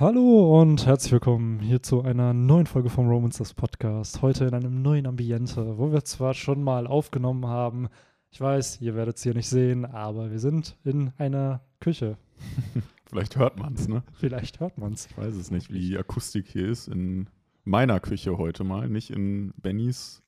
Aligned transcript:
Hallo 0.00 0.58
und 0.58 0.86
herzlich 0.86 1.12
willkommen 1.12 1.60
hier 1.60 1.82
zu 1.82 2.00
einer 2.00 2.32
neuen 2.32 2.64
Folge 2.64 2.88
vom 2.88 3.06
Romancers 3.06 3.52
Podcast. 3.52 4.22
Heute 4.22 4.46
in 4.46 4.54
einem 4.54 4.80
neuen 4.80 5.06
Ambiente, 5.06 5.76
wo 5.76 5.92
wir 5.92 6.02
zwar 6.06 6.32
schon 6.32 6.62
mal 6.64 6.86
aufgenommen 6.86 7.46
haben. 7.46 7.90
Ich 8.30 8.40
weiß, 8.40 8.80
ihr 8.80 8.94
werdet 8.94 9.18
es 9.18 9.24
hier 9.24 9.34
nicht 9.34 9.50
sehen, 9.50 9.84
aber 9.84 10.30
wir 10.30 10.38
sind 10.38 10.78
in 10.84 11.12
einer 11.18 11.60
Küche. 11.80 12.16
Vielleicht 13.10 13.36
hört 13.36 13.58
man 13.58 13.74
es, 13.74 13.88
ne? 13.88 14.02
Vielleicht 14.14 14.60
hört 14.60 14.78
man 14.78 14.94
es. 14.94 15.04
Ich 15.04 15.18
weiß 15.18 15.34
es 15.34 15.50
nicht, 15.50 15.70
wie 15.70 15.80
die 15.80 15.98
Akustik 15.98 16.48
hier 16.48 16.70
ist. 16.70 16.88
In 16.88 17.28
meiner 17.64 18.00
Küche 18.00 18.38
heute 18.38 18.64
mal, 18.64 18.88
nicht 18.88 19.10
in 19.10 19.52
Bennys 19.58 20.22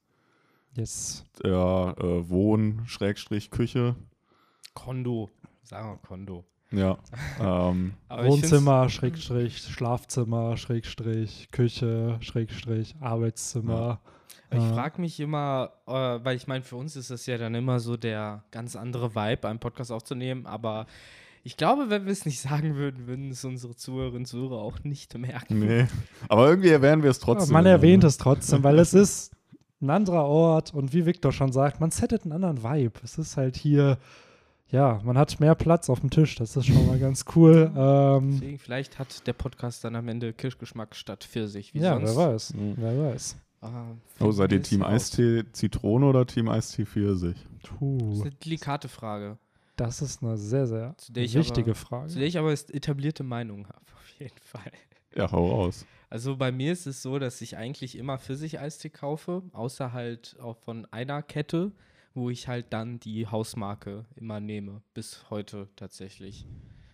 Yes. 0.77 1.25
äh, 1.43 1.49
Wohn-Küche. 1.49 2.77
Kondo. 4.75 5.31
Sagen 5.63 5.93
wir 5.93 5.97
Kondo. 5.97 6.45
Ja. 6.73 6.99
ähm, 7.71 7.93
Wohnzimmer, 8.09 8.89
Schrägstrich, 8.89 9.59
Schlafzimmer, 9.59 10.57
Schrägstrich, 10.57 11.49
Küche, 11.53 12.17
Schrägstrich, 12.21 12.95
Arbeitszimmer. 13.01 14.01
Ich 14.51 14.59
Äh, 14.59 14.73
frage 14.75 15.01
mich 15.01 15.19
immer, 15.21 15.71
äh, 15.87 15.93
weil 15.93 16.37
ich 16.37 16.47
meine, 16.47 16.63
für 16.63 16.77
uns 16.77 16.97
ist 16.97 17.11
das 17.11 17.27
ja 17.27 17.39
dann 17.39 17.55
immer 17.55 17.81
so 17.81 17.97
der 17.97 18.45
ganz 18.51 18.77
andere 18.77 19.15
Vibe, 19.15 19.49
einen 19.49 19.59
Podcast 19.59 19.91
aufzunehmen, 19.93 20.47
aber 20.47 20.87
ich 21.45 21.57
glaube, 21.57 21.91
wenn 21.91 22.05
wir 22.05 22.13
es 22.13 22.25
nicht 22.27 22.41
sagen 22.49 22.77
würden, 22.77 23.07
würden 23.07 23.31
es 23.31 23.45
unsere 23.45 23.75
Zuhörerinnen 23.75 24.21
und 24.23 24.27
Zuhörer 24.27 24.59
auch 24.61 24.79
nicht 24.85 25.17
merken. 25.19 25.59
nee. 25.59 25.87
Aber 26.29 26.49
irgendwie 26.49 26.69
erwähnen 26.69 27.03
wir 27.03 27.11
es 27.11 27.19
Ja, 27.19 27.25
trotzdem. 27.25 27.53
man 27.55 27.65
immer, 27.65 27.73
erwähnt 27.77 28.03
ne? 28.03 28.09
es 28.09 28.17
trotzdem, 28.19 28.63
weil 28.63 28.79
es 28.79 28.93
ist 28.95 29.33
ein 29.81 29.91
anderer 29.91 30.25
Ort 30.27 30.73
und 30.75 30.93
wie 30.93 31.07
Victor 31.07 31.33
schon 31.33 31.51
sagt, 31.51 31.81
man 31.81 31.91
settet 31.91 32.23
einen 32.25 32.33
anderen 32.33 32.63
Vibe. 32.63 33.01
Es 33.03 33.19
ist 33.19 33.37
halt 33.37 33.57
hier, 33.57 33.99
ja, 34.73 35.01
man 35.05 35.17
hat 35.17 35.39
mehr 35.39 35.55
Platz 35.55 35.89
auf 35.89 36.01
dem 36.01 36.11
Tisch. 36.11 36.35
Das 36.35 36.57
ist 36.57 36.67
schon 36.67 36.87
mal 36.87 36.99
ganz 36.99 37.25
cool. 37.37 37.71
Ähm, 37.77 38.31
Deswegen, 38.33 38.59
vielleicht 38.59 38.99
hat 38.99 39.27
der 39.27 39.33
Podcast 39.35 39.85
dann 39.85 39.95
am 39.95 40.09
Ende 40.09 40.33
Kirschgeschmack 40.33 40.97
statt 40.97 41.23
Pfirsich, 41.25 41.73
wie 41.75 41.79
ja, 41.81 41.95
sonst. 41.95 42.17
wer 42.17 42.33
weiß. 42.33 42.55
Mhm. 42.55 42.75
Wer 42.79 42.99
weiß. 43.13 43.37
Ah, 43.61 43.85
Oh, 44.19 44.33
seid 44.33 44.51
ihr 44.53 44.63
Team. 44.63 44.83
Eistee 44.83 45.45
Zitrone 45.53 46.07
oder 46.07 46.27
Team 46.27 46.49
Eistee 46.49 46.85
Pfirsich? 46.85 47.37
Das 47.63 47.71
ist 47.71 47.79
Puh, 47.79 48.21
eine 48.23 48.31
delikate 48.33 48.89
Frage, 48.89 49.39
das 49.77 50.03
ist 50.03 50.21
eine 50.23 50.37
sehr, 50.37 50.67
sehr 50.67 50.95
Zu 50.99 51.15
wichtige 51.15 51.71
aber- 51.71 51.79
zu 51.79 51.87
Frage. 51.87 52.15
der 52.15 52.25
ich 52.27 52.39
aber 52.39 52.51
etablierte 52.53 53.23
Meinung 53.23 53.69
habe, 53.69 53.79
auf 53.95 54.09
jeden 54.19 54.39
Fall. 54.43 54.73
Ja, 55.15 55.31
hau 55.31 55.47
raus. 55.49 55.87
Also 56.11 56.37
bei 56.37 56.51
mir 56.51 56.73
ist 56.73 56.87
es 56.87 57.03
so, 57.03 57.19
dass 57.19 57.41
ich 57.41 57.57
eigentlich 57.57 57.97
immer 57.97 58.19
Pfirsich-Eistee 58.19 58.91
kaufe, 58.91 59.43
außer 59.53 59.93
halt 59.93 60.37
auch 60.43 60.57
von 60.57 60.87
einer 60.91 61.23
Kette, 61.23 61.71
wo 62.15 62.31
ich 62.31 62.49
halt 62.49 62.67
dann 62.71 63.01
die 63.01 63.27
Hausmarke 63.27 64.05
immer 64.17 64.41
nehme, 64.41 64.83
bis 64.95 65.25
heute 65.31 65.69
tatsächlich. 65.77 66.47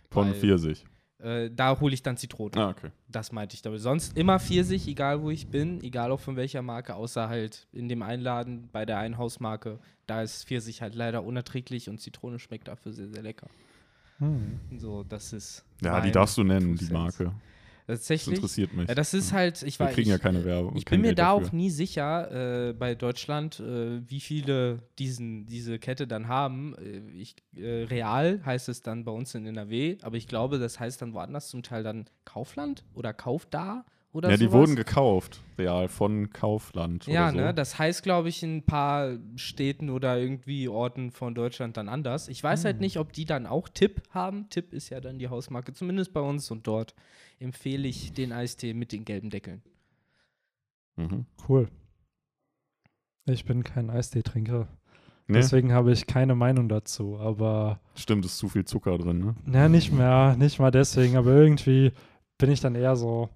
Von 0.09 0.27
Weil, 0.27 0.35
Pfirsich. 0.35 0.85
Äh, 1.19 1.49
da 1.53 1.79
hole 1.79 1.93
ich 1.93 2.01
dann 2.01 2.15
Zitrone. 2.17 2.51
Ah, 2.55 2.69
okay. 2.69 2.91
Das 3.09 3.31
meinte 3.31 3.55
ich 3.55 3.61
damit. 3.61 3.81
Sonst 3.81 4.17
immer 4.17 4.39
Pfirsich, 4.39 4.87
egal 4.87 5.21
wo 5.21 5.29
ich 5.29 5.47
bin, 5.47 5.81
egal 5.83 6.11
auch 6.11 6.19
von 6.19 6.37
welcher 6.37 6.61
Marke, 6.61 6.95
außer 6.95 7.27
halt 7.27 7.67
in 7.73 7.89
dem 7.89 8.01
Einladen 8.01 8.69
bei 8.71 8.85
der 8.85 8.99
einen 8.99 9.17
Hausmarke. 9.17 9.79
Da 10.07 10.21
ist 10.21 10.47
Pfirsich 10.47 10.81
halt 10.81 10.95
leider 10.95 11.23
unerträglich 11.23 11.89
und 11.89 11.99
Zitrone 11.99 12.39
schmeckt 12.39 12.69
dafür 12.69 12.93
sehr, 12.93 13.09
sehr 13.09 13.21
lecker. 13.21 13.47
Hm. 14.19 14.59
So, 14.77 15.03
das 15.03 15.33
ist. 15.33 15.65
Ja, 15.81 15.99
die 16.01 16.11
darfst 16.11 16.37
du 16.37 16.43
nennen, 16.43 16.75
die 16.75 16.85
Cents. 16.85 17.21
Marke. 17.89 17.99
Das 17.99 17.99
Tatsächlich. 17.99 18.35
interessiert 18.35 18.73
mich. 18.73 18.87
Ja, 18.87 18.95
das 18.95 19.13
ist 19.13 19.33
halt, 19.33 19.63
ich 19.63 19.79
wir 19.79 19.87
weiß. 19.87 19.95
kriegen 19.95 20.09
ja 20.09 20.15
ich, 20.17 20.21
keine 20.21 20.45
Werbung. 20.45 20.75
Ich 20.75 20.85
bin 20.85 21.01
mir 21.01 21.07
Geld 21.07 21.19
da 21.19 21.33
dafür. 21.33 21.47
auch 21.47 21.51
nie 21.51 21.69
sicher 21.69 22.69
äh, 22.69 22.73
bei 22.73 22.95
Deutschland, 22.95 23.59
äh, 23.59 24.01
wie 24.09 24.19
viele 24.19 24.79
diesen, 24.97 25.47
diese 25.47 25.79
Kette 25.79 26.07
dann 26.07 26.27
haben. 26.27 26.75
Äh, 26.75 26.99
ich, 27.19 27.35
äh, 27.55 27.83
real 27.83 28.41
heißt 28.45 28.69
es 28.69 28.81
dann 28.81 29.03
bei 29.03 29.11
uns 29.11 29.35
in 29.35 29.45
NRW, 29.45 29.97
aber 30.01 30.17
ich 30.17 30.27
glaube, 30.27 30.59
das 30.59 30.79
heißt 30.79 31.01
dann 31.01 31.13
woanders 31.13 31.49
zum 31.49 31.63
Teil 31.63 31.83
dann 31.83 32.05
Kaufland 32.25 32.83
oder 32.93 33.13
Kauf 33.13 33.45
da 33.45 33.85
oder 34.11 34.29
Ja, 34.29 34.37
die 34.37 34.45
sowas. 34.45 34.53
wurden 34.59 34.75
gekauft, 34.75 35.41
real, 35.57 35.87
von 35.87 36.31
Kaufland. 36.31 37.05
Ja, 37.07 37.25
oder 37.25 37.31
so. 37.31 37.37
ne, 37.37 37.53
das 37.53 37.77
heißt, 37.77 38.03
glaube 38.03 38.29
ich, 38.29 38.41
in 38.43 38.57
ein 38.57 38.63
paar 38.65 39.17
Städten 39.35 39.89
oder 39.89 40.17
irgendwie 40.19 40.67
Orten 40.67 41.11
von 41.11 41.35
Deutschland 41.35 41.77
dann 41.77 41.89
anders. 41.89 42.27
Ich 42.27 42.43
weiß 42.43 42.61
Hm. 42.61 42.65
halt 42.65 42.79
nicht, 42.81 42.97
ob 42.97 43.13
die 43.13 43.25
dann 43.25 43.45
auch 43.45 43.69
Tipp 43.69 44.01
haben. 44.11 44.49
Tipp 44.49 44.73
ist 44.73 44.89
ja 44.89 44.99
dann 44.99 45.19
die 45.19 45.27
Hausmarke, 45.29 45.73
zumindest 45.73 46.11
bei 46.13 46.21
uns 46.21 46.49
und 46.51 46.65
dort 46.67 46.95
empfehle 47.39 47.87
ich 47.87 48.13
den 48.13 48.31
Eistee 48.31 48.73
mit 48.73 48.91
den 48.91 49.05
gelben 49.05 49.29
Deckeln. 49.29 49.61
Mhm. 50.97 51.25
Cool. 51.47 51.67
Ich 53.25 53.45
bin 53.45 53.63
kein 53.63 53.89
Eistee-Trinker. 53.89 54.67
Nee, 55.27 55.35
Deswegen 55.37 55.71
habe 55.73 55.91
ich 55.91 56.07
keine 56.07 56.33
Meinung 56.33 56.67
dazu. 56.69 57.19
Aber, 57.19 57.79
stimmt, 57.95 58.25
ist 58.25 58.39
zu 58.39 58.49
viel 58.49 58.65
Zucker 58.65 58.97
drin, 58.97 59.19
ne? 59.19 59.35
na, 59.45 59.69
nicht 59.69 59.91
mehr, 59.91 60.35
nicht 60.35 60.57
mal 60.59 60.71
deswegen. 60.71 61.15
Aber 61.15 61.31
irgendwie 61.31 61.91
bin 62.39 62.49
ich 62.51 62.59
dann 62.61 62.73
eher 62.73 62.95
so. 62.95 63.29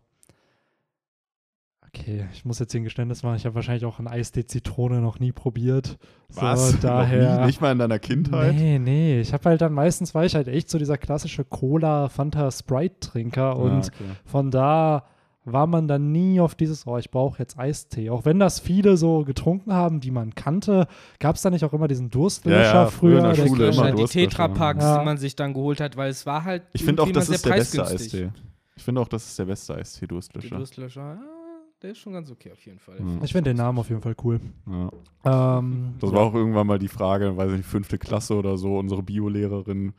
Okay, 1.95 2.25
ich 2.33 2.43
muss 2.43 2.57
jetzt 2.57 2.71
hier 2.71 2.81
ein 2.81 2.85
Geständnis 2.85 3.21
machen. 3.21 3.35
Ich 3.35 3.45
habe 3.45 3.53
wahrscheinlich 3.53 3.85
auch 3.85 3.99
ein 3.99 4.07
Eistee-Zitrone 4.07 4.99
noch 4.99 5.19
nie 5.19 5.31
probiert. 5.31 5.99
Was? 6.29 6.69
So, 6.69 6.73
Noch 6.75 6.81
daher. 6.81 7.41
nie? 7.41 7.45
Nicht 7.45 7.61
mal 7.61 7.71
in 7.71 7.77
deiner 7.77 7.99
Kindheit? 7.99 8.55
Nee, 8.55 8.79
nee. 8.79 9.19
Ich 9.19 9.31
habe 9.31 9.47
halt 9.49 9.61
dann 9.61 9.73
meistens, 9.73 10.15
war 10.15 10.25
ich 10.25 10.33
halt 10.33 10.47
echt 10.47 10.69
so 10.71 10.79
dieser 10.79 10.97
klassische 10.97 11.45
Cola, 11.45 12.09
Fanta, 12.09 12.49
Sprite-Trinker. 12.49 13.57
Und 13.57 13.71
ah, 13.71 13.77
okay. 13.93 14.09
von 14.25 14.49
da 14.49 15.05
war 15.45 15.67
man 15.67 15.87
dann 15.87 16.11
nie 16.11 16.39
auf 16.39 16.55
dieses, 16.55 16.87
oh, 16.87 16.97
ich 16.97 17.11
brauche 17.11 17.37
jetzt 17.37 17.59
Eistee. 17.59 18.09
Auch 18.09 18.25
wenn 18.25 18.39
das 18.39 18.59
viele 18.59 18.97
so 18.97 19.23
getrunken 19.23 19.73
haben, 19.73 19.99
die 19.99 20.09
man 20.09 20.33
kannte, 20.33 20.87
gab 21.19 21.35
es 21.35 21.43
da 21.43 21.51
nicht 21.51 21.63
auch 21.63 21.73
immer 21.73 21.87
diesen 21.87 22.09
Durstlöscher 22.09 22.59
Ja, 22.63 22.73
ja, 22.73 22.85
früher 22.87 23.19
in 23.19 23.23
der 23.35 23.47
Schule 23.47 23.69
immer 23.69 23.91
die. 23.91 24.05
Tetrapacks, 24.05 24.83
Ja. 24.83 24.99
die 24.99 25.05
man 25.05 25.17
sich 25.17 25.35
dann 25.35 25.53
geholt 25.53 25.79
hat, 25.79 25.95
weil 25.95 26.09
es 26.09 26.25
war 26.25 26.43
halt. 26.43 26.63
Ich 26.73 26.83
finde 26.83 27.03
auch, 27.03 27.11
das 27.11 27.29
ist 27.29 27.45
der 27.45 27.51
sehr 27.51 27.59
beste 27.59 27.77
preisgünstig. 27.77 28.13
Eistee. 28.25 28.31
Ich 28.75 28.83
finde 28.83 29.01
auch, 29.01 29.07
das 29.07 29.27
ist 29.27 29.37
der 29.37 29.45
beste 29.45 29.75
Eistee, 29.75 29.99
Der 29.99 30.07
Durstlöscher. 30.07 30.57
Durstlöscher, 30.57 31.01
ja, 31.01 31.21
der 31.83 31.91
ist 31.91 31.99
schon 31.99 32.13
ganz 32.13 32.31
okay 32.31 32.51
auf 32.51 32.66
jeden 32.66 32.79
Fall. 32.79 32.97
Ja. 32.99 33.23
Ich 33.23 33.31
finde 33.33 33.51
den 33.51 33.57
Namen 33.57 33.77
auf 33.77 33.89
jeden 33.89 34.01
Fall 34.01 34.16
cool. 34.23 34.39
Ja. 35.23 35.57
Ähm, 35.59 35.94
Das 35.99 36.11
war 36.11 36.21
auch 36.21 36.33
irgendwann 36.33 36.66
mal 36.67 36.79
die 36.79 36.88
Frage, 36.88 37.35
weiß 37.38 37.51
ich 37.51 37.57
nicht, 37.57 37.67
fünfte 37.69 37.97
Klasse 37.97 38.35
oder 38.35 38.57
so, 38.57 38.77
unsere 38.79 39.03
Biolehrerin, 39.03 39.93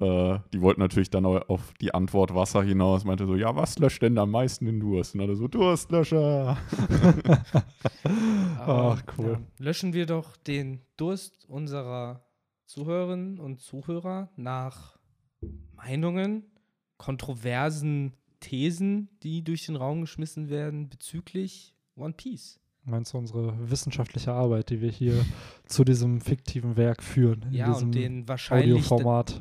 äh, 0.00 0.38
die 0.52 0.60
wollten 0.60 0.80
natürlich 0.80 1.08
dann 1.10 1.24
au- 1.24 1.38
auf 1.48 1.72
die 1.80 1.94
Antwort 1.94 2.34
Wasser 2.34 2.62
hinaus, 2.62 3.04
meinte 3.04 3.26
so, 3.26 3.36
ja, 3.36 3.54
was 3.56 3.78
löscht 3.78 4.02
denn 4.02 4.18
am 4.18 4.30
meisten 4.32 4.66
den 4.66 4.80
Durst? 4.80 5.14
Und 5.14 5.20
alle 5.22 5.34
so, 5.36 5.48
Durstlöscher. 5.48 6.56
Ach, 8.58 9.02
cool. 9.18 9.38
Ja, 9.58 9.64
löschen 9.64 9.92
wir 9.92 10.06
doch 10.06 10.36
den 10.36 10.80
Durst 10.96 11.48
unserer 11.48 12.24
Zuhörerinnen 12.66 13.38
und 13.38 13.60
Zuhörer 13.60 14.30
nach 14.36 14.98
Meinungen, 15.74 16.44
kontroversen 16.96 18.14
Thesen, 18.44 19.08
die 19.22 19.42
durch 19.42 19.64
den 19.64 19.76
Raum 19.76 20.02
geschmissen 20.02 20.50
werden 20.50 20.90
bezüglich 20.90 21.74
One 21.96 22.12
Piece. 22.12 22.60
meinst 22.84 23.14
du 23.14 23.18
unsere 23.18 23.70
wissenschaftliche 23.70 24.32
Arbeit, 24.32 24.68
die 24.68 24.82
wir 24.82 24.90
hier 24.90 25.24
zu 25.66 25.82
diesem 25.82 26.20
fiktiven 26.20 26.76
Werk 26.76 27.02
führen? 27.02 27.46
in 27.50 27.52
Ja, 27.52 27.72
und 27.72 27.94
den 27.94 28.28
wahrscheinlich, 28.28 28.86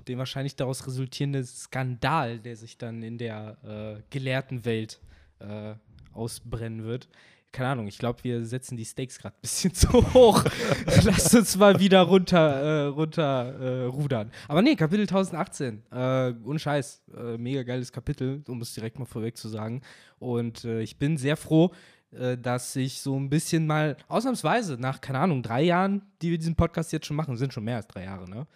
den 0.08 0.18
wahrscheinlich 0.18 0.56
daraus 0.56 0.88
resultierenden 0.88 1.44
Skandal, 1.44 2.40
der 2.40 2.56
sich 2.56 2.78
dann 2.78 3.04
in 3.04 3.18
der 3.18 3.58
äh, 3.64 4.02
gelehrten 4.10 4.64
Welt 4.64 5.02
äh, 5.40 5.76
ausbrennen 6.14 6.84
wird. 6.84 7.10
Keine 7.54 7.70
Ahnung, 7.70 7.88
ich 7.88 8.00
glaube, 8.00 8.24
wir 8.24 8.44
setzen 8.46 8.76
die 8.78 8.84
Stakes 8.84 9.20
gerade 9.20 9.36
ein 9.36 9.42
bisschen 9.42 9.74
zu 9.76 9.90
hoch. 10.14 10.44
Lasst 11.04 11.36
uns 11.36 11.56
mal 11.56 11.80
wieder 11.80 12.02
runter, 12.02 12.38
äh, 12.38 12.86
runter 12.88 13.60
äh, 13.60 13.86
rudern. 13.86 14.32
Aber 14.48 14.64
nee, 14.64 14.76
Kapitel 14.76 15.04
1018. 15.04 15.84
Äh, 15.92 16.34
ohne 16.44 16.58
Scheiß. 16.58 17.04
Äh, 17.16 17.38
mega 17.38 17.62
geiles 17.62 17.92
Kapitel, 17.92 18.44
um 18.48 18.60
es 18.62 18.74
direkt 18.74 18.98
mal 18.98 19.06
vorweg 19.06 19.38
zu 19.38 19.50
sagen. 19.50 19.82
Und 20.18 20.66
äh, 20.66 20.82
ich 20.82 20.98
bin 20.98 21.16
sehr 21.16 21.38
froh, 21.38 21.72
äh, 22.12 22.40
dass 22.40 22.76
ich 22.76 23.00
so 23.02 23.20
ein 23.20 23.30
bisschen 23.30 23.68
mal 23.68 23.98
ausnahmsweise 24.08 24.78
nach, 24.80 25.00
keine 25.00 25.20
Ahnung, 25.20 25.44
drei 25.44 25.62
Jahren, 25.62 26.02
die 26.24 26.32
wir 26.32 26.40
diesen 26.40 26.56
Podcast 26.56 26.92
jetzt 26.92 27.06
schon 27.06 27.18
machen, 27.18 27.38
sind 27.38 27.54
schon 27.54 27.66
mehr 27.66 27.78
als 27.78 27.88
drei 27.88 28.06
Jahre, 28.06 28.28
ne? 28.28 28.48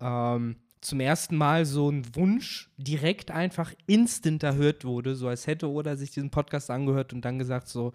ähm, 0.00 0.56
zum 0.80 1.00
ersten 1.00 1.36
Mal 1.36 1.64
so 1.64 1.90
ein 1.90 2.14
Wunsch 2.14 2.70
direkt 2.76 3.30
einfach 3.30 3.72
instant 3.86 4.42
erhört 4.42 4.84
wurde, 4.84 5.14
so 5.14 5.28
als 5.28 5.46
hätte 5.46 5.68
Oda 5.68 5.96
sich 5.96 6.10
diesen 6.10 6.30
Podcast 6.30 6.70
angehört 6.70 7.12
und 7.12 7.24
dann 7.24 7.38
gesagt 7.38 7.68
so, 7.68 7.92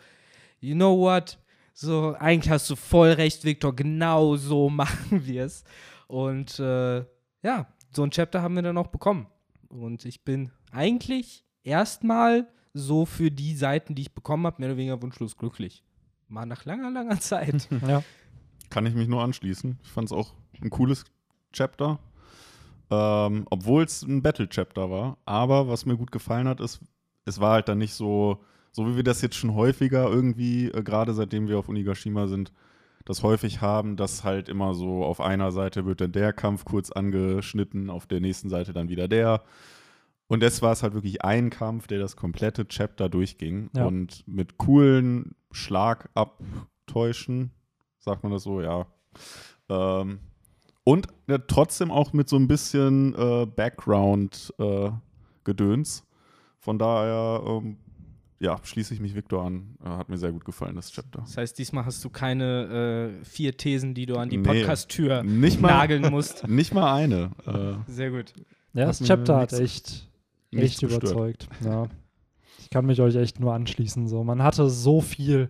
you 0.61 0.75
know 0.75 0.97
what, 0.97 1.37
so 1.73 2.15
eigentlich 2.19 2.49
hast 2.49 2.69
du 2.69 2.75
voll 2.75 3.09
recht, 3.09 3.43
Victor, 3.43 3.75
genau 3.75 4.37
so 4.37 4.69
machen 4.69 5.25
wir 5.25 5.43
es. 5.45 5.63
Und 6.07 6.59
äh, 6.59 6.99
ja, 7.43 7.67
so 7.91 8.03
ein 8.03 8.11
Chapter 8.11 8.41
haben 8.41 8.55
wir 8.55 8.61
dann 8.61 8.77
auch 8.77 8.87
bekommen. 8.87 9.27
Und 9.67 10.05
ich 10.05 10.23
bin 10.23 10.51
eigentlich 10.71 11.45
erstmal 11.63 12.47
so 12.73 13.05
für 13.05 13.31
die 13.31 13.55
Seiten, 13.55 13.95
die 13.95 14.03
ich 14.03 14.13
bekommen 14.13 14.45
habe, 14.45 14.57
mehr 14.59 14.69
oder 14.69 14.77
weniger 14.77 15.01
wunschlos 15.01 15.37
glücklich. 15.37 15.83
Mal 16.27 16.45
nach 16.45 16.65
langer, 16.65 16.91
langer 16.91 17.19
Zeit. 17.19 17.67
Ja. 17.87 18.03
Kann 18.69 18.85
ich 18.85 18.93
mich 18.93 19.09
nur 19.09 19.21
anschließen. 19.21 19.79
Ich 19.83 19.89
fand 19.89 20.07
es 20.07 20.13
auch 20.13 20.33
ein 20.61 20.69
cooles 20.69 21.03
Chapter. 21.51 21.99
Ähm, 22.89 23.45
Obwohl 23.49 23.83
es 23.83 24.01
ein 24.03 24.21
Battle-Chapter 24.21 24.89
war. 24.89 25.17
Aber 25.25 25.67
was 25.67 25.85
mir 25.85 25.97
gut 25.97 26.11
gefallen 26.11 26.47
hat, 26.47 26.61
ist, 26.61 26.79
es 27.25 27.41
war 27.41 27.53
halt 27.53 27.67
dann 27.67 27.79
nicht 27.79 27.93
so, 27.93 28.41
so 28.71 28.87
wie 28.87 28.95
wir 28.95 29.03
das 29.03 29.21
jetzt 29.21 29.35
schon 29.35 29.53
häufiger 29.53 30.09
irgendwie, 30.09 30.67
äh, 30.67 30.83
gerade 30.83 31.13
seitdem 31.13 31.47
wir 31.47 31.59
auf 31.59 31.69
Unigashima 31.69 32.27
sind, 32.27 32.51
das 33.05 33.23
häufig 33.23 33.61
haben, 33.61 33.95
dass 33.97 34.23
halt 34.23 34.49
immer 34.49 34.73
so 34.73 35.03
auf 35.03 35.21
einer 35.21 35.51
Seite 35.51 35.85
wird 35.85 36.01
dann 36.01 36.11
der 36.11 36.33
Kampf 36.33 36.65
kurz 36.65 36.91
angeschnitten, 36.91 37.89
auf 37.89 38.05
der 38.05 38.19
nächsten 38.19 38.49
Seite 38.49 38.73
dann 38.73 38.89
wieder 38.89 39.07
der. 39.07 39.41
Und 40.27 40.43
es 40.43 40.61
war 40.61 40.71
es 40.71 40.83
halt 40.83 40.93
wirklich 40.93 41.25
ein 41.25 41.49
Kampf, 41.49 41.87
der 41.87 41.99
das 41.99 42.15
komplette 42.15 42.67
Chapter 42.67 43.09
durchging. 43.09 43.69
Ja. 43.75 43.85
Und 43.85 44.23
mit 44.27 44.57
coolen 44.57 45.35
Schlagabtäuschen, 45.51 47.51
sagt 47.99 48.23
man 48.23 48.31
das 48.31 48.43
so, 48.43 48.61
ja. 48.61 48.87
Ähm, 49.67 50.19
und 50.83 51.07
ja, 51.27 51.37
trotzdem 51.37 51.91
auch 51.91 52.13
mit 52.13 52.27
so 52.29 52.37
ein 52.37 52.47
bisschen 52.47 53.13
äh, 53.15 53.45
Background-Gedöns. 53.45 56.07
Von 56.59 56.79
daher, 56.79 57.43
ähm, 57.45 57.77
ja, 58.41 58.57
schließe 58.63 58.93
ich 58.93 58.99
mich 58.99 59.13
Victor 59.13 59.45
an. 59.45 59.77
Äh, 59.85 59.89
hat 59.89 60.09
mir 60.09 60.17
sehr 60.17 60.31
gut 60.31 60.43
gefallen, 60.45 60.75
das 60.75 60.91
Chapter. 60.91 61.19
Das 61.19 61.37
heißt, 61.37 61.57
diesmal 61.59 61.85
hast 61.85 62.03
du 62.03 62.09
keine 62.09 63.19
äh, 63.21 63.23
vier 63.23 63.55
Thesen, 63.55 63.93
die 63.93 64.07
du 64.07 64.15
an 64.15 64.29
die 64.29 64.37
Nee. 64.37 64.43
Podcast-Tür 64.43 65.21
Nicht 65.23 65.61
mal, 65.61 65.69
nageln 65.69 66.09
musst. 66.09 66.47
nicht 66.47 66.73
mal 66.73 66.93
eine. 66.95 67.31
Äh, 67.45 67.91
Sehr 67.91 68.09
gut. 68.09 68.33
Ja, 68.73 68.85
das 68.85 68.99
Chapter 69.03 69.37
hat 69.37 69.53
echt, 69.53 70.09
echt 70.51 70.81
überzeugt. 70.81 71.47
Ja. 71.63 71.87
Ich 72.59 72.69
kann 72.71 72.85
mich 72.85 72.99
euch 72.99 73.15
echt 73.15 73.39
nur 73.39 73.53
anschließen. 73.53 74.07
So. 74.07 74.23
Man 74.23 74.41
hatte 74.41 74.69
so 74.69 75.01
viel 75.01 75.49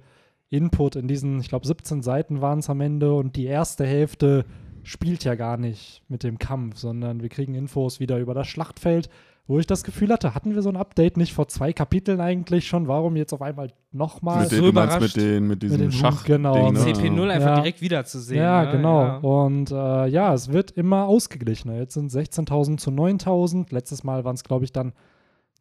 Input 0.50 0.98
in 0.98 1.08
diesen, 1.08 1.40
ich 1.40 1.48
glaube, 1.48 1.66
17 1.66 2.02
Seiten 2.02 2.42
waren 2.42 2.60
es 2.60 2.70
am 2.70 2.82
Ende 2.82 3.14
und 3.14 3.38
die 3.38 3.46
erste 3.46 3.86
Hälfte 3.86 4.46
spielt 4.84 5.24
ja 5.24 5.36
gar 5.36 5.56
nicht 5.58 6.04
mit 6.10 6.24
dem 6.24 6.40
Kampf, 6.40 6.78
sondern 6.78 7.22
wir 7.22 7.30
kriegen 7.30 7.56
Infos 7.56 8.00
wieder 8.02 8.20
über 8.20 8.34
das 8.34 8.48
Schlachtfeld, 8.48 9.10
wo 9.48 9.60
ich 9.60 9.68
das 9.68 9.84
Gefühl 9.84 10.10
hatte, 10.14 10.34
hatten 10.34 10.56
wir 10.56 10.62
so 10.62 10.70
ein 10.70 10.78
Update 10.78 11.18
nicht 11.18 11.34
vor 11.34 11.48
zwei 11.48 11.74
Kapiteln 11.74 12.22
eigentlich 12.22 12.68
schon? 12.68 12.88
Warum 12.88 13.16
jetzt 13.18 13.34
auf 13.34 13.42
einmal 13.42 13.74
nochmal? 13.92 14.44
mit 14.44 14.52
den, 14.52 14.60
so 14.60 14.68
überrascht. 14.70 15.02
mit, 15.02 15.16
den, 15.18 15.48
mit 15.48 15.62
diesem 15.64 15.78
den 15.80 15.92
Schach. 15.92 16.24
genau. 16.24 16.54
Ding, 16.54 16.74
ne? 16.74 16.80
CP0 16.80 17.30
einfach 17.30 17.48
Ja. 17.50 17.56
direkt 17.56 17.82
wiederzusehen. 17.82 18.42
Ja, 18.42 18.66
ne? 18.66 18.72
genau. 18.72 19.02
Ja. 19.04 19.18
Und 19.18 19.72
äh, 19.72 20.08
ja, 20.08 20.34
es 20.34 20.52
wird 20.54 20.72
immer 20.72 21.06
ausgeglichener. 21.06 21.76
Jetzt 21.78 21.96
sind 21.96 22.12
16.000 22.12 22.78
zu 22.78 22.92
9.000. 22.92 23.74
Letztes 23.74 24.04
Mal 24.04 24.24
waren 24.24 24.36
es, 24.36 24.44
glaube 24.44 24.64
ich, 24.64 24.72
dann 24.72 24.94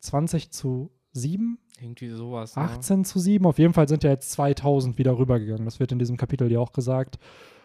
20 0.01 0.51
zu 0.53 0.91
7, 1.13 1.59
Irgendwie 1.81 2.11
sowas. 2.11 2.55
ne? 2.57 2.63
18 2.63 3.05
zu 3.05 3.19
7. 3.19 3.45
Auf 3.47 3.59
jeden 3.59 3.75
Fall 3.75 3.89
sind 3.89 4.05
ja 4.05 4.11
jetzt 4.11 4.39
2.000 4.39 4.99
wieder 4.99 5.19
rübergegangen. 5.19 5.65
Das 5.65 5.81
wird 5.81 5.91
in 5.93 5.99
diesem 5.99 6.17
Kapitel 6.17 6.51
ja 6.53 6.61
auch 6.61 6.73
gesagt. 6.73 7.19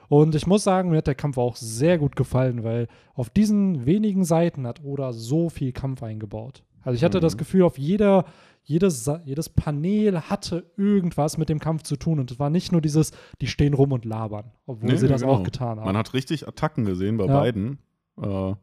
Und 0.09 0.35
ich 0.35 0.45
muss 0.47 0.63
sagen, 0.63 0.89
mir 0.89 0.97
hat 0.97 1.07
der 1.07 1.15
Kampf 1.15 1.37
auch 1.37 1.55
sehr 1.55 1.97
gut 1.97 2.15
gefallen, 2.15 2.63
weil 2.63 2.87
auf 3.13 3.29
diesen 3.29 3.85
wenigen 3.85 4.23
Seiten 4.23 4.67
hat 4.67 4.83
Oda 4.83 5.13
so 5.13 5.49
viel 5.49 5.71
Kampf 5.71 6.03
eingebaut. 6.03 6.63
Also 6.83 6.95
ich 6.97 7.03
hatte 7.03 7.17
Mhm. 7.17 7.21
das 7.23 7.37
Gefühl, 7.37 7.63
auf 7.63 7.77
jeder, 7.79 8.25
jedes, 8.63 9.09
jedes 9.25 9.49
Panel 9.49 10.21
hatte 10.21 10.71
irgendwas 10.77 11.37
mit 11.37 11.49
dem 11.49 11.59
Kampf 11.59 11.83
zu 11.83 11.95
tun. 11.95 12.19
Und 12.19 12.29
es 12.31 12.39
war 12.39 12.49
nicht 12.51 12.71
nur 12.71 12.81
dieses, 12.81 13.11
die 13.41 13.47
stehen 13.47 13.73
rum 13.73 13.91
und 13.91 14.05
labern, 14.05 14.51
obwohl 14.67 14.91
Nee, 14.91 14.97
sie 14.97 15.07
das 15.07 15.21
genau. 15.21 15.33
auch 15.33 15.43
getan 15.43 15.79
haben. 15.79 15.85
Man 15.85 15.97
hat 15.97 16.13
richtig 16.13 16.47
Attacken 16.47 16.85
gesehen 16.85 17.17
bei 17.17 17.25
Ja. 17.25 17.39
beiden. 17.39 17.79
Äh, 18.21 18.53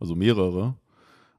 also 0.00 0.16
mehrere 0.16 0.74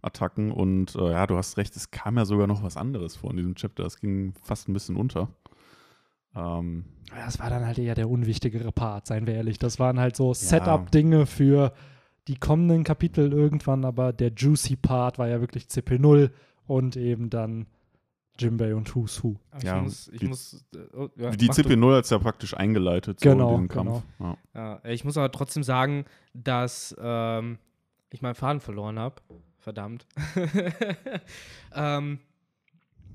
Attacken. 0.02 0.52
Und 0.52 0.96
äh, 0.96 1.12
ja, 1.12 1.28
du 1.28 1.36
hast 1.36 1.58
recht, 1.58 1.76
es 1.76 1.92
kam 1.92 2.18
ja 2.18 2.26
sogar 2.26 2.48
noch 2.48 2.64
was 2.64 2.78
anderes 2.78 3.16
vor 3.18 3.32
in 3.32 3.38
diesem 3.38 3.56
Chapter. 3.56 3.86
Es 3.86 4.00
ging 4.00 4.34
fast 4.42 4.70
ein 4.70 4.74
bisschen 4.74 4.96
unter. 4.96 5.30
Ähm, 6.36 6.86
Das 7.16 7.40
war 7.40 7.50
dann 7.50 7.66
halt 7.66 7.78
eher 7.80 7.96
der 7.96 8.10
unwichtigere 8.10 8.72
Part, 8.72 9.08
seien 9.08 9.28
wir 9.28 9.34
ehrlich. 9.36 9.58
Das 9.60 9.80
waren 9.80 10.00
halt 10.00 10.16
so 10.16 10.34
Setup-Dinge 10.34 11.26
für 11.26 11.74
die 12.28 12.36
kommenden 12.38 12.84
Kapitel 12.84 13.34
irgendwann, 13.34 13.84
aber 13.84 14.14
der 14.14 14.32
juicy 14.32 14.76
Part 14.76 15.18
war 15.20 15.28
ja 15.28 15.42
wirklich 15.42 15.66
CP0 15.66 16.30
und 16.68 16.96
eben 16.96 17.30
dann 17.30 17.66
Jimbei 18.40 18.74
und 18.76 18.96
Who's 18.96 19.24
Who. 19.24 19.36
Aber 19.52 19.64
Ja, 19.64 19.78
ich 19.78 19.84
muss, 19.84 20.08
ich 20.08 20.20
die- 20.20 20.28
muss 20.28 20.66
äh, 20.74 20.78
oh, 20.96 21.10
ja, 21.18 21.32
die 21.32 21.48
mach 21.48 21.56
du. 21.56 21.62
CP0 21.64 21.98
hat 21.98 22.04
es 22.06 22.10
ja 22.12 22.20
praktisch 22.20 22.56
eingeleitet, 22.56 23.20
so 23.20 23.30
Genau, 23.30 23.50
in 23.50 23.54
diesem 23.56 23.68
Kampf. 23.68 24.04
Ja. 24.20 24.38
Ja, 24.56 24.82
ich 24.86 25.04
muss 25.04 25.18
aber 25.18 25.32
trotzdem 25.32 25.64
sagen, 25.64 26.06
dass 26.34 26.96
ähm, 27.00 27.58
ich 28.10 28.22
meinen 28.22 28.36
Faden 28.36 28.62
verloren 28.62 28.98
habe. 29.00 29.16
Verdammt. 29.58 30.08
ähm, 31.76 32.20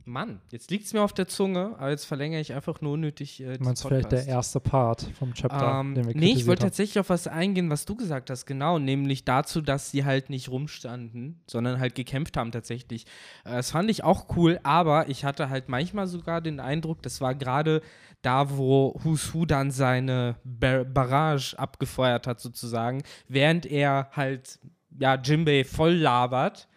Mann, 0.07 0.41
jetzt 0.53 0.71
liegt 0.71 0.87
es 0.87 0.93
mir 0.93 1.03
auf 1.03 1.13
der 1.13 1.27
Zunge, 1.27 1.75
aber 1.79 1.91
jetzt 1.91 2.05
verlängere 2.05 2.41
ich 2.41 2.53
einfach 2.53 2.81
nur 2.81 2.93
unnötig 2.93 3.43
äh, 3.43 3.59
Du 3.59 3.65
meinst 3.65 3.85
vielleicht 3.85 4.13
der 4.13 4.27
erste 4.27 4.61
Part 4.61 5.03
vom 5.19 5.35
Chapter, 5.35 5.81
Ähm, 5.81 5.95
den 5.97 6.07
wir 6.07 6.17
nee, 6.17 6.33
ich 6.33 6.47
wollte 6.47 6.63
tatsächlich 6.63 7.01
auf 7.01 7.09
was 7.09 7.27
eingehen, 7.27 7.71
was 7.71 7.87
du 7.87 7.97
gesagt 7.97 8.31
hast, 8.31 8.47
genau, 8.47 8.79
nämlich 8.79 9.25
dazu, 9.25 9.61
dass 9.61 9.91
sie 9.91 10.05
halt 10.05 10.31
nicht 10.31 10.49
rumstanden, 10.49 11.43
sondern 11.49 11.81
halt 11.81 11.97
gekämpft 11.97 12.37
haben 12.37 12.53
tatsächlich. 12.53 13.05
Äh, 13.45 13.57
das 13.57 13.73
fand 13.73 13.91
ich 13.91 14.05
auch 14.05 14.37
cool, 14.37 14.61
aber 14.63 15.09
ich 15.09 15.25
hatte 15.25 15.51
halt 15.51 15.69
manchmal 15.69 16.07
sogar 16.07 16.41
den 16.41 16.61
Eindruck, 16.61 17.03
das 17.03 17.21
war 17.21 17.35
gerade 17.35 17.83
da, 18.23 18.57
wo 18.57 18.99
Who 19.03 19.45
dann 19.45 19.71
seine 19.71 20.37
Bar 20.45 20.85
Barrage 20.85 21.55
abgefeuert 21.59 22.27
hat, 22.27 22.41
sozusagen, 22.41 23.03
während 23.29 23.67
er 23.67 24.11
halt, 24.13 24.61
ja, 24.99 25.17
Jimbei 25.17 25.65
voll 25.65 25.95
labert. 25.95 26.69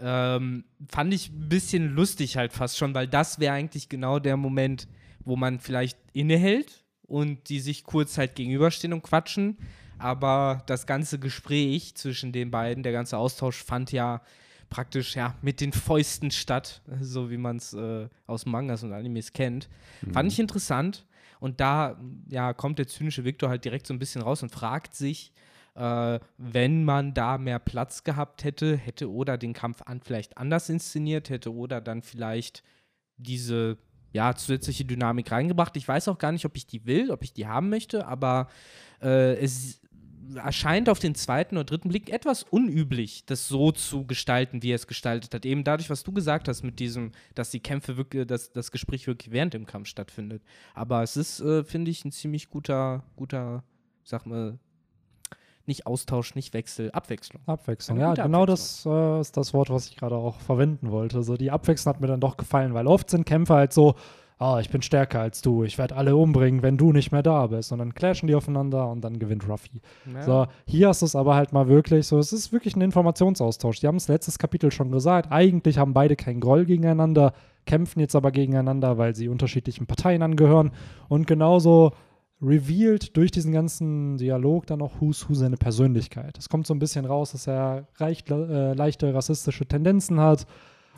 Ähm, 0.00 0.64
fand 0.88 1.12
ich 1.12 1.30
ein 1.30 1.48
bisschen 1.48 1.94
lustig 1.94 2.36
halt 2.36 2.52
fast 2.52 2.78
schon, 2.78 2.94
weil 2.94 3.06
das 3.06 3.38
wäre 3.38 3.54
eigentlich 3.54 3.88
genau 3.88 4.18
der 4.18 4.36
Moment, 4.36 4.88
wo 5.24 5.36
man 5.36 5.60
vielleicht 5.60 5.98
innehält 6.12 6.84
und 7.02 7.48
die 7.48 7.60
sich 7.60 7.84
kurz 7.84 8.16
halt 8.18 8.34
gegenüberstehen 8.34 8.92
und 8.92 9.02
quatschen. 9.02 9.58
Aber 9.98 10.62
das 10.66 10.86
ganze 10.86 11.18
Gespräch 11.18 11.94
zwischen 11.94 12.32
den 12.32 12.50
beiden, 12.50 12.82
der 12.82 12.92
ganze 12.92 13.18
Austausch 13.18 13.62
fand 13.62 13.92
ja 13.92 14.22
praktisch 14.70 15.16
ja 15.16 15.34
mit 15.42 15.60
den 15.60 15.72
Fäusten 15.72 16.30
statt, 16.30 16.80
so 17.00 17.30
wie 17.30 17.36
man 17.36 17.56
es 17.56 17.74
äh, 17.74 18.08
aus 18.26 18.46
Mangas 18.46 18.82
und 18.82 18.92
Animes 18.92 19.32
kennt. 19.32 19.68
Fand 20.12 20.32
ich 20.32 20.38
interessant. 20.38 21.04
Und 21.40 21.60
da 21.60 21.98
ja, 22.28 22.52
kommt 22.52 22.78
der 22.78 22.86
zynische 22.86 23.24
Victor 23.24 23.48
halt 23.48 23.64
direkt 23.64 23.86
so 23.86 23.94
ein 23.94 23.98
bisschen 23.98 24.22
raus 24.22 24.42
und 24.42 24.50
fragt 24.50 24.94
sich, 24.94 25.32
äh, 25.74 26.18
wenn 26.38 26.84
man 26.84 27.14
da 27.14 27.38
mehr 27.38 27.58
Platz 27.58 28.04
gehabt 28.04 28.44
hätte, 28.44 28.76
hätte 28.76 29.10
Oda 29.10 29.36
den 29.36 29.52
Kampf 29.52 29.82
an 29.82 30.00
vielleicht 30.00 30.38
anders 30.38 30.68
inszeniert, 30.68 31.30
hätte 31.30 31.54
Oda 31.54 31.80
dann 31.80 32.02
vielleicht 32.02 32.62
diese 33.16 33.78
ja, 34.12 34.34
zusätzliche 34.34 34.84
Dynamik 34.84 35.30
reingebracht. 35.30 35.76
Ich 35.76 35.86
weiß 35.86 36.08
auch 36.08 36.18
gar 36.18 36.32
nicht, 36.32 36.44
ob 36.44 36.56
ich 36.56 36.66
die 36.66 36.86
will, 36.86 37.10
ob 37.10 37.22
ich 37.22 37.32
die 37.32 37.46
haben 37.46 37.68
möchte, 37.68 38.06
aber 38.06 38.48
äh, 39.00 39.34
es 39.36 39.80
erscheint 40.36 40.88
auf 40.88 40.98
den 40.98 41.14
zweiten 41.14 41.56
oder 41.56 41.64
dritten 41.64 41.88
Blick 41.88 42.10
etwas 42.10 42.42
unüblich, 42.42 43.24
das 43.26 43.48
so 43.48 43.72
zu 43.72 44.06
gestalten, 44.06 44.62
wie 44.62 44.72
er 44.72 44.76
es 44.76 44.86
gestaltet 44.86 45.34
hat. 45.34 45.44
Eben 45.44 45.64
dadurch, 45.64 45.90
was 45.90 46.02
du 46.02 46.12
gesagt 46.12 46.48
hast, 46.48 46.62
mit 46.62 46.78
diesem, 46.78 47.12
dass 47.34 47.50
die 47.50 47.60
Kämpfe 47.60 47.96
wirklich, 47.96 48.26
dass 48.26 48.52
das 48.52 48.70
Gespräch 48.70 49.06
wirklich 49.06 49.32
während 49.32 49.54
dem 49.54 49.66
Kampf 49.66 49.88
stattfindet. 49.88 50.42
Aber 50.74 51.02
es 51.02 51.16
ist, 51.16 51.40
äh, 51.40 51.64
finde 51.64 51.90
ich, 51.90 52.04
ein 52.04 52.12
ziemlich 52.12 52.50
guter, 52.50 53.04
guter, 53.16 53.64
sag 54.04 54.26
mal, 54.26 54.58
nicht 55.70 55.86
Austausch, 55.86 56.34
nicht 56.34 56.52
Wechsel, 56.52 56.90
Abwechslung. 56.90 57.40
Abwechslung, 57.46 57.98
ja, 57.98 58.10
gute 58.10 58.22
genau 58.22 58.44
das 58.44 58.84
äh, 58.84 59.20
ist 59.20 59.36
das 59.36 59.54
Wort, 59.54 59.70
was 59.70 59.86
ich 59.86 59.96
gerade 59.96 60.16
auch 60.16 60.40
verwenden 60.40 60.90
wollte. 60.90 61.22
So, 61.22 61.36
die 61.36 61.52
Abwechslung 61.52 61.94
hat 61.94 62.00
mir 62.00 62.08
dann 62.08 62.20
doch 62.20 62.36
gefallen, 62.36 62.74
weil 62.74 62.86
oft 62.86 63.08
sind 63.08 63.24
Kämpfe 63.24 63.54
halt 63.54 63.72
so, 63.72 63.94
ah, 64.40 64.58
ich 64.58 64.70
bin 64.70 64.82
stärker 64.82 65.20
als 65.20 65.42
du, 65.42 65.64
ich 65.64 65.78
werde 65.78 65.94
alle 65.94 66.16
umbringen, 66.16 66.62
wenn 66.62 66.76
du 66.76 66.92
nicht 66.92 67.12
mehr 67.12 67.22
da 67.22 67.46
bist. 67.46 67.70
Und 67.72 67.78
dann 67.78 67.94
clashen 67.94 68.26
die 68.26 68.34
aufeinander 68.34 68.88
und 68.90 69.02
dann 69.02 69.18
gewinnt 69.18 69.48
Ruffy. 69.48 69.80
Ja. 70.12 70.22
So, 70.22 70.46
hier 70.66 70.88
hast 70.88 71.02
du 71.02 71.06
es 71.06 71.14
aber 71.14 71.36
halt 71.36 71.52
mal 71.52 71.68
wirklich 71.68 72.06
so, 72.06 72.18
es 72.18 72.32
ist 72.32 72.52
wirklich 72.52 72.74
ein 72.74 72.80
Informationsaustausch. 72.80 73.80
Die 73.80 73.86
haben 73.86 73.96
es 73.96 74.08
letztes 74.08 74.38
Kapitel 74.38 74.72
schon 74.72 74.90
gesagt, 74.90 75.30
eigentlich 75.30 75.78
haben 75.78 75.92
beide 75.92 76.16
keinen 76.16 76.40
Groll 76.40 76.64
gegeneinander, 76.64 77.32
kämpfen 77.66 78.00
jetzt 78.00 78.16
aber 78.16 78.32
gegeneinander, 78.32 78.98
weil 78.98 79.14
sie 79.14 79.28
unterschiedlichen 79.28 79.86
Parteien 79.86 80.22
angehören. 80.22 80.72
Und 81.08 81.26
genauso 81.26 81.92
revealed 82.42 83.16
durch 83.16 83.30
diesen 83.30 83.52
ganzen 83.52 84.16
Dialog 84.16 84.66
dann 84.66 84.82
auch 84.82 84.92
Who's 85.00 85.28
Who 85.28 85.34
seine 85.34 85.56
Persönlichkeit. 85.56 86.38
Es 86.38 86.48
kommt 86.48 86.66
so 86.66 86.74
ein 86.74 86.78
bisschen 86.78 87.04
raus, 87.04 87.32
dass 87.32 87.46
er 87.46 87.86
recht, 87.98 88.30
äh, 88.30 88.72
leichte 88.74 89.12
rassistische 89.14 89.66
Tendenzen 89.66 90.20
hat 90.20 90.46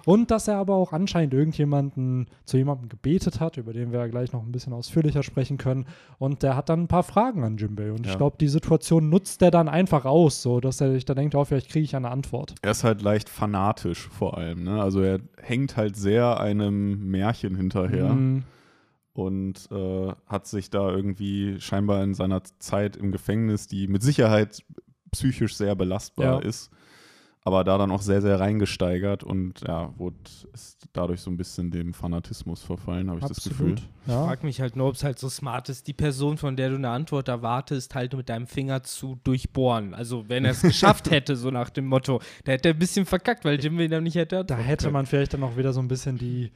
und 0.04 0.30
dass 0.32 0.48
er 0.48 0.56
aber 0.56 0.74
auch 0.74 0.92
anscheinend 0.92 1.32
irgendjemanden 1.34 2.26
zu 2.44 2.56
jemandem 2.56 2.88
gebetet 2.88 3.38
hat, 3.40 3.56
über 3.56 3.72
den 3.72 3.92
wir 3.92 4.00
ja 4.00 4.06
gleich 4.08 4.32
noch 4.32 4.42
ein 4.42 4.50
bisschen 4.50 4.72
ausführlicher 4.72 5.22
sprechen 5.22 5.58
können. 5.58 5.86
Und 6.18 6.42
der 6.42 6.56
hat 6.56 6.68
dann 6.68 6.82
ein 6.82 6.88
paar 6.88 7.04
Fragen 7.04 7.44
an 7.44 7.56
Jimbei. 7.56 7.92
Und 7.92 8.00
ich 8.06 8.12
Ja. 8.12 8.18
glaube, 8.18 8.36
die 8.40 8.48
Situation 8.48 9.08
nutzt 9.10 9.42
er 9.42 9.52
dann 9.52 9.68
einfach 9.68 10.04
aus, 10.04 10.42
so 10.42 10.58
dass 10.60 10.80
er 10.80 10.90
sich 10.92 11.04
da 11.04 11.14
denkt, 11.14 11.34
oh, 11.36 11.44
vielleicht 11.44 11.70
kriege 11.70 11.84
ich 11.84 11.94
eine 11.94 12.10
Antwort. 12.10 12.54
Er 12.62 12.72
ist 12.72 12.82
halt 12.82 13.02
leicht 13.02 13.28
fanatisch 13.28 14.08
vor 14.08 14.38
allem. 14.38 14.64
Ne? 14.64 14.82
Also 14.82 15.00
er 15.02 15.20
hängt 15.40 15.76
halt 15.76 15.94
sehr 15.96 16.40
einem 16.40 17.08
Märchen 17.10 17.54
hinterher. 17.54 18.08
Mhm. 18.12 18.42
Und 19.14 19.68
äh, 19.70 20.12
hat 20.26 20.46
sich 20.46 20.70
da 20.70 20.90
irgendwie 20.90 21.60
scheinbar 21.60 22.02
in 22.02 22.14
seiner 22.14 22.42
Zeit 22.58 22.96
im 22.96 23.12
Gefängnis, 23.12 23.66
die 23.66 23.86
mit 23.88 24.02
Sicherheit 24.02 24.64
psychisch 25.10 25.54
sehr 25.56 25.74
belastbar 25.74 26.42
Ja. 26.42 26.48
ist, 26.48 26.70
aber 27.44 27.64
da 27.64 27.76
dann 27.76 27.90
auch 27.90 28.00
sehr, 28.00 28.22
sehr 28.22 28.40
reingesteigert 28.40 29.22
und 29.24 29.60
ja, 29.66 29.92
wurde, 29.98 30.16
ist 30.54 30.86
dadurch 30.94 31.20
so 31.20 31.30
ein 31.30 31.36
bisschen 31.36 31.70
dem 31.70 31.92
Fanatismus 31.92 32.62
verfallen, 32.62 33.10
habe 33.10 33.18
ich 33.20 33.26
das 33.26 33.42
Gefühl. 33.42 33.72
Absolut. 33.72 33.90
Ich 34.06 34.08
Ja. 34.12 34.24
frag 34.26 34.44
mich 34.44 34.60
halt 34.62 34.76
nur, 34.76 34.88
ob 34.88 34.94
es 34.94 35.04
halt 35.04 35.18
so 35.18 35.28
smart 35.28 35.68
ist, 35.68 35.86
die 35.88 35.92
Person, 35.92 36.38
von 36.38 36.56
der 36.56 36.70
du 36.70 36.76
eine 36.76 36.88
Antwort 36.90 37.28
erwartest, 37.28 37.94
halt 37.94 38.14
mit 38.16 38.28
deinem 38.30 38.46
Finger 38.46 38.82
zu 38.84 39.18
durchbohren. 39.24 39.92
Also, 39.92 40.28
wenn 40.28 40.44
er 40.46 40.52
es 40.52 40.62
geschafft 40.62 41.10
hätte, 41.10 41.36
so 41.36 41.50
nach 41.50 41.68
dem 41.68 41.86
Motto, 41.86 42.20
da 42.44 42.52
hätte 42.52 42.70
er 42.70 42.74
ein 42.74 42.78
bisschen 42.78 43.04
verkackt, 43.06 43.44
weil 43.44 43.60
Jim 43.60 43.78
ihn 43.80 43.90
dann 43.90 44.04
nicht 44.04 44.14
hätte. 44.16 44.44
Da 44.44 44.56
hätte 44.56 44.90
man 44.90 45.04
vielleicht 45.04 45.34
dann 45.34 45.42
auch 45.42 45.56
wieder 45.56 45.72
so 45.74 45.80
ein 45.80 45.88
bisschen 45.88 46.16
die 46.16 46.50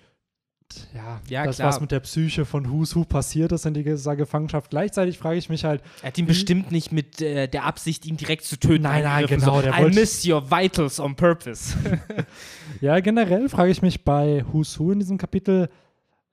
ja, 0.94 1.20
Ja, 1.28 1.44
das, 1.46 1.56
klar. 1.56 1.68
was 1.68 1.80
mit 1.80 1.90
der 1.90 2.00
Psyche 2.00 2.44
von 2.44 2.70
Who's 2.70 2.94
Who 2.96 3.04
passiert 3.04 3.52
ist 3.52 3.66
in 3.66 3.74
dieser 3.74 4.16
Gefangenschaft. 4.16 4.70
Gleichzeitig 4.70 5.18
frage 5.18 5.38
ich 5.38 5.48
mich 5.48 5.64
halt, 5.64 5.82
Er 6.02 6.08
hat 6.08 6.18
ihn 6.18 6.26
bestimmt 6.26 6.70
nicht 6.72 6.92
mit 6.92 7.20
äh, 7.22 7.46
der 7.48 7.64
Absicht, 7.64 8.06
ihn 8.06 8.16
direkt 8.16 8.44
zu 8.44 8.58
töten. 8.58 8.82
Nein, 8.82 9.04
nein, 9.04 9.26
genau, 9.26 9.56
So, 9.56 9.62
der 9.62 9.74
I 9.78 9.82
wollte- 9.82 10.00
miss 10.00 10.26
your 10.26 10.50
vitals 10.50 10.98
on 11.00 11.14
purpose. 11.14 11.76
ja, 12.80 13.00
generell 13.00 13.48
frage 13.48 13.70
ich 13.70 13.82
mich 13.82 14.04
bei 14.04 14.44
Who's 14.52 14.78
Who 14.78 14.92
in 14.92 14.98
diesem 15.00 15.18
Kapitel, 15.18 15.68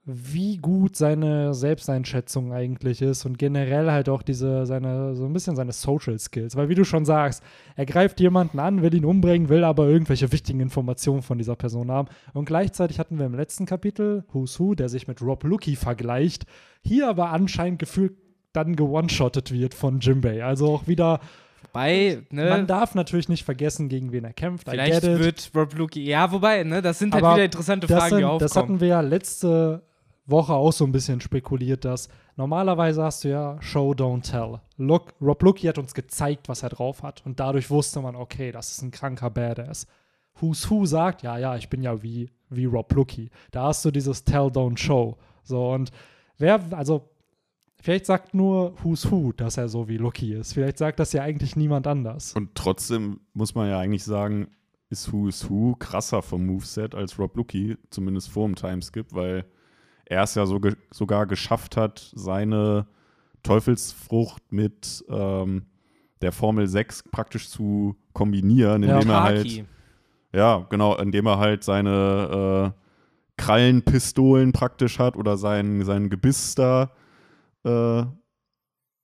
wie 0.05 0.57
gut 0.57 0.97
seine 0.97 1.53
Selbsteinschätzung 1.53 2.51
eigentlich 2.51 3.01
ist 3.01 3.25
und 3.25 3.37
generell 3.39 3.89
halt 3.89 4.09
auch 4.09 4.21
diese, 4.21 4.65
seine, 4.65 5.15
so 5.15 5.25
ein 5.25 5.31
bisschen 5.31 5.55
seine 5.55 5.71
Social 5.71 6.19
Skills. 6.19 6.57
Weil 6.57 6.67
wie 6.67 6.75
du 6.75 6.83
schon 6.83 7.05
sagst, 7.05 7.41
er 7.77 7.85
greift 7.85 8.19
jemanden 8.19 8.59
an, 8.59 8.81
will 8.81 8.93
ihn 8.93 9.05
umbringen, 9.05 9.47
will 9.47 9.63
aber 9.63 9.87
irgendwelche 9.87 10.29
wichtigen 10.33 10.59
Informationen 10.59 11.21
von 11.21 11.37
dieser 11.37 11.55
Person 11.55 11.89
haben. 11.89 12.09
Und 12.33 12.45
gleichzeitig 12.45 12.99
hatten 12.99 13.17
wir 13.17 13.25
im 13.25 13.35
letzten 13.35 13.65
Kapitel 13.65 14.25
Who's 14.33 14.59
Who, 14.59 14.75
der 14.75 14.89
sich 14.89 15.07
mit 15.07 15.21
Rob 15.21 15.45
Lucky 15.45 15.77
vergleicht, 15.77 16.45
hier 16.81 17.07
aber 17.07 17.29
anscheinend 17.29 17.79
gefühlt 17.79 18.13
dann 18.51 18.75
gewone-shottet 18.75 19.51
wird 19.51 19.73
von 19.73 20.01
Jimbei. 20.01 20.43
Also 20.43 20.67
auch 20.67 20.85
wieder, 20.85 21.21
Wobei, 21.63 22.23
ne, 22.29 22.49
man 22.49 22.67
darf 22.67 22.93
natürlich 22.93 23.29
nicht 23.29 23.45
vergessen, 23.45 23.87
gegen 23.87 24.11
wen 24.11 24.25
er 24.25 24.33
kämpft. 24.33 24.69
Vielleicht 24.69 25.01
wird 25.01 25.49
Rob 25.55 25.73
Lucky. 25.75 26.03
Ja, 26.03 26.29
wobei, 26.31 26.63
ne, 26.63 26.81
das 26.81 26.99
sind 26.99 27.13
halt 27.13 27.23
Aber 27.23 27.35
wieder 27.35 27.45
interessante 27.45 27.87
Fragen, 27.87 28.09
die 28.09 28.15
sind, 28.15 28.23
aufkommen. 28.25 28.39
das 28.39 28.55
hatten 28.57 28.79
wir 28.81 28.87
ja 28.89 29.01
letzte 29.01 29.81
Woche 30.25 30.53
auch 30.53 30.71
so 30.71 30.85
ein 30.85 30.91
bisschen 30.91 31.19
spekuliert, 31.21 31.85
dass 31.85 32.07
normalerweise 32.35 33.03
hast 33.03 33.23
du 33.23 33.29
ja 33.29 33.61
Show, 33.61 33.91
don't 33.91 34.29
tell. 34.29 34.61
Look, 34.77 35.13
Rob 35.21 35.41
Lucky 35.43 35.67
hat 35.67 35.77
uns 35.77 35.93
gezeigt, 35.93 36.47
was 36.47 36.63
er 36.63 36.69
drauf 36.69 37.03
hat. 37.03 37.25
Und 37.25 37.39
dadurch 37.39 37.69
wusste 37.69 38.01
man, 38.01 38.15
okay, 38.15 38.51
das 38.51 38.71
ist 38.71 38.81
ein 38.81 38.91
kranker 38.91 39.29
Badass. 39.29 39.85
Who's 40.39 40.69
Who 40.69 40.85
sagt, 40.85 41.23
ja, 41.23 41.37
ja, 41.37 41.55
ich 41.55 41.69
bin 41.69 41.83
ja 41.83 42.01
wie, 42.01 42.31
wie 42.49 42.65
Rob 42.65 42.93
Lucky. 42.93 43.29
Da 43.51 43.65
hast 43.65 43.83
du 43.85 43.91
dieses 43.91 44.23
Tell, 44.23 44.47
don't 44.47 44.77
show. 44.77 45.17
So, 45.43 45.71
und 45.71 45.91
wer, 46.37 46.61
also, 46.71 47.09
vielleicht 47.75 48.05
sagt 48.05 48.33
nur 48.33 48.73
Who's 48.81 49.11
Who, 49.11 49.33
dass 49.33 49.57
er 49.57 49.67
so 49.67 49.87
wie 49.89 49.97
Lucky 49.97 50.33
ist. 50.33 50.53
Vielleicht 50.53 50.77
sagt 50.77 50.99
das 50.99 51.13
ja 51.13 51.21
eigentlich 51.21 51.55
niemand 51.55 51.85
anders. 51.85 52.33
Und 52.33 52.55
trotzdem 52.55 53.19
muss 53.33 53.55
man 53.55 53.69
ja 53.69 53.77
eigentlich 53.77 54.05
sagen, 54.05 54.47
ist 54.89 55.11
Who 55.11 55.27
is 55.27 55.49
Who 55.49 55.75
krasser 55.77 56.21
vom 56.21 56.45
Moveset 56.45 56.95
als 56.95 57.19
Rob 57.19 57.35
Lucky, 57.35 57.77
zumindest 57.89 58.29
vor 58.29 58.47
dem 58.47 58.55
Timeskip, 58.55 59.07
weil 59.11 59.45
er 60.05 60.23
es 60.23 60.35
ja 60.35 60.45
so 60.45 60.59
ge 60.59 60.75
sogar 60.91 61.25
geschafft 61.25 61.77
hat, 61.77 62.11
seine 62.15 62.85
Teufelsfrucht 63.43 64.51
mit 64.51 65.03
ähm, 65.09 65.65
der 66.21 66.31
Formel 66.31 66.67
6 66.67 67.03
praktisch 67.11 67.49
zu 67.49 67.95
kombinieren, 68.13 68.83
Ja. 68.83 68.95
indem 68.95 69.09
er 69.09 69.23
halt, 69.23 69.65
ja, 70.33 70.65
genau, 70.69 70.95
indem 70.97 71.25
er 71.27 71.39
halt 71.39 71.63
seine 71.63 72.73
äh, 72.73 72.79
Krallenpistolen 73.37 74.51
praktisch 74.53 74.99
hat 74.99 75.15
oder 75.17 75.37
sein, 75.37 75.83
sein 75.83 76.09
Gebiss 76.09 76.55
da 76.55 76.91
äh, 77.65 78.03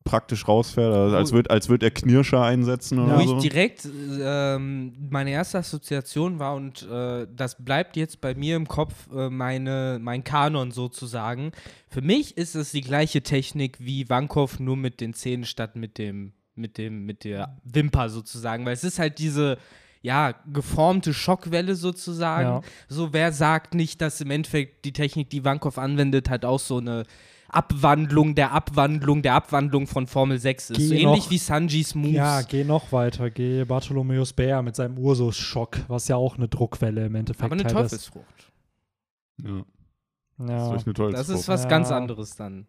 praktisch 0.03 0.47
rausfährt, 0.47 0.93
also 0.93 1.15
als 1.15 1.31
Wo- 1.31 1.35
würde 1.35 1.49
als 1.51 1.69
würd 1.69 1.83
er 1.83 1.91
Knirscher 1.91 2.43
einsetzen 2.43 2.97
Ja. 2.97 3.05
oder 3.05 3.19
Wo 3.19 3.27
so. 3.27 3.35
ich 3.37 3.41
direkt 3.43 3.87
ähm, 4.21 4.93
meine 5.09 5.29
erste 5.31 5.59
Assoziation 5.59 6.39
war 6.39 6.55
und 6.55 6.81
äh, 6.89 7.27
das 7.35 7.63
bleibt 7.63 7.95
jetzt 7.95 8.19
bei 8.21 8.33
mir 8.33 8.55
im 8.55 8.67
Kopf 8.67 8.93
äh, 9.13 9.29
meine, 9.29 9.99
mein 10.01 10.23
Kanon 10.23 10.71
sozusagen. 10.71 11.51
Für 11.87 12.01
mich 12.01 12.37
ist 12.37 12.55
es 12.55 12.71
die 12.71 12.81
gleiche 12.81 13.21
Technik 13.21 13.77
wie 13.79 14.09
Wankov, 14.09 14.59
nur 14.59 14.77
mit 14.77 14.99
den 15.01 15.13
Zähnen 15.13 15.45
statt 15.45 15.75
mit 15.75 15.97
dem, 15.97 16.33
mit 16.55 16.77
dem, 16.77 17.05
mit 17.05 17.23
der 17.23 17.57
Wimper 17.63 18.09
sozusagen. 18.09 18.65
Weil 18.65 18.73
es 18.73 18.83
ist 18.83 18.97
halt 18.99 19.19
diese 19.19 19.57
ja, 20.01 20.33
geformte 20.51 21.13
Schockwelle 21.13 21.75
sozusagen. 21.75 22.47
Ja. 22.47 22.61
So, 22.87 23.11
wer 23.11 23.31
sagt 23.33 23.75
nicht, 23.75 23.99
dass 24.01 24.21
im 24.21 24.31
Endeffekt 24.31 24.85
die 24.85 24.93
Technik, 24.93 25.29
die 25.29 25.43
Wankov 25.43 25.77
anwendet, 25.77 26.29
halt 26.29 26.45
auch 26.45 26.59
so 26.59 26.77
eine 26.77 27.03
Abwandlung 27.53 28.35
der 28.35 28.51
Abwandlung 28.51 29.21
der 29.21 29.33
Abwandlung 29.35 29.87
von 29.87 30.07
Formel 30.07 30.39
6 30.39 30.69
ist. 30.71 30.77
Geh 30.77 30.87
so 30.87 30.93
ähnlich 30.93 31.25
noch- 31.25 31.31
wie 31.31 31.37
Sanjis 31.37 31.95
Moves. 31.95 32.13
Ja, 32.15 32.41
geh 32.41 32.63
noch 32.63 32.91
weiter. 32.91 33.29
Geh 33.29 33.65
Bartholomäus 33.65 34.33
Bär 34.33 34.61
mit 34.61 34.75
seinem 34.75 34.97
Ursus-Schock, 34.97 35.77
was 35.87 36.07
ja 36.07 36.15
auch 36.15 36.37
eine 36.37 36.47
Druckwelle 36.47 37.05
im 37.05 37.15
Endeffekt 37.15 37.43
aber 37.43 37.53
eine 37.53 37.63
halt 37.63 37.73
ist. 37.73 37.91
Teufelsfrucht. 38.11 38.51
Ja, 39.41 39.63
das 40.37 40.47
ist 40.47 40.47
Ja. 40.47 40.69
eine 40.69 40.93
Teufelsfrucht. 40.93 41.13
Das 41.13 41.29
ist 41.29 41.47
was 41.47 41.63
Ja. 41.63 41.69
ganz 41.69 41.91
anderes 41.91 42.35
dann. 42.35 42.67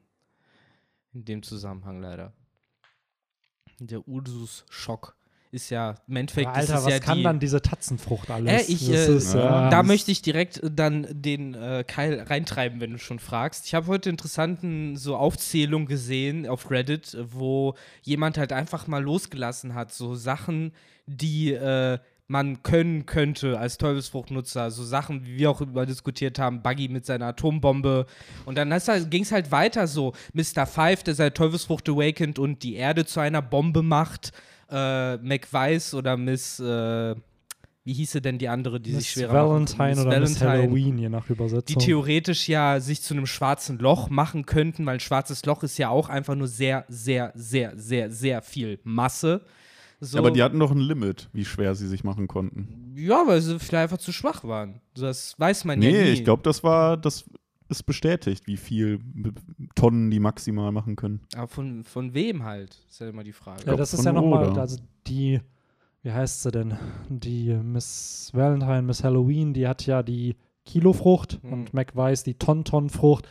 In 1.12 1.24
dem 1.24 1.42
Zusammenhang 1.42 2.00
leider. 2.00 2.32
Der 3.80 4.06
Ursus-Schock 4.06 5.16
ist 5.52 5.70
ja, 5.70 5.96
im 6.06 6.16
Endeffekt 6.16 6.48
ist 6.50 6.70
Alter, 6.70 6.84
was 6.84 6.92
ja 6.92 6.98
kann 7.00 7.18
die, 7.18 7.24
dann 7.24 7.40
diese 7.40 7.60
Tatzenfrucht 7.60 8.30
alles? 8.30 8.68
Äh, 8.68 8.72
ich, 8.72 8.88
äh, 8.88 9.16
ist, 9.16 9.34
ja, 9.34 9.66
äh, 9.66 9.70
da 9.70 9.82
möchte 9.82 10.10
ich 10.12 10.22
direkt 10.22 10.62
äh, 10.62 10.70
dann 10.70 11.06
den 11.10 11.54
äh, 11.54 11.84
Keil 11.86 12.20
reintreiben, 12.20 12.80
wenn 12.80 12.92
du 12.92 12.98
schon 12.98 13.18
fragst. 13.18 13.66
Ich 13.66 13.74
habe 13.74 13.86
heute 13.88 14.10
interessanten 14.10 14.96
so 14.96 15.16
Aufzählung 15.16 15.86
gesehen 15.86 16.46
auf 16.46 16.70
Reddit, 16.70 17.16
wo 17.30 17.74
jemand 18.02 18.38
halt 18.38 18.52
einfach 18.52 18.86
mal 18.86 19.02
losgelassen 19.02 19.74
hat, 19.74 19.92
so 19.92 20.14
Sachen, 20.14 20.72
die 21.06 21.52
äh, 21.52 21.98
man 22.30 22.62
können 22.62 23.06
könnte 23.06 23.58
als 23.58 23.76
Teufelsfruchtnutzer, 23.76 24.70
so 24.70 24.84
Sachen, 24.84 25.26
wie 25.26 25.38
wir 25.38 25.50
auch 25.50 25.60
über 25.60 25.84
diskutiert 25.84 26.38
haben, 26.38 26.62
Buggy 26.62 26.86
mit 26.88 27.04
seiner 27.04 27.26
Atombombe. 27.26 28.06
Und 28.44 28.56
dann 28.56 28.72
ging 29.10 29.24
es 29.24 29.32
halt 29.32 29.50
weiter 29.50 29.88
so, 29.88 30.12
Mr. 30.32 30.64
Five, 30.64 31.02
der 31.02 31.16
seine 31.16 31.34
Teufelsfrucht 31.34 31.88
awakened 31.88 32.38
und 32.38 32.62
die 32.62 32.76
Erde 32.76 33.04
zu 33.04 33.18
einer 33.18 33.42
Bombe 33.42 33.82
macht, 33.82 34.30
äh, 34.70 35.16
McWeiss 35.18 35.94
oder 35.94 36.16
Miss, 36.16 36.60
äh, 36.60 37.14
wie 37.84 37.92
hieße 37.94 38.20
denn 38.20 38.38
die 38.38 38.48
andere, 38.48 38.78
die 38.80 38.90
sich 38.90 38.96
Miss 38.98 39.08
schwerer 39.08 39.48
Valentine? 39.48 39.88
Miss 39.88 39.98
oder 40.06 40.20
Miss 40.20 40.40
Halloween, 40.40 40.98
je 40.98 41.08
nach 41.08 41.26
Die 41.26 41.32
Übersetzung. 41.32 41.82
theoretisch 41.82 42.48
ja 42.48 42.78
sich 42.80 43.02
zu 43.02 43.14
einem 43.14 43.26
schwarzen 43.26 43.78
Loch 43.78 44.10
machen 44.10 44.46
könnten, 44.46 44.84
weil 44.86 44.94
ein 44.94 45.00
schwarzes 45.00 45.44
Loch 45.46 45.62
ist 45.62 45.78
ja 45.78 45.88
auch 45.88 46.08
einfach 46.08 46.34
nur 46.34 46.46
sehr, 46.48 46.84
sehr, 46.88 47.32
sehr, 47.34 47.72
sehr, 47.76 48.10
sehr 48.10 48.42
viel 48.42 48.78
Masse. 48.84 49.42
So, 50.02 50.18
Aber 50.18 50.30
die 50.30 50.42
hatten 50.42 50.58
doch 50.58 50.70
ein 50.70 50.78
Limit, 50.78 51.28
wie 51.34 51.44
schwer 51.44 51.74
sie 51.74 51.86
sich 51.88 52.04
machen 52.04 52.26
konnten. 52.26 52.94
ja, 52.96 53.22
weil 53.26 53.40
sie 53.42 53.58
vielleicht 53.58 53.82
einfach 53.84 53.98
zu 53.98 54.12
schwach 54.12 54.44
waren. 54.44 54.80
Das 54.94 55.38
weiß 55.38 55.64
man 55.66 55.80
ja 55.82 55.90
Nee, 55.90 56.02
nie. 56.04 56.08
ich 56.10 56.24
glaube, 56.24 56.42
das 56.42 56.62
war, 56.64 56.96
das 56.96 57.24
ist 57.70 57.84
bestätigt, 57.84 58.46
wie 58.46 58.56
viel 58.56 59.00
Tonnen 59.74 60.10
die 60.10 60.20
maximal 60.20 60.72
machen 60.72 60.96
können. 60.96 61.20
Aber 61.34 61.48
von, 61.48 61.84
von 61.84 62.12
wem 62.14 62.44
halt? 62.44 62.76
Ist 62.88 63.00
ja 63.00 63.08
immer 63.08 63.24
die 63.24 63.32
Frage. 63.32 63.64
ja, 63.66 63.76
das 63.76 63.94
ist 63.94 64.04
ja 64.04 64.12
nochmal, 64.12 64.58
also 64.58 64.76
die, 65.06 65.40
wie 66.02 66.12
heißt 66.12 66.42
sie 66.42 66.50
denn? 66.50 66.76
Die 67.08 67.54
Miss 67.54 68.30
Valentine, 68.34 68.82
Miss 68.82 69.02
Halloween, 69.04 69.54
die 69.54 69.66
hat 69.66 69.86
ja 69.86 70.02
die 70.02 70.36
Kilofrucht 70.66 71.40
Hm. 71.42 71.52
und 71.52 71.74
McWeiss 71.74 72.22
die 72.22 72.34
Tontonfrucht. 72.34 73.26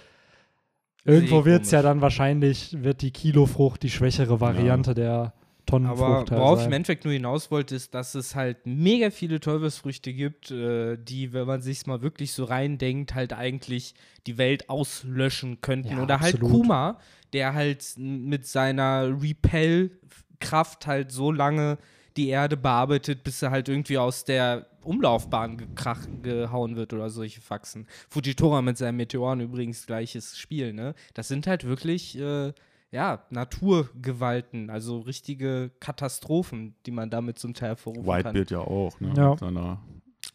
Irgendwo 1.06 1.46
wird 1.46 1.64
es 1.64 1.72
ja 1.72 1.82
dann 1.82 2.02
wahrscheinlich, 2.02 2.84
wird 2.84 3.02
die 3.02 3.12
Kilofrucht 3.12 3.82
die 3.84 3.90
schwächere 3.90 4.42
Variante 4.42 4.94
der 4.94 5.34
Tonnenfrucht 5.70 6.02
Aber 6.02 6.18
halt 6.18 6.32
worauf 6.32 6.60
ich 6.60 6.66
im 6.66 6.74
Endeffekt 6.74 7.06
nur 7.06 7.14
hinaus 7.14 7.52
wollte, 7.52 7.76
ist, 7.76 7.94
dass 7.94 8.16
es 8.16 8.36
halt 8.36 8.66
mega 8.66 9.12
viele 9.12 9.40
Teufelsfrüchte 9.40 10.14
gibt, 10.14 10.52
äh, 10.52 10.98
die, 10.98 11.34
wenn 11.34 11.48
man 11.48 11.62
sich 11.62 11.86
mal 11.86 12.02
wirklich 12.02 12.34
so 12.34 12.44
reindenkt, 12.44 13.16
halt 13.16 13.34
eigentlich 13.34 13.94
die 14.28 14.38
Welt 14.38 14.70
auslöschen 14.70 15.62
könnten. 15.62 15.98
Ja, 15.98 16.04
Oder 16.04 16.20
halt 16.20 16.36
absolut. 16.36 16.52
Kuma, 16.52 17.00
der 17.34 17.54
halt 17.54 17.86
mit 17.98 18.46
seiner 18.46 19.16
Repel-Kraft 19.22 20.88
halt 20.88 21.12
so 21.12 21.32
lange 21.32 21.78
die 22.18 22.30
Erde 22.30 22.58
bearbeitet, 22.58 23.24
bis 23.24 23.42
er 23.42 23.52
halt 23.52 23.70
irgendwie 23.70 23.98
aus 23.98 24.26
der 24.26 24.66
Umlaufbahn 24.84 25.58
gekrach, 25.58 26.06
gehauen 26.22 26.76
wird 26.76 26.94
oder 26.94 27.10
solche 27.10 27.42
Faxen. 27.42 27.88
Fujitora 28.10 28.62
mit 28.62 28.78
seinen 28.78 28.98
Meteoren 28.98 29.40
übrigens 29.40 29.86
gleiches 29.86 30.38
Spiel, 30.38 30.74
ne? 30.74 30.96
Das 31.14 31.28
sind 31.28 31.48
halt 31.48 31.66
wirklich, 31.66 32.18
äh, 32.18 32.54
ja, 32.92 33.24
Naturgewalten, 33.30 34.70
also 34.70 35.00
richtige 35.00 35.72
Katastrophen, 35.80 36.76
die 36.86 36.92
man 36.92 37.10
damit 37.10 37.38
zum 37.40 37.54
Teil 37.54 37.70
hervorrufen 37.70 38.04
kann. 38.06 38.18
Whitebeard 38.36 38.52
ja 38.52 38.60
auch, 38.60 39.00
ne? 39.00 39.14
Ja. 39.16 39.30
Mit 39.32 39.40
seiner 39.40 39.80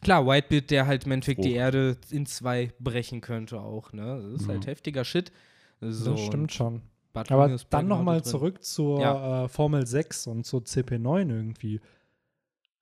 Klar, 0.01 0.25
Whitebeard, 0.27 0.69
der 0.71 0.87
halt 0.87 1.05
im 1.05 1.11
Endeffekt 1.13 1.43
die. 1.43 1.53
Erde 1.53 1.97
in 2.11 2.25
zwei 2.25 2.71
brechen 2.79 3.21
könnte 3.21 3.59
auch, 3.61 3.91
ne? 3.93 4.21
Das 4.31 4.41
ist 4.41 4.47
Ja. 4.47 4.53
halt 4.53 4.67
heftiger 4.67 5.03
Shit. 5.03 5.31
So, 5.81 6.11
das 6.11 6.21
stimmt 6.21 6.53
schon. 6.53 6.81
Bud 7.13 7.31
Aber 7.31 7.43
Williams 7.45 7.67
dann 7.69 7.87
nochmal 7.87 8.23
zurück 8.23 8.63
zur 8.63 8.99
Ja. 9.01 9.45
äh, 9.45 9.47
Formel 9.47 9.85
6 9.87 10.27
und 10.27 10.45
zur 10.45 10.61
CP9 10.61 11.29
irgendwie. 11.29 11.79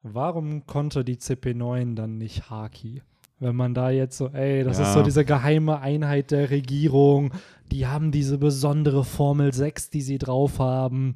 Warum 0.01 0.65
konnte 0.65 1.05
die 1.05 1.17
CP9 1.17 1.95
dann 1.95 2.17
nicht 2.17 2.49
Haki? 2.49 3.01
Wenn 3.43 3.55
man 3.55 3.73
da 3.73 3.89
jetzt 3.91 4.17
so, 4.17 4.29
ey, 4.29 4.63
das 4.63 4.79
ist 4.79 4.87
Ja. 4.87 4.93
so 4.93 5.03
diese 5.03 5.25
geheime 5.25 5.79
Einheit 5.79 6.31
der 6.31 6.49
Regierung, 6.49 7.31
die 7.71 7.85
haben 7.87 8.11
diese 8.11 8.37
besondere 8.37 9.03
Formel 9.03 9.53
6, 9.53 9.89
die 9.89 10.01
sie 10.01 10.17
drauf 10.17 10.59
haben. 10.59 11.15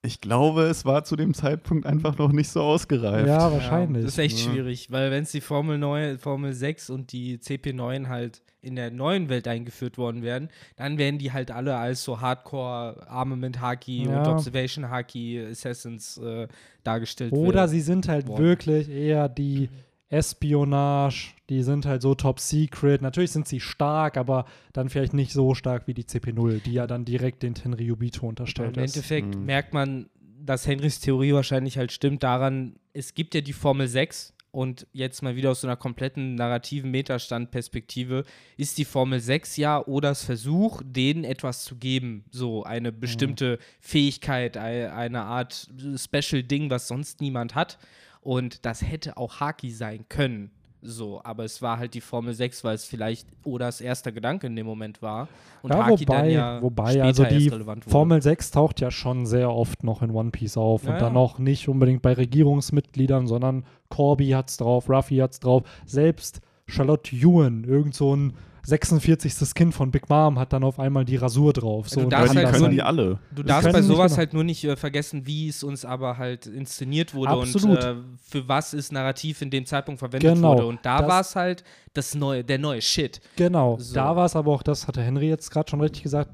Ich 0.00 0.20
glaube, 0.20 0.62
es 0.62 0.84
war 0.84 1.02
zu 1.02 1.16
dem 1.16 1.34
Zeitpunkt 1.34 1.84
einfach 1.84 2.16
noch 2.18 2.30
nicht 2.30 2.48
so 2.50 2.62
ausgereift. 2.62 3.26
Ja, 3.26 3.48
Ja, 3.48 3.52
wahrscheinlich. 3.52 4.04
das 4.04 4.12
ist 4.12 4.18
echt 4.18 4.38
Ja. 4.38 4.52
schwierig, 4.52 4.92
weil 4.92 5.10
wenn 5.10 5.24
es 5.24 5.32
die 5.32 5.40
Formel 5.40 5.76
9, 5.76 6.18
Formel 6.18 6.52
6 6.52 6.88
und 6.90 7.12
die 7.12 7.38
CP9 7.38 8.06
halt 8.08 8.40
in 8.62 8.76
der 8.76 8.90
neuen 8.92 9.28
Welt 9.28 9.48
eingeführt 9.48 9.98
worden 9.98 10.22
wären, 10.22 10.50
dann 10.76 10.98
wären 10.98 11.18
die 11.18 11.32
halt 11.32 11.50
alle 11.50 11.76
als 11.76 12.04
so 12.04 12.20
Hardcore 12.20 13.06
Armament 13.08 13.60
Haki 13.60 14.04
Ja. 14.04 14.20
und 14.20 14.28
Observation 14.28 14.88
Haki 14.88 15.44
Assassins 15.50 16.16
äh, 16.18 16.46
dargestellt. 16.84 17.32
Oder 17.32 17.66
sie 17.68 17.80
sind 17.80 18.06
halt 18.08 18.26
Boah. 18.26 18.38
wirklich 18.38 18.88
eher 18.88 19.28
die 19.28 19.68
Espionage, 20.10 21.34
die 21.48 21.62
sind 21.62 21.86
halt 21.86 22.02
so 22.02 22.14
top 22.14 22.40
secret. 22.40 23.02
Natürlich 23.02 23.30
sind 23.32 23.48
sie 23.48 23.60
stark, 23.60 24.16
aber 24.16 24.44
dann 24.72 24.88
vielleicht 24.88 25.14
nicht 25.14 25.32
so 25.32 25.54
stark 25.54 25.86
wie 25.86 25.94
die 25.94 26.04
CP0, 26.04 26.62
die 26.62 26.72
ja 26.72 26.86
dann 26.86 27.04
direkt 27.04 27.42
den 27.42 27.54
Tenryubito 27.54 28.26
unterstellt 28.26 28.76
Im 28.76 28.84
ist. 28.84 28.96
Endeffekt 28.96 29.36
Mhm. 29.36 29.44
merkt 29.44 29.74
man, 29.74 30.08
dass 30.40 30.66
Henrys 30.66 31.00
Theorie 31.00 31.32
wahrscheinlich 31.34 31.76
halt 31.78 31.92
stimmt 31.92 32.22
daran, 32.22 32.76
es 32.92 33.14
gibt 33.14 33.34
ja 33.34 33.40
die 33.40 33.52
Formel 33.52 33.86
6 33.88 34.34
und 34.50 34.86
jetzt 34.92 35.22
mal 35.22 35.36
wieder 35.36 35.50
aus 35.50 35.60
so 35.60 35.66
einer 35.66 35.76
kompletten 35.76 36.34
narrativen 36.36 36.90
Metastandperspektive, 36.90 38.24
ist 38.56 38.78
die 38.78 38.86
Formel 38.86 39.20
6 39.20 39.56
ja 39.58 39.86
Odas 39.86 40.24
Versuch, 40.24 40.80
denen 40.84 41.24
etwas 41.24 41.64
zu 41.64 41.76
geben, 41.76 42.24
so 42.30 42.64
eine 42.64 42.90
bestimmte 42.92 43.58
Fähigkeit, 43.80 44.56
ei- 44.56 44.90
eine 44.90 45.22
Art 45.22 45.68
Special-Ding, 45.96 46.70
was 46.70 46.88
sonst 46.88 47.20
niemand 47.20 47.54
hat 47.54 47.78
und 48.28 48.66
das 48.66 48.82
hätte 48.82 49.16
auch 49.16 49.40
Haki 49.40 49.70
sein 49.70 50.04
können. 50.10 50.50
So, 50.82 51.22
aber 51.24 51.44
es 51.44 51.62
war 51.62 51.78
halt 51.78 51.94
die 51.94 52.02
Formel 52.02 52.34
6, 52.34 52.62
weil 52.62 52.74
es 52.74 52.84
vielleicht 52.84 53.26
Odas 53.42 53.80
erster 53.80 54.12
Gedanke 54.12 54.46
in 54.46 54.54
dem 54.54 54.66
Moment 54.66 55.00
war. 55.00 55.28
Und 55.62 55.72
ja, 55.72 55.86
Haki 55.86 56.06
wobei, 56.06 56.16
dann 56.18 56.30
ja 56.30 56.62
wobei 56.62 57.02
also 57.02 57.24
die 57.24 57.34
erst 57.36 57.52
relevant 57.52 57.86
wurde. 57.86 57.90
Formel 57.90 58.20
6 58.20 58.50
taucht 58.50 58.80
ja 58.80 58.90
schon 58.90 59.24
sehr 59.24 59.50
oft 59.50 59.82
noch 59.82 60.02
in 60.02 60.10
One 60.10 60.30
Piece 60.30 60.58
auf 60.58 60.84
Ja, 60.84 60.92
und 60.92 61.00
dann 61.00 61.16
auch 61.16 61.38
nicht 61.38 61.70
unbedingt 61.70 62.02
bei 62.02 62.12
Regierungsmitgliedern, 62.12 63.26
sondern 63.26 63.64
Corby 63.88 64.28
hat's 64.28 64.58
drauf, 64.58 64.90
Ruffy 64.90 65.16
hat's 65.16 65.40
drauf, 65.40 65.62
selbst 65.86 66.42
Charlotte 66.66 67.16
Ewan, 67.16 67.64
irgend 67.64 67.94
so 67.94 68.14
ein 68.14 68.34
46. 68.64 69.54
Kind 69.54 69.74
von 69.74 69.90
Big 69.90 70.08
Mom 70.08 70.38
hat 70.38 70.52
dann 70.52 70.64
auf 70.64 70.78
einmal 70.78 71.04
die 71.04 71.16
Rasur 71.16 71.52
drauf. 71.52 71.88
So, 71.88 72.00
du 72.00 72.04
und 72.04 72.12
darfst 72.12 72.34
halt 72.34 72.46
das 72.46 72.56
können 72.56 72.70
die 72.70 72.82
alle. 72.82 73.18
Du 73.30 73.42
darfst 73.42 73.72
bei 73.72 73.82
sowas 73.82 74.12
genau. 74.12 74.18
halt 74.18 74.34
nur 74.34 74.44
nicht 74.44 74.64
äh, 74.64 74.76
vergessen, 74.76 75.26
wie 75.26 75.48
es 75.48 75.62
uns 75.62 75.84
aber 75.84 76.18
halt 76.18 76.46
inszeniert 76.46 77.14
wurde 77.14 77.30
Absolut. 77.30 77.78
und 77.78 77.84
äh, 77.84 77.94
für 78.22 78.48
was 78.48 78.72
es 78.72 78.92
narrativ 78.92 79.42
in 79.42 79.50
dem 79.50 79.66
Zeitpunkt 79.66 79.98
verwendet 79.98 80.34
Genau, 80.34 80.54
wurde. 80.54 80.66
Und 80.66 80.80
da 80.82 81.06
war 81.06 81.20
es 81.20 81.34
halt 81.36 81.64
das 81.94 82.14
neue, 82.14 82.44
der 82.44 82.58
neue 82.58 82.82
Shit. 82.82 83.20
Genau, 83.36 83.78
So. 83.78 83.94
da 83.94 84.14
war 84.16 84.26
es 84.26 84.36
aber 84.36 84.52
auch, 84.52 84.62
das 84.62 84.86
hatte 84.86 85.02
Henry 85.02 85.28
jetzt 85.28 85.50
gerade 85.50 85.70
schon 85.70 85.80
richtig 85.80 86.02
gesagt, 86.02 86.30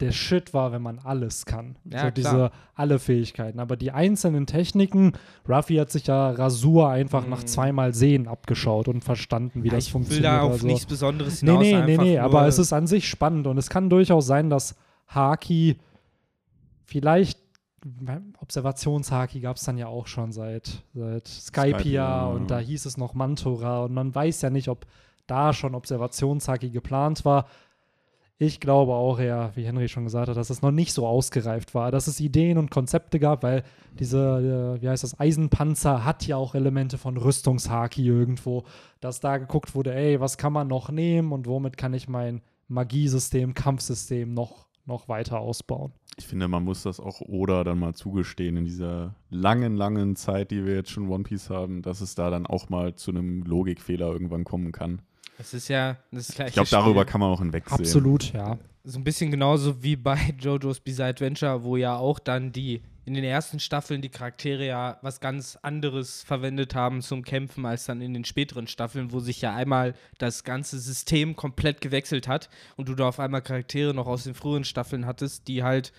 der 0.00 0.12
Shit 0.12 0.54
war, 0.54 0.70
wenn 0.72 0.80
man 0.82 0.98
alles 1.00 1.44
kann. 1.44 1.76
Ja, 1.84 1.90
so 1.90 2.02
klar. 2.02 2.10
diese 2.12 2.50
alle 2.74 2.98
Fähigkeiten. 3.00 3.58
Aber 3.58 3.76
die 3.76 3.90
einzelnen 3.90 4.46
Techniken, 4.46 5.12
Ruffy 5.48 5.74
hat 5.76 5.90
sich 5.90 6.06
ja 6.06 6.30
Rasur 6.30 6.88
einfach 6.88 7.26
nach 7.26 7.42
Mhm. 7.42 7.46
zweimal 7.48 7.94
Sehen 7.94 8.28
abgeschaut 8.28 8.86
und 8.86 9.02
verstanden, 9.02 9.64
wie 9.64 9.68
Ja, 9.68 9.74
das 9.74 9.86
ich 9.86 9.92
funktioniert. 9.92 10.24
will 10.24 10.30
da 10.30 10.42
auf 10.42 10.52
also. 10.52 10.66
nichts 10.66 10.86
Besonderes 10.86 11.42
Nee, 11.42 11.48
hinaus. 11.50 11.62
nee, 11.64 11.82
nee, 11.96 11.96
nee, 11.98 12.14
nur- 12.16 12.22
aber 12.24 12.46
es 12.46 12.58
ist 12.58 12.72
an 12.72 12.86
sich 12.86 13.08
spannend 13.08 13.46
und 13.48 13.58
es 13.58 13.68
kann 13.70 13.90
durchaus 13.90 14.26
sein, 14.26 14.50
dass 14.50 14.76
Haki 15.08 15.78
vielleicht 16.84 17.38
Observationshaki 18.40 19.40
gab 19.40 19.56
es 19.56 19.64
dann 19.64 19.78
ja 19.78 19.86
auch 19.86 20.06
schon 20.06 20.32
seit, 20.32 20.82
seit 20.94 21.26
Skypia 21.28 21.78
Skypia, 21.78 22.26
und 22.26 22.50
da 22.50 22.60
ja. 22.60 22.66
hieß 22.66 22.86
es 22.86 22.96
noch 22.96 23.14
Mantora 23.14 23.84
und 23.84 23.94
man 23.94 24.14
weiß 24.14 24.42
ja 24.42 24.50
nicht, 24.50 24.68
ob 24.68 24.86
da 25.26 25.52
schon 25.52 25.74
Observationshaki 25.74 26.70
geplant 26.70 27.24
war. 27.24 27.46
Ich 28.40 28.60
glaube 28.60 28.92
auch 28.92 29.18
eher, 29.18 29.50
wie 29.56 29.64
Henry 29.64 29.88
schon 29.88 30.04
gesagt 30.04 30.28
hat, 30.28 30.36
dass 30.36 30.48
es 30.48 30.62
noch 30.62 30.70
nicht 30.70 30.92
so 30.92 31.08
ausgereift 31.08 31.74
war, 31.74 31.90
dass 31.90 32.06
es 32.06 32.20
Ideen 32.20 32.56
und 32.56 32.70
Konzepte 32.70 33.18
gab, 33.18 33.42
weil 33.42 33.64
diese, 33.98 34.76
äh, 34.78 34.80
wie 34.80 34.88
heißt 34.88 35.02
das, 35.02 35.18
Eisenpanzer 35.18 36.04
hat 36.04 36.24
ja 36.24 36.36
auch 36.36 36.54
Elemente 36.54 36.98
von 36.98 37.16
Rüstungshaki 37.16 38.06
irgendwo, 38.06 38.62
dass 39.00 39.18
da 39.18 39.38
geguckt 39.38 39.74
wurde, 39.74 39.92
ey, 39.92 40.20
was 40.20 40.38
kann 40.38 40.52
man 40.52 40.68
noch 40.68 40.88
nehmen 40.88 41.32
und 41.32 41.48
womit 41.48 41.76
kann 41.76 41.94
ich 41.94 42.08
mein 42.08 42.40
Magiesystem, 42.68 43.54
Kampfsystem 43.54 44.32
noch, 44.34 44.68
noch 44.86 45.08
weiter 45.08 45.40
ausbauen. 45.40 45.92
Ich 46.16 46.28
finde, 46.28 46.46
man 46.46 46.62
muss 46.62 46.84
das 46.84 47.00
auch 47.00 47.20
Oda 47.20 47.64
dann 47.64 47.80
mal 47.80 47.94
zugestehen 47.94 48.56
in 48.56 48.64
dieser 48.64 49.16
langen, 49.30 49.74
langen 49.74 50.14
Zeit, 50.14 50.52
die 50.52 50.64
wir 50.64 50.76
jetzt 50.76 50.90
schon 50.90 51.08
One 51.08 51.24
Piece 51.24 51.50
haben, 51.50 51.82
dass 51.82 52.00
es 52.00 52.14
da 52.14 52.30
dann 52.30 52.46
auch 52.46 52.68
mal 52.68 52.94
zu 52.94 53.10
einem 53.10 53.42
Logikfehler 53.42 54.06
irgendwann 54.06 54.44
kommen 54.44 54.70
kann. 54.70 55.02
Es 55.38 55.54
ist 55.54 55.68
ja 55.68 55.96
das 56.10 56.28
gleiche 56.28 56.48
Ich 56.48 56.54
glaube, 56.54 56.68
darüber 56.70 57.04
kann 57.04 57.20
man 57.20 57.30
auch 57.30 57.38
hinwegsehen. 57.38 57.80
Absolut, 57.80 58.32
ja. 58.32 58.58
so 58.84 58.98
ein 58.98 59.04
bisschen 59.04 59.30
genauso 59.30 59.82
wie 59.82 59.96
bei 59.96 60.34
JoJo's 60.38 60.80
Bizarre 60.80 61.10
Adventure, 61.10 61.62
wo 61.62 61.76
ja 61.76 61.96
auch 61.96 62.18
dann 62.18 62.52
die 62.52 62.82
in 63.08 63.14
den 63.14 63.24
ersten 63.24 63.58
Staffeln 63.58 64.02
die 64.02 64.10
Charaktere 64.10 64.66
ja 64.66 64.98
was 65.00 65.20
ganz 65.20 65.56
anderes 65.62 66.22
verwendet 66.24 66.74
haben 66.74 67.00
zum 67.00 67.22
Kämpfen 67.22 67.64
als 67.64 67.86
dann 67.86 68.02
in 68.02 68.12
den 68.12 68.26
späteren 68.26 68.66
Staffeln, 68.66 69.12
wo 69.12 69.20
sich 69.20 69.40
ja 69.40 69.54
einmal 69.54 69.94
das 70.18 70.44
ganze 70.44 70.78
System 70.78 71.34
komplett 71.34 71.80
gewechselt 71.80 72.28
hat 72.28 72.50
und 72.76 72.88
du 72.88 72.94
da 72.94 73.08
auf 73.08 73.18
einmal 73.18 73.40
Charaktere 73.40 73.94
noch 73.94 74.06
aus 74.06 74.24
den 74.24 74.34
früheren 74.34 74.64
Staffeln 74.64 75.06
hattest, 75.06 75.48
die 75.48 75.62
halt 75.62 75.92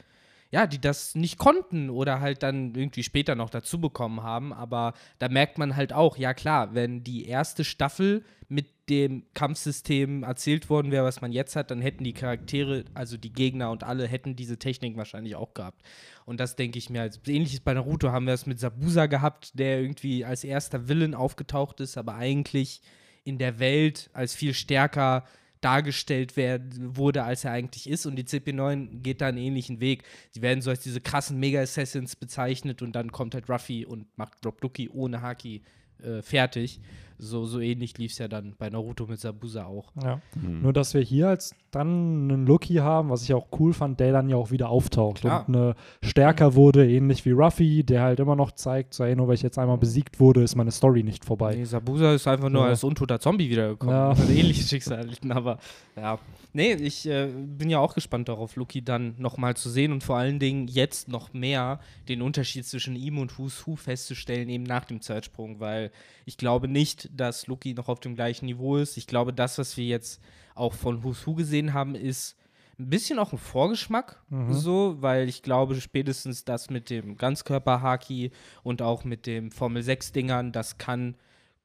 ja, 0.51 0.65
die 0.65 0.81
das 0.81 1.13
nicht 1.13 1.37
konnten 1.37 1.89
oder 1.89 2.21
halt 2.21 2.41
dann 2.41 2.73
irgendwie 2.73 3.03
später 3.03 3.35
noch 3.35 3.49
dazu 3.49 3.79
bekommen 3.79 4.23
haben. 4.23 4.51
Aber 4.51 4.93
da 5.19 5.29
merkt 5.29 5.57
man 5.57 5.75
halt 5.75 5.93
auch, 5.93 6.17
ja 6.17 6.33
klar, 6.33 6.73
wenn 6.73 7.03
die 7.03 7.25
erste 7.25 7.63
Staffel 7.63 8.23
mit 8.47 8.67
dem 8.89 9.25
Kampfsystem 9.35 10.23
erzählt 10.23 10.71
worden 10.71 10.91
wäre, 10.91 11.05
was 11.05 11.21
man 11.21 11.31
jetzt 11.31 11.55
hat, 11.55 11.69
dann 11.69 11.81
hätten 11.81 12.03
die 12.03 12.13
Charaktere, 12.13 12.85
also 12.95 13.15
die 13.15 13.31
Gegner 13.31 13.69
und 13.69 13.83
alle, 13.83 14.07
hätten 14.07 14.35
diese 14.35 14.57
Technik 14.57 14.97
wahrscheinlich 14.97 15.35
auch 15.35 15.53
gehabt. 15.53 15.83
Und 16.25 16.39
das 16.39 16.55
denke 16.55 16.79
ich 16.79 16.89
mir, 16.89 17.01
als 17.01 17.19
ähnliches 17.27 17.59
bei 17.59 17.75
Naruto 17.75 18.11
haben 18.11 18.25
wir 18.25 18.33
es 18.33 18.47
mit 18.47 18.59
Sabusa 18.59 19.05
gehabt, 19.05 19.51
der 19.59 19.79
irgendwie 19.79 20.25
als 20.25 20.43
erster 20.43 20.87
Villain 20.87 21.13
aufgetaucht 21.13 21.79
ist, 21.79 21.97
aber 21.97 22.15
eigentlich 22.15 22.81
in 23.23 23.37
der 23.37 23.59
Welt 23.59 24.09
als 24.13 24.33
viel 24.33 24.55
stärker 24.55 25.25
dargestellt 25.61 26.37
werd, 26.37 26.61
wurde, 26.77 27.23
als 27.23 27.43
er 27.43 27.51
eigentlich 27.51 27.89
ist. 27.89 28.05
Und 28.05 28.15
die 28.15 28.23
CP9 28.23 29.01
geht 29.01 29.21
da 29.21 29.27
einen 29.27 29.37
ähnlichen 29.37 29.79
Weg. 29.79 30.03
Sie 30.31 30.41
werden 30.41 30.61
so 30.61 30.69
als 30.69 30.81
diese 30.81 31.01
krassen 31.01 31.39
Mega-Assassins 31.39 32.15
bezeichnet 32.15 32.81
und 32.81 32.93
dann 32.93 33.11
kommt 33.11 33.33
halt 33.33 33.49
Ruffy 33.49 33.85
und 33.85 34.17
macht 34.17 34.43
Drop 34.43 34.61
Ducky 34.61 34.89
ohne 34.89 35.21
Haki 35.21 35.63
äh, 36.01 36.21
fertig. 36.21 36.79
So, 37.21 37.45
so 37.45 37.59
ähnlich 37.59 37.97
lief 37.97 38.13
es 38.13 38.17
ja 38.17 38.29
dann 38.29 38.55
bei 38.57 38.69
Naruto 38.69 39.05
mit 39.05 39.19
Sabusa 39.19 39.65
auch. 39.65 39.91
ja. 40.01 40.21
Hm. 40.41 40.61
Nur, 40.61 40.71
dass 40.73 40.93
wir 40.93 41.01
hier 41.01 41.27
als 41.27 41.53
dann 41.71 42.31
einen 42.31 42.47
Lucky 42.47 42.75
haben, 42.75 43.09
was 43.09 43.23
ich 43.23 43.33
auch 43.33 43.47
cool 43.59 43.73
fand, 43.73 43.99
der 43.99 44.11
dann 44.13 44.29
ja 44.29 44.37
auch 44.37 44.51
wieder 44.51 44.69
auftaucht 44.69 45.19
Klar. 45.19 45.45
und 45.47 45.55
eine 45.55 45.75
stärker 46.01 46.55
wurde, 46.55 46.89
ähnlich 46.89 47.25
wie 47.25 47.31
Ruffy, 47.31 47.83
der 47.83 48.01
halt 48.03 48.19
immer 48.21 48.35
noch 48.37 48.53
zeigt, 48.53 48.93
so, 48.93 49.03
ey, 49.03 49.15
nur 49.15 49.27
weil 49.27 49.35
ich 49.35 49.41
jetzt 49.41 49.59
einmal 49.59 49.77
besiegt 49.77 50.19
wurde, 50.19 50.41
ist 50.41 50.55
meine 50.55 50.71
Story 50.71 51.03
nicht 51.03 51.25
vorbei. 51.25 51.55
Nee, 51.55 51.65
Sabusa 51.65 52.13
ist 52.13 52.25
einfach 52.27 52.49
nur 52.49 52.63
Ja. 52.63 52.69
als 52.69 52.83
untoter 52.83 53.19
Zombie 53.19 53.49
wiedergekommen. 53.49 53.93
Ja. 53.93 54.11
Ein 54.11 54.29
ähnliches 54.35 54.69
Schicksal 54.69 55.09
aber 55.29 55.59
ja. 55.97 56.17
Nee, 56.51 56.73
ich 56.73 57.05
äh, 57.07 57.27
bin 57.27 57.69
ja 57.69 57.77
auch 57.79 57.93
gespannt 57.93 58.27
darauf, 58.27 58.55
Luki 58.55 58.83
dann 58.83 59.13
nochmal 59.19 59.55
zu 59.55 59.69
sehen 59.69 59.91
und 59.91 60.03
vor 60.03 60.17
allen 60.17 60.39
Dingen 60.39 60.67
jetzt 60.67 61.07
noch 61.07 61.31
mehr 61.31 61.79
den 62.07 62.21
Unterschied 62.23 62.65
zwischen 62.65 62.95
ihm 62.95 63.19
und 63.19 63.37
Who's 63.37 63.67
Who 63.67 63.75
festzustellen, 63.75 64.49
eben 64.49 64.63
nach 64.63 64.85
dem 64.85 64.99
Zeitsprung, 65.01 65.59
weil 65.59 65.91
ich 66.25 66.37
glaube 66.37 66.67
nicht, 66.67 67.09
dass 67.15 67.45
Luki 67.47 67.75
noch 67.75 67.87
auf 67.87 67.99
dem 67.99 68.15
gleichen 68.15 68.45
Niveau 68.47 68.77
ist. 68.77 68.97
Ich 68.97 69.05
glaube, 69.05 69.31
das, 69.31 69.59
was 69.59 69.77
wir 69.77 69.85
jetzt 69.85 70.21
auch 70.55 70.73
von 70.73 71.03
Who's 71.03 71.27
Who 71.27 71.35
gesehen 71.35 71.73
haben, 71.73 71.93
ist 71.93 72.35
ein 72.79 72.89
bisschen 72.89 73.19
auch 73.19 73.31
ein 73.33 73.37
Vorgeschmack, 73.37 74.19
Mhm. 74.29 74.53
so, 74.53 74.95
weil 75.01 75.27
ich 75.29 75.43
glaube, 75.43 75.79
spätestens 75.79 76.45
das 76.45 76.69
mit 76.69 76.89
dem 76.89 77.15
Ganzkörper-Haki 77.17 78.31
und 78.63 78.81
auch 78.81 79.03
mit 79.03 79.25
dem 79.27 79.51
Formel-6-Dingern, 79.51 80.51
das 80.51 80.77
kann 80.77 81.15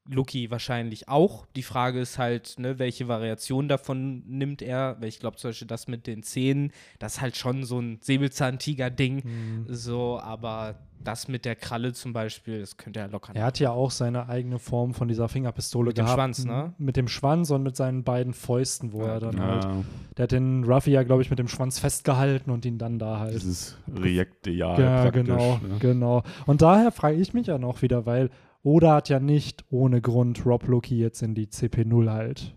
Lucky 0.06 0.50
wahrscheinlich 0.50 1.08
auch. 1.08 1.46
Die 1.56 1.62
Frage 1.62 1.98
ist 2.00 2.18
halt, 2.18 2.58
ne, 2.58 2.78
welche 2.78 3.08
Variation 3.08 3.68
davon 3.68 4.22
nimmt 4.26 4.60
er? 4.60 4.96
Weil 5.00 5.08
ich 5.08 5.18
glaube 5.18 5.36
zum 5.38 5.48
Beispiel 5.50 5.66
das 5.68 5.88
mit 5.88 6.06
den 6.06 6.22
Zähnen, 6.22 6.72
das 6.98 7.14
ist 7.14 7.20
halt 7.22 7.36
schon 7.36 7.64
so 7.64 7.78
ein 7.80 7.98
Säbelzahntiger-Ding. 8.02 9.22
Mhm. 9.24 9.64
So, 9.68 10.20
aber 10.20 10.74
das 11.02 11.28
mit 11.28 11.44
der 11.44 11.54
Kralle 11.56 11.92
zum 11.92 12.12
Beispiel, 12.14 12.60
das 12.60 12.76
könnte 12.76 13.00
er 13.00 13.08
locker. 13.08 13.32
Er 13.34 13.44
hat 13.44 13.58
ja 13.60 13.70
auch 13.70 13.90
seine 13.90 14.28
eigene 14.28 14.58
Form 14.58 14.94
von 14.94 15.06
dieser 15.08 15.28
Fingerpistole 15.28 15.88
Mit 15.88 15.98
dem 15.98 16.04
gehabt. 16.06 16.16
Schwanz, 16.18 16.44
ne? 16.44 16.72
Mit 16.78 16.96
dem 16.96 17.08
Schwanz 17.08 17.50
und 17.50 17.62
mit 17.62 17.76
seinen 17.76 18.04
beiden 18.04 18.32
Fäusten, 18.32 18.92
wo 18.92 19.02
Ja. 19.02 19.14
er 19.14 19.20
dann 19.20 19.40
halt. 19.40 19.64
Ja, 19.64 19.84
Der 20.16 20.22
hat 20.24 20.32
den 20.32 20.64
Ruffy 20.64 20.92
ja, 20.92 21.02
glaube 21.02 21.20
ich, 21.22 21.28
mit 21.30 21.38
dem 21.38 21.48
Schwanz 21.48 21.78
festgehalten 21.78 22.50
und 22.50 22.64
ihn 22.64 22.78
dann 22.78 22.98
da 22.98 23.18
halt. 23.18 23.34
dieses 23.34 23.76
React-Ideal 23.94 24.80
Ja, 24.80 25.02
praktisch. 25.02 25.24
genau, 25.26 25.58
ne? 25.62 25.78
genau. 25.78 26.22
Und 26.46 26.62
daher 26.62 26.90
frage 26.90 27.16
ich 27.16 27.34
mich 27.34 27.48
ja 27.48 27.58
noch 27.58 27.82
wieder, 27.82 28.06
weil 28.06 28.30
Oda 28.64 28.94
hat 28.94 29.10
ja 29.10 29.20
nicht 29.20 29.64
ohne 29.70 30.00
Grund 30.00 30.44
Rob 30.46 30.66
Loki 30.66 30.98
jetzt 30.98 31.22
in 31.22 31.34
die 31.34 31.46
CP0 31.46 32.10
halt 32.10 32.56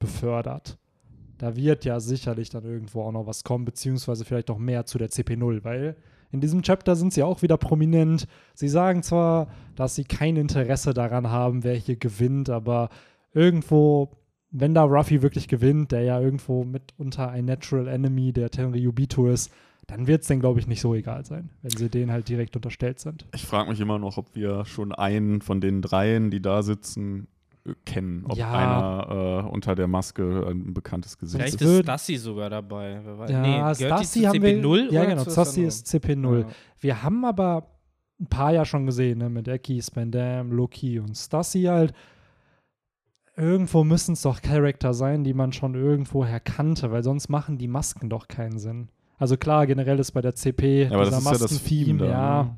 befördert. 0.00 0.76
Da 1.38 1.56
wird 1.56 1.84
ja 1.84 2.00
sicherlich 2.00 2.50
dann 2.50 2.64
irgendwo 2.64 3.02
auch 3.02 3.12
noch 3.12 3.26
was 3.26 3.44
kommen, 3.44 3.64
beziehungsweise 3.64 4.24
vielleicht 4.24 4.48
noch 4.48 4.58
mehr 4.58 4.84
zu 4.86 4.98
der 4.98 5.08
CP0, 5.08 5.62
weil 5.62 5.96
in 6.32 6.40
diesem 6.40 6.62
Chapter 6.62 6.96
sind 6.96 7.12
sie 7.12 7.22
auch 7.22 7.42
wieder 7.42 7.56
prominent. 7.56 8.26
Sie 8.54 8.68
sagen 8.68 9.02
zwar, 9.04 9.48
dass 9.76 9.94
sie 9.94 10.04
kein 10.04 10.36
Interesse 10.36 10.94
daran 10.94 11.30
haben, 11.30 11.62
wer 11.62 11.74
hier 11.74 11.96
gewinnt, 11.96 12.50
aber 12.50 12.88
irgendwo, 13.32 14.10
wenn 14.50 14.74
da 14.74 14.82
Ruffy 14.82 15.22
wirklich 15.22 15.46
gewinnt, 15.46 15.92
der 15.92 16.02
ja 16.02 16.20
irgendwo 16.20 16.64
mitunter 16.64 17.30
ein 17.30 17.44
Natural 17.44 17.86
Enemy 17.86 18.32
der 18.32 18.50
Tenryubito 18.50 19.28
ist, 19.28 19.52
dann 19.90 20.06
wird 20.06 20.22
es 20.22 20.28
denen, 20.28 20.40
glaube 20.40 20.60
ich, 20.60 20.66
nicht 20.66 20.80
so 20.80 20.94
egal 20.94 21.24
sein, 21.24 21.50
wenn 21.62 21.70
sie 21.70 21.88
denen 21.90 22.10
halt 22.12 22.28
direkt 22.28 22.56
unterstellt 22.56 23.00
sind. 23.00 23.26
Ich 23.34 23.44
frage 23.44 23.68
mich 23.70 23.80
immer 23.80 23.98
noch, 23.98 24.16
ob 24.16 24.34
wir 24.34 24.64
schon 24.64 24.92
einen 24.92 25.40
von 25.42 25.60
den 25.60 25.82
dreien, 25.82 26.30
die 26.30 26.40
da 26.40 26.62
sitzen, 26.62 27.26
kennen. 27.84 28.24
Ob 28.26 28.36
Ja. 28.38 28.52
einer 28.52 29.44
äh, 29.46 29.50
unter 29.50 29.74
der 29.74 29.86
Maske 29.86 30.46
ein 30.48 30.72
bekanntes 30.72 31.18
Gesicht 31.18 31.40
Vielleicht 31.42 31.54
ist. 31.56 31.60
würden- 31.60 31.80
ist 31.80 31.84
Stassi 31.84 32.16
sogar 32.16 32.48
dabei. 32.50 33.00
Ja, 33.28 33.40
nee, 33.68 33.74
Stassi 33.74 34.22
haben 34.22 34.40
wir. 34.42 34.56
CP0 34.62 34.90
ja, 34.92 35.02
oder 35.02 35.10
genau, 35.10 35.22
Stassi 35.30 35.64
ist 35.64 35.86
CP0. 35.88 36.40
Ja. 36.40 36.46
Wir 36.78 37.02
haben 37.02 37.24
aber 37.26 37.66
ein 38.18 38.26
paar 38.26 38.52
ja 38.52 38.64
schon 38.64 38.86
gesehen, 38.86 39.18
ne? 39.18 39.28
mit 39.28 39.46
Eki, 39.46 39.80
Spandam, 39.82 40.52
Loki 40.52 40.98
und 41.00 41.14
Stassi 41.16 41.62
halt. 41.64 41.92
Irgendwo 43.36 43.84
müssen 43.84 44.12
es 44.12 44.22
doch 44.22 44.42
Charakter 44.42 44.92
sein, 44.92 45.24
die 45.24 45.32
man 45.34 45.52
schon 45.52 45.74
irgendwoher 45.74 46.40
kannte, 46.40 46.90
weil 46.90 47.02
sonst 47.02 47.28
machen 47.28 47.58
die 47.58 47.68
Masken 47.68 48.10
doch 48.10 48.28
keinen 48.28 48.58
Sinn. 48.58 48.88
Also 49.20 49.36
klar, 49.36 49.66
generell 49.66 49.98
ist 50.00 50.10
bei 50.12 50.20
der 50.22 50.34
CP 50.34 50.84
Ja, 50.84 50.90
aber 50.92 51.04
das 51.04 51.10
dieser 51.10 51.18
ist 51.18 51.24
ja 51.26 51.32
das 51.32 51.40
Masken-Theme, 51.52 51.84
Theme 51.84 51.98
da, 51.98 52.06
ja. 52.10 52.42
ne? 52.44 52.56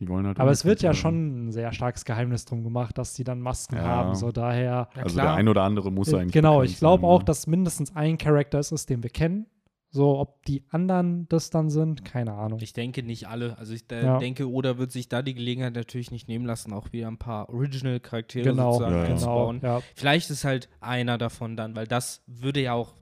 Die 0.00 0.08
wollen 0.08 0.26
halt 0.26 0.38
Aber 0.38 0.50
es 0.50 0.66
wird 0.66 0.82
ja 0.82 0.92
sein. 0.92 1.00
schon 1.00 1.46
ein 1.46 1.52
sehr 1.52 1.72
starkes 1.72 2.04
Geheimnis 2.04 2.44
drum 2.44 2.62
gemacht, 2.64 2.98
dass 2.98 3.14
die 3.14 3.24
dann 3.24 3.40
Masken 3.40 3.76
Ja. 3.76 3.82
haben. 3.84 4.14
So 4.14 4.30
daher. 4.30 4.90
Ja, 4.94 5.02
Also 5.02 5.14
klar. 5.14 5.26
der 5.28 5.34
ein 5.36 5.48
oder 5.48 5.62
andere 5.62 5.90
muss 5.90 6.12
Äh, 6.12 6.16
eigentlich. 6.16 6.32
genau, 6.32 6.62
ich 6.62 6.76
glaube 6.78 7.06
auch, 7.06 7.20
ne? 7.20 7.24
dass 7.24 7.46
mindestens 7.46 7.96
ein 7.96 8.18
Charakter 8.18 8.58
es 8.58 8.72
ist, 8.72 8.90
den 8.90 9.02
wir 9.02 9.08
kennen. 9.08 9.46
So, 9.88 10.18
ob 10.18 10.44
die 10.44 10.64
anderen 10.68 11.26
das 11.30 11.48
dann 11.48 11.70
sind, 11.70 12.04
keine 12.04 12.34
Ahnung. 12.34 12.58
Ich 12.60 12.74
denke 12.74 13.02
nicht 13.02 13.28
alle. 13.28 13.56
Also 13.56 13.72
ich 13.72 13.84
Ja. 13.90 14.18
denke, 14.18 14.50
Oda 14.50 14.76
wird 14.76 14.92
sich 14.92 15.08
da 15.08 15.22
die 15.22 15.32
Gelegenheit 15.32 15.74
natürlich 15.74 16.10
nicht 16.10 16.28
nehmen 16.28 16.44
lassen, 16.44 16.74
auch 16.74 16.92
wieder 16.92 17.06
ein 17.08 17.16
paar 17.16 17.48
Original-Charaktere 17.48 18.44
genau, 18.44 18.72
sozusagen 18.72 18.92
Ja, 18.96 18.98
ja. 18.98 19.04
genau. 19.04 19.14
einzubauen. 19.14 19.60
Ja. 19.62 19.80
Vielleicht 19.94 20.28
ist 20.28 20.44
halt 20.44 20.68
einer 20.80 21.16
davon 21.16 21.56
dann, 21.56 21.74
weil 21.76 21.86
das 21.86 22.22
würde 22.26 22.60
ja 22.60 22.74
auch 22.74 22.92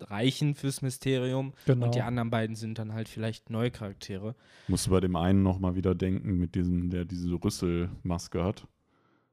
reichen 0.00 0.54
fürs 0.54 0.82
Mysterium. 0.82 1.52
Genau. 1.66 1.86
Und 1.86 1.94
die 1.94 2.02
anderen 2.02 2.30
beiden 2.30 2.56
sind 2.56 2.78
dann 2.78 2.92
halt 2.92 3.08
vielleicht 3.08 3.50
neue 3.50 3.70
Charaktere. 3.70 4.34
Musst 4.68 4.86
du 4.86 4.90
bei 4.90 5.00
dem 5.00 5.16
einen 5.16 5.42
nochmal 5.42 5.74
wieder 5.76 5.94
denken, 5.94 6.38
mit 6.38 6.54
diesem, 6.54 6.90
der 6.90 7.04
diese 7.04 7.32
Rüsselmaske 7.34 8.42
hat. 8.42 8.66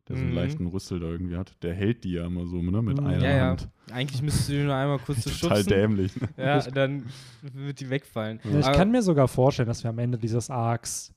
Der 0.08 0.16
so 0.16 0.22
einen 0.24 0.32
Mhm. 0.32 0.36
leichten 0.36 0.66
Rüssel 0.68 1.00
da 1.00 1.06
irgendwie 1.08 1.38
hat. 1.38 1.56
Der 1.64 1.74
hält 1.76 2.04
die 2.04 2.14
ja 2.14 2.26
immer 2.26 2.48
so, 2.48 2.58
ne? 2.62 2.82
Mit 2.82 3.00
Mhm. 3.00 3.06
einer 3.06 3.24
Ja, 3.24 3.36
ja. 3.38 3.50
Hand. 3.52 3.70
Eigentlich 3.92 4.22
müsstest 4.22 4.50
du 4.50 4.54
die 4.54 4.64
nur 4.64 4.74
einmal 4.76 4.98
kurz 5.00 5.24
so 5.24 5.30
Total 5.30 5.58
schubsen. 5.60 5.70
dämlich. 5.70 6.20
Ne? 6.20 6.28
Ja, 6.38 6.60
dann 6.60 7.06
wird 7.42 7.80
die 7.80 7.90
wegfallen. 7.90 8.40
Ja, 8.44 8.60
ich 8.60 8.66
Aber- 8.66 8.76
kann 8.78 8.92
mir 8.92 9.04
sogar 9.04 9.28
vorstellen, 9.28 9.68
dass 9.68 9.84
wir 9.84 9.90
am 9.92 10.00
Ende 10.00 10.18
dieses 10.18 10.50
Arcs 10.50 11.14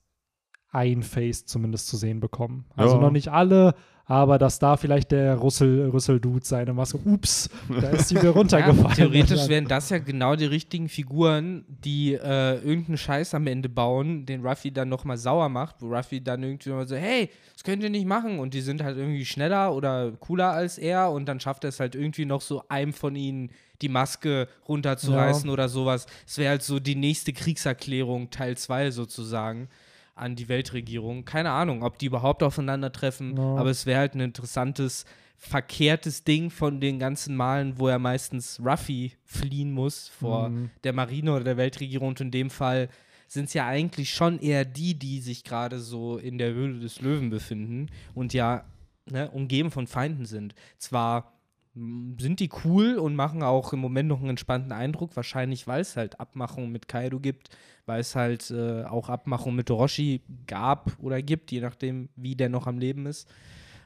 ein 0.71 1.03
Face 1.03 1.47
zumindest 1.47 1.87
zu 1.89 1.97
sehen 1.97 2.21
bekommen. 2.21 2.67
Also 2.77 2.97
Ja. 2.97 3.01
noch 3.01 3.11
nicht 3.11 3.29
alle, 3.29 3.75
aber 4.07 4.39
dass 4.39 4.59
da 4.59 4.77
vielleicht 4.77 5.13
der 5.13 5.41
Rüssel, 5.41 5.89
Rüssel-Dude 5.91 6.45
seine 6.45 6.75
Maske, 6.75 6.99
ups, 7.05 7.49
da 7.69 7.89
ist 7.89 8.11
die 8.11 8.17
wieder 8.17 8.25
Ja, 8.25 8.31
runtergefallen. 8.31 8.97
theoretisch 8.97 9.49
wären 9.49 9.67
das 9.67 9.89
ja 9.91 9.99
genau 9.99 10.37
die 10.37 10.45
richtigen 10.45 10.89
Figuren, 10.89 11.65
die 11.69 12.15
äh, 12.15 12.57
irgendeinen 12.57 12.99
Scheiß 12.99 13.35
am 13.35 13.47
Ende 13.47 13.69
bauen, 13.69 14.27
den 14.27 14.45
Ruffy 14.47 14.71
dann 14.73 14.89
nochmal 14.89 15.17
sauer 15.17 15.49
macht, 15.49 15.77
wo 15.81 15.95
Ruffy 15.95 16.23
dann 16.23 16.43
irgendwie 16.43 16.71
mal 16.71 16.87
so, 16.87 16.97
hey, 16.97 17.31
das 17.55 17.65
könnt 17.65 17.83
ihr 17.83 17.91
nicht 17.91 18.07
machen. 18.07 18.39
Und 18.39 18.53
die 18.53 18.61
sind 18.61 18.83
halt 18.83 18.99
irgendwie 18.99 19.25
schneller 19.25 19.75
oder 19.75 20.13
cooler 20.21 20.53
als 20.53 20.77
er 20.77 21.11
und 21.11 21.27
dann 21.27 21.41
schafft 21.41 21.65
er 21.65 21.69
es 21.69 21.81
halt 21.81 21.95
irgendwie 21.95 22.27
noch 22.27 22.43
so 22.43 22.63
einem 22.69 22.93
von 22.93 23.17
ihnen 23.17 23.51
die 23.83 23.89
Maske 23.89 24.49
runterzureißen 24.69 25.49
oder 25.51 25.69
sowas. 25.69 26.07
Es 26.27 26.39
wäre 26.39 26.51
halt 26.51 26.63
so 26.63 26.79
die 26.79 26.95
nächste 26.95 27.33
Kriegserklärung, 27.33 28.31
Teil 28.31 28.57
2 28.57 28.91
sozusagen 28.91 29.69
an 30.15 30.37
die 30.37 30.49
Weltregierung. 30.49 31.25
Keine 31.25 31.51
Ahnung, 31.51 31.83
ob 31.83 31.99
die 31.99 32.07
überhaupt 32.07 32.43
aufeinandertreffen, 32.43 33.37
Ja. 33.37 33.57
aber 33.57 33.71
es 33.71 33.85
wäre 33.87 33.99
halt 34.01 34.15
ein 34.15 34.21
interessantes, 34.21 35.05
verkehrtes 35.37 36.25
Ding 36.25 36.51
von 36.51 36.81
den 36.81 36.99
ganzen 36.99 37.37
Malen, 37.37 37.79
wo 37.79 37.89
er 37.89 37.99
meistens 37.99 38.61
Ruffy 38.65 39.13
fliehen 39.25 39.73
muss 39.73 40.09
vor 40.09 40.49
Mhm. 40.49 40.71
der 40.85 40.93
Marine 40.93 41.33
oder 41.35 41.45
der 41.45 41.57
Weltregierung. 41.57 42.09
Und 42.09 42.21
in 42.21 42.31
dem 42.31 42.51
Fall 42.51 42.89
sind 43.29 43.47
es 43.47 43.55
ja 43.55 43.67
eigentlich 43.67 44.15
schon 44.15 44.39
eher 44.39 44.65
die, 44.65 44.95
die 44.99 45.21
sich 45.21 45.45
gerade 45.45 45.81
so 45.81 46.17
in 46.19 46.39
der 46.39 46.53
Höhle 46.55 46.79
des 46.81 47.01
Löwen 47.01 47.31
befinden 47.31 47.89
und 48.15 48.33
ja 48.33 48.65
ne, 49.11 49.31
umgeben 49.33 49.71
von 49.71 49.87
Feinden 49.87 50.25
sind. 50.25 50.55
Zwar 50.79 51.21
mm, 51.21 51.34
sind 51.75 52.39
die 52.39 52.51
cool 52.65 52.97
und 52.99 53.17
machen 53.17 53.43
auch 53.43 53.73
im 53.73 53.81
Moment 53.81 54.09
noch 54.09 54.21
einen 54.21 54.31
entspannten 54.31 54.73
Eindruck, 54.73 55.17
wahrscheinlich 55.17 55.67
weil 55.67 55.81
es 55.81 55.97
halt 55.97 56.21
Abmachungen 56.21 56.71
mit 56.71 56.87
Kaido 56.87 57.19
gibt, 57.19 57.51
weil 57.87 58.01
es 58.01 58.15
halt 58.15 58.51
äh, 58.51 58.85
auch 58.85 59.09
Abmachungen 59.09 59.57
mit 59.57 59.71
Orochi 59.71 60.23
gab 60.47 60.93
oder 61.01 61.21
gibt, 61.21 61.51
je 61.51 61.61
nachdem, 61.61 62.09
wie 62.15 62.37
der 62.37 62.49
noch 62.49 62.69
am 62.69 62.79
Leben 62.79 63.07
ist. 63.07 63.29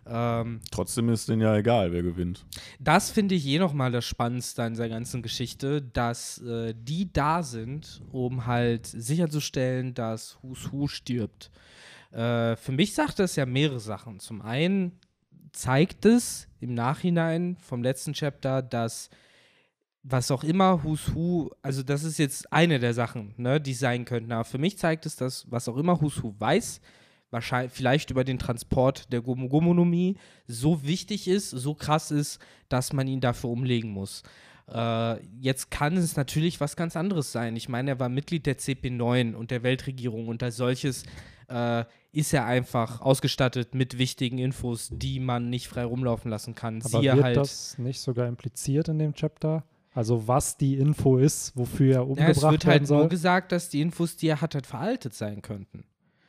Ähm, 0.07 0.61
Trotzdem 0.71 1.09
ist 1.09 1.29
denen 1.29 1.43
ja 1.43 1.57
egal, 1.57 1.93
wer 1.93 2.03
gewinnt. 2.03 2.45
das 2.79 3.11
finde 3.11 3.35
ich 3.35 3.47
eh 3.47 3.59
nochmal 3.59 3.93
das 3.93 4.05
Spannendste 4.05 4.63
an 4.63 4.73
dieser 4.73 4.89
ganzen 4.89 5.23
Geschichte, 5.23 5.83
dass 5.83 6.39
äh, 6.43 6.75
die 6.77 7.13
da 7.13 7.43
sind, 7.43 8.03
um 8.11 8.47
halt 8.47 8.87
sicherzustellen, 8.87 9.95
dass 9.95 10.39
Who's 10.43 10.73
Who 10.73 10.89
stirbt. 10.89 11.51
Äh, 12.11 12.57
für 12.57 12.73
mich 12.73 12.95
sagt 12.95 13.19
das 13.19 13.37
ja 13.37 13.45
mehrere 13.45 13.81
Sachen. 13.81 14.19
Zum 14.19 14.41
einen 14.41 14.93
zeigt 15.53 16.05
es 16.07 16.49
im 16.61 16.75
Nachhinein 16.75 17.57
vom 17.61 17.83
letzten 17.83 18.13
Chapter, 18.13 18.63
dass 18.63 19.11
was 20.03 20.31
auch 20.31 20.45
immer 20.45 20.85
Who's 20.85 21.15
Who, 21.15 21.51
also 21.63 21.83
das 21.83 22.05
ist 22.05 22.19
jetzt 22.19 22.53
eine 22.53 22.79
der 22.79 22.95
Sachen, 22.95 23.35
ne, 23.37 23.61
die 23.61 23.75
sein 23.75 24.05
könnten. 24.05 24.33
Aber 24.33 24.45
für 24.45 24.59
mich 24.59 24.79
zeigt 24.79 25.07
es, 25.07 25.17
dass 25.17 25.51
was 25.51 25.69
auch 25.69 25.77
immer 25.77 26.01
Who's 26.01 26.23
Who 26.23 26.35
weiß, 26.39 26.81
wahrscheinlich 27.31 27.73
vielleicht 27.73 28.11
über 28.11 28.25
den 28.25 28.39
Transport 28.39 29.13
der 29.13 29.21
Gomonomie 29.21 30.17
so 30.47 30.83
wichtig 30.85 31.29
ist, 31.29 31.51
so 31.51 31.75
krass 31.75 32.11
ist, 32.11 32.41
dass 32.69 32.93
man 32.93 33.07
ihn 33.07 33.21
dafür 33.21 33.51
umlegen 33.51 33.91
muss. 33.91 34.23
Äh, 34.73 35.23
jetzt 35.41 35.71
kann 35.71 35.97
es 35.97 36.17
natürlich 36.17 36.61
was 36.61 36.77
ganz 36.77 36.97
anderes 36.97 37.33
sein. 37.33 37.57
Ich 37.57 37.69
meine, 37.69 37.93
er 37.93 38.01
war 38.01 38.09
Mitglied 38.09 38.47
der 38.47 38.59
CP9 38.59 39.35
und 39.35 39.51
der 39.51 39.63
Weltregierung 39.63 40.29
und 40.29 40.43
als 40.43 40.57
solches 40.57 41.05
äh, 41.49 41.85
ist 42.13 42.33
er 42.33 42.45
einfach 42.47 43.01
ausgestattet 43.01 43.75
mit 43.75 43.99
wichtigen 43.99 44.39
Infos, 44.39 44.89
die 44.93 45.21
man 45.21 45.51
nicht 45.51 45.69
frei 45.69 45.85
rumlaufen 45.85 46.31
lassen 46.31 46.55
kann. 46.55 46.81
Aber 46.83 47.01
Siehe 47.01 47.15
wird 47.15 47.25
halt. 47.25 47.37
das 47.37 47.79
nicht 47.79 48.01
sogar 48.01 48.27
impliziert 48.29 48.89
in 48.89 48.99
dem 48.99 49.15
Chapter? 49.15 49.65
Also 49.95 50.29
was 50.29 50.57
die 50.57 50.77
Info 50.77 51.19
ist, 51.19 51.57
wofür 51.57 51.87
er 51.89 51.93
ja, 51.95 52.01
umgebracht 52.03 52.37
es 52.37 52.43
wird 52.43 52.67
halt 52.67 52.87
soll? 52.87 52.99
nur 53.01 53.09
gesagt, 53.09 53.53
dass 53.53 53.69
die 53.69 53.81
Infos, 53.81 54.17
die 54.17 54.29
er 54.29 54.41
hat, 54.41 54.55
halt 54.55 54.67
veraltet 54.67 55.15
sein 55.15 55.43
könnten. 55.43 55.85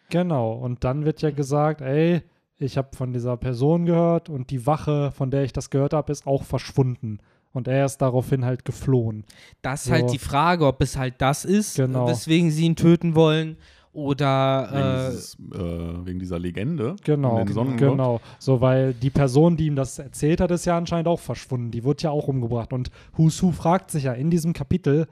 Genau, 0.09 0.53
und 0.53 0.83
dann 0.83 1.05
wird 1.05 1.21
ja 1.21 1.29
gesagt, 1.31 1.81
ey, 1.81 2.21
ich 2.57 2.77
habe 2.77 2.95
von 2.95 3.13
dieser 3.13 3.37
Person 3.37 3.85
gehört 3.85 4.27
und 4.29 4.49
die 4.49 4.65
Wache, 4.65 5.11
von 5.11 5.29
der 5.31 5.43
ich 5.43 5.53
das 5.53 5.69
gehört 5.69 5.93
habe, 5.93 6.11
ist 6.11 6.25
auch 6.25 6.43
verschwunden. 6.43 7.19
Und 7.51 7.67
er 7.67 7.85
ist 7.85 7.97
daraufhin 7.97 8.45
halt 8.45 8.63
geflohen. 8.65 9.23
Das 9.61 9.81
ist 9.81 9.87
So. 9.87 9.91
halt 9.93 10.11
die 10.11 10.19
Frage, 10.19 10.65
ob 10.67 10.81
es 10.81 10.97
halt 10.97 11.15
das 11.19 11.45
ist, 11.45 11.75
Genau. 11.77 12.07
weswegen 12.07 12.51
sie 12.51 12.65
ihn 12.65 12.75
töten 12.75 13.15
wollen 13.15 13.57
Wegen, 13.91 14.03
oder 14.05 15.07
äh, 15.07 15.11
dieses, 15.11 15.35
äh, 15.35 16.05
wegen 16.05 16.19
dieser 16.19 16.39
Legende. 16.39 16.95
Genau, 17.03 17.41
um 17.41 17.77
genau. 17.77 18.21
So, 18.37 18.61
weil 18.61 18.93
die 18.93 19.09
Person, 19.09 19.57
die 19.57 19.67
ihm 19.67 19.75
das 19.75 19.99
erzählt 19.99 20.41
hat, 20.41 20.51
ist 20.51 20.65
ja 20.65 20.77
anscheinend 20.77 21.07
auch 21.07 21.19
verschwunden. 21.19 21.71
Die 21.71 21.83
wurde 21.83 22.03
ja 22.03 22.11
auch 22.11 22.27
umgebracht. 22.27 22.73
Und 22.73 22.91
Husu 23.17 23.51
fragt 23.51 23.91
sich 23.91 24.03
ja 24.03 24.13
in 24.13 24.29
diesem 24.29 24.53
Kapitel, 24.53 25.07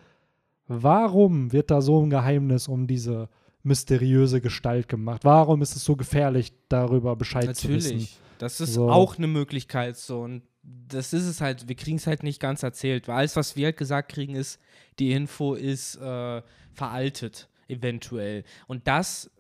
warum 0.67 1.51
wird 1.51 1.71
da 1.71 1.81
so 1.81 2.01
ein 2.01 2.09
Geheimnis 2.09 2.67
um 2.67 2.87
diese 2.87 3.29
mysteriöse 3.63 4.41
Gestalt 4.41 4.87
gemacht? 4.87 5.25
Warum 5.25 5.61
ist 5.61 5.75
es 5.75 5.83
so 5.83 5.95
gefährlich, 5.95 6.53
darüber 6.69 7.15
Bescheid 7.15 7.55
zu 7.55 7.69
wissen? 7.69 7.89
Natürlich. 7.93 8.19
Das 8.39 8.61
ist 8.61 8.75
So. 8.75 8.89
auch 8.89 9.17
eine 9.17 9.27
Möglichkeit 9.27 9.97
so. 9.97 10.21
Und 10.21 10.43
das 10.63 11.13
ist 11.13 11.25
es 11.25 11.41
halt, 11.41 11.67
wir 11.67 11.75
kriegen 11.75 11.97
es 11.97 12.07
halt 12.07 12.23
nicht 12.23 12.39
ganz 12.39 12.63
erzählt. 12.63 13.07
Weil 13.07 13.15
alles, 13.17 13.35
was 13.35 13.55
wir 13.55 13.65
halt 13.65 13.77
gesagt 13.77 14.11
kriegen, 14.11 14.35
ist, 14.35 14.59
die 14.99 15.11
Info 15.11 15.53
ist 15.53 15.95
äh, 15.95 16.41
veraltet, 16.73 17.49
eventuell. 17.67 18.43
Und 18.67 18.87
das 18.87 19.31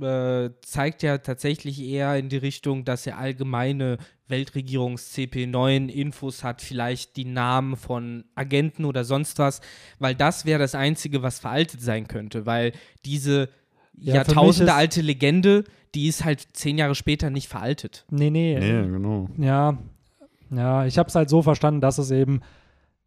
äh, 0.00 0.50
zeigt 0.62 1.02
ja 1.02 1.18
tatsächlich 1.18 1.80
eher 1.80 2.16
in 2.16 2.28
die 2.28 2.36
Richtung, 2.36 2.84
dass 2.84 3.06
er 3.06 3.18
allgemeine 3.18 3.98
Weltregierungs-CP9-Infos 4.28 6.44
hat, 6.44 6.62
vielleicht 6.62 7.16
die 7.16 7.24
Namen 7.24 7.76
von 7.76 8.24
Agenten 8.34 8.84
oder 8.84 9.04
sonst 9.04 9.38
was, 9.38 9.60
weil 9.98 10.14
das 10.14 10.44
wäre 10.44 10.58
das 10.58 10.74
Einzige, 10.74 11.22
was 11.22 11.38
veraltet 11.38 11.80
sein 11.80 12.08
könnte, 12.08 12.46
weil 12.46 12.72
diese 13.04 13.48
Ja, 13.94 14.16
Jahrtausende 14.16 14.74
alte 14.74 15.00
Legende, 15.00 15.64
die 15.94 16.08
ist 16.08 16.24
halt 16.24 16.46
zehn 16.52 16.78
Jahre 16.78 16.94
später 16.94 17.30
nicht 17.30 17.48
veraltet. 17.48 18.04
Nee, 18.10 18.30
nee. 18.30 18.58
Nee, 18.58 18.88
genau. 18.88 19.28
Ja, 19.38 19.78
ja, 20.50 20.86
ich 20.86 20.98
habe 20.98 21.08
es 21.08 21.14
halt 21.14 21.30
so 21.30 21.42
verstanden, 21.42 21.80
dass 21.80 21.98
es 21.98 22.10
eben 22.10 22.40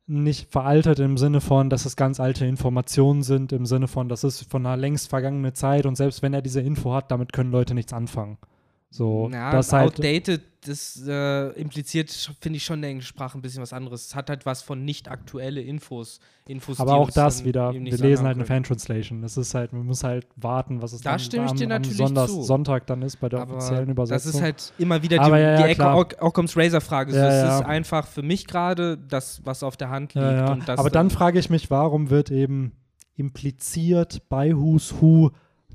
nicht 0.10 0.52
veraltet 0.52 1.00
im 1.00 1.18
Sinne 1.18 1.40
von, 1.40 1.70
dass 1.70 1.86
es 1.86 1.96
ganz 1.96 2.20
alte 2.20 2.46
Informationen 2.46 3.22
sind, 3.22 3.52
im 3.52 3.66
Sinne 3.66 3.88
von, 3.88 4.10
das 4.10 4.24
ist 4.24 4.50
von 4.50 4.66
einer 4.66 4.76
längst 4.76 5.10
vergangenen 5.10 5.54
Zeit 5.54 5.86
und 5.86 5.96
selbst 5.96 6.22
wenn 6.24 6.34
er 6.34 6.42
diese 6.42 6.62
Info 6.62 6.94
hat, 6.94 7.12
damit 7.12 7.32
können 7.32 7.52
Leute 7.52 7.76
nichts 7.76 7.94
anfangen. 7.94 8.38
So, 8.92 9.30
Ja, 9.32 9.52
das 9.52 9.72
halt, 9.72 9.94
outdated, 10.00 10.42
das 10.66 11.02
äh, 11.08 11.50
impliziert, 11.52 12.10
finde 12.42 12.58
ich 12.58 12.66
schon 12.66 12.78
in 12.78 12.82
der 12.82 12.90
englischen 12.90 13.10
Sprache 13.10 13.38
ein 13.38 13.42
bisschen 13.42 13.62
was 13.62 13.72
anderes. 13.72 14.08
Es 14.08 14.16
hat 14.16 14.30
halt 14.32 14.46
was 14.48 14.64
von 14.64 14.84
nicht 14.84 15.10
aktuelle 15.10 15.62
Infos. 15.62 16.20
Infos 16.48 16.80
aber 16.80 16.96
auch 16.96 17.12
das 17.12 17.46
wieder, 17.46 17.72
wir 17.72 17.80
lesen 17.80 18.26
halt 18.26 18.38
eine. 18.38 18.46
Fan-Translation. 18.46 19.22
Das 19.22 19.38
ist 19.38 19.54
halt, 19.54 19.74
man 19.74 19.86
muss 19.86 20.04
halt 20.04 20.26
warten, 20.36 20.82
was 20.82 20.94
es 20.94 21.02
Da 21.02 21.12
dann 21.12 21.20
stimme 21.20 21.46
ich 21.46 21.52
am, 21.52 21.58
dir 21.58 21.72
am 21.76 21.84
Sonders. 21.84 22.32
Sonntag 22.32 22.88
dann 22.88 23.04
ist 23.04 23.18
bei 23.18 23.30
der 23.30 23.42
Aber 23.42 23.58
offiziellen 23.58 23.90
Übersetzung. 23.90 24.32
Das 24.32 24.36
ist 24.36 24.42
halt 24.42 24.74
immer 24.80 25.02
wieder 25.04 25.20
die, 25.20 25.30
ja, 25.30 25.38
ja, 25.38 25.58
die 25.58 25.64
Ecke 25.66 25.76
klar. 25.76 25.96
Oc- 25.98 26.20
Occam's 26.20 26.58
Razor-Frage. 26.58 27.16
Ja, 27.16 27.28
es 27.28 27.60
ist 27.60 27.66
einfach 27.68 28.08
für 28.08 28.24
mich 28.24 28.48
gerade 28.48 28.98
das, 28.98 29.42
was 29.46 29.62
auf 29.62 29.78
der 29.78 29.92
Hand 29.92 30.16
liegt. 30.16 30.68
Das 30.68 30.80
Aber 30.80 30.90
dann 30.90 31.12
frage 31.12 31.38
ich 31.38 31.52
mich, 31.52 31.70
warum 31.70 32.10
wird 32.10 32.32
eben 32.32 32.72
impliziert 33.16 34.28
bei 34.30 34.56
Who's 34.56 34.96
Who, 35.00 35.32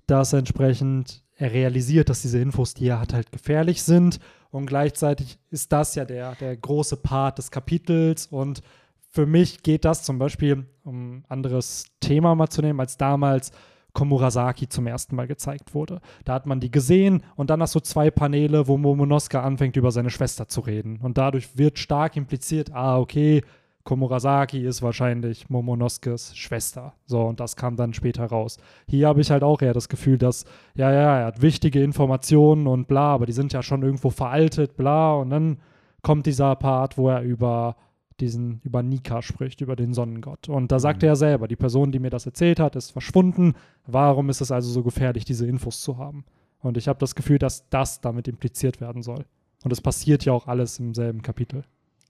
dass 0.06 0.32
entsprechend 0.32 1.22
er 1.44 1.52
realisiert, 1.52 2.08
dass 2.08 2.22
diese 2.22 2.38
Infos, 2.38 2.74
die 2.74 2.88
er 2.88 3.00
hat, 3.00 3.12
halt 3.12 3.30
gefährlich 3.30 3.82
sind. 3.82 4.18
Und 4.50 4.66
gleichzeitig 4.66 5.38
ist 5.50 5.72
das 5.72 5.94
ja 5.94 6.04
der, 6.04 6.34
der 6.36 6.56
große 6.56 6.96
Part 6.96 7.38
des 7.38 7.50
Kapitels. 7.50 8.26
Und 8.26 8.62
für 9.10 9.26
mich 9.26 9.62
geht 9.62 9.84
das 9.84 10.02
zum 10.02 10.18
Beispiel, 10.18 10.66
um 10.82 11.18
ein 11.18 11.24
anderes 11.28 11.84
Thema 12.00 12.34
mal 12.34 12.48
zu 12.48 12.62
nehmen, 12.62 12.80
als 12.80 12.96
damals 12.96 13.52
Komurasaki 13.92 14.68
zum 14.68 14.86
ersten 14.86 15.14
Mal 15.16 15.28
gezeigt 15.28 15.74
wurde. 15.74 16.00
Da 16.24 16.34
hat 16.34 16.46
man 16.46 16.60
die 16.60 16.70
gesehen 16.70 17.22
und 17.36 17.50
dann 17.50 17.62
hast 17.62 17.74
du 17.74 17.80
zwei 17.80 18.10
Paneele, 18.10 18.66
wo 18.66 18.76
Momonosuke 18.76 19.40
anfängt, 19.40 19.76
über 19.76 19.92
seine 19.92 20.10
Schwester 20.10 20.48
zu 20.48 20.60
reden. 20.62 20.98
Und 21.00 21.16
dadurch 21.16 21.56
wird 21.56 21.78
stark 21.78 22.16
impliziert, 22.16 22.72
ah, 22.72 22.98
okay, 22.98 23.42
Komurasaki 23.84 24.64
ist 24.64 24.82
wahrscheinlich 24.82 25.50
Momonoskes 25.50 26.36
Schwester. 26.36 26.94
So, 27.06 27.22
und 27.22 27.38
das 27.38 27.54
kam 27.54 27.76
dann 27.76 27.92
später 27.92 28.24
raus. 28.24 28.56
Hier 28.88 29.08
habe 29.08 29.20
ich 29.20 29.30
halt 29.30 29.42
auch 29.42 29.60
eher 29.60 29.74
das 29.74 29.88
Gefühl, 29.90 30.16
dass, 30.18 30.44
ja, 30.74 30.90
ja, 30.90 31.18
er 31.20 31.26
hat 31.26 31.42
wichtige 31.42 31.82
Informationen 31.82 32.66
und 32.66 32.88
bla, 32.88 33.12
aber 33.14 33.26
die 33.26 33.32
sind 33.32 33.52
ja 33.52 33.62
schon 33.62 33.82
irgendwo 33.82 34.10
veraltet, 34.10 34.76
bla. 34.76 35.14
Und 35.14 35.30
dann 35.30 35.58
kommt 36.02 36.24
dieser 36.26 36.56
Part, 36.56 36.96
wo 36.96 37.10
er 37.10 37.22
über 37.22 37.76
diesen, 38.20 38.60
über 38.64 38.82
Nika 38.82 39.20
spricht, 39.22 39.60
über 39.60 39.76
den 39.76 39.92
Sonnengott. 39.92 40.48
Und 40.48 40.72
da 40.72 40.78
sagt 40.78 41.02
Mhm. 41.02 41.08
er 41.08 41.16
selber, 41.16 41.48
die 41.48 41.56
Person, 41.56 41.92
die 41.92 41.98
mir 41.98 42.10
das 42.10 42.26
erzählt 42.26 42.60
hat, 42.60 42.76
ist 42.76 42.90
verschwunden. 42.90 43.54
Warum 43.86 44.30
ist 44.30 44.40
es 44.40 44.50
also 44.50 44.70
so 44.70 44.82
gefährlich, 44.82 45.24
diese 45.24 45.46
Infos 45.46 45.82
zu 45.82 45.98
haben? 45.98 46.24
Und 46.60 46.78
ich 46.78 46.88
habe 46.88 46.98
das 46.98 47.14
Gefühl, 47.14 47.38
dass 47.38 47.68
das 47.68 48.00
damit 48.00 48.28
impliziert 48.28 48.80
werden 48.80 49.02
soll. 49.02 49.26
Und 49.62 49.72
es 49.72 49.80
passiert 49.80 50.24
ja 50.24 50.32
auch 50.32 50.46
alles 50.46 50.78
im 50.78 50.94
selben 50.94 51.20
Kapitel. 51.22 51.64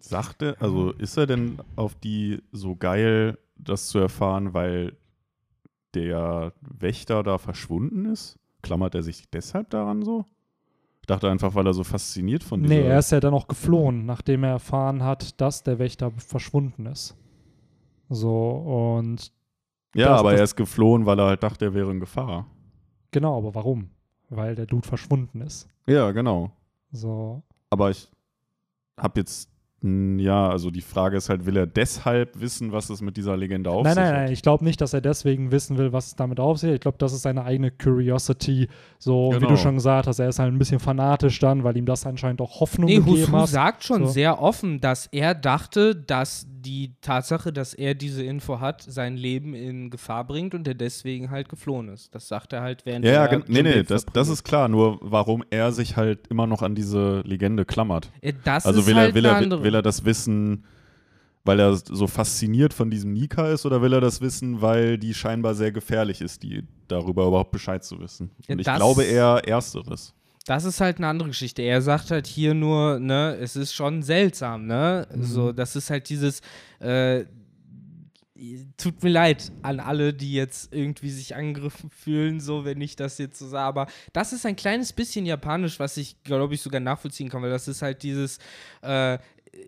Sagt 0.08 0.42
er, 0.42 0.60
also 0.60 0.90
ist 0.92 1.16
er 1.16 1.26
denn 1.26 1.58
auf 1.76 1.94
die 1.94 2.42
so 2.52 2.76
geil, 2.76 3.38
das 3.56 3.88
zu 3.88 3.98
erfahren, 3.98 4.52
weil 4.54 4.96
der 5.94 6.52
Wächter 6.60 7.22
da 7.22 7.38
verschwunden 7.38 8.04
ist? 8.06 8.38
Klammert 8.62 8.94
er 8.94 9.02
sich 9.02 9.28
deshalb 9.30 9.70
daran 9.70 10.02
so? 10.02 10.24
Ich 11.00 11.06
dachte 11.06 11.30
einfach, 11.30 11.54
weil 11.54 11.66
er 11.66 11.74
so 11.74 11.84
fasziniert 11.84 12.42
von 12.42 12.62
dieser. 12.62 12.74
Nee, 12.74 12.86
er 12.86 12.98
ist 12.98 13.12
ja 13.12 13.20
dann 13.20 13.34
auch 13.34 13.46
geflohen, 13.46 14.06
nachdem 14.06 14.42
er 14.44 14.50
erfahren 14.52 15.02
hat, 15.02 15.40
dass 15.40 15.62
der 15.62 15.78
Wächter 15.78 16.10
verschwunden 16.12 16.86
ist. 16.86 17.14
So, 18.08 18.50
und 18.98 19.30
ja, 19.94 20.08
das- 20.10 20.20
aber 20.20 20.30
das- 20.32 20.40
er 20.40 20.44
ist 20.44 20.56
geflohen, 20.56 21.06
weil 21.06 21.18
er 21.18 21.26
halt 21.26 21.42
dachte, 21.42 21.66
er 21.66 21.74
wäre 21.74 21.90
in 21.90 22.00
Gefahr. 22.00 22.46
genau, 23.10 23.38
aber 23.38 23.54
warum? 23.54 23.90
Weil 24.30 24.54
der 24.54 24.66
Dude 24.66 24.86
verschwunden 24.88 25.40
ist. 25.42 25.68
Ja, 25.86 26.10
genau. 26.12 26.50
So, 26.90 27.42
Aber 27.70 27.90
ich 27.90 28.08
habe 28.96 29.20
jetzt, 29.20 29.50
ja, 29.86 30.48
also 30.48 30.70
die 30.70 30.80
Frage 30.80 31.18
ist 31.18 31.28
halt, 31.28 31.44
will 31.44 31.56
er 31.58 31.66
deshalb 31.66 32.40
wissen, 32.40 32.72
was 32.72 32.88
es 32.88 33.02
mit 33.02 33.18
dieser 33.18 33.36
Legende 33.36 33.68
auf 33.70 33.84
nein, 33.84 33.92
sich 33.94 34.02
nein, 34.02 34.06
hat? 34.14 34.20
nein, 34.22 34.32
ich 34.32 34.40
glaube 34.40 34.64
nicht, 34.64 34.80
dass 34.80 34.94
er 34.94 35.02
deswegen 35.02 35.50
wissen 35.52 35.76
will, 35.76 35.92
was 35.92 36.06
es 36.06 36.16
damit 36.16 36.40
auf 36.40 36.58
sich 36.58 36.68
hat. 36.70 36.74
Ich 36.76 36.80
glaube, 36.80 36.96
das 36.98 37.12
ist 37.12 37.20
seine 37.22 37.44
eigene 37.44 37.70
Curiosity. 37.70 38.68
So, 38.98 39.28
und 39.28 39.34
wie 39.36 39.38
Genau. 39.40 39.50
du 39.50 39.56
schon 39.58 39.74
gesagt 39.74 40.06
hast, 40.06 40.18
er 40.20 40.28
ist 40.28 40.38
halt 40.38 40.52
ein 40.52 40.58
bisschen 40.58 40.80
fanatisch 40.80 41.38
dann, 41.38 41.64
weil 41.64 41.76
ihm 41.76 41.84
das 41.86 42.06
anscheinend 42.06 42.40
auch 42.40 42.60
Hoffnung 42.60 42.88
Nee, 42.88 42.96
gegeben 42.96 43.12
Husu 43.26 43.32
hat. 43.36 43.48
sagt 43.48 43.84
schon 43.84 44.06
So. 44.06 44.12
sehr 44.12 44.40
offen, 44.40 44.80
dass 44.80 45.06
er 45.12 45.34
dachte, 45.34 45.94
dass 45.94 46.46
die 46.64 46.94
Tatsache, 47.00 47.52
dass 47.52 47.74
er 47.74 47.94
diese 47.94 48.22
Info 48.24 48.60
hat, 48.60 48.82
sein 48.82 49.16
Leben 49.16 49.54
in 49.54 49.90
Gefahr 49.90 50.24
bringt 50.26 50.54
und 50.54 50.66
er 50.66 50.74
deswegen 50.74 51.30
halt 51.30 51.48
geflohen 51.48 51.88
ist. 51.88 52.14
Das 52.14 52.28
sagt 52.28 52.52
er 52.52 52.62
halt 52.62 52.84
während 52.86 53.04
Ja, 53.04 53.12
ja, 53.12 53.22
er 53.26 53.28
gen- 53.28 53.44
nee, 53.48 53.62
nee, 53.62 53.82
das, 53.82 54.06
das 54.06 54.28
ist 54.28 54.44
klar. 54.44 54.68
Nur 54.68 54.98
warum 55.02 55.44
er 55.50 55.72
sich 55.72 55.96
halt 55.96 56.26
immer 56.28 56.46
noch 56.46 56.62
an 56.62 56.74
diese 56.74 57.20
Legende 57.20 57.64
klammert. 57.64 58.10
Ja, 58.22 58.32
Das 58.44 58.66
Also 58.66 58.86
will, 58.86 58.94
halt 58.96 59.10
er, 59.10 59.14
will, 59.14 59.24
er, 59.26 59.36
andere. 59.36 59.62
will 59.62 59.74
er 59.74 59.82
das 59.82 60.04
wissen, 60.04 60.64
weil 61.44 61.60
er 61.60 61.76
so 61.76 62.06
fasziniert 62.06 62.72
von 62.72 62.90
diesem 62.90 63.12
Nika 63.12 63.48
ist, 63.48 63.66
oder 63.66 63.82
will 63.82 63.92
er 63.92 64.00
das 64.00 64.20
wissen, 64.22 64.62
weil 64.62 64.96
die 64.98 65.12
scheinbar 65.12 65.54
sehr 65.54 65.72
gefährlich 65.72 66.20
ist, 66.22 66.42
die 66.42 66.64
darüber 66.88 67.26
überhaupt 67.26 67.50
Bescheid 67.50 67.84
zu 67.84 68.00
wissen? 68.00 68.30
Ja, 68.48 68.54
Und 68.54 68.60
ich 68.60 68.64
das- 68.66 68.76
glaube 68.76 69.04
eher 69.04 69.42
Ersteres. 69.46 70.14
Das 70.44 70.64
ist 70.64 70.80
halt 70.80 70.98
eine 70.98 71.08
andere 71.08 71.28
Geschichte. 71.28 71.62
Er 71.62 71.80
sagt 71.80 72.10
halt 72.10 72.26
hier 72.26 72.54
nur, 72.54 72.98
ne, 73.00 73.36
es 73.40 73.56
ist 73.56 73.72
schon 73.72 74.02
seltsam, 74.02 74.66
ne? 74.66 75.08
Mhm. 75.14 75.22
So, 75.22 75.52
das 75.52 75.74
ist 75.74 75.88
halt 75.90 76.08
dieses, 76.08 76.42
äh, 76.80 77.24
tut 78.76 79.02
mir 79.02 79.10
leid 79.10 79.52
an 79.62 79.80
alle, 79.80 80.12
die 80.12 80.32
jetzt 80.32 80.74
irgendwie 80.74 81.10
sich 81.10 81.34
angegriffen 81.34 81.88
fühlen, 81.88 82.40
so, 82.40 82.64
wenn 82.64 82.80
ich 82.80 82.96
das 82.96 83.18
jetzt 83.18 83.38
so 83.38 83.46
sage. 83.46 83.64
Aber 83.64 83.86
das 84.12 84.32
ist 84.32 84.44
ein 84.44 84.56
kleines 84.56 84.92
bisschen 84.92 85.24
japanisch, 85.24 85.78
was 85.78 85.96
ich, 85.96 86.22
glaube 86.24 86.54
ich, 86.54 86.60
sogar 86.60 86.80
nachvollziehen 86.80 87.28
kann, 87.28 87.42
weil 87.42 87.50
das 87.50 87.68
ist 87.68 87.80
halt 87.80 88.02
dieses, 88.02 88.38
äh, 88.82 89.18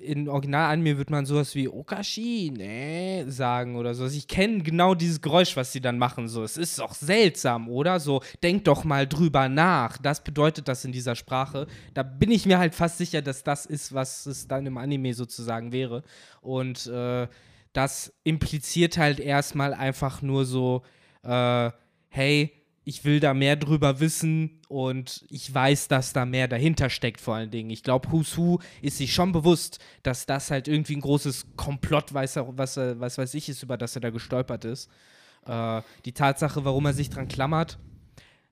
in 0.03 0.29
Original-Anime 0.29 0.99
wird 0.99 1.11
man 1.11 1.27
sowas 1.27 1.55
wie 1.55 1.69
Okashi, 1.69 2.53
ne, 2.57 3.25
sagen 3.29 3.77
oder 3.77 3.95
so. 3.95 4.07
Ich 4.07 4.29
kenne 4.29 4.63
genau 4.63 4.95
dieses 4.95 5.21
Geräusch, 5.21 5.57
was 5.57 5.73
sie 5.73 5.81
dann 5.81 5.99
machen. 5.99 6.29
So, 6.29 6.43
es 6.43 6.57
ist 6.57 6.79
doch 6.79 6.95
seltsam, 6.95 7.69
oder? 7.69 8.01
So, 8.01 8.23
denk 8.43 8.65
doch 8.65 8.85
mal 8.85 9.07
drüber 9.07 9.49
nach. 9.49 9.99
Das 9.99 10.23
bedeutet 10.23 10.69
das 10.69 10.85
in 10.85 10.93
dieser 10.93 11.15
Sprache. 11.15 11.67
Da 11.95 12.03
bin 12.03 12.31
ich 12.31 12.47
mir 12.47 12.59
halt 12.59 12.75
fast 12.75 12.99
sicher, 12.99 13.23
dass 13.23 13.43
das 13.43 13.67
ist, 13.67 13.95
was 13.95 14.27
es 14.27 14.49
dann 14.49 14.67
im 14.67 14.79
Anime 14.79 15.15
sozusagen 15.15 15.73
wäre. 15.73 16.03
Und 16.41 16.87
äh, 16.87 17.29
das 17.73 18.13
impliziert 18.25 18.99
halt 18.99 19.21
erstmal 19.21 19.75
einfach 19.75 20.23
nur 20.23 20.45
so, 20.45 20.83
äh, 21.23 21.71
hey, 22.09 22.53
ich 22.89 23.05
will 23.05 23.19
da 23.19 23.35
mehr 23.35 23.57
drüber 23.57 23.99
wissen 23.99 24.61
und 24.69 25.25
ich 25.29 25.53
weiß, 25.53 25.89
dass 25.89 26.13
da 26.13 26.25
mehr 26.25 26.47
dahinter 26.47 26.89
steckt 26.89 27.21
vor 27.21 27.35
allen 27.35 27.51
Dingen. 27.51 27.69
Ich 27.71 27.83
glaube, 27.83 28.11
Who's 28.13 28.39
Who 28.39 28.61
ist 28.81 28.99
sich 28.99 29.13
schon 29.13 29.33
bewusst, 29.33 29.81
dass 30.05 30.25
das 30.25 30.53
halt 30.53 30.69
irgendwie 30.69 30.95
ein 30.95 31.01
großes 31.01 31.49
Komplott, 31.57 32.15
weiß 32.15 32.37
er, 32.37 32.57
was, 32.57 32.77
er- 32.77 33.01
was 33.01 33.19
weiß 33.19 33.35
ich 33.35 33.49
ist, 33.49 33.65
über 33.65 33.77
das 33.77 33.97
er 33.97 34.03
da 34.03 34.11
gestolpert 34.11 34.65
ist. 34.65 34.89
Äh, 35.47 35.83
die 36.05 36.13
Tatsache, 36.13 36.65
warum 36.65 36.87
er 36.87 36.93
sich 36.93 37.11
dran 37.11 37.27
klammert, 37.27 37.79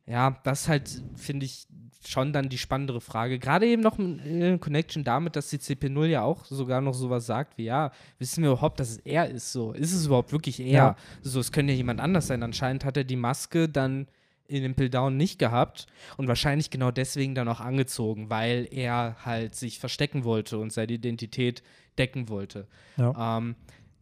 ja, 0.05 0.37
das 0.42 0.62
ist 0.62 0.68
halt, 0.68 1.03
finde 1.14 1.47
ich, 1.47 1.68
schon 2.07 2.33
dann 2.33 2.49
die 2.49 2.59
spannendere 2.59 3.01
Frage. 3.01 3.38
Gerade 3.38 3.66
eben 3.66 3.83
noch 3.83 3.99
in 4.01 4.59
Connection 4.61 5.05
damit, 5.05 5.37
dass 5.37 5.49
die 5.49 5.59
CP0 5.59 6.07
ja 6.07 6.23
auch 6.23 6.44
sogar 6.44 6.81
noch 6.81 6.92
sowas 6.92 7.25
sagt 7.25 7.57
wie, 7.57 7.64
ja, 7.66 7.92
wissen 8.18 8.42
wir 8.42 8.51
überhaupt, 8.51 8.81
dass 8.81 8.90
es 8.90 8.97
er 8.99 9.31
ist 9.31 9.53
so? 9.53 9.73
Ist 9.73 9.92
es 9.94 10.07
überhaupt 10.07 10.33
wirklich 10.33 10.59
er? 10.59 10.66
Ja. 10.73 10.97
So, 11.23 11.38
es 11.40 11.53
könnte 11.53 11.73
ja 11.73 11.77
jemand 11.77 12.01
anders 12.01 12.27
sein. 12.27 12.42
Anscheinend 12.42 12.85
hat 12.85 12.97
er 12.97 13.05
die 13.05 13.16
Maske 13.16 13.68
dann 13.68 14.07
in 14.46 14.62
Impel 14.64 14.90
Down 14.90 15.16
nicht 15.16 15.38
gehabt 15.38 15.87
und 16.16 16.28
wahrscheinlich 16.28 16.70
genau 16.70 16.90
deswegen 16.90 17.35
dann 17.35 17.48
auch 17.48 17.61
angezogen, 17.61 18.28
weil 18.30 18.68
er 18.70 19.16
halt 19.24 19.54
sich 19.54 19.78
verstecken 19.78 20.24
wollte 20.24 20.59
und 20.59 20.72
seine 20.72 20.92
Identität 20.92 21.62
decken 21.98 22.28
wollte. 22.28 22.66
Ja. 22.96 23.38
Ähm, 23.38 23.57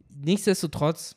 nichtsdestotrotz, 0.09 1.15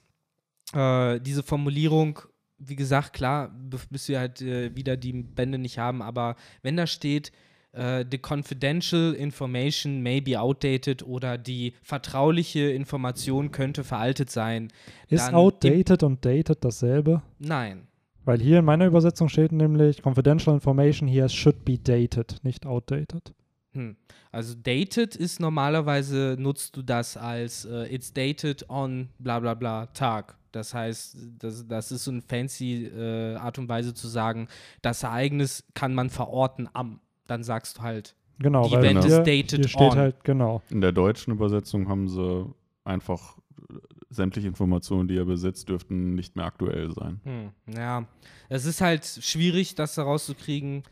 äh, 0.72 1.20
diese 1.20 1.42
Formulierung, 1.42 2.20
wie 2.58 2.76
gesagt, 2.76 3.12
klar, 3.12 3.48
b- 3.48 3.76
bis 3.90 4.08
wir 4.08 4.20
halt 4.20 4.40
äh, 4.42 4.74
wieder 4.74 4.96
die 4.96 5.12
Bände 5.12 5.58
nicht 5.58 5.78
haben, 5.78 6.02
aber 6.02 6.36
wenn 6.62 6.76
da 6.76 6.86
steht, 6.86 7.32
äh, 7.72 8.04
the 8.10 8.18
confidential 8.18 9.12
information 9.12 10.02
may 10.02 10.20
be 10.20 10.40
outdated 10.40 11.02
oder 11.02 11.36
die 11.36 11.74
vertrauliche 11.82 12.70
Information 12.70 13.50
könnte 13.50 13.84
veraltet 13.84 14.30
sein. 14.30 14.68
Ist 15.08 15.34
outdated 15.34 16.02
und 16.02 16.24
dated 16.24 16.64
dasselbe? 16.64 17.22
Nein. 17.38 17.88
Weil 18.26 18.40
hier 18.40 18.58
in 18.58 18.64
meiner 18.64 18.86
Übersetzung 18.86 19.28
steht 19.28 19.52
nämlich 19.52 20.02
Confidential 20.02 20.54
Information 20.54 21.08
here 21.08 21.28
should 21.28 21.64
be 21.64 21.78
dated, 21.78 22.40
nicht 22.42 22.66
outdated. 22.66 23.32
Hm. 23.72 23.96
Also 24.32 24.54
dated 24.54 25.14
ist 25.14 25.38
normalerweise, 25.38 26.36
nutzt 26.38 26.76
du 26.76 26.82
das 26.82 27.16
als 27.16 27.64
äh, 27.64 27.94
it's 27.94 28.12
dated 28.12 28.68
on 28.68 29.08
bla 29.18 29.38
bla 29.38 29.54
bla 29.54 29.86
Tag. 29.86 30.36
Das 30.50 30.74
heißt, 30.74 31.16
das, 31.38 31.66
das 31.68 31.92
ist 31.92 32.04
so 32.04 32.10
eine 32.10 32.20
fancy 32.20 32.86
äh, 32.86 33.36
Art 33.36 33.58
und 33.58 33.68
Weise 33.68 33.94
zu 33.94 34.08
sagen, 34.08 34.48
das 34.82 35.02
Ereignis 35.04 35.64
kann 35.74 35.94
man 35.94 36.10
verorten 36.10 36.68
am. 36.72 37.00
Dann 37.28 37.42
sagst 37.44 37.78
du 37.78 37.82
halt, 37.82 38.14
Genau, 38.38 38.68
Die 38.68 38.74
Event 38.74 39.04
hier, 39.04 39.20
is 39.20 39.24
dated 39.24 39.60
hier 39.60 39.68
steht 39.68 39.92
on. 39.92 39.96
halt, 39.96 40.24
genau. 40.24 40.62
In 40.68 40.80
der 40.80 40.92
deutschen 40.92 41.32
Übersetzung 41.32 41.88
haben 41.88 42.08
sie 42.08 42.46
einfach 42.84 43.38
sämtliche 44.08 44.48
Informationen, 44.48 45.08
die 45.08 45.16
er 45.16 45.24
besitzt, 45.24 45.68
dürften 45.68 46.14
nicht 46.14 46.36
mehr 46.36 46.44
aktuell 46.46 46.90
sein. 46.92 47.20
hm, 47.24 47.74
ja, 47.74 48.06
es 48.48 48.64
ist 48.64 48.80
halt 48.80 49.04
schwierig, 49.04 49.74
das 49.74 49.96
herauszukriegen. 49.96 50.82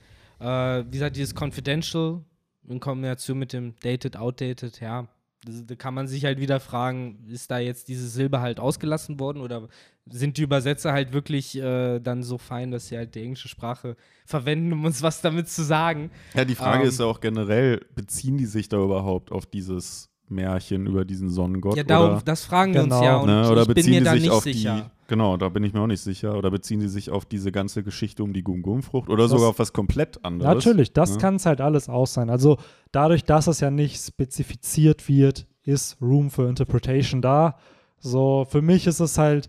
Äh, 0.40 0.84
wie 0.86 0.90
gesagt, 0.92 1.16
dieses 1.16 1.34
Confidential 1.34 2.24
in 2.66 2.80
Kombination 2.80 3.38
mit 3.38 3.52
dem 3.52 3.74
Dated, 3.82 4.16
Outdated, 4.16 4.80
ja. 4.80 5.06
Das, 5.44 5.66
da 5.66 5.74
kann 5.74 5.92
man 5.92 6.08
sich 6.08 6.24
halt 6.24 6.40
wieder 6.40 6.58
fragen, 6.58 7.18
ist 7.28 7.50
da 7.50 7.58
jetzt 7.58 7.88
diese 7.88 8.08
Silbe 8.08 8.40
halt 8.40 8.58
ausgelassen 8.58 9.20
worden 9.20 9.42
oder 9.42 9.68
sind 10.10 10.38
die 10.38 10.42
Übersetzer 10.42 10.92
halt 10.92 11.12
wirklich 11.12 11.56
äh, 11.56 12.00
dann 12.00 12.22
so 12.22 12.38
fein, 12.38 12.70
dass 12.70 12.88
sie 12.88 12.96
halt 12.96 13.14
die 13.14 13.22
englische 13.22 13.48
Sprache 13.48 13.96
verwenden, 14.24 14.72
um 14.72 14.84
uns 14.86 15.02
was 15.02 15.20
damit 15.20 15.48
zu 15.48 15.62
sagen? 15.62 16.10
Ja, 16.34 16.46
die 16.46 16.54
Frage 16.54 16.84
Ähm. 16.84 16.88
ist 16.88 16.98
ja 16.98 17.06
auch 17.06 17.20
generell, 17.20 17.80
beziehen 17.94 18.38
die 18.38 18.46
sich 18.46 18.70
da 18.70 18.82
überhaupt 18.82 19.32
auf 19.32 19.44
dieses 19.44 20.10
Märchen 20.28 20.86
über 20.86 21.04
diesen 21.04 21.28
Sonnengott? 21.30 21.76
Ja, 21.76 21.84
darum, 21.84 22.12
oder, 22.14 22.22
das 22.24 22.44
fragen 22.44 22.74
wir 22.74 22.82
Genau. 22.82 22.96
uns 22.96 23.04
ja 23.04 23.16
und 23.18 23.26
ne, 23.26 23.50
oder 23.50 23.60
ich 23.62 23.66
bin 23.68 23.74
beziehen 23.74 23.92
mir 23.94 24.04
da 24.04 24.12
sich 24.12 24.22
nicht 24.22 24.30
auf 24.30 24.42
sicher. 24.42 24.76
die, 24.76 25.08
genau, 25.08 25.36
da 25.36 25.48
bin 25.50 25.64
ich 25.64 25.72
mir 25.74 25.80
auch 25.80 25.86
nicht 25.86 26.00
sicher, 26.00 26.36
oder 26.36 26.50
beziehen 26.50 26.80
die 26.80 26.88
sich 26.88 27.10
auf 27.10 27.24
diese 27.26 27.52
ganze 27.52 27.82
Geschichte 27.82 28.22
um 28.22 28.32
die 28.32 28.42
Gum-Gum-Frucht 28.42 29.08
oder 29.08 29.24
Das- 29.24 29.30
sogar 29.32 29.48
auf 29.50 29.58
was 29.58 29.72
komplett 29.72 30.24
anderes? 30.24 30.52
Natürlich, 30.64 30.92
das 30.92 31.12
ne? 31.12 31.18
kann 31.18 31.36
es 31.36 31.46
halt 31.46 31.60
alles 31.60 31.88
aus 31.88 32.14
sein. 32.14 32.30
Also 32.30 32.56
dadurch, 32.92 33.24
dass 33.24 33.46
es 33.46 33.60
ja 33.60 33.70
nicht 33.70 34.00
spezifiziert 34.02 35.08
wird, 35.08 35.46
ist 35.64 35.96
Room 36.00 36.30
for 36.30 36.48
Interpretation 36.48 37.22
da. 37.22 37.56
So, 37.98 38.46
für 38.48 38.60
mich 38.62 38.86
ist 38.86 39.00
es 39.00 39.16
halt 39.18 39.48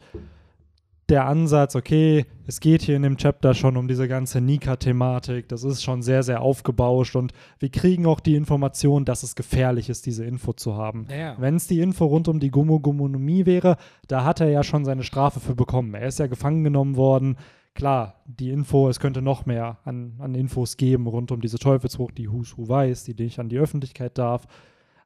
der 1.09 1.25
Ansatz, 1.27 1.75
okay, 1.75 2.25
es 2.47 2.59
geht 2.59 2.81
hier 2.81 2.95
in 2.95 3.03
dem 3.03 3.17
Chapter 3.17 3.53
schon 3.53 3.77
um 3.77 3.87
diese 3.87 4.07
ganze 4.07 4.41
Nika-Thematik, 4.41 5.47
das 5.49 5.63
ist 5.63 5.83
schon 5.83 6.01
sehr, 6.01 6.23
sehr 6.23 6.41
aufgebauscht 6.41 7.15
und 7.15 7.31
wir 7.59 7.69
kriegen 7.69 8.07
auch 8.07 8.19
die 8.19 8.35
Information, 8.35 9.05
dass 9.05 9.21
es 9.21 9.35
gefährlich 9.35 9.89
ist, 9.89 10.05
diese 10.07 10.25
Info 10.25 10.53
zu 10.53 10.75
haben. 10.75 11.07
Ja. 11.15 11.35
Wenn 11.37 11.55
es 11.55 11.67
die 11.67 11.79
Info 11.79 12.05
rund 12.05 12.27
um 12.27 12.39
die 12.39 12.49
Gummo-Gummonomie 12.49 13.45
wäre, 13.45 13.77
da 14.07 14.23
hat 14.23 14.39
er 14.41 14.49
ja 14.49 14.63
schon 14.63 14.83
seine 14.83 15.03
Strafe 15.03 15.39
für 15.39 15.55
bekommen. 15.55 15.93
Er 15.93 16.07
ist 16.07 16.19
ja 16.19 16.27
gefangen 16.27 16.63
genommen 16.63 16.95
worden. 16.95 17.37
klar, 17.75 18.21
die 18.25 18.49
Info, 18.49 18.89
es 18.89 18.99
könnte 18.99 19.21
noch 19.21 19.45
mehr 19.45 19.77
an, 19.83 20.13
an 20.19 20.33
Infos 20.33 20.77
geben 20.77 21.07
rund 21.07 21.31
um 21.31 21.41
diese 21.41 21.59
Teufelsfrucht, 21.59 22.17
die 22.17 22.31
Who 22.31 22.43
weiß, 22.57 23.03
die 23.03 23.15
nicht 23.15 23.39
an 23.39 23.49
die 23.49 23.59
Öffentlichkeit 23.59 24.17
darf. 24.17 24.47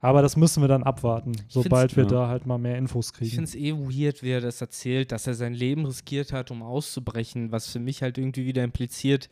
Aber 0.01 0.21
das 0.21 0.37
müssen 0.37 0.63
wir 0.63 0.69
dann 0.69 0.83
abwarten, 0.83 1.33
sobald 1.49 1.97
wir 1.97 2.03
ja. 2.03 2.09
da 2.09 2.27
halt 2.27 2.45
mal 2.45 2.57
mehr 2.57 2.77
Infos 2.77 3.07
Ich 3.07 3.13
kriegen. 3.13 3.31
finde 3.31 3.49
es 3.49 3.55
eh 3.55 3.73
weird, 3.73 4.23
wie 4.23 4.31
er 4.31 4.41
das 4.41 4.61
erzählt, 4.61 5.11
dass 5.11 5.27
er 5.27 5.33
sein 5.33 5.53
Leben 5.53 5.85
riskiert 5.85 6.31
hat, 6.31 6.51
um 6.51 6.63
auszubrechen. 6.63 7.51
Was 7.51 7.67
für 7.67 7.79
mich 7.79 8.01
halt 8.01 8.17
irgendwie 8.17 8.45
wieder 8.45 8.63
impliziert, 8.63 9.29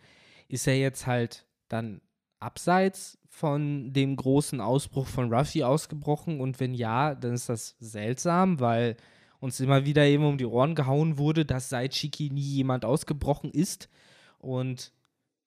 ist 0.50 0.68
er 0.68 0.78
jetzt 0.78 1.08
halt 1.08 1.46
dann 1.70 2.02
abseits 2.40 3.18
von 3.30 3.94
dem 3.94 4.16
großen 4.18 4.60
Ausbruch 4.60 5.08
von 5.08 5.34
Ruffy 5.34 5.64
ausgebrochen? 5.64 6.42
Und 6.42 6.60
wenn 6.60 6.74
ja, 6.74 7.16
dann 7.16 7.34
ist 7.34 7.48
das 7.48 7.78
seltsam, 7.80 8.60
weil 8.60 8.98
uns 9.40 9.60
immer 9.62 9.86
wieder 9.86 10.06
eben 10.06 10.26
um 10.26 10.38
die 10.38 10.46
Ohren 10.46 10.76
gehauen 10.76 11.18
wurde, 11.18 11.46
dass 11.46 11.70
seit 11.70 11.96
Shiki 11.96 12.30
nie 12.30 12.42
jemand 12.42 12.84
ausgebrochen 12.84 13.52
ist. 13.52 13.90
Und 14.40 14.92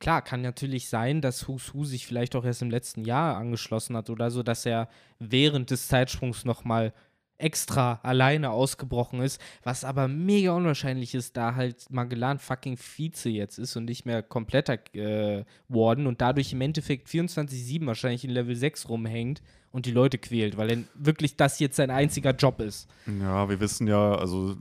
klar, 0.00 0.22
kann 0.22 0.42
natürlich 0.42 0.88
sein, 0.88 1.20
dass 1.20 1.46
Who's 1.46 1.74
Who 1.74 1.84
sich 1.84 2.06
vielleicht 2.06 2.34
auch 2.34 2.44
erst 2.44 2.62
im 2.62 2.70
letzten 2.70 3.04
Jahr 3.04 3.36
angeschlossen 3.36 3.96
hat 3.96 4.10
oder 4.10 4.30
so, 4.30 4.42
dass 4.42 4.66
er 4.66 4.88
während 5.18 5.70
des 5.70 5.88
Zeitsprungs 5.88 6.44
nochmal 6.44 6.92
extra 7.40 8.00
alleine 8.02 8.50
ausgebrochen 8.50 9.20
ist, 9.20 9.40
was 9.62 9.84
aber 9.84 10.08
mega 10.08 10.52
unwahrscheinlich 10.52 11.14
ist, 11.14 11.36
da 11.36 11.54
halt 11.54 11.90
Magellan 11.90 12.38
fucking 12.38 12.76
Vize 12.76 13.30
jetzt 13.30 13.58
ist 13.58 13.76
und 13.76 13.86
nicht 13.86 14.04
mehr 14.04 14.22
kompletter 14.22 14.78
äh, 14.94 15.44
Warden 15.68 16.06
und 16.06 16.20
dadurch 16.20 16.52
im 16.52 16.60
Endeffekt 16.60 17.08
24-7 17.08 17.86
wahrscheinlich 17.86 18.24
in 18.24 18.30
Level 18.30 18.54
6 18.54 18.88
rumhängt 18.88 19.42
und 19.72 19.86
die 19.86 19.92
Leute 19.92 20.18
quält, 20.18 20.56
weil 20.56 20.84
wirklich 20.94 21.36
das 21.36 21.58
jetzt 21.60 21.76
sein 21.76 21.90
einziger 21.90 22.32
Job 22.32 22.60
ist. 22.60 22.88
Ja, 23.20 23.48
wir 23.48 23.60
wissen 23.60 23.86
ja, 23.86 24.14
also 24.14 24.56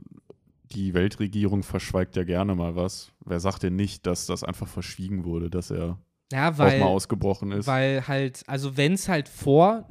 die 0.72 0.94
Weltregierung 0.94 1.62
verschweigt 1.62 2.16
ja 2.16 2.24
gerne 2.24 2.54
mal 2.54 2.76
was. 2.76 3.12
Wer 3.24 3.40
sagt 3.40 3.62
denn 3.62 3.76
nicht, 3.76 4.06
dass 4.06 4.26
das 4.26 4.44
einfach 4.44 4.68
verschwiegen 4.68 5.24
wurde, 5.24 5.50
dass 5.50 5.70
er 5.70 5.98
Ja, 6.32 6.50
auch 6.52 6.58
weil, 6.58 6.80
mal 6.80 6.86
ausgebrochen 6.86 7.52
ist? 7.52 7.66
weil 7.66 8.06
halt, 8.06 8.42
also 8.46 8.76
wenn 8.76 8.92
es 8.94 9.08
halt 9.08 9.28
vor 9.28 9.88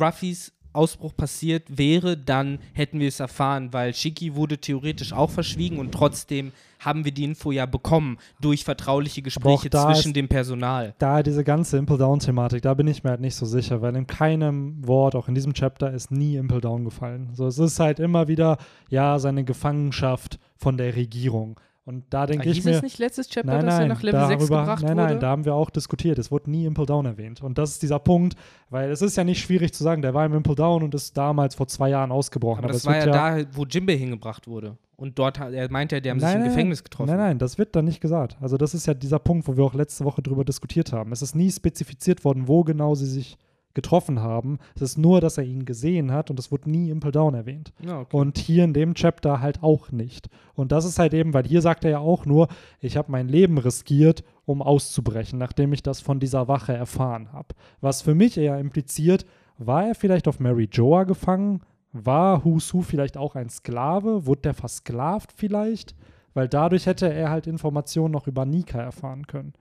Ruffys 0.00 0.52
Ausbruch 0.74 1.16
passiert 1.16 1.78
wäre, 1.78 2.16
dann 2.16 2.58
hätten 2.74 3.00
wir 3.00 3.08
es 3.08 3.20
erfahren, 3.20 3.72
weil 3.72 3.94
Shiki 3.94 4.34
wurde 4.34 4.58
theoretisch 4.58 5.12
auch 5.12 5.30
verschwiegen 5.30 5.78
und 5.78 5.92
trotzdem 5.92 6.52
haben 6.78 7.04
wir 7.04 7.12
die 7.12 7.24
Info 7.24 7.50
ja 7.52 7.66
bekommen 7.66 8.18
durch 8.40 8.64
vertrauliche 8.64 9.22
Gespräche 9.22 9.70
zwischen 9.70 10.08
ist- 10.10 10.16
dem 10.16 10.28
Personal. 10.28 10.94
da 10.98 11.22
diese 11.22 11.44
ganze 11.44 11.76
Impel 11.78 11.98
Down-Thematik, 11.98 12.62
da 12.62 12.74
bin 12.74 12.86
ich 12.86 13.04
mir 13.04 13.10
halt 13.10 13.20
nicht 13.20 13.34
so 13.34 13.46
sicher, 13.46 13.82
weil 13.82 13.96
in 13.96 14.06
keinem 14.06 14.86
Wort, 14.86 15.14
auch 15.14 15.28
in 15.28 15.34
diesem 15.34 15.54
Chapter, 15.54 15.92
ist 15.92 16.10
nie 16.10 16.36
Impel 16.36 16.60
Down 16.60 16.84
gefallen. 16.84 17.30
So, 17.34 17.46
es 17.46 17.58
ist 17.58 17.80
halt 17.80 17.98
immer 18.00 18.28
wieder, 18.28 18.58
ja, 18.88 19.18
seine 19.18 19.44
Gefangenschaft 19.44 20.38
von 20.56 20.76
der 20.76 20.96
Regierung. 20.96 21.58
Und 21.88 22.04
da 22.10 22.26
denke 22.26 22.50
ich 22.50 22.62
mir. 22.66 22.72
es 22.72 22.82
nicht 22.82 22.98
letztes 22.98 23.28
Chapter, 23.30 23.50
Nein, 23.50 23.64
dass 23.64 23.74
er 23.76 23.80
nein, 23.80 23.88
nach 23.88 24.02
Level 24.02 24.26
6 24.26 24.40
darüber, 24.42 24.60
gebracht 24.60 24.82
nein, 24.82 24.96
wurde? 24.98 25.06
nein, 25.06 25.20
da 25.20 25.28
haben 25.30 25.44
wir 25.46 25.54
auch 25.54 25.70
diskutiert. 25.70 26.18
Es 26.18 26.30
wurde 26.30 26.50
nie 26.50 26.66
Impel 26.66 26.84
Down 26.84 27.06
erwähnt. 27.06 27.42
Und 27.42 27.56
das 27.56 27.70
ist 27.70 27.82
dieser 27.82 27.98
Punkt, 27.98 28.34
weil 28.68 28.90
es 28.90 29.00
ist 29.00 29.16
ja 29.16 29.24
nicht 29.24 29.40
schwierig 29.40 29.72
zu 29.72 29.82
sagen, 29.82 30.02
der 30.02 30.12
war 30.12 30.26
im 30.26 30.34
Impel 30.34 30.54
Down 30.54 30.82
und 30.82 30.94
ist 30.94 31.16
damals 31.16 31.54
vor 31.54 31.66
zwei 31.66 31.88
Jahren 31.88 32.12
ausgebrochen. 32.12 32.58
aber 32.62 32.68
das 32.74 32.82
es 32.82 32.86
war 32.86 32.94
ja, 32.98 33.04
wird 33.06 33.14
da, 33.14 33.56
wo 33.56 33.64
Jimbe 33.64 33.94
hingebracht 33.94 34.46
wurde. 34.46 34.76
Und 34.96 35.18
dort, 35.18 35.38
hat- 35.38 35.54
er 35.54 35.70
meinte 35.70 35.96
ja, 35.96 36.00
die 36.00 36.10
haben 36.10 36.20
sich 36.20 36.26
Nein, 36.26 36.36
im 36.36 36.42
nein, 36.42 36.50
Gefängnis 36.50 36.84
getroffen. 36.84 37.08
Nein, 37.08 37.18
nein, 37.18 37.38
das 37.38 37.56
wird 37.56 37.74
da 37.74 37.80
nicht 37.80 38.02
gesagt. 38.02 38.36
Also 38.38 38.58
das 38.58 38.74
ist 38.74 38.86
ja 38.86 38.92
dieser 38.92 39.18
Punkt, 39.18 39.48
wo 39.48 39.56
wir 39.56 39.64
auch 39.64 39.72
letzte 39.72 40.04
Woche 40.04 40.20
drüber 40.20 40.44
diskutiert 40.44 40.92
haben. 40.92 41.10
Es 41.12 41.22
ist 41.22 41.34
nie 41.34 41.50
spezifiziert 41.50 42.22
worden, 42.22 42.48
wo 42.48 42.64
genau 42.64 42.96
sie 42.96 43.06
sich 43.06 43.38
getroffen 43.78 44.20
haben. 44.20 44.58
Es 44.74 44.82
ist 44.82 44.98
nur, 44.98 45.20
dass 45.20 45.38
er 45.38 45.44
ihn 45.44 45.64
gesehen 45.64 46.10
hat 46.10 46.30
und 46.30 46.40
es 46.40 46.50
wurde 46.50 46.68
nie 46.68 46.90
Impel 46.90 47.12
Down 47.12 47.34
erwähnt. 47.34 47.72
Ja, 47.78 48.00
okay. 48.00 48.16
Und 48.16 48.36
hier 48.36 48.64
in 48.64 48.72
dem 48.72 48.94
Chapter 48.94 49.40
halt 49.40 49.62
auch 49.62 49.92
nicht. 49.92 50.28
Und 50.54 50.72
das 50.72 50.84
ist 50.84 50.98
halt 50.98 51.14
eben, 51.14 51.32
weil 51.32 51.46
hier 51.46 51.62
sagt 51.62 51.84
er 51.84 51.92
ja 51.92 51.98
auch 52.00 52.26
nur, 52.26 52.48
ich 52.80 52.96
habe 52.96 53.12
mein 53.12 53.28
Leben 53.28 53.56
riskiert, 53.56 54.24
um 54.46 54.62
auszubrechen, 54.62 55.38
nachdem 55.38 55.72
ich 55.72 55.84
das 55.84 56.00
von 56.00 56.18
dieser 56.18 56.48
Wache 56.48 56.72
erfahren 56.72 57.32
habe. 57.32 57.54
Was 57.80 58.02
für 58.02 58.16
mich 58.16 58.36
eher 58.36 58.58
impliziert, 58.58 59.24
war 59.58 59.86
er 59.86 59.94
vielleicht 59.94 60.26
auf 60.26 60.40
Mary 60.40 60.68
Joa 60.72 61.04
gefangen? 61.04 61.60
War 61.92 62.44
Husu 62.44 62.82
vielleicht 62.82 63.16
auch 63.16 63.36
ein 63.36 63.48
Sklave? 63.48 64.26
Wurde 64.26 64.42
der 64.42 64.54
versklavt 64.54 65.32
vielleicht? 65.32 65.94
Weil 66.34 66.48
dadurch 66.48 66.86
hätte 66.86 67.12
er 67.12 67.30
halt 67.30 67.46
Informationen 67.46 68.12
noch 68.12 68.26
über 68.26 68.44
Nika 68.44 68.80
erfahren 68.80 69.28
können. 69.28 69.52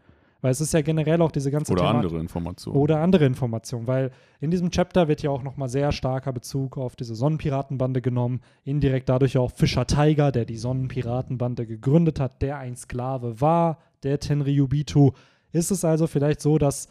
Weil 0.41 0.52
es 0.52 0.62
ist 0.62 0.73
ja 0.73 0.82
generell 0.82 1.21
auch 1.21 1.32
diese 1.32 1.50
ganze 1.50 1.71
Oder 1.71 1.82
Thematik- 1.82 2.06
andere 2.06 2.21
Informationen. 2.21 2.78
oder 2.78 3.00
andere 3.00 3.26
Informationen, 3.26 3.88
weil 3.88 4.12
in 4.39 4.52
diesem 4.52 4.69
Chapter 4.69 5.08
wird 5.08 5.23
ja 5.23 5.32
auch 5.32 5.41
nochmal 5.41 5.69
sehr 5.69 5.91
starker 5.91 6.32
Bezug 6.32 6.78
auf 6.78 6.95
diese 6.95 7.15
Sonnenpiratenbande 7.15 8.02
genommen. 8.02 8.41
Indirekt 8.63 9.10
dadurch 9.10 9.38
auch 9.38 9.52
Fischer 9.52 9.88
Tiger, 9.88 10.32
der 10.32 10.45
die 10.45 10.58
Sonnenpiratenbande 10.58 11.65
gegründet 11.65 12.19
hat, 12.19 12.41
der 12.41 12.58
ein 12.60 12.76
Sklave 12.76 13.41
war, 13.41 13.80
der 14.04 14.19
Tenryubitu. 14.19 15.12
Ist 15.52 15.71
es 15.71 15.84
also 15.84 16.06
vielleicht 16.08 16.41
so, 16.41 16.58
dass 16.58 16.88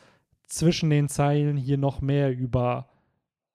zwischen 0.48 0.90
den 0.90 1.08
Zeilen 1.08 1.56
hier 1.56 1.78
noch 1.78 2.00
mehr 2.00 2.36
über 2.36 2.88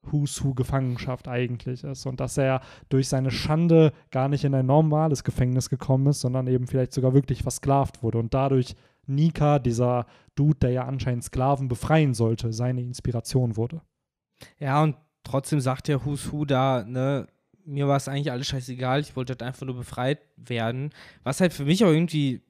Who's 0.04 0.43
Who 0.43 0.54
Gefangenschaft 0.54 1.27
eigentlich 1.27 1.84
ist 1.84 2.06
und 2.06 2.19
dass 2.19 2.38
er 2.38 2.62
durch 2.89 3.08
seine 3.08 3.30
Schande 3.30 3.93
gar 4.10 4.30
nicht 4.30 4.43
in 4.43 4.56
ein 4.56 4.65
normales 4.65 5.23
Gefängnis 5.23 5.69
gekommen 5.69 6.08
ist, 6.08 6.21
sondern 6.21 6.47
eben 6.47 6.65
vielleicht 6.65 6.93
sogar 6.93 7.13
wirklich 7.13 7.43
versklavt 7.43 8.01
wurde 8.01 8.17
und 8.17 8.34
dadurch 8.34 8.75
Nika, 9.08 9.60
dieser 9.60 10.06
Dude, 10.36 10.60
der 10.60 10.72
ja 10.72 10.86
anscheinend 10.86 11.24
Sklaven 11.24 11.68
befreien 11.68 12.14
sollte, 12.14 12.54
seine 12.54 12.82
Inspiration 12.82 13.58
wurde. 13.58 13.82
Ja, 14.60 14.82
und 14.84 14.96
trotzdem 15.24 15.60
sagt 15.60 15.88
der 15.88 16.06
Who's 16.06 16.32
Who 16.32 16.46
da, 16.46 16.84
ne, 16.84 17.28
mir 17.66 17.88
war 17.88 17.98
es 17.98 18.08
eigentlich 18.08 18.32
alles 18.32 18.48
scheißegal, 18.48 19.02
ich 19.02 19.16
wollte 19.16 19.32
halt 19.32 19.44
einfach 19.44 19.66
nur 19.66 19.76
befreit 19.76 20.20
werden. 20.36 20.92
Was 21.24 21.42
halt 21.42 21.54
für 21.54 21.66
mich 21.66 21.84
auch 21.84 21.90
irgendwie 21.90 22.42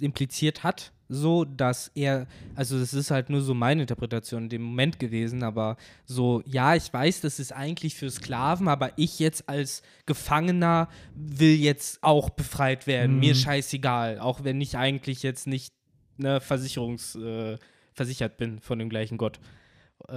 impliziert 0.00 0.62
hat, 0.62 0.92
so, 1.08 1.44
dass 1.44 1.90
er, 1.94 2.26
also 2.54 2.78
das 2.78 2.94
ist 2.94 3.10
halt 3.10 3.30
nur 3.30 3.40
so 3.40 3.52
meine 3.52 3.82
Interpretation 3.82 4.44
in 4.44 4.48
dem 4.48 4.62
Moment 4.62 4.98
gewesen, 5.00 5.42
aber 5.42 5.76
so, 6.06 6.40
ja, 6.46 6.76
ich 6.76 6.92
weiß, 6.92 7.20
das 7.20 7.40
ist 7.40 7.52
eigentlich 7.52 7.96
für 7.96 8.10
Sklaven, 8.10 8.68
aber 8.68 8.92
ich 8.96 9.18
jetzt 9.18 9.48
als 9.48 9.82
Gefangener 10.06 10.88
will 11.14 11.56
jetzt 11.56 12.02
auch 12.02 12.30
befreit 12.30 12.86
werden. 12.86 13.14
Mhm. 13.14 13.20
Mir 13.20 13.34
scheißegal, 13.34 14.20
auch 14.20 14.44
wenn 14.44 14.60
ich 14.60 14.76
eigentlich 14.76 15.22
jetzt 15.24 15.48
nicht 15.48 15.74
ne, 16.20 16.40
versicherungs, 16.40 17.16
äh, 17.16 17.58
versichert 17.92 18.36
bin 18.36 18.60
von 18.60 18.78
dem 18.78 18.88
gleichen 18.88 19.18
Gott. 19.18 19.40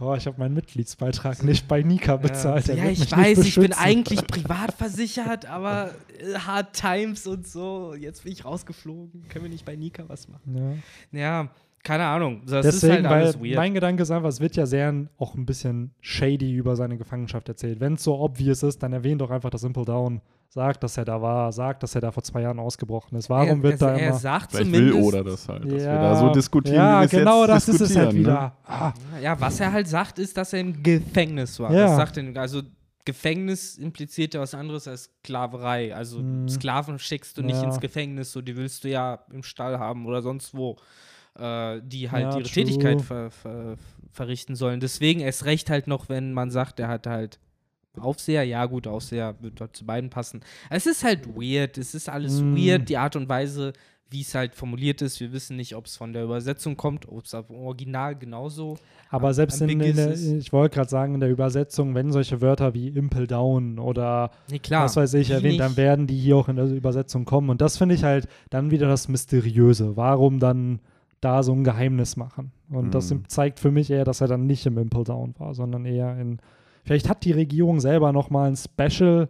Oh, 0.00 0.14
ich 0.14 0.26
habe 0.26 0.38
meinen 0.38 0.54
Mitgliedsbeitrag 0.54 1.42
nicht 1.42 1.66
bei 1.66 1.82
Nika 1.82 2.16
bezahlt. 2.16 2.68
Ja, 2.68 2.74
ja 2.74 2.90
ich 2.90 3.10
weiß, 3.10 3.38
ich 3.38 3.54
bin 3.54 3.72
eigentlich 3.72 4.26
privat 4.26 4.74
versichert, 4.74 5.46
aber 5.46 5.94
äh, 6.18 6.34
Hard 6.38 6.74
Times 6.74 7.26
und 7.26 7.46
so, 7.46 7.94
jetzt 7.94 8.24
bin 8.24 8.32
ich 8.32 8.44
rausgeflogen. 8.44 9.26
Können 9.28 9.44
wir 9.46 9.50
nicht 9.50 9.64
bei 9.64 9.76
Nika 9.76 10.04
was 10.08 10.28
machen? 10.28 10.82
Ja. 11.12 11.18
Ja, 11.18 11.50
keine 11.82 12.04
Ahnung. 12.04 12.42
Das 12.46 12.66
Deswegen, 12.66 12.92
ist 12.92 13.04
halt 13.04 13.06
alles 13.06 13.40
weil 13.40 13.48
weird. 13.48 13.56
mein 13.56 13.74
Gedanke 13.74 14.02
ist 14.02 14.10
einfach, 14.10 14.28
es 14.28 14.40
wird 14.40 14.56
ja 14.56 14.66
sehr 14.66 15.06
auch 15.18 15.34
ein 15.34 15.46
bisschen 15.46 15.92
shady 16.00 16.52
über 16.52 16.76
seine 16.76 16.98
Gefangenschaft 16.98 17.48
erzählt. 17.48 17.80
Wenn 17.80 17.94
es 17.94 18.04
so 18.04 18.18
obvious 18.18 18.62
ist, 18.62 18.82
dann 18.82 18.92
erwähnt 18.92 19.20
doch 19.20 19.30
einfach 19.30 19.50
das 19.50 19.60
Simple 19.62 19.84
Down. 19.84 20.20
Sagt, 20.56 20.82
dass 20.82 20.96
er 20.96 21.04
da 21.04 21.20
war, 21.20 21.52
sagt, 21.52 21.82
dass 21.82 21.94
er 21.94 22.00
da 22.00 22.10
vor 22.10 22.22
zwei 22.22 22.40
Jahren 22.40 22.58
ausgebrochen 22.58 23.14
ist. 23.18 23.28
Warum 23.28 23.58
er, 23.58 23.62
wird 23.62 23.72
er, 23.74 23.88
da 23.88 23.96
er 23.98 24.08
immer. 24.08 24.18
sagt 24.18 24.52
Vielleicht 24.52 24.72
will 24.72 24.92
Oda 24.94 25.22
das 25.22 25.46
halt, 25.46 25.64
dass 25.64 25.70
wir 25.70 25.78
Ja, 25.82 26.00
da 26.00 26.16
so 26.16 26.32
diskutieren, 26.32 26.76
ja, 26.76 27.02
wie 27.06 27.12
wir 27.12 27.18
genau 27.20 27.46
das 27.46 27.68
ist 27.68 27.78
es 27.82 27.94
halt 27.94 28.14
ne? 28.14 28.18
wieder. 28.20 28.56
Ah, 28.64 28.94
Ja, 29.22 29.38
was 29.38 29.60
er 29.60 29.70
halt 29.70 29.86
sagt, 29.86 30.18
ist, 30.18 30.34
dass 30.34 30.54
er 30.54 30.60
im 30.60 30.82
Gefängnis 30.82 31.60
war. 31.60 31.70
Ja. 31.72 31.88
Das 31.88 31.96
sagt 31.96 32.16
er, 32.16 32.34
also 32.40 32.62
Gefängnis 33.04 33.76
impliziert 33.76 34.32
ja 34.32 34.40
was 34.40 34.54
anderes 34.54 34.88
als 34.88 35.04
Sklaverei. 35.22 35.94
Also 35.94 36.20
Mhm. 36.20 36.48
Sklaven 36.48 36.98
schickst 36.98 37.36
du 37.36 37.42
nicht 37.42 37.56
Ja. 37.60 37.64
ins 37.64 37.78
Gefängnis, 37.78 38.32
so 38.32 38.40
die 38.40 38.56
willst 38.56 38.82
du 38.84 38.88
ja 38.88 39.20
im 39.30 39.42
Stall 39.42 39.78
haben 39.78 40.06
oder 40.06 40.22
sonst 40.22 40.54
wo, 40.56 40.76
äh, 41.38 41.80
die 41.84 42.10
halt 42.10 42.24
Ja, 42.32 42.38
ihre 42.38 42.48
true. 42.48 42.64
Tätigkeit 42.64 43.02
ver, 43.02 43.30
ver, 43.30 43.76
verrichten 44.10 44.56
sollen. 44.56 44.80
Deswegen 44.80 45.20
erst 45.20 45.44
recht 45.44 45.68
halt 45.68 45.86
noch, 45.86 46.08
wenn 46.08 46.32
man 46.32 46.50
sagt, 46.50 46.80
er 46.80 46.88
hat 46.88 47.06
halt 47.06 47.38
Aufseher, 48.00 48.44
ja 48.44 48.64
gut, 48.66 48.86
Aufseher 48.86 49.34
wird 49.40 49.60
dort 49.60 49.76
zu 49.76 49.84
beiden 49.86 50.10
passen. 50.10 50.40
Es 50.70 50.86
ist 50.86 51.04
halt 51.04 51.26
weird, 51.36 51.78
es 51.78 51.94
ist 51.94 52.08
alles 52.08 52.40
Mm. 52.40 52.56
weird, 52.56 52.88
die 52.88 52.96
Art 52.96 53.16
und 53.16 53.28
Weise, 53.28 53.72
wie 54.08 54.20
es 54.20 54.34
halt 54.36 54.54
formuliert 54.54 55.02
ist. 55.02 55.18
Wir 55.18 55.32
wissen 55.32 55.56
nicht, 55.56 55.74
ob 55.74 55.86
es 55.86 55.96
von 55.96 56.12
der 56.12 56.22
Übersetzung 56.22 56.76
kommt, 56.76 57.08
ob 57.08 57.24
es 57.24 57.34
auf 57.34 57.48
dem 57.48 57.56
Original 57.56 58.14
genauso 58.14 58.76
Aber 59.10 59.28
am- 59.28 59.34
selbst 59.34 59.60
in, 59.60 59.68
in 59.80 59.96
der, 59.96 60.12
ich 60.12 60.52
wollte 60.52 60.76
gerade 60.76 60.88
sagen, 60.88 61.14
in 61.14 61.20
der 61.20 61.28
Übersetzung, 61.30 61.94
wenn 61.96 62.12
solche 62.12 62.40
Wörter 62.40 62.72
wie 62.72 62.86
Impel 62.88 63.26
Down 63.26 63.80
oder 63.80 64.30
Nee, 64.48 64.60
klar. 64.60 64.84
was 64.84 64.94
weiß 64.94 65.14
ich 65.14 65.30
erwähnt, 65.30 65.58
dann 65.58 65.76
werden 65.76 66.06
die 66.06 66.16
hier 66.16 66.36
auch 66.36 66.48
in 66.48 66.54
der 66.54 66.66
Übersetzung 66.66 67.24
kommen. 67.24 67.50
Und 67.50 67.60
das 67.60 67.78
finde 67.78 67.96
ich 67.96 68.04
halt 68.04 68.28
dann 68.50 68.70
wieder 68.70 68.86
das 68.86 69.08
Mysteriöse. 69.08 69.96
Warum 69.96 70.38
dann 70.38 70.78
da 71.20 71.42
so 71.42 71.52
ein 71.52 71.64
Geheimnis 71.64 72.16
machen? 72.16 72.52
Und 72.70 72.94
das 72.94 73.10
Mhm. 73.12 73.28
zeigt 73.28 73.58
für 73.58 73.72
mich 73.72 73.90
eher, 73.90 74.04
dass 74.04 74.20
er 74.20 74.28
dann 74.28 74.46
nicht 74.46 74.64
im 74.66 74.78
Impel 74.78 75.02
Down 75.02 75.34
war, 75.38 75.52
sondern 75.54 75.84
eher 75.84 76.16
in. 76.16 76.38
Vielleicht 76.86 77.08
hat 77.08 77.24
die 77.24 77.32
Regierung 77.32 77.80
selber 77.80 78.12
nochmal 78.12 78.48
ein 78.48 78.56
Special 78.56 79.28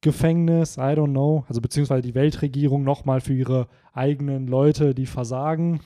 Gefängnis, 0.00 0.78
I 0.78 0.94
don't 0.96 1.10
know, 1.10 1.44
also 1.48 1.60
beziehungsweise 1.60 2.00
die 2.00 2.14
Weltregierung 2.14 2.82
nochmal 2.82 3.20
für 3.20 3.34
ihre 3.34 3.68
eigenen 3.92 4.46
Leute, 4.46 4.94
die 4.94 5.04
versagen, 5.04 5.80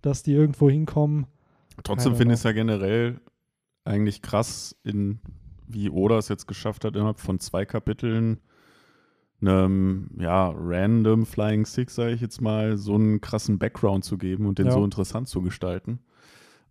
dass 0.00 0.22
die 0.22 0.32
irgendwo 0.32 0.70
hinkommen. 0.70 1.26
Trotzdem 1.82 2.16
finde 2.16 2.34
ich 2.34 2.40
es 2.40 2.44
ja 2.44 2.52
generell 2.52 3.20
eigentlich 3.84 4.22
krass, 4.22 4.74
in, 4.84 5.20
wie 5.68 5.90
Oda 5.90 6.16
es 6.16 6.28
jetzt 6.28 6.46
geschafft 6.46 6.84
hat, 6.84 6.96
innerhalb 6.96 7.20
von 7.20 7.38
zwei 7.40 7.66
Kapiteln 7.66 8.40
einem 9.42 10.08
ja, 10.18 10.50
random 10.56 11.26
Flying 11.26 11.66
Six, 11.66 11.94
sage 11.94 12.12
ich 12.12 12.22
jetzt 12.22 12.40
mal, 12.40 12.78
so 12.78 12.94
einen 12.94 13.20
krassen 13.20 13.58
Background 13.58 14.04
zu 14.04 14.16
geben 14.16 14.46
und 14.46 14.58
den 14.58 14.66
Ja. 14.66 14.72
so 14.72 14.84
interessant 14.84 15.28
zu 15.28 15.42
gestalten. 15.42 15.98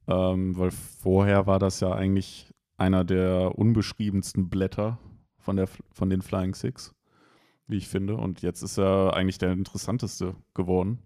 Ähm, 0.08 0.58
weil 0.58 0.72
vorher 0.72 1.46
war 1.46 1.60
das 1.60 1.80
ja 1.80 1.91
eigentlich 1.94 2.53
einer 2.78 3.03
der 3.03 3.57
unbeschriebensten 3.57 4.49
Blätter 4.49 4.99
von, 5.38 5.55
der, 5.55 5.67
von 5.91 6.09
den 6.09 6.21
Flying 6.21 6.55
Six, 6.55 6.93
wie 7.67 7.78
ich 7.78 7.88
finde. 7.88 8.15
Und 8.15 8.41
jetzt 8.41 8.61
ist 8.61 8.78
er 8.78 9.13
eigentlich 9.13 9.38
der 9.38 9.51
interessanteste 9.51 10.36
geworden. 10.53 10.99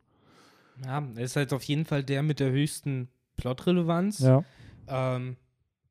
Ja, 0.83 1.03
er 1.15 1.23
ist 1.23 1.35
halt 1.35 1.53
auf 1.53 1.63
jeden 1.63 1.85
Fall 1.85 2.03
der 2.03 2.23
mit 2.23 2.39
der 2.39 2.51
höchsten 2.51 3.09
Plotrelevanz. 3.35 4.19
Ja, 4.19 4.43
Ähm, 4.87 5.37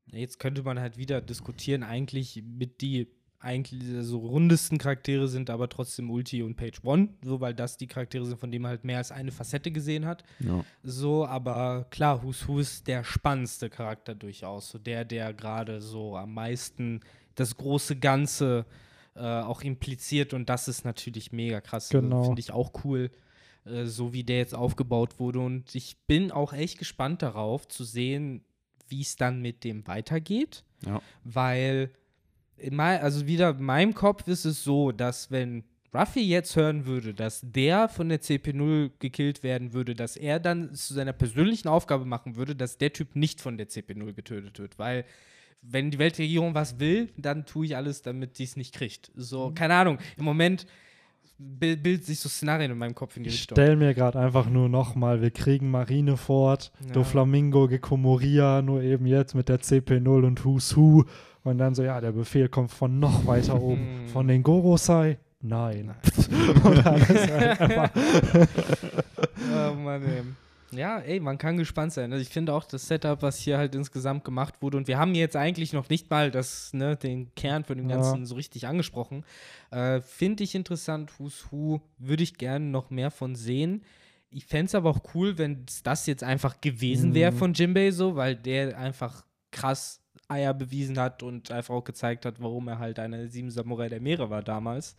jetzt 0.07 0.39
könnte 0.39 0.63
man 0.63 0.79
halt 0.79 0.97
wieder 0.97 1.21
diskutieren, 1.21 1.83
eigentlich 1.83 2.43
mit 2.45 2.81
die 2.81 3.07
eigentlich 3.39 3.83
so 4.01 4.19
rundesten 4.19 4.77
Charaktere 4.77 5.27
sind 5.27 5.49
aber 5.49 5.69
trotzdem 5.69 6.09
Ulti 6.09 6.41
und 6.41 6.55
Page 6.55 6.83
One, 6.83 7.09
so 7.23 7.39
weil 7.39 7.53
das 7.53 7.77
die 7.77 7.87
Charaktere 7.87 8.25
sind, 8.25 8.39
von 8.39 8.51
denen 8.51 8.63
man 8.63 8.69
halt 8.69 8.83
mehr 8.83 8.97
als 8.97 9.11
eine 9.11 9.31
Facette 9.31 9.71
gesehen 9.71 10.05
hat. 10.05 10.23
Ja. 10.39 10.63
So, 10.83 11.25
aber 11.25 11.85
klar, 11.91 12.23
Who's 12.23 12.47
Who 12.47 12.59
ist 12.59 12.87
der 12.87 13.03
spannendste 13.03 13.69
Charakter 13.69 14.15
durchaus. 14.15 14.69
So 14.69 14.79
der, 14.79 15.05
der 15.05 15.33
gerade 15.33 15.81
so 15.81 16.17
am 16.17 16.33
meisten 16.33 17.01
das 17.35 17.55
große 17.55 17.97
Ganze 17.97 18.65
äh, 19.15 19.21
auch 19.21 19.61
impliziert 19.61 20.33
und 20.33 20.49
das 20.49 20.67
ist 20.67 20.85
natürlich 20.85 21.31
mega 21.31 21.61
krass. 21.61 21.93
Also, 21.93 22.01
Genau. 22.01 22.23
Finde 22.23 22.39
ich 22.39 22.51
auch 22.51 22.71
cool, 22.83 23.11
äh, 23.65 23.85
so 23.85 24.13
wie 24.13 24.23
der 24.23 24.37
jetzt 24.37 24.55
aufgebaut 24.55 25.19
wurde. 25.19 25.39
Und 25.39 25.75
ich 25.75 25.97
bin 26.07 26.31
auch 26.31 26.53
echt 26.53 26.79
gespannt 26.79 27.21
darauf 27.21 27.67
zu 27.67 27.83
sehen, 27.83 28.43
wie 28.87 29.01
es 29.01 29.15
dann 29.15 29.41
mit 29.41 29.63
dem 29.63 29.85
weitergeht. 29.87 30.63
Ja. 30.85 31.01
Weil, 31.23 31.91
in 32.57 32.75
mein, 32.75 32.99
also 33.01 33.27
wieder 33.27 33.51
in 33.51 33.63
meinem 33.63 33.93
Kopf 33.93 34.27
ist 34.27 34.45
es 34.45 34.63
so, 34.63 34.91
dass 34.91 35.29
wenn 35.31 35.63
Ruffy 35.93 36.21
jetzt 36.21 36.55
hören 36.55 36.85
würde, 36.85 37.13
dass 37.13 37.41
der 37.43 37.87
von 37.87 38.09
der 38.09 38.21
CP0 38.21 38.91
gekillt 38.99 39.41
werden 39.41 39.73
würde, 39.73 39.95
dass 39.95 40.17
er 40.17 40.39
dann 40.39 40.73
zu 40.75 40.93
seiner 40.93 41.13
persönlichen 41.13 41.67
Aufgabe 41.69 42.05
machen 42.05 42.35
würde, 42.35 42.55
dass 42.55 42.77
der 42.77 42.91
Typ 42.93 43.15
nicht 43.15 43.41
von 43.41 43.57
der 43.57 43.67
CP0 43.69 44.13
getötet 44.13 44.59
wird. 44.59 44.77
Weil, 44.77 45.05
wenn 45.61 45.89
die 45.89 45.97
Weltregierung 45.97 46.53
was 46.53 46.79
will, 46.79 47.09
dann 47.17 47.45
tue 47.45 47.65
ich 47.67 47.75
alles, 47.75 48.01
damit 48.01 48.37
die 48.37 48.43
es 48.43 48.57
nicht 48.57 48.75
kriegt. 48.75 49.11
So, 49.15 49.51
keine 49.55 49.75
Ahnung. 49.75 49.97
Im 50.17 50.25
Moment 50.25 50.67
bil- 51.39 51.77
bildet 51.77 52.05
sich 52.05 52.19
so 52.19 52.29
Szenarien 52.29 52.71
in 52.71 52.77
meinem 52.77 52.93
Kopf 52.95 53.15
in 53.17 53.23
die 53.23 53.29
ich 53.29 53.35
Richtung. 53.39 53.55
stell 53.55 53.75
mir 53.75 53.93
gerade 53.93 54.19
einfach 54.19 54.49
nur 54.49 54.69
nochmal, 54.69 55.21
wir 55.21 55.31
kriegen 55.31 55.71
Marineford, 55.71 56.71
Ja. 56.85 56.91
Doflamingo, 56.93 57.67
Gekomoria, 57.67 58.61
nur 58.61 58.81
eben 58.83 59.05
jetzt 59.07 59.33
mit 59.35 59.49
der 59.49 59.61
CP0 59.61 60.25
und 60.25 60.43
Who's 60.45 60.75
Who. 60.75 61.05
Und 61.47 61.59
dann 61.59 61.73
so, 61.73 61.81
ja, 61.83 62.01
der 62.01 62.11
Befehl 62.11 62.49
kommt 62.49 62.71
von 62.71 62.99
noch 62.99 63.25
weiter 63.25 63.61
oben. 63.61 63.79
Hm. 64.01 64.07
Von 64.09 64.27
den 64.27 64.43
Gorosei? 64.43 65.17
Nein. 65.39 65.93
ist 66.03 66.29
halt 66.29 67.91
oh 69.53 69.73
Mann, 69.75 70.03
ey. 70.03 70.23
Ja, 70.77 70.99
ey, 70.99 71.21
man 71.21 71.37
kann 71.37 71.55
gespannt 71.55 71.93
sein. 71.93 72.11
Also 72.11 72.21
ich 72.21 72.27
finde 72.27 72.53
auch 72.53 72.65
das 72.65 72.85
Setup, 72.85 73.21
was 73.21 73.37
hier 73.37 73.57
halt 73.57 73.73
insgesamt 73.75 74.25
gemacht 74.25 74.55
wurde, 74.61 74.75
und 74.75 74.89
wir 74.89 74.97
haben 74.97 75.15
jetzt 75.15 75.37
eigentlich 75.37 75.71
noch 75.71 75.87
nicht 75.87 76.09
mal 76.09 76.31
das, 76.31 76.73
ne, 76.73 76.97
den 76.97 77.33
Kern 77.35 77.63
von 77.63 77.77
dem 77.77 77.89
Ja. 77.89 77.95
Ganzen 77.95 78.25
so 78.25 78.35
richtig 78.35 78.67
angesprochen. 78.67 79.23
Äh, 79.71 80.01
finde 80.01 80.43
ich 80.43 80.53
interessant, 80.53 81.17
Who's 81.17 81.45
Who, 81.49 81.79
würde 81.97 82.23
ich 82.23 82.37
gerne 82.37 82.65
noch 82.65 82.89
mehr 82.89 83.09
von 83.09 83.35
sehen. 83.35 83.83
Ich 84.29 84.45
fände 84.45 84.65
es 84.65 84.75
aber 84.75 84.89
auch 84.89 84.99
cool, 85.15 85.37
wenn 85.37 85.65
das 85.85 86.05
jetzt 86.07 86.25
einfach 86.25 86.59
gewesen 86.59 87.13
wäre 87.13 87.31
Mhm. 87.31 87.37
von 87.37 87.53
Jimbei 87.53 87.91
so, 87.91 88.17
weil 88.17 88.35
der 88.35 88.77
einfach 88.77 89.23
krass 89.51 90.01
Eier 90.27 90.53
bewiesen 90.53 90.99
hat 90.99 91.23
und 91.23 91.51
einfach 91.51 91.73
auch 91.75 91.83
gezeigt 91.83 92.25
hat, 92.25 92.41
warum 92.41 92.67
er 92.67 92.79
halt 92.79 92.99
einer 92.99 93.17
der 93.17 93.29
sieben 93.29 93.49
Samurai 93.51 93.89
der 93.89 94.01
Meere 94.01 94.29
war 94.29 94.41
damals. 94.43 94.95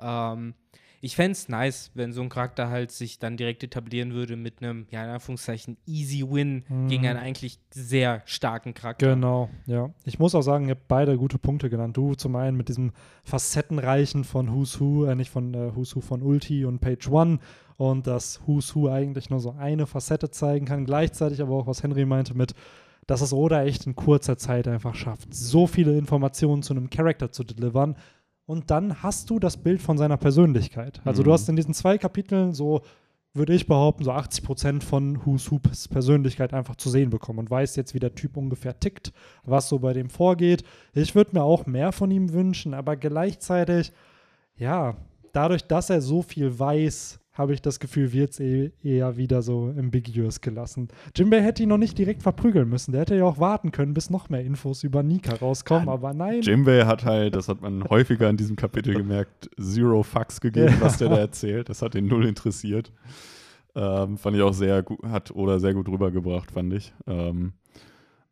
Ähm, 0.00 0.54
ich 1.02 1.16
fände 1.16 1.32
es 1.32 1.48
nice, 1.48 1.90
wenn 1.94 2.12
so 2.12 2.20
ein 2.20 2.28
Charakter 2.28 2.68
halt 2.68 2.90
sich 2.90 3.18
dann 3.18 3.38
direkt 3.38 3.62
etablieren 3.64 4.12
würde 4.12 4.36
mit 4.36 4.62
einem, 4.62 4.86
ja, 4.90 5.02
in 5.02 5.08
Anführungszeichen, 5.08 5.78
easy 5.86 6.22
Win 6.30 6.62
Mhm. 6.68 6.88
gegen 6.88 7.06
einen 7.06 7.18
eigentlich 7.18 7.58
sehr 7.70 8.20
starken 8.26 8.74
Charakter. 8.74 9.14
Genau, 9.14 9.48
ja. 9.64 9.88
Ich 10.04 10.18
muss 10.18 10.34
auch 10.34 10.42
sagen, 10.42 10.66
ihr 10.66 10.72
habt 10.72 10.88
beide 10.88 11.16
gute 11.16 11.38
Punkte 11.38 11.70
genannt. 11.70 11.96
Du 11.96 12.14
zum 12.16 12.36
einen 12.36 12.54
mit 12.58 12.68
diesem 12.68 12.92
Facettenreichen 13.24 14.24
von 14.24 14.52
Who's 14.52 14.78
Who, 14.78 15.06
äh, 15.06 15.14
nicht 15.14 15.30
von 15.30 15.54
äh, 15.54 15.74
Who's 15.74 15.96
Who 15.96 16.02
von 16.02 16.20
Ulti 16.22 16.66
und 16.66 16.80
Page 16.80 17.08
One 17.08 17.38
und 17.78 18.06
dass 18.06 18.42
Who's 18.46 18.74
Who 18.76 18.90
eigentlich 18.90 19.30
nur 19.30 19.40
so 19.40 19.52
eine 19.58 19.86
Facette 19.86 20.30
zeigen 20.30 20.66
kann. 20.66 20.84
Gleichzeitig 20.84 21.40
aber 21.40 21.54
auch, 21.54 21.66
was 21.66 21.82
Henry 21.82 22.04
meinte 22.04 22.34
mit, 22.34 22.54
dass 23.10 23.20
es 23.22 23.32
Oda 23.32 23.64
echt 23.64 23.86
in 23.86 23.96
kurzer 23.96 24.36
Zeit 24.38 24.68
einfach 24.68 24.94
schafft, 24.94 25.34
so 25.34 25.66
viele 25.66 25.98
Informationen 25.98 26.62
zu 26.62 26.72
einem 26.74 26.90
Charakter 26.90 27.32
zu 27.32 27.42
delivern. 27.44 27.96
Und 28.46 28.70
dann 28.70 29.02
hast 29.02 29.30
du 29.30 29.38
das 29.38 29.56
Bild 29.56 29.82
von 29.82 29.98
seiner 29.98 30.16
Persönlichkeit. 30.16 31.00
Also 31.04 31.22
du 31.22 31.30
Mhm. 31.30 31.34
hast 31.34 31.48
in 31.48 31.56
diesen 31.56 31.74
zwei 31.74 31.98
Kapiteln 31.98 32.52
so 32.52 32.82
würde 33.32 33.54
ich 33.54 33.66
behaupten, 33.68 34.02
so 34.02 34.10
80 34.10 34.42
Prozent 34.44 34.84
von 34.84 35.24
Who's 35.24 35.50
Who's 35.50 35.86
Persönlichkeit 35.86 36.52
einfach 36.52 36.74
zu 36.74 36.90
sehen 36.90 37.10
bekommen 37.10 37.38
und 37.38 37.50
weiß 37.50 37.76
jetzt, 37.76 37.94
wie 37.94 38.00
der 38.00 38.14
Typ 38.16 38.36
ungefähr 38.36 38.78
tickt, 38.80 39.12
was 39.44 39.68
so 39.68 39.78
bei 39.78 39.92
dem 39.92 40.10
vorgeht. 40.10 40.64
Ich 40.94 41.14
würde 41.14 41.30
mir 41.34 41.44
auch 41.44 41.66
mehr 41.66 41.92
von 41.92 42.10
ihm 42.10 42.32
wünschen, 42.32 42.74
aber 42.74 42.96
gleichzeitig, 42.96 43.92
ja, 44.56 44.96
dadurch, 45.32 45.62
dass 45.64 45.90
er 45.90 46.00
so 46.00 46.22
viel 46.22 46.58
weiß, 46.58 47.20
habe 47.40 47.54
ich 47.54 47.62
das 47.62 47.80
Gefühl, 47.80 48.12
wird 48.12 48.32
es 48.32 48.40
eh, 48.40 48.70
eher 48.84 49.16
wieder 49.16 49.40
so 49.40 49.72
ambiguous 49.76 50.40
gelassen. 50.42 50.88
Jimbei 51.16 51.40
hätte 51.42 51.62
ihn 51.62 51.70
noch 51.70 51.78
nicht 51.78 51.96
direkt 51.96 52.22
verprügeln 52.22 52.68
müssen. 52.68 52.92
Der 52.92 53.00
hätte 53.00 53.16
ja 53.16 53.24
auch 53.24 53.38
warten 53.38 53.72
können, 53.72 53.94
bis 53.94 54.10
noch 54.10 54.28
mehr 54.28 54.42
Infos 54.44 54.84
über 54.84 55.02
Nika 55.02 55.34
rauskommen, 55.36 55.88
aber 55.88 56.12
nein. 56.12 56.42
Jimbei 56.42 56.84
hat 56.84 57.04
halt, 57.04 57.34
das 57.34 57.48
hat 57.48 57.62
man 57.62 57.82
häufiger 57.90 58.28
in 58.28 58.36
diesem 58.36 58.56
Kapitel 58.56 58.94
gemerkt, 58.94 59.48
zero 59.58 60.02
Fucks 60.02 60.40
gegeben, 60.40 60.74
Ja. 60.74 60.80
was 60.82 60.98
der 60.98 61.08
da 61.08 61.16
erzählt. 61.18 61.68
Das 61.70 61.80
hat 61.82 61.94
ihn 61.94 62.06
null 62.06 62.26
interessiert. 62.26 62.92
Ähm, 63.74 64.18
fand 64.18 64.36
ich 64.36 64.42
auch 64.42 64.52
sehr 64.52 64.82
gut, 64.82 64.98
hat 65.04 65.30
oder 65.30 65.58
sehr 65.60 65.72
gut 65.74 65.88
rübergebracht, 65.88 66.50
fand 66.50 66.72
ich. 66.74 66.92
Ähm, 67.06 67.52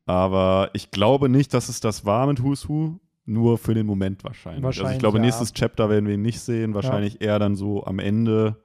aber 0.07 0.71
ich 0.73 0.91
glaube 0.91 1.29
nicht, 1.29 1.53
dass 1.55 1.69
es 1.69 1.81
das 1.81 2.05
war 2.05 2.27
mit 2.27 2.43
Who's 2.43 2.69
Who, 2.69 2.99
nur 3.27 3.59
für 3.59 3.75
den 3.75 3.87
Moment 3.87 4.25
wahrscheinlich. 4.25 4.65
also 4.65 4.71
ich 4.71 4.79
Wahrscheinlich, 4.79 4.99
glaube, 5.01 5.19
ja. 5.19 5.25
nächstes 5.25 5.53
Chapter 5.53 5.91
werden 5.91 6.07
wir 6.07 6.15
ihn 6.15 6.23
nicht 6.23 6.41
sehen, 6.41 6.75
wahrscheinlich 6.75 7.21
eher 7.21 7.39
dann 7.39 7.57
so 7.57 7.85
am 7.85 7.99
Ende. 7.99 8.57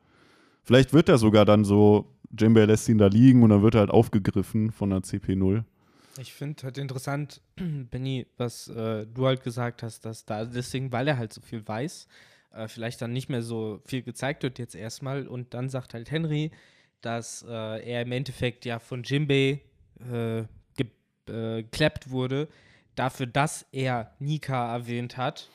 Vielleicht 0.64 0.94
wird 0.94 1.10
er 1.10 1.18
sogar 1.18 1.46
dann 1.46 1.66
so, 1.66 2.14
Jimbei 2.38 2.66
lässt 2.66 2.90
ihn 2.90 2.98
da 2.98 3.08
liegen 3.08 3.44
und 3.44 3.50
dann 3.50 3.62
wird 3.62 3.76
er 3.76 3.82
halt 3.82 3.92
aufgegriffen 3.92 4.72
von 4.72 4.90
der 4.90 5.00
CP0. 5.00 5.64
Ich 6.20 6.34
finde 6.34 6.64
halt 6.64 6.78
interessant, 6.78 7.42
Benny, 7.56 8.28
was 8.38 8.68
äh, 8.68 9.06
du 9.08 9.26
halt 9.26 9.44
gesagt 9.44 9.84
hast, 9.84 10.06
dass 10.06 10.26
da 10.26 10.46
deswegen, 10.46 10.92
weil 10.92 11.08
er 11.08 11.18
halt 11.18 11.34
so 11.34 11.42
viel 11.42 11.68
weiß, 11.68 12.08
äh, 12.54 12.68
vielleicht 12.68 13.02
dann 13.02 13.14
nicht 13.14 13.30
mehr 13.30 13.42
so 13.42 13.82
viel 13.86 14.04
gezeigt 14.04 14.44
wird 14.44 14.60
jetzt 14.60 14.76
erstmal 14.76 15.28
und 15.28 15.54
dann 15.54 15.70
sagt 15.70 15.94
halt 15.94 16.12
Henry, 16.12 16.52
dass 17.02 17.44
äh, 17.48 17.52
er 17.52 18.04
im 18.04 18.12
Endeffekt 18.12 18.66
ja 18.66 18.80
von 18.80 19.04
Jimbei 19.04 19.62
äh, 20.10 20.40
äh, 21.28 21.64
geklappt 21.64 22.10
wurde, 22.10 22.50
dafür, 22.96 23.28
dass 23.28 23.66
er 23.72 24.12
Nika 24.20 24.74
erwähnt 24.74 25.18
hat, 25.18 25.50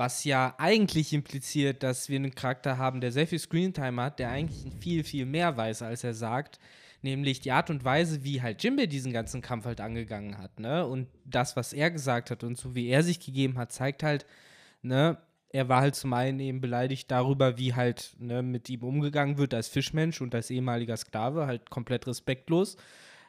was 0.00 0.24
ja 0.24 0.54
eigentlich 0.56 1.12
impliziert, 1.12 1.82
dass 1.82 2.08
wir 2.08 2.16
einen 2.16 2.34
Charakter 2.34 2.78
haben, 2.78 3.02
der 3.02 3.12
sehr 3.12 3.26
viel 3.26 3.38
Screentime 3.38 4.00
hat, 4.00 4.18
der 4.18 4.30
eigentlich 4.30 4.72
viel, 4.80 5.04
viel 5.04 5.26
mehr 5.26 5.58
weiß, 5.58 5.82
als 5.82 6.04
er 6.04 6.14
sagt. 6.14 6.58
Nämlich 7.02 7.40
die 7.40 7.52
Art 7.52 7.68
und 7.68 7.84
Weise, 7.84 8.24
wie 8.24 8.40
halt 8.40 8.64
Jimbei 8.64 8.86
diesen 8.86 9.12
ganzen 9.12 9.42
Kampf 9.42 9.66
halt 9.66 9.78
angegangen 9.78 10.38
hat, 10.38 10.58
ne? 10.58 10.86
Und 10.86 11.08
das, 11.26 11.54
was 11.54 11.74
er 11.74 11.90
gesagt 11.90 12.30
hat 12.30 12.44
und 12.44 12.56
so 12.56 12.74
wie 12.74 12.88
er 12.88 13.02
sich 13.02 13.20
gegeben 13.20 13.58
hat, 13.58 13.72
zeigt 13.72 14.02
halt, 14.02 14.24
ne, 14.80 15.18
er 15.50 15.68
war 15.68 15.82
halt 15.82 15.96
zum 15.96 16.14
einen 16.14 16.40
eben 16.40 16.62
beleidigt 16.62 17.10
darüber, 17.10 17.58
wie 17.58 17.74
halt 17.74 18.16
ne, 18.18 18.42
mit 18.42 18.70
ihm 18.70 18.82
umgegangen 18.82 19.36
wird 19.36 19.52
als 19.52 19.68
Fischmensch 19.68 20.22
und 20.22 20.34
als 20.34 20.48
ehemaliger 20.48 20.96
Sklave, 20.96 21.46
halt 21.46 21.68
komplett 21.68 22.06
respektlos. 22.06 22.78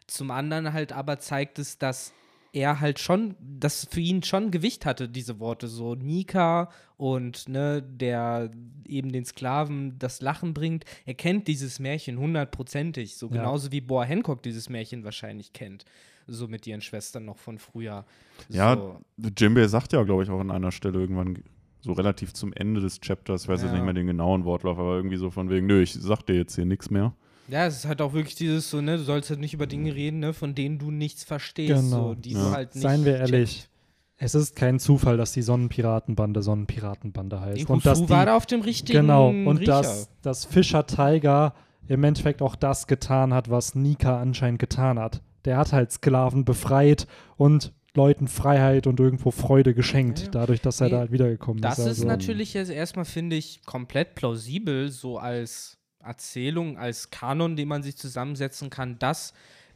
Zum 0.07 0.31
anderen 0.31 0.71
halt 0.71 0.93
aber 0.93 1.19
zeigt 1.19 1.59
es, 1.59 1.77
dass 1.77 2.13
er 2.53 2.79
halt 2.81 2.99
schon, 2.99 3.35
dass 3.39 3.87
für 3.89 4.01
ihn 4.01 4.23
schon 4.23 4.51
Gewicht 4.51 4.85
hatte, 4.85 5.07
diese 5.07 5.39
Worte, 5.39 5.67
so 5.67 5.95
Nika 5.95 6.69
und 6.97 7.47
ne, 7.47 7.81
der 7.81 8.51
eben 8.85 9.11
den 9.11 9.23
Sklaven 9.25 9.97
das 9.99 10.21
Lachen 10.21 10.53
bringt. 10.53 10.83
Er 11.05 11.13
kennt 11.13 11.47
dieses 11.47 11.79
Märchen 11.79 12.17
hundertprozentig, 12.19 13.15
so 13.15 13.27
Ja. 13.27 13.33
genauso 13.33 13.71
wie 13.71 13.79
Boa 13.81 14.03
Hancock 14.03 14.43
dieses 14.43 14.69
Märchen 14.69 15.03
wahrscheinlich 15.03 15.53
kennt. 15.53 15.85
So 16.27 16.47
mit 16.47 16.67
ihren 16.67 16.81
Schwestern 16.81 17.25
noch 17.25 17.37
von 17.37 17.57
früher. 17.57 18.05
Ja, 18.49 18.75
so. 18.75 18.99
Jimbei 19.37 19.67
sagt 19.67 19.93
ja, 19.93 20.03
glaube 20.03 20.23
ich, 20.23 20.29
auch 20.29 20.39
an 20.39 20.51
einer 20.51 20.71
Stelle 20.71 20.99
irgendwann 20.99 21.43
so 21.81 21.93
relativ 21.93 22.33
zum 22.33 22.53
Ende 22.53 22.79
des 22.79 22.99
Chapters, 23.01 23.43
ich 23.43 23.49
weiß 23.49 23.61
jetzt 23.61 23.71
Ja. 23.71 23.77
nicht 23.77 23.85
mehr 23.85 23.93
den 23.93 24.05
genauen 24.07 24.43
Wortlauf, 24.45 24.77
aber 24.77 24.95
irgendwie 24.95 25.17
so 25.17 25.31
von 25.31 25.49
wegen, 25.49 25.65
nö, 25.67 25.81
ich 25.81 25.93
sag 25.93 26.21
dir 26.23 26.35
jetzt 26.35 26.55
hier 26.55 26.65
nichts 26.65 26.89
mehr. 26.91 27.13
Ja, 27.51 27.65
es 27.67 27.77
ist 27.79 27.85
halt 27.85 28.01
auch 28.01 28.13
wirklich 28.13 28.35
dieses 28.35 28.69
so, 28.69 28.79
ne, 28.81 28.97
du 28.97 29.03
sollst 29.03 29.29
halt 29.29 29.39
nicht 29.41 29.53
über 29.53 29.67
Dinge 29.67 29.93
reden, 29.93 30.19
ne, 30.19 30.33
von 30.33 30.55
denen 30.55 30.79
du 30.79 30.89
nichts 30.89 31.23
verstehst, 31.23 31.73
Genau. 31.83 32.09
so, 32.09 32.15
die 32.15 32.31
Ja. 32.31 32.39
du 32.45 32.51
halt 32.51 32.73
nicht 32.75 32.81
Seien 32.83 33.03
wir 33.05 33.17
ehrlich, 33.17 33.51
checkst. 33.53 33.69
es 34.17 34.35
ist 34.35 34.55
kein 34.55 34.79
Zufall, 34.79 35.17
dass 35.17 35.33
die 35.33 35.41
Sonnenpiratenbande 35.41 36.41
Sonnenpiratenbande 36.41 37.41
heißt. 37.41 37.59
Die 37.61 37.65
und 37.65 37.85
dass 37.85 38.01
die, 38.01 38.09
war 38.09 38.25
da 38.25 38.37
auf 38.37 38.45
dem 38.45 38.61
richtigen 38.61 38.99
Genau, 39.01 39.29
und 39.29 39.57
Riecher. 39.57 39.81
dass, 39.81 40.09
dass 40.21 40.45
Fischer 40.45 40.85
Tiger 40.87 41.53
im 41.87 42.03
Endeffekt 42.03 42.41
auch 42.41 42.55
das 42.55 42.87
getan 42.87 43.33
hat, 43.33 43.49
was 43.49 43.75
Nika 43.75 44.21
anscheinend 44.21 44.59
getan 44.59 44.97
hat. 44.97 45.21
Der 45.43 45.57
hat 45.57 45.73
halt 45.73 45.91
Sklaven 45.91 46.45
befreit 46.45 47.07
und 47.35 47.73
Leuten 47.95 48.29
Freiheit 48.29 48.87
und 48.87 49.01
irgendwo 49.01 49.31
Freude 49.31 49.73
geschenkt, 49.73 50.19
Ja, 50.19 50.25
ja. 50.25 50.31
dadurch, 50.31 50.61
dass 50.61 50.79
er 50.79 50.85
Nee, 50.85 50.91
da 50.91 50.97
halt 50.99 51.11
wiedergekommen 51.11 51.61
Das 51.61 51.79
ist. 51.79 51.85
ist 51.85 51.87
Also, 51.89 52.07
natürlich 52.07 52.53
jetzt 52.53 52.69
erstmal, 52.71 53.03
finde 53.03 53.35
ich, 53.35 53.65
komplett 53.65 54.15
plausibel, 54.15 54.89
so 54.89 55.17
als 55.17 55.77
Erzählung, 56.03 56.77
als 56.77 57.09
Kanon, 57.11 57.55
den 57.55 57.67
man 57.67 57.83
sich 57.83 57.97
zusammensetzen 57.97 58.69
kann, 58.69 58.97
dass 58.99 59.33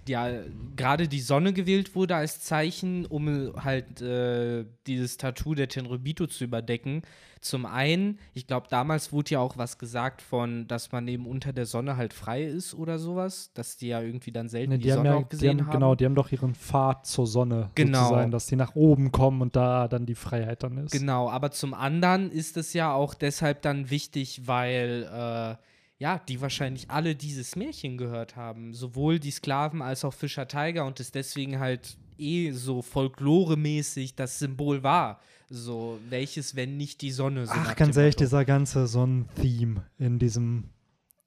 ja 0.07 0.29
gerade 0.75 1.07
die 1.07 1.19
Sonne 1.19 1.51
gewählt 1.51 1.95
wurde 1.95 2.15
als 2.15 2.39
Zeichen, 2.41 3.07
um 3.07 3.53
halt 3.63 4.01
äh, 4.01 4.65
dieses 4.85 5.17
Tattoo 5.17 5.55
der 5.55 5.67
Tenryubito 5.67 6.27
zu 6.27 6.43
überdecken. 6.43 7.01
Zum 7.41 7.65
einen, 7.65 8.19
ich 8.35 8.45
glaube, 8.45 8.67
damals 8.69 9.11
wurde 9.11 9.31
ja 9.31 9.39
auch 9.39 9.57
was 9.57 9.79
gesagt 9.79 10.21
von, 10.21 10.67
dass 10.67 10.91
man 10.91 11.07
eben 11.07 11.25
unter 11.25 11.53
der 11.53 11.65
Sonne 11.65 11.97
halt 11.97 12.13
frei 12.13 12.43
ist 12.43 12.75
oder 12.75 12.99
sowas, 12.99 13.51
dass 13.55 13.77
die 13.77 13.87
ja 13.87 14.01
irgendwie 14.01 14.31
dann 14.31 14.47
selten 14.47 14.71
Ne, 14.73 14.77
die, 14.77 14.83
die 14.83 14.91
haben 14.91 14.97
Sonne 14.99 15.09
ja, 15.09 15.15
auch 15.15 15.29
gesehen 15.29 15.49
haben, 15.59 15.65
haben. 15.67 15.71
genau, 15.73 15.95
die 15.95 16.05
haben 16.05 16.15
doch 16.15 16.31
ihren 16.31 16.53
Pfad 16.53 17.07
zur 17.07 17.25
Sonne 17.25 17.71
Genau. 17.73 18.03
sozusagen, 18.03 18.29
dass 18.31 18.45
die 18.45 18.55
nach 18.55 18.75
oben 18.75 19.11
kommen 19.11 19.41
und 19.41 19.55
da 19.55 19.87
dann 19.87 20.05
die 20.05 20.15
Freiheit 20.15 20.61
dann 20.61 20.77
ist. 20.77 20.91
Genau, 20.91 21.29
aber 21.31 21.49
zum 21.49 21.73
anderen 21.73 22.29
ist 22.31 22.57
es 22.57 22.73
ja 22.73 22.93
auch 22.93 23.15
deshalb 23.15 23.63
dann 23.63 23.89
wichtig, 23.89 24.41
weil 24.45 25.07
äh, 25.11 25.55
ja, 25.97 26.19
die 26.27 26.41
wahrscheinlich 26.41 26.89
alle 26.89 27.15
dieses 27.15 27.55
Märchen 27.55 27.97
gehört 27.97 28.35
haben. 28.35 28.73
Sowohl 28.73 29.19
die 29.19 29.31
Sklaven 29.31 29.81
als 29.81 30.03
auch 30.03 30.13
Fischer 30.13 30.47
Tiger 30.47 30.85
und 30.85 30.99
es 30.99 31.11
deswegen 31.11 31.59
halt 31.59 31.97
eh 32.17 32.51
so 32.51 32.81
folkloremäßig 32.81 34.15
das 34.15 34.39
Symbol 34.39 34.83
war. 34.83 35.19
So, 35.49 35.99
welches, 36.09 36.55
wenn 36.55 36.77
nicht 36.77 37.01
die 37.01 37.11
Sonne? 37.11 37.45
So 37.45 37.53
Ach, 37.55 37.75
ganz 37.75 37.95
ehrlich, 37.97 38.15
Motto. 38.15 38.25
dieser 38.25 38.45
ganze 38.45 38.87
Sonnen-Theme 38.87 39.83
in 39.99 40.19
diesem 40.19 40.65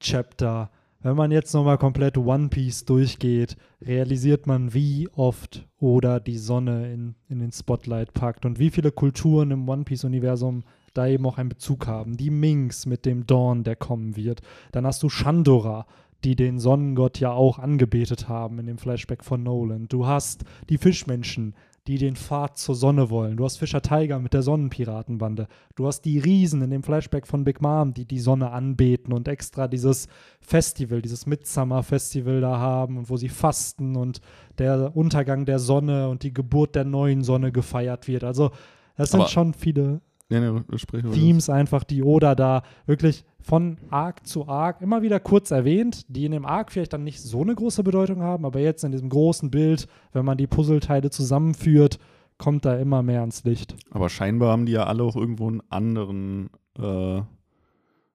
Chapter. 0.01 0.71
Wenn 1.01 1.17
man 1.17 1.31
jetzt 1.31 1.55
nochmal 1.55 1.79
komplett 1.79 2.19
One 2.19 2.49
Piece 2.49 2.85
durchgeht, 2.85 3.57
realisiert 3.81 4.47
man, 4.49 4.75
wie 4.75 5.09
oft 5.15 5.67
Oda 5.79 6.19
die 6.19 6.39
Sonne 6.39 6.93
in, 6.93 7.15
in 7.29 7.39
den 7.39 7.53
Spotlight 7.53 8.13
packt 8.13 8.45
und 8.45 8.59
wie 8.59 8.71
viele 8.71 8.91
Kulturen 8.91 9.53
im 9.53 9.69
One 9.69 9.85
Piece-Universum 9.85 10.65
da 10.95 11.07
eben 11.07 11.27
auch 11.27 11.39
einen 11.39 11.49
Bezug 11.49 11.87
haben. 11.87 12.17
Die 12.17 12.31
Minks 12.31 12.87
mit 12.87 13.05
dem 13.07 13.27
Dawn, 13.27 13.65
der 13.65 13.77
kommen 13.77 14.17
wird. 14.17 14.41
Dann 14.73 14.87
hast 14.87 15.03
du 15.03 15.09
Shandora, 15.09 15.87
die 16.25 16.35
den 16.35 16.59
Sonnengott 16.59 17.21
ja 17.21 17.31
auch 17.33 17.59
angebetet 17.59 18.29
haben 18.29 18.59
in 18.59 18.67
dem 18.67 18.79
Flashback 18.79 19.25
von 19.25 19.43
Nolan. 19.43 19.87
Du 19.89 20.07
hast 20.07 20.45
die 20.69 20.79
Fischmenschen, 20.79 21.55
die 21.87 21.97
den 21.97 22.17
Pfad 22.17 22.59
zur 22.59 22.75
Sonne 22.75 23.09
wollen. 23.09 23.39
Du 23.39 23.45
hast 23.45 23.57
Fischer 23.57 23.81
Tiger 23.81 24.19
mit 24.19 24.35
der 24.35 24.43
Sonnenpiratenbande. 24.43 25.49
Du 25.75 25.87
hast 25.87 26.03
die 26.03 26.19
Riesen 26.19 26.61
in 26.61 26.71
dem 26.71 26.83
Flashback 26.83 27.27
von 27.27 27.45
Big 27.45 27.63
Mom, 27.63 27.95
die 27.95 28.05
die 28.05 28.19
Sonne 28.19 28.51
anbeten 28.51 29.13
und 29.15 29.27
extra 29.27 29.69
dieses 29.69 30.07
Festival, 30.41 31.01
dieses 31.01 31.25
Midsummer-Festival 31.25 32.41
da 32.41 32.59
haben 32.59 32.99
und 32.99 33.11
wo 33.11 33.17
sie 33.17 33.29
fasten 33.31 33.97
und 33.97 34.21
der 34.59 34.95
Untergang 34.97 35.47
der 35.47 35.59
Sonne 35.59 36.09
und 36.09 36.25
die 36.25 36.35
Geburt 36.35 36.75
der 36.75 36.85
neuen 36.85 37.23
Sonne 37.23 37.53
gefeiert 37.53 38.07
wird. 38.09 38.25
Also 38.25 38.51
das 38.97 39.11
sind 39.13 39.21
Aber- 39.21 39.29
schon 39.31 39.55
viele 39.55 40.01
Ja, 40.31 40.41
ne, 40.41 40.65
sprich. 40.77 41.05
Themes 41.13 41.49
einfach, 41.49 41.85
die 41.85 42.03
Oda 42.03 42.35
da 42.35 42.63
wirklich 42.87 43.25
von 43.41 43.79
Arc 43.89 44.27
zu 44.27 44.47
Arc 44.47 44.83
immer 44.83 45.01
wieder 45.01 45.21
kurz 45.21 45.51
erwähnt, 45.51 46.05
die 46.09 46.27
in 46.27 46.33
dem 46.33 46.45
Arc 46.45 46.71
vielleicht 46.73 46.93
dann 46.93 47.05
nicht 47.05 47.23
so 47.23 47.41
eine 47.41 47.55
große 47.55 47.83
Bedeutung 47.83 48.21
haben, 48.23 48.45
aber 48.45 48.61
jetzt 48.61 48.85
in 48.85 48.93
diesem 48.93 49.09
großen 49.09 49.51
Bild, 49.51 49.89
wenn 50.13 50.27
man 50.27 50.37
die 50.37 50.47
Puzzleteile 50.47 51.09
zusammenführt, 51.09 51.99
kommt 52.37 52.67
da 52.67 52.77
immer 52.77 53.03
mehr 53.03 53.21
ans 53.21 53.45
Licht. 53.45 53.75
Aber 53.91 54.11
scheinbar 54.11 54.53
haben 54.53 54.67
die 54.67 54.73
ja 54.73 54.85
alle 54.85 55.03
auch 55.03 55.17
irgendwo 55.17 55.49
einen 55.49 55.63
anderen, 55.71 56.51
äh, 56.79 57.19
äh, 57.19 57.23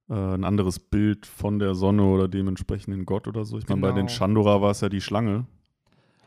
ein 0.08 0.44
anderes 0.44 0.80
Bild 0.80 1.26
von 1.26 1.58
der 1.58 1.74
Sonne 1.74 2.04
oder 2.04 2.28
dem 2.28 2.48
entsprechenden 2.48 3.06
Gott 3.06 3.28
oder 3.28 3.44
so. 3.44 3.58
Ich 3.58 3.68
meine, 3.68 3.82
bei 3.82 3.92
den 3.92 4.06
Genau. 4.06 4.12
Chandora 4.18 4.62
war 4.62 4.72
es 4.72 4.82
ja 4.82 4.90
die 4.90 5.02
Schlange. 5.02 5.46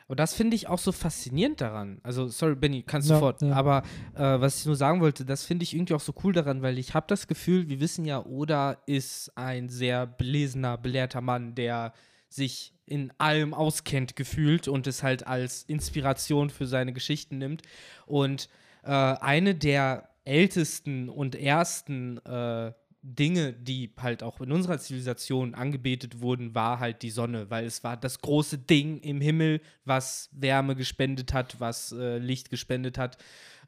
Und 0.09 0.21
das 0.21 0.35
finde 0.35 0.55
ich 0.55 0.69
auch 0.69 0.79
so 0.79 0.93
faszinierend 0.93 1.61
daran. 1.61 1.99
Also, 2.05 2.29
sorry, 2.29 2.55
Benny, 2.55 2.83
kannst 2.83 3.09
Ja, 3.09 3.17
du 3.17 3.21
fort. 3.21 3.43
ja. 3.43 3.53
Aber 3.55 3.83
äh, 4.15 4.41
was 4.41 4.61
ich 4.61 4.67
nur 4.67 4.77
sagen 4.77 5.01
wollte, 5.01 5.25
das 5.25 5.45
finde 5.45 5.65
ich 5.65 5.75
irgendwie 5.75 5.95
auch 5.95 6.01
so 6.01 6.15
cool 6.23 6.33
daran, 6.33 6.63
weil 6.63 6.79
ich 6.79 6.95
habe 6.95 7.07
das 7.09 7.27
Gefühl, 7.27 7.69
wir 7.69 7.81
wissen 7.81 8.05
ja, 8.05 8.25
Oda 8.25 8.77
ist 8.87 9.33
ein 9.37 9.69
sehr 9.69 10.07
belesener, 10.07 10.79
belehrter 10.79 11.21
Mann, 11.21 11.55
der 11.57 11.93
sich 12.29 12.73
in 12.87 13.13
allem 13.19 13.53
auskennt 13.53 14.15
gefühlt 14.15 14.69
und 14.69 14.87
es 14.87 15.03
halt 15.03 15.27
als 15.27 15.65
Inspiration 15.65 16.51
für 16.51 16.67
seine 16.67 16.93
Geschichten 16.93 17.39
nimmt. 17.39 17.63
Und 18.07 18.49
äh, 18.85 18.91
eine 18.91 19.57
der 19.57 20.09
ältesten 20.25 21.09
und 21.09 21.35
ersten 21.35 22.19
äh, 22.27 22.73
Dinge, 23.09 23.53
die 23.53 23.93
halt 23.99 24.23
auch 24.23 24.41
in 24.41 24.51
unserer 24.51 24.79
Zivilisation 24.79 25.55
angebetet 25.55 26.21
wurden, 26.21 26.55
war 26.55 26.81
halt 26.81 27.03
die 27.03 27.11
Sonne, 27.11 27.49
weil 27.51 27.65
es 27.65 27.85
war 27.85 27.97
das 27.97 28.21
große 28.21 28.59
Ding 28.59 28.99
im 28.99 29.21
Himmel, 29.21 29.61
was 29.85 30.29
Wärme 30.33 30.75
gespendet 30.75 31.33
hat, 31.33 31.61
was 31.61 31.93
äh, 31.93 32.19
Licht 32.19 32.51
gespendet 32.51 32.99
hat. 32.99 33.17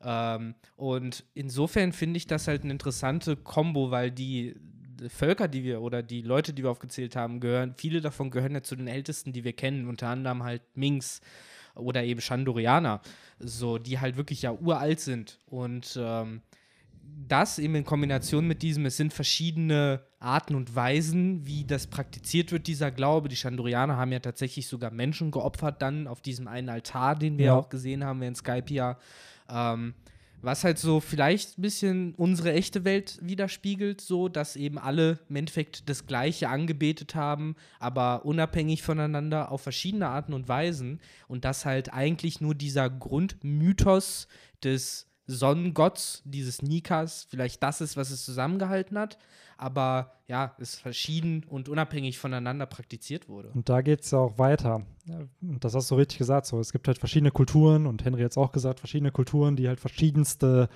Ähm, 0.02 0.54
und 0.76 1.24
insofern 1.34 1.92
finde 1.92 2.16
ich 2.16 2.26
das 2.26 2.48
halt 2.48 2.64
eine 2.64 2.72
interessante 2.72 3.36
Kombo, 3.36 3.92
weil 3.92 4.10
die 4.10 4.56
Völker, 5.08 5.46
die 5.46 5.62
wir 5.62 5.80
oder 5.82 6.02
die 6.02 6.22
Leute, 6.22 6.52
die 6.52 6.64
wir 6.64 6.70
aufgezählt 6.70 7.14
haben, 7.14 7.38
gehören, 7.38 7.74
viele 7.76 8.00
davon 8.00 8.30
gehören 8.30 8.54
ja 8.54 8.62
zu 8.62 8.74
den 8.74 8.88
ältesten, 8.88 9.32
die 9.32 9.44
wir 9.44 9.52
kennen, 9.52 9.86
unter 9.86 10.08
anderem 10.08 10.42
halt 10.42 10.62
Minks 10.74 11.20
oder 11.76 12.02
eben 12.02 12.20
Chandorianer, 12.20 13.00
so, 13.38 13.78
die 13.78 14.00
halt 14.00 14.16
wirklich 14.16 14.42
ja 14.42 14.52
uralt 14.52 14.98
sind. 14.98 15.38
Und 15.46 15.96
ähm, 16.00 16.42
das 17.28 17.58
eben 17.58 17.74
in 17.74 17.84
Kombination 17.84 18.46
mit 18.46 18.62
diesem, 18.62 18.86
es 18.86 18.96
sind 18.96 19.12
verschiedene 19.12 20.00
Arten 20.18 20.54
und 20.54 20.74
Weisen, 20.74 21.46
wie 21.46 21.64
das 21.64 21.86
praktiziert 21.86 22.52
wird, 22.52 22.66
dieser 22.66 22.90
Glaube. 22.90 23.28
Die 23.28 23.36
Chandorianer 23.36 23.96
haben 23.96 24.12
ja 24.12 24.20
tatsächlich 24.20 24.66
sogar 24.66 24.90
Menschen 24.90 25.30
geopfert 25.30 25.82
dann 25.82 26.06
auf 26.06 26.22
diesem 26.22 26.48
einen 26.48 26.68
Altar, 26.70 27.16
den 27.16 27.36
wir 27.38 27.46
Ja. 27.46 27.54
auch 27.54 27.68
gesehen 27.68 28.04
haben 28.04 28.20
während 28.20 28.36
Skype 28.38 28.72
ja. 28.72 28.98
Ähm, 29.50 29.94
was 30.40 30.62
halt 30.62 30.78
so 30.78 31.00
vielleicht 31.00 31.58
ein 31.58 31.62
bisschen 31.62 32.14
unsere 32.14 32.52
echte 32.52 32.84
Welt 32.84 33.18
widerspiegelt, 33.20 34.00
so 34.00 34.28
dass 34.28 34.54
eben 34.54 34.78
alle 34.78 35.18
im 35.28 35.34
Endeffekt 35.36 35.88
das 35.88 36.06
Gleiche 36.06 36.48
angebetet 36.48 37.16
haben, 37.16 37.56
aber 37.80 38.24
unabhängig 38.24 38.82
voneinander 38.82 39.50
auf 39.50 39.62
verschiedene 39.62 40.06
Arten 40.08 40.32
und 40.32 40.48
Weisen. 40.48 41.00
Und 41.26 41.44
dass 41.44 41.64
halt 41.64 41.92
eigentlich 41.92 42.40
nur 42.40 42.54
dieser 42.54 42.88
Grundmythos 42.88 44.28
des 44.62 45.07
Sonnengotts, 45.28 46.22
dieses 46.24 46.62
Nikas, 46.62 47.26
vielleicht 47.30 47.62
das 47.62 47.80
ist, 47.80 47.96
was 47.96 48.10
es 48.10 48.24
zusammengehalten 48.24 48.98
hat, 48.98 49.18
aber 49.58 50.12
ja, 50.26 50.54
es 50.58 50.76
verschieden 50.76 51.44
und 51.48 51.68
unabhängig 51.68 52.18
voneinander 52.18 52.66
praktiziert 52.66 53.28
wurde. 53.28 53.50
Und 53.50 53.68
da 53.68 53.82
geht 53.82 54.00
es 54.00 54.10
ja 54.10 54.18
auch 54.18 54.38
weiter. 54.38 54.82
Das 55.40 55.74
hast 55.74 55.90
du 55.90 55.96
richtig 55.96 56.18
gesagt. 56.18 56.46
So, 56.46 56.58
es 56.60 56.72
gibt 56.72 56.88
halt 56.88 56.98
verschiedene 56.98 57.30
Kulturen 57.30 57.86
und 57.86 58.04
Henry 58.04 58.22
hat 58.22 58.30
es 58.30 58.38
auch 58.38 58.52
gesagt, 58.52 58.80
verschiedene 58.80 59.12
Kulturen, 59.12 59.54
die 59.54 59.68
halt 59.68 59.80
verschiedenste 59.80 60.68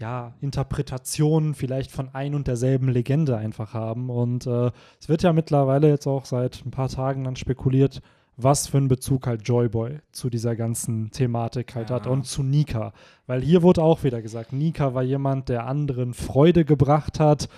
ja, 0.00 0.34
Interpretationen 0.40 1.54
vielleicht 1.54 1.92
von 1.92 2.14
ein 2.14 2.34
und 2.34 2.48
derselben 2.48 2.88
Legende 2.88 3.36
einfach 3.36 3.74
haben. 3.74 4.10
Und 4.10 4.46
äh, 4.46 4.70
es 5.00 5.08
wird 5.08 5.22
ja 5.22 5.32
mittlerweile 5.32 5.88
jetzt 5.88 6.06
auch 6.06 6.24
seit 6.24 6.64
ein 6.66 6.70
paar 6.70 6.88
Tagen 6.88 7.24
dann 7.24 7.36
spekuliert, 7.36 8.02
was 8.36 8.66
für 8.66 8.78
einen 8.78 8.88
Bezug 8.88 9.26
halt 9.26 9.46
Joyboy 9.46 10.00
zu 10.12 10.28
dieser 10.30 10.56
ganzen 10.56 11.10
Thematik 11.10 11.74
halt 11.74 11.90
hat 11.90 12.06
Ja. 12.06 12.12
und 12.12 12.26
zu 12.26 12.42
Nika. 12.42 12.92
Weil 13.26 13.42
hier 13.42 13.62
wurde 13.62 13.82
auch 13.82 14.02
wieder 14.04 14.22
gesagt, 14.22 14.52
Nika 14.52 14.94
war 14.94 15.02
jemand, 15.02 15.48
der 15.48 15.66
anderen 15.66 16.14
Freude 16.14 16.64
gebracht 16.64 17.20
hat, 17.20 17.48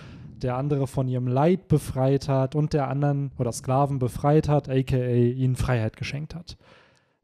der 0.43 0.57
andere 0.57 0.87
von 0.87 1.09
ihrem 1.09 1.29
Leid 1.29 1.67
befreit 1.69 2.29
hat 2.29 2.55
und 2.55 2.75
der 2.75 2.89
anderen 2.89 3.31
oder 3.39 3.53
Sklaven 3.53 3.99
befreit 3.99 4.49
hat, 4.49 4.69
aka 4.69 4.97
ihnen 4.97 5.57
Freiheit 5.57 5.97
geschenkt 5.97 6.35
hat. 6.35 6.59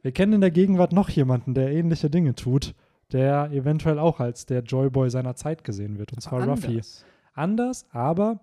Wir 0.00 0.12
kennen 0.12 0.32
in 0.32 0.40
der 0.40 0.50
Gegenwart 0.50 0.92
noch 0.92 1.10
jemanden, 1.10 1.52
der 1.54 1.70
ähnliche 1.72 2.08
Dinge 2.08 2.34
tut, 2.34 2.74
der 3.12 3.50
eventuell 3.52 3.98
auch 3.98 4.18
als 4.18 4.46
der 4.46 4.62
Joyboy 4.62 5.10
seiner 5.10 5.36
Zeit 5.36 5.62
gesehen 5.62 5.98
wird, 5.98 6.12
und 6.14 6.20
zwar 6.20 6.48
Ruffy 6.48 6.80
anders, 7.34 7.86
aber 7.92 8.40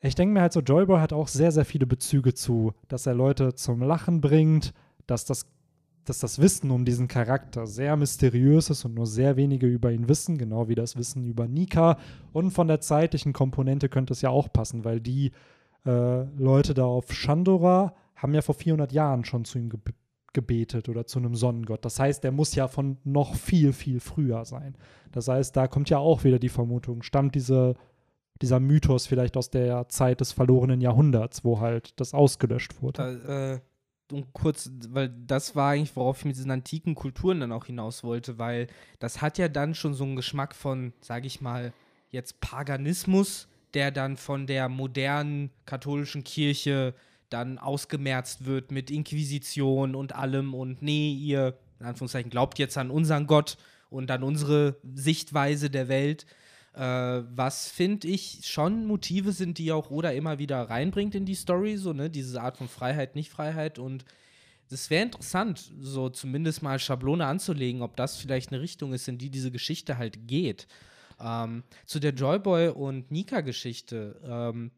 ich 0.00 0.14
denke 0.14 0.34
mir 0.34 0.42
halt 0.42 0.52
so, 0.52 0.60
Joyboy 0.60 1.00
hat 1.00 1.12
auch 1.12 1.28
sehr, 1.28 1.50
sehr 1.50 1.64
viele 1.64 1.86
Bezüge 1.86 2.34
zu, 2.34 2.72
dass 2.88 3.06
er 3.06 3.14
Leute 3.14 3.54
zum 3.54 3.82
Lachen 3.82 4.20
bringt, 4.20 4.72
dass 5.06 5.24
das, 5.24 5.46
dass 6.04 6.20
das 6.20 6.38
Wissen 6.38 6.70
um 6.70 6.84
diesen 6.84 7.08
Charakter 7.08 7.66
sehr 7.66 7.96
mysteriös 7.96 8.70
ist 8.70 8.84
und 8.84 8.94
nur 8.94 9.06
sehr 9.06 9.36
wenige 9.36 9.66
über 9.66 9.90
ihn 9.90 10.08
wissen, 10.08 10.38
genau 10.38 10.68
wie 10.68 10.76
das 10.76 10.96
Wissen 10.96 11.24
über 11.24 11.48
Nika. 11.48 11.98
Und 12.32 12.52
von 12.52 12.68
der 12.68 12.80
zeitlichen 12.80 13.32
Komponente 13.32 13.88
könnte 13.88 14.12
es 14.12 14.22
ja 14.22 14.30
auch 14.30 14.52
passen, 14.52 14.84
weil 14.84 15.00
die 15.00 15.32
äh, 15.84 16.22
Leute 16.36 16.74
da 16.74 16.84
auf 16.84 17.12
Shandora 17.12 17.94
haben 18.14 18.34
ja 18.34 18.42
vor 18.42 18.54
400 18.54 18.92
Jahren 18.92 19.24
schon 19.24 19.44
zu 19.44 19.58
ihm 19.58 19.70
ge 19.70 19.80
gebetet 20.34 20.90
oder 20.90 21.06
zu 21.06 21.18
einem 21.18 21.34
Sonnengott. 21.34 21.84
Das 21.84 21.98
heißt, 21.98 22.22
der 22.22 22.32
muss 22.32 22.54
ja 22.54 22.68
von 22.68 22.98
noch 23.02 23.34
viel, 23.34 23.72
viel 23.72 23.98
früher 23.98 24.44
sein. 24.44 24.76
Das 25.10 25.26
heißt, 25.26 25.56
da 25.56 25.66
kommt 25.66 25.88
ja 25.88 25.98
auch 25.98 26.22
wieder 26.22 26.38
die 26.38 26.50
Vermutung, 26.50 27.02
stammt 27.02 27.34
diese, 27.34 27.74
dieser 28.42 28.60
Mythos 28.60 29.06
vielleicht 29.06 29.36
aus 29.36 29.50
der 29.50 29.88
Zeit 29.88 30.20
des 30.20 30.32
verlorenen 30.32 30.80
Jahrhunderts, 30.80 31.44
wo 31.44 31.60
halt 31.60 31.98
das 32.00 32.14
ausgelöscht 32.14 32.82
wurde. 32.82 33.20
Da, 33.26 33.52
äh, 33.54 33.60
und 34.10 34.32
kurz, 34.32 34.70
weil 34.88 35.10
das 35.26 35.54
war 35.54 35.72
eigentlich, 35.72 35.94
worauf 35.94 36.20
ich 36.20 36.24
mit 36.24 36.36
diesen 36.36 36.50
antiken 36.50 36.94
Kulturen 36.94 37.40
dann 37.40 37.52
auch 37.52 37.66
hinaus 37.66 38.02
wollte, 38.02 38.38
weil 38.38 38.68
das 39.00 39.20
hat 39.20 39.36
ja 39.36 39.48
dann 39.48 39.74
schon 39.74 39.92
so 39.92 40.04
einen 40.04 40.16
Geschmack 40.16 40.54
von, 40.54 40.94
sage 41.00 41.26
ich 41.26 41.42
mal, 41.42 41.74
jetzt 42.10 42.40
Paganismus, 42.40 43.48
der 43.74 43.90
dann 43.90 44.16
von 44.16 44.46
der 44.46 44.70
modernen 44.70 45.50
katholischen 45.66 46.24
Kirche 46.24 46.94
dann 47.28 47.58
ausgemerzt 47.58 48.46
wird 48.46 48.72
mit 48.72 48.90
Inquisition 48.90 49.94
und 49.94 50.14
allem 50.14 50.54
und 50.54 50.80
nee, 50.80 51.12
ihr 51.12 51.58
in 51.80 51.86
Anführungszeichen, 51.86 52.30
glaubt 52.30 52.58
jetzt 52.58 52.76
an 52.76 52.90
unseren 52.90 53.26
Gott 53.26 53.56
und 53.90 54.10
an 54.10 54.22
unsere 54.22 54.76
Sichtweise 54.94 55.70
der 55.70 55.88
Welt. 55.88 56.26
Äh, 56.74 56.80
was 56.80 57.68
finde 57.68 58.08
ich 58.08 58.46
schon 58.46 58.86
Motive 58.86 59.32
sind, 59.32 59.58
die 59.58 59.72
auch 59.72 59.90
Oda 59.90 60.10
immer 60.10 60.38
wieder 60.38 60.62
reinbringt 60.62 61.14
in 61.14 61.24
die 61.24 61.34
Story, 61.34 61.76
so, 61.76 61.92
ne, 61.92 62.10
diese 62.10 62.40
Art 62.40 62.56
von 62.56 62.68
Freiheit, 62.68 63.14
Nicht-Freiheit 63.14 63.78
und 63.78 64.04
das 64.70 64.90
wäre 64.90 65.02
interessant, 65.02 65.72
so 65.80 66.10
zumindest 66.10 66.62
mal 66.62 66.78
Schablone 66.78 67.24
anzulegen, 67.26 67.82
ob 67.82 67.96
das 67.96 68.16
vielleicht 68.16 68.52
eine 68.52 68.60
Richtung 68.60 68.92
ist, 68.92 69.08
in 69.08 69.18
die 69.18 69.30
diese 69.30 69.50
Geschichte 69.50 69.96
halt 69.96 70.28
geht. 70.28 70.66
Ähm, 71.20 71.64
zu 71.86 71.98
der 71.98 72.12
Joyboy 72.12 72.68
und 72.68 73.10
Nika-Geschichte. 73.10 74.20
Ähm, 74.22 74.70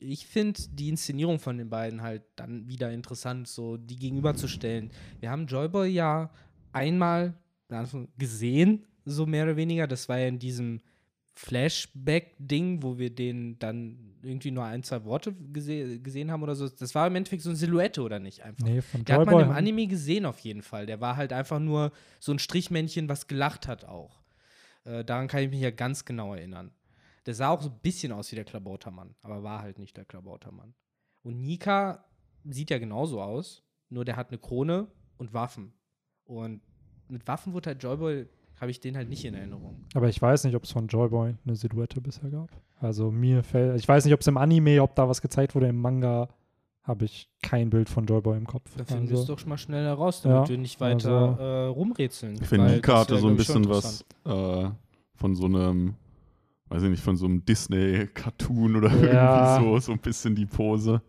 ich 0.00 0.26
finde 0.26 0.60
die 0.72 0.88
Inszenierung 0.88 1.38
von 1.38 1.58
den 1.58 1.70
beiden 1.70 2.02
halt 2.02 2.22
dann 2.34 2.68
wieder 2.68 2.90
interessant, 2.92 3.48
so 3.48 3.76
die 3.76 3.96
gegenüberzustellen. 3.96 4.90
Wir 5.20 5.30
haben 5.30 5.46
Joyboy 5.46 5.88
ja 5.88 6.30
einmal 6.72 7.34
gesehen, 8.18 8.84
so 9.04 9.26
mehr 9.26 9.44
oder 9.44 9.56
weniger. 9.56 9.86
Das 9.86 10.08
war 10.08 10.18
ja 10.18 10.26
in 10.26 10.38
diesem 10.38 10.80
Flashback-Ding, 11.36 12.82
wo 12.82 12.98
wir 12.98 13.14
den 13.14 13.58
dann 13.58 14.16
irgendwie 14.22 14.50
nur 14.50 14.64
ein, 14.64 14.82
zwei 14.82 15.04
Worte 15.04 15.34
gese 15.34 16.00
gesehen 16.00 16.30
haben 16.30 16.42
oder 16.42 16.54
so. 16.54 16.66
Das 16.66 16.94
war 16.94 17.06
im 17.06 17.14
Endeffekt 17.14 17.42
so 17.42 17.50
eine 17.50 17.56
Silhouette, 17.56 18.00
oder 18.00 18.18
nicht? 18.18 18.42
Einfach. 18.42 18.64
Nee, 18.64 18.80
von 18.80 19.04
Der 19.04 19.20
hat 19.20 19.26
man 19.26 19.40
im 19.40 19.50
Anime 19.50 19.86
gesehen 19.86 20.24
auf 20.24 20.38
jeden 20.40 20.62
Fall. 20.62 20.86
Der 20.86 21.00
war 21.00 21.16
halt 21.16 21.34
einfach 21.34 21.60
nur 21.60 21.92
so 22.20 22.32
ein 22.32 22.38
Strichmännchen, 22.38 23.08
was 23.10 23.26
gelacht 23.26 23.68
hat 23.68 23.84
auch. 23.84 24.22
Äh, 24.84 25.04
daran 25.04 25.28
kann 25.28 25.42
ich 25.42 25.50
mich 25.50 25.60
ja 25.60 25.70
ganz 25.70 26.06
genau 26.06 26.34
erinnern. 26.34 26.72
Der 27.26 27.34
sah 27.34 27.50
auch 27.50 27.60
so 27.60 27.68
ein 27.68 27.78
bisschen 27.82 28.12
aus 28.12 28.32
wie 28.32 28.36
der 28.36 28.44
Klabautermann, 28.44 29.14
aber 29.20 29.42
war 29.42 29.60
halt 29.60 29.78
nicht 29.78 29.96
der 29.96 30.06
Klabautermann. 30.06 30.74
Und 31.22 31.42
Nika 31.42 32.04
sieht 32.44 32.70
ja 32.70 32.78
genauso 32.78 33.20
aus, 33.20 33.62
nur 33.90 34.06
der 34.06 34.16
hat 34.16 34.28
eine 34.28 34.38
Krone 34.38 34.86
und 35.18 35.34
Waffen. 35.34 35.74
Und 36.24 36.62
mit 37.08 37.26
Waffen 37.26 37.52
wurde 37.52 37.70
halt 37.70 37.82
Joyboy, 37.82 38.26
habe 38.60 38.70
ich 38.70 38.80
den 38.80 38.96
halt 38.96 39.08
nicht 39.08 39.24
in 39.24 39.34
Erinnerung. 39.34 39.84
Aber 39.94 40.08
ich 40.08 40.20
weiß 40.20 40.44
nicht, 40.44 40.54
ob 40.56 40.64
es 40.64 40.72
von 40.72 40.86
Joyboy 40.88 41.34
eine 41.44 41.56
Silhouette 41.56 42.00
bisher 42.00 42.30
gab. 42.30 42.48
Also 42.80 43.10
mir 43.10 43.42
fällt, 43.42 43.78
ich 43.78 43.86
weiß 43.88 44.04
nicht, 44.04 44.14
ob 44.14 44.20
es 44.20 44.26
im 44.26 44.36
Anime, 44.36 44.82
ob 44.82 44.94
da 44.94 45.08
was 45.08 45.20
gezeigt 45.22 45.54
wurde, 45.54 45.68
im 45.68 45.80
Manga 45.80 46.28
habe 46.82 47.04
ich 47.04 47.28
kein 47.42 47.68
Bild 47.70 47.88
von 47.88 48.06
Joyboy 48.06 48.36
im 48.36 48.46
Kopf. 48.46 48.70
Da 48.76 48.84
finden 48.84 49.08
wir 49.08 49.14
es 49.14 49.20
also, 49.20 49.32
doch 49.34 49.38
schon 49.40 49.48
mal 49.48 49.58
schnell 49.58 49.84
heraus, 49.84 50.22
damit 50.22 50.44
Ja, 50.44 50.48
wir 50.50 50.58
nicht 50.58 50.80
weiter 50.80 51.10
also- 51.30 51.42
äh, 51.42 51.66
rumrätseln. 51.66 52.36
Ich 52.40 52.46
finde, 52.46 52.70
Nika 52.70 53.00
hatte 53.00 53.18
so 53.18 53.28
ein 53.28 53.36
bisschen 53.36 53.68
was 53.68 54.04
äh, 54.24 54.70
von 55.16 55.34
so 55.34 55.46
einem, 55.46 55.94
weiß 56.68 56.82
ich 56.84 56.90
nicht, 56.90 57.02
von 57.02 57.16
so 57.16 57.26
einem 57.26 57.44
Disney-Cartoon 57.44 58.76
oder 58.76 58.90
Ja. 59.12 59.56
irgendwie 59.58 59.70
so, 59.80 59.86
so 59.86 59.92
ein 59.92 59.98
bisschen 59.98 60.34
die 60.36 60.46
Pose. 60.46 61.02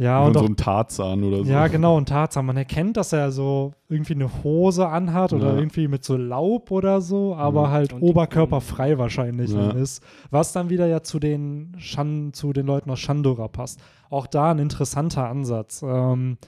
Ja, 0.00 0.18
von 0.18 0.28
und 0.28 0.38
so 0.38 0.44
einem 0.46 0.56
Tarzan 0.56 1.22
oder 1.22 1.44
so. 1.44 1.50
ja, 1.50 1.68
genau, 1.68 1.96
und 1.96 2.08
Tarzan. 2.08 2.46
Man 2.46 2.56
erkennt, 2.56 2.96
dass 2.96 3.12
er 3.12 3.30
so 3.30 3.72
irgendwie 3.88 4.14
eine 4.14 4.30
Hose 4.42 4.88
anhat 4.88 5.32
oder 5.32 5.50
Ja. 5.52 5.56
irgendwie 5.56 5.88
mit 5.88 6.02
so 6.04 6.16
Laub 6.16 6.70
oder 6.70 7.00
so, 7.00 7.34
aber 7.36 7.66
Mhm. 7.68 7.70
halt 7.70 7.92
Und 7.92 8.02
oberkörperfrei 8.02 8.98
wahrscheinlich 8.98 9.52
Ja. 9.52 9.70
ist. 9.72 10.02
Was 10.30 10.52
dann 10.52 10.70
wieder 10.70 10.86
ja 10.86 11.02
zu 11.02 11.18
den, 11.18 11.74
Shan 11.78 12.32
zu 12.32 12.52
den 12.52 12.66
Leuten 12.66 12.90
aus 12.90 12.98
Shandora 13.00 13.48
passt. 13.48 13.80
Auch 14.08 14.26
da 14.26 14.50
ein 14.52 14.58
interessanter 14.58 15.28
Ansatz. 15.28 15.84
Ähm, 15.86 16.38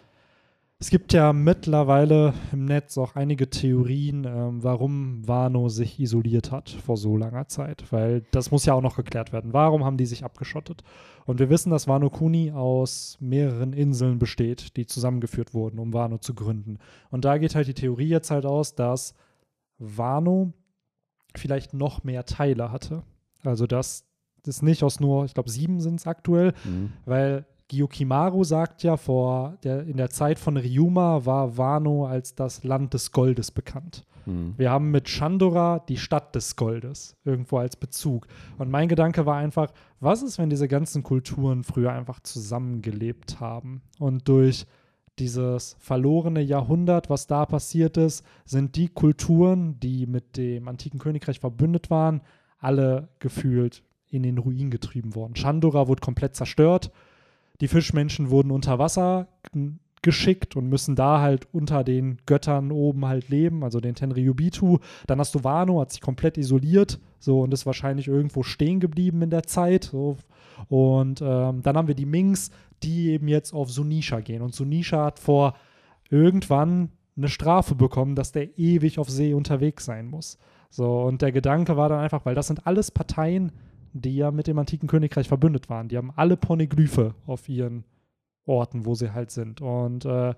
Es 0.82 0.90
gibt 0.90 1.12
ja 1.12 1.32
mittlerweile 1.32 2.34
im 2.52 2.64
Netz 2.64 2.98
auch 2.98 3.14
einige 3.14 3.48
Theorien, 3.48 4.24
ähm, 4.24 4.64
warum 4.64 5.28
Wano 5.28 5.68
sich 5.68 6.00
isoliert 6.00 6.50
hat 6.50 6.70
vor 6.70 6.96
so 6.96 7.16
langer 7.16 7.46
Zeit, 7.46 7.84
weil 7.92 8.24
das 8.32 8.50
muss 8.50 8.66
ja 8.66 8.74
auch 8.74 8.80
noch 8.80 8.96
geklärt 8.96 9.32
werden. 9.32 9.52
Warum 9.52 9.84
haben 9.84 9.96
die 9.96 10.06
sich 10.06 10.24
abgeschottet? 10.24 10.82
Und 11.24 11.38
wir 11.38 11.50
wissen, 11.50 11.70
dass 11.70 11.86
Wano 11.86 12.10
Kuni 12.10 12.50
aus 12.50 13.16
mehreren 13.20 13.74
Inseln 13.74 14.18
besteht, 14.18 14.76
die 14.76 14.84
zusammengeführt 14.86 15.54
wurden, 15.54 15.78
um 15.78 15.92
Wano 15.92 16.18
zu 16.18 16.34
gründen. 16.34 16.78
Und 17.10 17.24
da 17.24 17.38
geht 17.38 17.54
halt 17.54 17.68
die 17.68 17.74
Theorie 17.74 18.08
jetzt 18.08 18.32
halt 18.32 18.44
aus, 18.44 18.74
dass 18.74 19.14
Wano 19.78 20.52
vielleicht 21.36 21.74
noch 21.74 22.02
mehr 22.02 22.24
Teile 22.26 22.72
hatte. 22.72 23.04
Also 23.44 23.68
dass 23.68 24.04
das 24.42 24.62
nicht 24.62 24.82
aus 24.82 24.98
nur, 24.98 25.26
ich 25.26 25.34
glaube, 25.34 25.48
sieben 25.48 25.80
sind 25.80 26.00
es 26.00 26.08
aktuell, 26.08 26.54
Mhm. 26.64 26.92
weil 27.04 27.46
Gyukimaru 27.72 28.44
sagt 28.44 28.82
ja, 28.82 28.98
vor 28.98 29.56
der, 29.64 29.86
in 29.86 29.96
der 29.96 30.10
Zeit 30.10 30.38
von 30.38 30.58
Ryuma 30.58 31.24
war 31.24 31.56
Wano 31.56 32.06
als 32.06 32.34
das 32.34 32.64
Land 32.64 32.92
des 32.92 33.12
Goldes 33.12 33.50
bekannt. 33.50 34.04
Mhm. 34.26 34.54
Wir 34.58 34.70
haben 34.70 34.90
mit 34.90 35.08
Chandora 35.08 35.78
die 35.78 35.96
Stadt 35.96 36.34
des 36.34 36.56
Goldes 36.56 37.16
irgendwo 37.24 37.56
als 37.56 37.76
Bezug. 37.76 38.26
Und 38.58 38.70
mein 38.70 38.88
Gedanke 38.88 39.24
war 39.24 39.36
einfach, 39.36 39.72
was 40.00 40.22
ist, 40.22 40.38
wenn 40.38 40.50
diese 40.50 40.68
ganzen 40.68 41.02
Kulturen 41.02 41.64
früher 41.64 41.92
einfach 41.92 42.20
zusammengelebt 42.20 43.40
haben 43.40 43.80
und 43.98 44.28
durch 44.28 44.66
dieses 45.18 45.76
verlorene 45.78 46.42
Jahrhundert, 46.42 47.08
was 47.08 47.26
da 47.26 47.46
passiert 47.46 47.96
ist, 47.96 48.24
sind 48.44 48.76
die 48.76 48.88
Kulturen, 48.88 49.80
die 49.80 50.06
mit 50.06 50.36
dem 50.36 50.68
antiken 50.68 50.98
Königreich 50.98 51.40
verbündet 51.40 51.90
waren, 51.90 52.20
alle 52.58 53.08
gefühlt 53.18 53.82
in 54.08 54.22
den 54.22 54.36
Ruin 54.36 54.70
getrieben 54.70 55.14
worden. 55.14 55.34
Chandora 55.34 55.88
wurde 55.88 56.00
komplett 56.00 56.36
zerstört. 56.36 56.90
Die 57.60 57.68
Fischmenschen 57.68 58.30
wurden 58.30 58.50
unter 58.50 58.78
Wasser 58.78 59.28
geschickt 60.02 60.56
und 60.56 60.68
müssen 60.68 60.96
da 60.96 61.20
halt 61.20 61.46
unter 61.52 61.84
den 61.84 62.18
Göttern 62.26 62.72
oben 62.72 63.06
halt 63.06 63.28
leben, 63.28 63.62
also 63.62 63.80
den 63.80 63.94
Tenryubitu. 63.94 64.78
Dann 65.06 65.20
hast 65.20 65.34
du 65.34 65.44
Wano, 65.44 65.80
hat 65.80 65.92
sich 65.92 66.00
komplett 66.00 66.36
isoliert, 66.36 66.98
so 67.20 67.40
und 67.40 67.54
ist 67.54 67.66
wahrscheinlich 67.66 68.08
irgendwo 68.08 68.42
stehen 68.42 68.80
geblieben 68.80 69.22
in 69.22 69.30
der 69.30 69.44
Zeit. 69.44 69.84
So. 69.84 70.16
Und 70.68 71.22
ähm, 71.22 71.62
dann 71.62 71.76
haben 71.76 71.88
wir 71.88 71.94
die 71.94 72.06
Minks, 72.06 72.50
die 72.82 73.10
eben 73.10 73.28
jetzt 73.28 73.54
auf 73.54 73.70
Sunisha 73.70 74.20
gehen. 74.20 74.42
Und 74.42 74.54
Sunisha 74.54 75.04
hat 75.04 75.20
vor 75.20 75.54
irgendwann 76.10 76.90
eine 77.16 77.28
Strafe 77.28 77.74
bekommen, 77.74 78.16
dass 78.16 78.32
der 78.32 78.58
ewig 78.58 78.98
auf 78.98 79.08
See 79.08 79.34
unterwegs 79.34 79.84
sein 79.84 80.06
muss. 80.06 80.38
So, 80.70 81.02
und 81.02 81.22
der 81.22 81.32
Gedanke 81.32 81.76
war 81.76 81.88
dann 81.88 82.00
einfach, 82.00 82.24
weil 82.24 82.34
das 82.34 82.46
sind 82.46 82.66
alles 82.66 82.90
Parteien, 82.90 83.52
die 83.92 84.16
ja 84.16 84.30
mit 84.30 84.46
dem 84.46 84.58
antiken 84.58 84.88
Königreich 84.88 85.28
verbündet 85.28 85.68
waren. 85.68 85.88
Die 85.88 85.96
haben 85.96 86.12
alle 86.16 86.36
Poneglyphe 86.36 87.14
auf 87.26 87.48
ihren 87.48 87.84
Orten, 88.46 88.86
wo 88.86 88.94
sie 88.94 89.12
halt 89.12 89.30
sind. 89.30 89.60
Und 89.60 90.04
äh, 90.04 90.34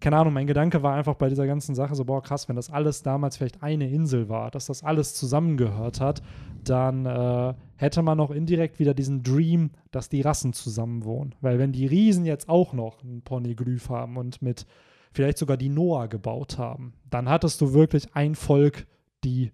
keine 0.00 0.16
Ahnung, 0.16 0.32
mein 0.32 0.46
Gedanke 0.46 0.82
war 0.82 0.94
einfach 0.94 1.14
bei 1.14 1.28
dieser 1.28 1.46
ganzen 1.46 1.74
Sache 1.74 1.94
so, 1.94 2.06
boah, 2.06 2.22
krass, 2.22 2.48
wenn 2.48 2.56
das 2.56 2.70
alles 2.70 3.02
damals 3.02 3.36
vielleicht 3.36 3.62
eine 3.62 3.88
Insel 3.90 4.28
war, 4.28 4.50
dass 4.50 4.66
das 4.66 4.82
alles 4.82 5.14
zusammengehört 5.14 6.00
hat, 6.00 6.22
dann 6.64 7.04
äh, 7.04 7.54
hätte 7.76 8.02
man 8.02 8.18
auch 8.18 8.30
indirekt 8.30 8.78
wieder 8.78 8.94
diesen 8.94 9.22
Dream, 9.22 9.70
dass 9.90 10.08
die 10.08 10.22
Rassen 10.22 10.54
zusammenwohnen. 10.54 11.34
Weil 11.42 11.58
wenn 11.58 11.72
die 11.72 11.86
Riesen 11.86 12.24
jetzt 12.24 12.48
auch 12.48 12.72
noch 12.72 13.02
einen 13.02 13.22
Poneglyph 13.22 13.90
haben 13.90 14.16
und 14.16 14.40
mit 14.40 14.66
vielleicht 15.12 15.38
sogar 15.38 15.56
die 15.56 15.68
Noah 15.68 16.08
gebaut 16.08 16.56
haben, 16.56 16.94
dann 17.10 17.28
hattest 17.28 17.60
du 17.60 17.74
wirklich 17.74 18.14
ein 18.14 18.34
Volk, 18.34 18.86
die 19.22 19.52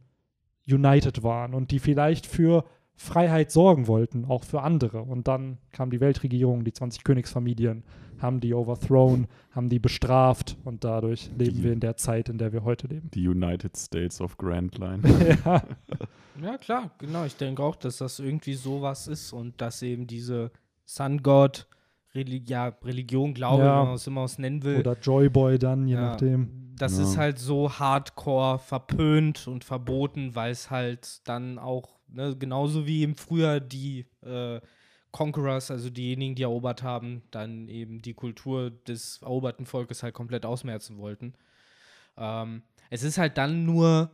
united 0.68 1.22
waren 1.22 1.54
und 1.54 1.70
die 1.70 1.78
vielleicht 1.78 2.26
für 2.26 2.64
Freiheit 2.96 3.50
sorgen 3.52 3.86
wollten, 3.86 4.24
auch 4.24 4.42
für 4.44 4.62
andere. 4.62 5.02
Und 5.02 5.28
dann 5.28 5.58
kam 5.72 5.90
die 5.90 6.00
Weltregierung, 6.00 6.64
die 6.64 6.72
20 6.72 7.04
Königsfamilien, 7.04 7.84
haben 8.18 8.40
die 8.40 8.54
overthrown, 8.54 9.26
haben 9.52 9.68
die 9.68 9.78
bestraft 9.78 10.56
und 10.64 10.82
dadurch 10.84 11.30
leben 11.36 11.56
Die- 11.58 11.64
wir 11.64 11.72
in 11.74 11.80
der 11.80 11.96
Zeit, 11.96 12.28
in 12.30 12.38
der 12.38 12.52
wir 12.54 12.64
heute 12.64 12.86
leben. 12.86 13.10
Die 13.12 13.28
United 13.28 13.76
States 13.76 14.20
of 14.22 14.38
Grand 14.38 14.78
Line. 14.78 15.02
ja. 15.44 15.62
Ja, 16.42 16.58
klar, 16.58 16.90
genau. 16.98 17.24
Ich 17.24 17.36
denke 17.36 17.62
auch, 17.62 17.76
dass 17.76 17.98
das 17.98 18.18
irgendwie 18.18 18.54
sowas 18.54 19.08
ist 19.08 19.32
und 19.32 19.60
dass 19.60 19.82
eben 19.82 20.06
diese 20.06 20.50
Sun 20.84 21.22
God, 21.22 21.66
Reli 22.14 22.42
ja, 22.46 22.68
Religion, 22.82 23.34
Glaube, 23.34 23.62
Ja. 23.64 23.82
wie 23.82 23.86
man 23.86 23.94
es 23.96 24.06
immer 24.06 24.22
aus 24.22 24.38
nennen 24.38 24.62
will, 24.62 24.78
Oder 24.80 24.96
Joyboy 24.98 25.58
dann, 25.58 25.86
je 25.86 25.94
Ja. 25.94 26.00
nachdem. 26.10 26.72
das 26.78 26.96
Ja. 26.98 27.04
ist 27.04 27.16
halt 27.16 27.38
so 27.38 27.70
hardcore 27.78 28.58
verpönt 28.58 29.46
und 29.48 29.64
verboten, 29.64 30.34
weil 30.34 30.52
es 30.52 30.70
halt 30.70 31.26
dann 31.28 31.58
auch, 31.58 31.95
ne, 32.08 32.36
genauso 32.36 32.86
wie 32.86 33.02
im 33.02 33.16
Frühjahr 33.16 33.60
die 33.60 34.06
äh, 34.22 34.60
Conquerors, 35.12 35.70
also 35.70 35.88
diejenigen, 35.88 36.34
die 36.34 36.42
erobert 36.42 36.82
haben, 36.82 37.22
dann 37.30 37.68
eben 37.68 38.02
die 38.02 38.14
Kultur 38.14 38.70
des 38.70 39.22
eroberten 39.22 39.64
Volkes 39.64 40.02
halt 40.02 40.14
komplett 40.14 40.44
ausmerzen 40.44 40.98
wollten. 40.98 41.34
Ähm, 42.16 42.62
es 42.90 43.02
ist 43.02 43.18
halt 43.18 43.38
dann 43.38 43.64
nur 43.64 44.10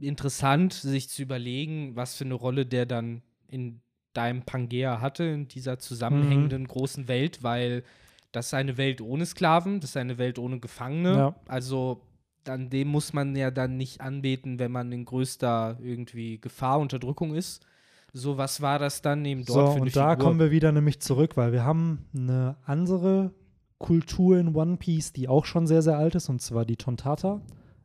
interessant, 0.00 0.72
sich 0.72 1.08
zu 1.08 1.22
überlegen, 1.22 1.94
was 1.94 2.16
für 2.16 2.24
eine 2.24 2.34
Rolle 2.34 2.66
der 2.66 2.86
dann 2.86 3.22
in 3.48 3.80
deinem 4.14 4.42
Pangea 4.42 5.00
hatte, 5.00 5.24
in 5.24 5.48
dieser 5.48 5.78
zusammenhängenden 5.78 6.66
großen 6.66 7.08
Welt, 7.08 7.42
weil 7.42 7.84
das 8.32 8.46
ist 8.46 8.54
eine 8.54 8.76
Welt 8.76 9.00
ohne 9.00 9.26
Sklaven, 9.26 9.80
das 9.80 9.90
ist 9.90 9.96
eine 9.96 10.18
Welt 10.18 10.38
ohne 10.38 10.58
Gefangene. 10.58 11.12
Ja. 11.12 11.34
Also 11.46 12.00
an 12.48 12.70
dem 12.70 12.88
muss 12.88 13.12
man 13.12 13.34
ja 13.36 13.50
dann 13.50 13.76
nicht 13.76 14.00
anbeten, 14.00 14.58
wenn 14.58 14.72
man 14.72 14.92
in 14.92 15.04
größter 15.04 15.78
irgendwie 15.80 16.40
Gefahr, 16.40 16.80
Unterdrückung 16.80 17.34
ist. 17.34 17.66
So, 18.12 18.38
was 18.38 18.60
war 18.60 18.78
das 18.78 19.02
dann 19.02 19.24
eben 19.24 19.44
dort 19.44 19.58
So, 19.58 19.66
für 19.66 19.72
eine 19.72 19.80
und 19.82 19.96
da 19.96 20.10
Figur? 20.12 20.24
kommen 20.24 20.38
wir 20.38 20.50
wieder 20.50 20.70
nämlich 20.70 21.00
zurück, 21.00 21.36
weil 21.36 21.52
wir 21.52 21.64
haben 21.64 22.06
eine 22.14 22.56
andere 22.64 23.32
Kultur 23.78 24.38
in 24.38 24.54
One 24.54 24.76
Piece, 24.76 25.12
die 25.12 25.28
auch 25.28 25.44
schon 25.44 25.66
sehr, 25.66 25.82
sehr 25.82 25.98
alt 25.98 26.14
ist, 26.14 26.28
und 26.28 26.40
zwar 26.40 26.64
die 26.64 26.76
Tontata, 26.76 27.42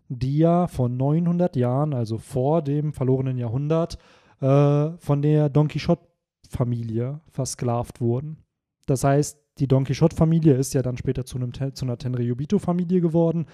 die 0.07 0.37
ja 0.37 0.67
vor 0.67 0.87
900 0.87 1.55
Jahren, 1.55 1.93
also 1.93 2.17
vor 2.19 2.61
dem 2.61 2.93
verlorenen 2.93 3.37
Jahrhundert, 3.37 3.97
äh, 4.39 4.91
von 4.97 5.21
der 5.21 5.49
Don 5.49 5.67
Quixote-Familie 5.67 7.21
versklavt 7.31 7.99
wurden. 7.99 8.37
Das 8.85 9.03
heißt, 9.03 9.39
die 9.57 9.67
Don 9.67 9.83
Quixote-Familie 9.83 10.53
ist 10.53 10.73
ja 10.73 10.81
dann 10.81 10.97
später 10.97 11.25
zu, 11.25 11.37
einem, 11.37 11.53
zu 11.53 11.85
einer 11.85 11.97
Tenryubito-Familie 11.97 13.01
geworden. 13.01 13.47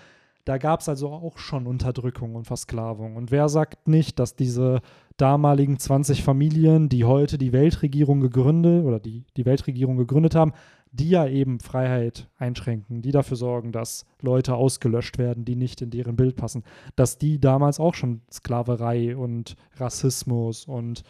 Da 0.45 0.59
gab 0.59 0.81
es 0.81 0.89
also 0.89 1.09
auch 1.09 1.39
schon 1.39 1.65
Unterdrückung 1.65 2.35
und 2.35 2.45
Versklavung. 2.45 3.15
Und 3.15 3.31
wer 3.31 3.49
sagt 3.49 3.87
nicht, 3.87 4.19
dass 4.19 4.35
diese 4.35 4.81
damaligen 5.17 5.79
20 5.79 6.23
Familien, 6.23 6.87
die 6.87 7.03
heute 7.03 7.37
die 7.37 7.51
Weltregierung 7.51 8.19
gegründet 8.19 8.85
oder 8.85 8.99
die 8.99 9.23
die 9.37 9.45
Weltregierung 9.45 9.97
gegründet 9.97 10.35
haben, 10.35 10.53
die 10.91 11.09
ja 11.09 11.27
eben 11.27 11.59
Freiheit 11.59 12.29
einschränken, 12.37 13.01
die 13.01 13.11
dafür 13.11 13.37
sorgen, 13.37 13.71
dass 13.71 14.05
Leute 14.21 14.55
ausgelöscht 14.55 15.17
werden, 15.17 15.45
die 15.45 15.55
nicht 15.55 15.81
in 15.81 15.89
deren 15.89 16.15
Bild 16.15 16.35
passen, 16.35 16.63
dass 16.95 17.17
die 17.17 17.39
damals 17.39 17.79
auch 17.79 17.95
schon 17.95 18.21
Sklaverei 18.31 19.17
und 19.17 19.55
Rassismus 19.77 20.65
und 20.65 21.03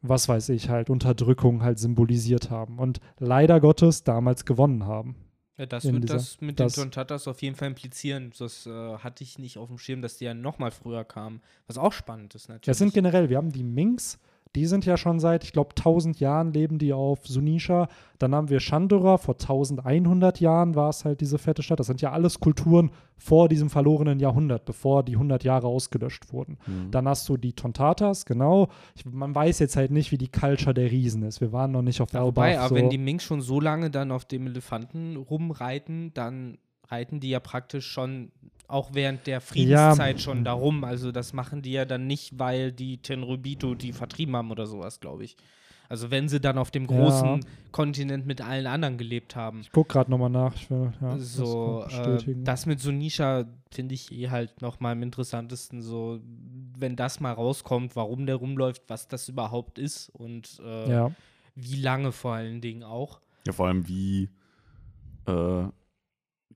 was 0.00 0.28
weiß 0.28 0.50
ich 0.50 0.68
halt, 0.68 0.90
Unterdrückung 0.90 1.62
halt 1.62 1.78
symbolisiert 1.78 2.50
haben 2.50 2.78
und 2.78 3.00
leider 3.18 3.58
Gottes 3.58 4.04
damals 4.04 4.44
gewonnen 4.44 4.86
haben. 4.86 5.16
Ja, 5.56 5.66
das 5.66 5.84
wird 5.84 6.02
dieser- 6.02 6.14
das 6.14 6.40
mit 6.40 6.58
das- 6.58 6.74
den 6.74 6.82
Tontatas 6.82 7.28
auf 7.28 7.40
jeden 7.42 7.54
Fall 7.54 7.68
implizieren. 7.68 8.32
Das 8.38 8.66
äh, 8.66 8.70
hatte 8.98 9.22
ich 9.22 9.38
nicht 9.38 9.56
auf 9.58 9.68
dem 9.68 9.78
Schirm, 9.78 10.02
dass 10.02 10.16
die 10.18 10.24
ja 10.24 10.34
noch 10.34 10.58
mal 10.58 10.70
früher 10.72 11.04
kamen. 11.04 11.40
Was 11.68 11.78
auch 11.78 11.92
spannend 11.92 12.34
ist 12.34 12.48
natürlich. 12.48 12.66
Das 12.66 12.78
sind 12.78 12.92
generell, 12.92 13.28
wir 13.30 13.36
haben 13.36 13.52
die 13.52 13.62
Minks, 13.62 14.18
die 14.54 14.66
sind 14.66 14.86
ja 14.86 14.96
schon 14.96 15.18
seit, 15.18 15.42
ich 15.42 15.52
glaube, 15.52 15.70
1000 15.70 16.20
Jahren 16.20 16.52
leben 16.52 16.78
die 16.78 16.92
auf 16.92 17.26
Sunisha. 17.26 17.88
Dann 18.18 18.34
haben 18.34 18.48
wir 18.48 18.60
Chandora, 18.60 19.18
vor 19.18 19.34
1100 19.34 20.38
Jahren 20.40 20.76
war 20.76 20.90
es 20.90 21.04
halt 21.04 21.20
diese 21.20 21.38
fette 21.38 21.62
Stadt. 21.62 21.80
Das 21.80 21.88
sind 21.88 22.00
ja 22.00 22.12
alles 22.12 22.38
Kulturen 22.38 22.92
vor 23.16 23.48
diesem 23.48 23.68
verlorenen 23.68 24.20
Jahrhundert, 24.20 24.64
bevor 24.64 25.02
die 25.02 25.14
100 25.14 25.42
Jahre 25.42 25.66
ausgelöscht 25.66 26.32
wurden. 26.32 26.58
Mhm. 26.66 26.90
Dann 26.92 27.08
hast 27.08 27.28
du 27.28 27.36
die 27.36 27.52
Tontatas, 27.52 28.26
genau. 28.26 28.68
Ich, 28.94 29.04
man 29.04 29.34
weiß 29.34 29.58
jetzt 29.58 29.76
halt 29.76 29.90
nicht, 29.90 30.12
wie 30.12 30.18
die 30.18 30.28
Culture 30.28 30.72
der 30.72 30.90
Riesen 30.90 31.22
ist. 31.24 31.40
Wir 31.40 31.52
waren 31.52 31.72
noch 31.72 31.82
nicht 31.82 32.00
auf 32.00 32.12
ja, 32.12 32.20
Elbaf. 32.20 32.36
wobei, 32.36 32.58
aber 32.58 32.68
so. 32.68 32.74
wenn 32.76 32.90
die 32.90 32.98
Minks 32.98 33.24
schon 33.24 33.40
so 33.40 33.60
lange 33.60 33.90
dann 33.90 34.12
auf 34.12 34.24
dem 34.24 34.46
Elefanten 34.46 35.16
rumreiten, 35.16 36.12
dann 36.14 36.58
reiten 36.88 37.18
die 37.18 37.30
ja 37.30 37.40
praktisch 37.40 37.86
schon 37.86 38.30
auch 38.68 38.90
während 38.92 39.26
der 39.26 39.40
Friedenszeit 39.40 40.20
schon 40.20 40.44
darum. 40.44 40.84
Also 40.84 41.12
das 41.12 41.32
machen 41.32 41.62
die 41.62 41.72
ja 41.72 41.84
dann 41.84 42.06
nicht, 42.06 42.38
weil 42.38 42.72
die 42.72 42.98
Tenrubito 42.98 43.74
die 43.74 43.92
vertrieben 43.92 44.36
haben 44.36 44.50
oder 44.50 44.66
sowas, 44.66 45.00
glaube 45.00 45.24
ich. 45.24 45.36
Also 45.88 46.10
wenn 46.10 46.28
sie 46.30 46.40
dann 46.40 46.56
auf 46.56 46.70
dem 46.70 46.86
Ja. 46.88 46.96
großen 46.96 47.44
Kontinent 47.70 48.26
mit 48.26 48.40
allen 48.40 48.66
anderen 48.66 48.96
gelebt 48.96 49.36
haben. 49.36 49.60
ich 49.60 49.70
gucke 49.70 49.92
gerade 49.92 50.10
nochmal 50.10 50.30
nach. 50.30 50.54
Ich 50.54 50.70
will 50.70 50.92
ja, 51.00 51.14
das 51.14 51.34
so, 51.34 51.82
kurz 51.82 51.92
äh, 51.92 51.96
bestätigen. 51.98 52.44
das 52.44 52.66
mit 52.66 52.80
Sunisha 52.80 53.44
finde 53.70 53.94
ich 53.94 54.10
eh 54.10 54.30
halt 54.30 54.62
noch 54.62 54.80
mal 54.80 54.92
am 54.92 55.02
interessantesten, 55.02 55.82
so, 55.82 56.20
wenn 56.78 56.96
das 56.96 57.20
mal 57.20 57.32
rauskommt, 57.32 57.96
warum 57.96 58.24
der 58.24 58.36
rumläuft, 58.36 58.82
was 58.88 59.08
das 59.08 59.28
überhaupt 59.28 59.78
ist 59.78 60.08
und 60.08 60.58
äh, 60.64 60.90
ja. 60.90 61.10
wie 61.54 61.76
lange 61.80 62.12
vor 62.12 62.32
allen 62.32 62.60
Dingen 62.62 62.82
auch. 62.82 63.20
Ja, 63.46 63.52
vor 63.52 63.66
allem 63.66 63.86
wie 63.86 64.30
äh, 65.26 65.64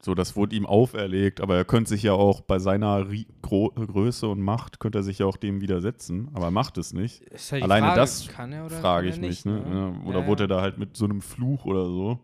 so, 0.00 0.14
das 0.14 0.36
wurde 0.36 0.54
ihm 0.54 0.64
auferlegt, 0.64 1.40
aber 1.40 1.56
er 1.56 1.64
könnte 1.64 1.88
sich 1.90 2.02
ja 2.04 2.12
auch 2.12 2.40
bei 2.40 2.58
seiner 2.58 3.06
Gro 3.42 3.70
Größe 3.70 4.28
und 4.28 4.40
Macht, 4.40 4.78
könnte 4.80 4.98
er 4.98 5.02
sich 5.02 5.18
ja 5.18 5.26
auch 5.26 5.36
dem 5.36 5.60
widersetzen, 5.60 6.28
aber 6.34 6.46
er 6.46 6.50
macht 6.52 6.78
es 6.78 6.92
nicht. 6.92 7.22
Halt 7.50 7.62
Alleine 7.64 7.86
Frage, 7.88 8.00
das 8.00 8.22
Frage 8.80 9.08
ich 9.08 9.20
mich, 9.20 9.44
nicht, 9.44 9.46
ne? 9.46 9.62
Ja, 10.04 10.08
Oder 10.08 10.20
Ja, 10.20 10.26
wurde 10.26 10.44
er 10.44 10.48
da 10.48 10.60
halt 10.60 10.78
mit 10.78 10.96
so 10.96 11.04
einem 11.04 11.20
Fluch 11.20 11.64
oder 11.64 11.86
so 11.86 12.20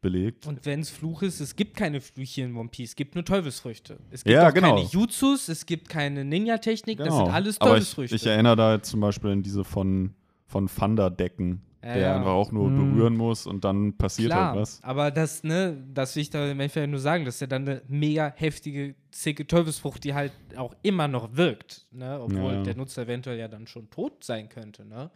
belegt? 0.00 0.46
Und 0.46 0.64
wenn 0.64 0.80
es 0.80 0.90
Fluch 0.90 1.22
ist, 1.22 1.40
es 1.40 1.56
gibt 1.56 1.76
keine 1.76 2.00
Flüche 2.00 2.42
in 2.42 2.54
One 2.56 2.68
Piece, 2.68 2.90
es 2.90 2.96
gibt 2.96 3.14
nur 3.14 3.24
Teufelsfrüchte. 3.24 3.98
Es 4.10 4.22
gibt 4.24 4.34
Ja, 4.34 4.48
auch 4.48 4.54
genau. 4.54 4.76
keine 4.76 4.86
Jutsus, 4.88 5.48
es 5.48 5.66
gibt 5.66 5.88
keine 5.88 6.24
Ninja-Technik, 6.24 6.98
das 6.98 7.16
sind 7.16 7.28
alles 7.28 7.60
aber 7.60 7.70
ich, 7.72 7.78
Teufelsfrüchte. 7.78 8.16
ich 8.16 8.26
erinnere 8.26 8.56
da 8.56 8.74
jetzt 8.74 8.90
zum 8.90 9.00
Beispiel 9.00 9.30
an 9.30 9.42
diese 9.42 9.64
von, 9.64 10.14
von 10.46 10.68
Thunder-Decken, 10.68 11.62
Ja, 11.84 11.94
der 11.94 12.02
ja. 12.02 12.16
einfach 12.16 12.30
auch 12.30 12.52
nur 12.52 12.70
Mhm. 12.70 12.76
berühren 12.76 13.16
muss 13.16 13.46
und 13.46 13.64
dann 13.64 13.96
passiert 13.96 14.30
Klar, 14.30 14.52
halt 14.52 14.60
was. 14.60 14.82
aber 14.84 15.10
das, 15.10 15.42
ne, 15.42 15.76
das 15.92 16.14
will 16.14 16.22
ich 16.22 16.30
da 16.30 16.44
im 16.44 16.60
Endeffekt 16.60 16.88
nur 16.88 17.00
sagen, 17.00 17.24
das 17.24 17.34
ist 17.36 17.40
ja 17.40 17.46
dann 17.48 17.68
eine 17.68 17.82
mega 17.88 18.32
heftige, 18.36 18.94
zicke 19.10 19.46
Teufelsfrucht, 19.46 20.04
die 20.04 20.14
halt 20.14 20.32
auch 20.56 20.74
immer 20.82 21.08
noch 21.08 21.36
wirkt, 21.36 21.86
ne, 21.90 22.20
obwohl 22.20 22.54
Ja, 22.54 22.62
der 22.62 22.76
Nutzer 22.76 23.02
eventuell 23.02 23.38
ja 23.38 23.48
dann 23.48 23.66
schon 23.66 23.90
tot 23.90 24.22
sein 24.22 24.48
könnte, 24.48 24.84
ne. 24.84 25.10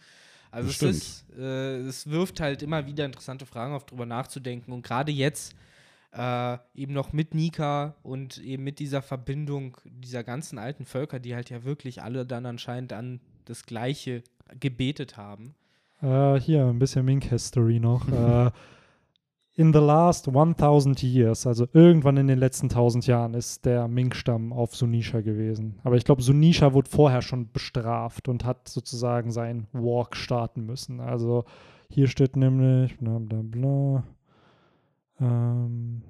Also 0.51 0.71
es 0.71 0.83
ist, 0.83 1.27
äh, 1.39 1.79
es 1.81 2.09
wirft 2.09 2.41
halt 2.41 2.63
immer 2.63 2.87
wieder 2.87 3.05
interessante 3.05 3.47
Fragen 3.47 3.75
auf, 3.75 3.85
drüber 3.85 4.07
nachzudenken 4.07 4.73
und 4.73 4.83
gerade 4.83 5.13
jetzt 5.13 5.55
äh, 6.13 6.57
eben 6.75 6.95
noch 6.95 7.13
mit 7.13 7.35
Nika 7.35 7.95
und 8.03 8.39
eben 8.39 8.65
mit 8.65 8.79
dieser 8.79 9.03
Verbindung 9.03 9.77
dieser 9.85 10.25
ganzen 10.25 10.59
alten 10.59 10.87
Völker, 10.87 11.21
die 11.21 11.35
halt 11.35 11.51
ja 11.51 11.63
wirklich 11.65 12.03
alle 12.03 12.25
dann 12.25 12.47
anscheinend 12.47 12.93
an 12.93 13.21
das 13.45 13.67
Gleiche 13.67 14.23
gebetet 14.59 15.17
haben. 15.17 15.55
Äh, 16.03 16.41
hier 16.41 16.67
ein 16.67 16.79
bisschen 16.79 17.05
Mink-History 17.05 17.81
noch. 17.81 18.09
äh, 18.09 18.51
in 19.57 19.73
the 19.73 19.79
last 19.79 20.29
1000 20.29 21.03
years, 21.03 21.47
also 21.47 21.67
irgendwann 21.73 22.19
in 22.19 22.27
den 22.27 22.39
letzten 22.39 22.67
1000 22.67 23.07
Jahren, 23.07 23.33
ist 23.33 23.65
der 23.65 23.89
Mink-Stamm 23.89 24.53
auf 24.53 24.77
Sunisha 24.77 25.23
gewesen. 25.23 25.79
Aber 25.83 25.97
ich 25.97 26.05
glaube, 26.05 26.21
Sunisha 26.21 26.75
wurde 26.75 26.91
vorher 26.91 27.23
schon 27.23 27.51
bestraft 27.51 28.29
und 28.29 28.45
hat 28.45 28.69
sozusagen 28.69 29.31
seinen 29.31 29.67
Walk 29.73 30.15
starten 30.15 30.67
müssen. 30.67 31.01
Also 31.01 31.45
hier 31.89 32.07
steht 32.07 32.37
nämlich, 32.37 32.99
bla 32.99 33.19
bla 33.19 33.41
bla. 33.43 34.05
Ähm, 35.21 36.03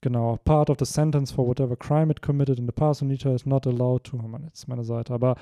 genau, 0.00 0.38
part 0.44 0.70
of 0.70 0.78
the 0.78 0.84
sentence 0.84 1.32
for 1.32 1.48
whatever 1.48 1.74
crime 1.74 2.12
it 2.12 2.22
committed 2.22 2.60
in 2.60 2.66
the 2.66 2.72
past, 2.72 3.02
Sunisha 3.02 3.34
is 3.34 3.44
not 3.44 3.66
allowed 3.66 4.04
to. 4.04 4.20
Oh 4.22 4.28
Mann, 4.28 4.44
jetzt 4.44 4.60
ist 4.60 4.68
meine 4.68 4.84
Seite. 4.84 5.12
Aber 5.12 5.34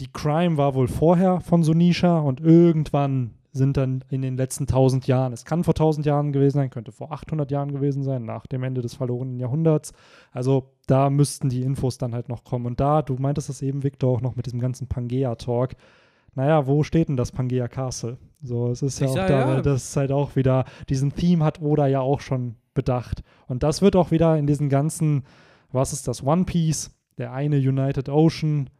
die 0.00 0.12
Crime 0.12 0.56
war 0.56 0.74
wohl 0.74 0.88
vorher 0.88 1.40
von 1.40 1.62
Sunisha 1.62 2.18
und 2.18 2.40
irgendwann 2.40 3.34
sind 3.52 3.76
dann 3.76 4.04
in 4.10 4.22
den 4.22 4.36
letzten 4.36 4.64
1000 4.64 5.06
Jahren, 5.06 5.32
es 5.32 5.44
kann 5.44 5.64
vor 5.64 5.72
1000 5.74 6.06
Jahren 6.06 6.32
gewesen 6.32 6.58
sein, 6.58 6.70
könnte 6.70 6.92
vor 6.92 7.12
800 7.12 7.50
Jahren 7.50 7.72
gewesen 7.72 8.02
sein, 8.02 8.24
nach 8.24 8.46
dem 8.46 8.62
Ende 8.62 8.82
des 8.82 8.94
verlorenen 8.94 9.38
Jahrhunderts. 9.40 9.92
Also 10.32 10.70
da 10.86 11.10
müssten 11.10 11.48
die 11.48 11.62
Infos 11.62 11.98
dann 11.98 12.14
halt 12.14 12.28
noch 12.28 12.44
kommen. 12.44 12.66
Und 12.66 12.80
da, 12.80 13.02
du 13.02 13.14
meintest 13.14 13.48
das 13.48 13.62
eben, 13.62 13.82
Victor, 13.82 14.16
auch 14.16 14.20
noch 14.20 14.36
mit 14.36 14.46
diesem 14.46 14.60
ganzen 14.60 14.86
Pangea-Talk. 14.86 15.74
Naja, 16.34 16.66
wo 16.66 16.82
steht 16.84 17.08
denn 17.08 17.16
das 17.16 17.32
Pangea 17.32 17.68
Castle? 17.68 18.18
So, 18.42 18.70
es 18.70 18.82
ist 18.82 19.00
ja 19.00 19.06
Ich 19.06 19.12
auch 19.12 19.16
sag, 19.16 19.28
da, 19.28 19.54
ja. 19.54 19.60
das 19.62 19.88
ist 19.88 19.96
halt 19.96 20.12
auch 20.12 20.36
wieder, 20.36 20.64
diesen 20.88 21.14
Theme 21.14 21.44
hat 21.44 21.60
Oda 21.60 21.86
ja 21.86 22.00
auch 22.00 22.20
schon 22.20 22.56
bedacht. 22.74 23.22
Und 23.48 23.62
das 23.62 23.82
wird 23.82 23.96
auch 23.96 24.10
wieder 24.10 24.36
in 24.38 24.46
diesen 24.46 24.68
ganzen, 24.68 25.24
was 25.72 25.92
ist 25.92 26.06
das, 26.06 26.22
One 26.22 26.44
Piece, 26.44 26.94
der 27.16 27.32
eine 27.32 27.56
United 27.56 28.08
Ocean, 28.08 28.70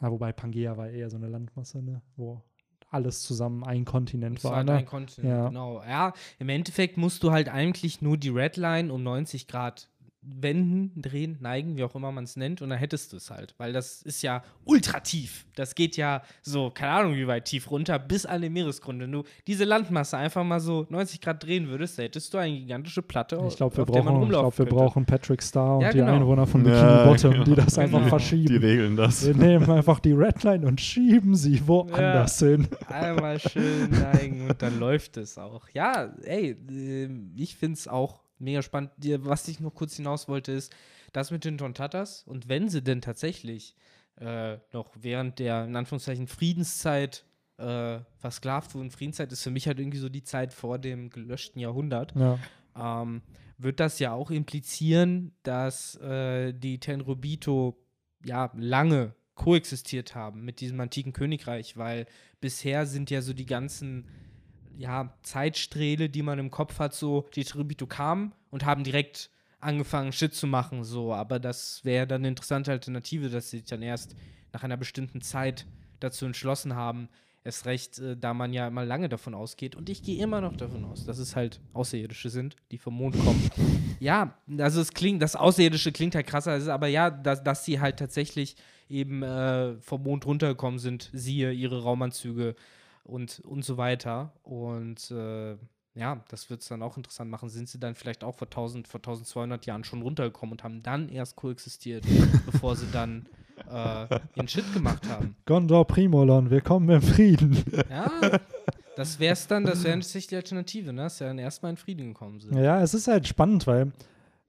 Ah, 0.00 0.10
wobei 0.10 0.32
Pangea 0.32 0.76
war 0.76 0.88
eher 0.88 1.08
so 1.10 1.16
eine 1.16 1.28
Landmasse, 1.28 1.82
ne? 1.82 2.02
wo 2.16 2.42
alles 2.90 3.22
zusammen 3.22 3.64
ein 3.64 3.84
Kontinent 3.84 4.44
war. 4.44 4.50
war 4.52 4.56
halt 4.58 4.66
ne? 4.68 4.72
ein 4.74 4.86
Kontinent, 4.86 5.32
Ja. 5.32 5.48
genau. 5.48 5.82
Ja, 5.82 6.12
im 6.38 6.48
Endeffekt 6.48 6.96
musst 6.96 7.22
du 7.22 7.32
halt 7.32 7.48
eigentlich 7.48 8.02
nur 8.02 8.16
die 8.16 8.28
Redline 8.28 8.92
um 8.92 9.02
90 9.02 9.48
Grad 9.48 9.88
wenden, 10.26 10.90
drehen, 11.00 11.36
neigen, 11.40 11.76
wie 11.76 11.84
auch 11.84 11.94
immer 11.94 12.10
man 12.12 12.24
es 12.24 12.36
nennt, 12.36 12.62
und 12.62 12.70
dann 12.70 12.78
hättest 12.78 13.12
du 13.12 13.16
es 13.18 13.30
halt. 13.30 13.54
Weil 13.58 13.72
das 13.72 14.02
ist 14.02 14.22
ja 14.22 14.42
ultra 14.64 15.00
tief. 15.00 15.46
Das 15.54 15.74
geht 15.74 15.96
ja 15.96 16.22
so, 16.42 16.70
keine 16.70 16.92
Ahnung, 16.92 17.14
wie 17.16 17.26
weit 17.26 17.44
tief 17.44 17.70
runter, 17.70 17.98
bis 17.98 18.24
an 18.26 18.42
den 18.42 18.52
Meeresgrund. 18.52 19.00
Wenn 19.00 19.12
du 19.12 19.24
diese 19.46 19.64
Landmasse 19.64 20.16
einfach 20.16 20.44
mal 20.44 20.60
so 20.60 20.86
90 20.88 21.20
Grad 21.20 21.42
drehen 21.44 21.68
würdest, 21.68 21.98
da 21.98 22.02
hättest 22.04 22.32
du 22.32 22.38
eine 22.38 22.56
gigantische 22.58 23.02
Platte, 23.02 23.42
Ich 23.48 23.56
glaube, 23.56 23.76
wir, 23.76 23.82
auf 23.84 23.90
der 23.90 24.02
man 24.02 24.14
brauchen, 24.14 24.16
ich 24.16 24.22
rumlaufen 24.36 24.64
glaub, 24.66 24.78
wir 24.78 24.78
brauchen 24.86 25.04
Patrick 25.06 25.42
Star 25.42 25.76
und 25.76 25.82
Ja, 25.82 25.90
die 25.92 25.98
genau. 25.98 26.14
Einwohner 26.16 26.46
von 26.46 26.62
Bikini 26.62 26.80
Ja, 26.80 27.04
Bottom, 27.06 27.32
genau. 27.32 27.44
die 27.44 27.54
das 27.54 27.78
einfach 27.78 27.98
Genau. 27.98 28.04
Die 28.04 28.08
verschieben. 28.10 28.56
regeln 28.58 28.96
das. 28.96 29.26
Wir 29.26 29.34
nehmen 29.34 29.70
einfach 29.70 30.00
die 30.00 30.12
Redline 30.12 30.66
und 30.66 30.80
schieben 30.80 31.34
sie 31.34 31.66
woanders 31.66 32.38
hin. 32.38 32.66
Einmal 32.88 33.38
schön 33.38 33.90
neigen 33.90 34.48
und 34.48 34.60
dann 34.62 34.78
läuft 34.80 35.16
es 35.16 35.38
auch. 35.38 35.68
Ja, 35.74 36.12
ey, 36.24 36.56
ähm, 36.70 37.32
ich 37.36 37.56
finde 37.56 37.74
es 37.74 37.88
auch 37.88 38.23
mega 38.38 38.62
spannend. 38.62 38.90
Dir- 38.96 39.24
Was 39.26 39.48
ich 39.48 39.60
noch 39.60 39.74
kurz 39.74 39.96
hinaus 39.96 40.28
wollte, 40.28 40.52
ist, 40.52 40.74
das 41.12 41.30
mit 41.30 41.44
den 41.44 41.58
Tontatas 41.58 42.24
und 42.26 42.48
wenn 42.48 42.68
sie 42.68 42.82
denn 42.82 43.00
tatsächlich 43.00 43.74
äh, 44.16 44.58
noch 44.72 44.90
während 45.00 45.38
der, 45.38 45.64
in 45.64 45.74
Anführungszeichen, 45.76 46.26
Friedenszeit 46.28 47.24
äh, 47.58 47.98
versklavt 48.16 48.74
wurden, 48.74 48.90
Friedenszeit 48.90 49.30
ist 49.32 49.42
für 49.42 49.50
mich 49.50 49.66
halt 49.66 49.78
irgendwie 49.78 49.98
so 49.98 50.08
die 50.08 50.22
Zeit 50.24 50.52
vor 50.52 50.78
dem 50.78 51.10
gelöschten 51.10 51.60
Jahrhundert, 51.60 52.14
Ja. 52.16 52.38
ähm, 52.76 53.22
wird 53.58 53.78
das 53.80 53.98
ja 54.00 54.12
auch 54.12 54.30
implizieren, 54.32 55.32
dass 55.44 55.94
äh, 55.96 56.52
die 56.52 56.80
Tenrobito 56.80 57.76
ja 58.24 58.50
lange 58.56 59.14
koexistiert 59.36 60.14
haben 60.14 60.44
mit 60.44 60.60
diesem 60.60 60.80
antiken 60.80 61.12
Königreich, 61.12 61.76
weil 61.76 62.06
bisher 62.40 62.86
sind 62.86 63.10
ja 63.10 63.20
so 63.22 63.32
die 63.32 63.46
ganzen 63.46 64.08
ja, 64.76 65.14
Zeitsträhle, 65.22 66.08
die 66.08 66.22
man 66.22 66.38
im 66.38 66.50
Kopf 66.50 66.78
hat, 66.78 66.94
so 66.94 67.26
die 67.34 67.44
Tenrobito 67.44 67.86
kamen 67.86 68.32
und 68.50 68.64
haben 68.64 68.84
direkt 68.84 69.30
angefangen, 69.60 70.12
Shit 70.12 70.34
zu 70.34 70.46
machen, 70.46 70.84
so, 70.84 71.12
aber 71.12 71.38
das 71.38 71.84
wäre 71.84 72.06
dann 72.06 72.20
eine 72.20 72.28
interessante 72.28 72.70
Alternative, 72.70 73.30
dass 73.30 73.50
sie 73.50 73.58
sich 73.58 73.66
dann 73.66 73.82
erst 73.82 74.14
nach 74.52 74.62
einer 74.62 74.76
bestimmten 74.76 75.20
Zeit 75.20 75.66
dazu 76.00 76.26
entschlossen 76.26 76.74
haben, 76.74 77.08
erst 77.44 77.66
recht, 77.66 77.98
äh, 77.98 78.16
da 78.16 78.34
man 78.34 78.52
ja 78.52 78.68
immer 78.68 78.84
lange 78.84 79.08
davon 79.08 79.34
ausgeht. 79.34 79.76
Und 79.76 79.88
ich 79.88 80.02
gehe 80.02 80.22
immer 80.22 80.40
noch 80.40 80.56
davon 80.56 80.84
aus, 80.84 81.04
dass 81.04 81.18
es 81.18 81.36
halt 81.36 81.60
Außerirdische 81.72 82.30
sind, 82.30 82.56
die 82.70 82.78
vom 82.78 82.94
Mond 82.94 83.18
kommen. 83.18 83.50
ja, 84.00 84.36
also 84.58 84.80
es 84.80 84.92
klingt, 84.92 85.22
das 85.22 85.36
Außerirdische 85.36 85.92
klingt 85.92 86.14
halt 86.14 86.26
krasser, 86.26 86.56
es 86.56 86.64
ist 86.64 86.68
aber 86.68 86.88
ja, 86.88 87.10
dass, 87.10 87.42
dass 87.42 87.64
sie 87.64 87.80
halt 87.80 87.98
tatsächlich 87.98 88.56
eben 88.88 89.22
äh, 89.22 89.76
vom 89.80 90.02
Mond 90.02 90.26
runtergekommen 90.26 90.78
sind, 90.78 91.10
siehe 91.12 91.52
ihre 91.52 91.82
Raumanzüge 91.82 92.54
und, 93.04 93.40
und 93.40 93.64
so 93.64 93.76
weiter. 93.76 94.32
Und 94.42 95.10
äh, 95.10 95.56
ja, 95.94 96.24
das 96.28 96.50
wird 96.50 96.62
es 96.62 96.68
dann 96.68 96.82
auch 96.82 96.96
interessant 96.96 97.30
machen. 97.30 97.48
Sind 97.48 97.68
sie 97.68 97.78
dann 97.78 97.94
vielleicht 97.94 98.24
auch 98.24 98.34
vor 98.34 98.48
1000, 98.48 98.88
vor 98.88 98.98
1200 98.98 99.64
Jahren 99.66 99.84
schon 99.84 100.02
runtergekommen 100.02 100.52
und 100.52 100.64
haben 100.64 100.82
dann 100.82 101.08
erst 101.08 101.36
koexistiert, 101.36 102.04
bevor 102.46 102.74
sie 102.74 102.86
dann 102.92 103.26
äh, 103.70 104.18
ihren 104.34 104.48
Shit 104.48 104.72
gemacht 104.72 105.08
haben? 105.08 105.36
Gondor 105.46 105.86
Primolon, 105.86 106.50
wir 106.50 106.60
kommen 106.60 106.88
im 106.88 107.02
Frieden. 107.02 107.62
Ja, 107.88 108.10
das 108.96 109.20
wäre 109.20 109.34
es 109.34 109.46
dann, 109.46 109.64
das 109.64 109.84
wäre 109.84 109.96
natürlich 109.96 110.26
die 110.26 110.36
Alternative, 110.36 110.92
ne? 110.92 111.02
Dass 111.02 111.18
sie 111.18 111.24
dann 111.24 111.38
erstmal 111.38 111.70
in 111.70 111.76
Frieden 111.76 112.08
gekommen 112.08 112.40
sind. 112.40 112.56
Ja, 112.56 112.80
es 112.80 112.94
ist 112.94 113.06
halt 113.06 113.28
spannend, 113.28 113.66
weil 113.66 113.92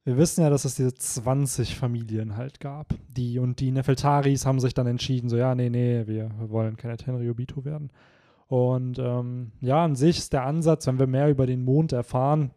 wir 0.04 0.18
wissen 0.18 0.42
ja, 0.42 0.52
dass 0.52 0.66
es 0.66 0.76
diese 0.76 0.94
20 0.94 1.76
Familien 1.76 2.38
halt 2.38 2.60
gab. 2.60 2.94
Die 3.08 3.40
und 3.40 3.60
die 3.60 3.72
Nefeltaris 3.72 4.46
haben 4.46 4.60
sich 4.60 4.76
dann 4.76 4.86
entschieden, 4.86 5.30
so, 5.30 5.38
ja, 5.38 5.56
nee, 5.56 5.70
nee, 5.70 6.06
wir, 6.06 6.30
wollen 6.48 6.78
keine 6.78 6.96
Tenryubito 6.98 7.66
werden. 7.66 7.90
Und 8.48 9.00
ähm, 9.00 9.52
ja, 9.62 9.84
an 9.84 9.96
sich 9.96 10.18
ist 10.20 10.34
der 10.34 10.46
Ansatz, 10.46 10.86
wenn 10.88 11.00
wir 11.00 11.08
mehr 11.08 11.30
über 11.30 11.46
den 11.46 11.64
Mond 11.64 11.94
erfahren, 11.94 12.52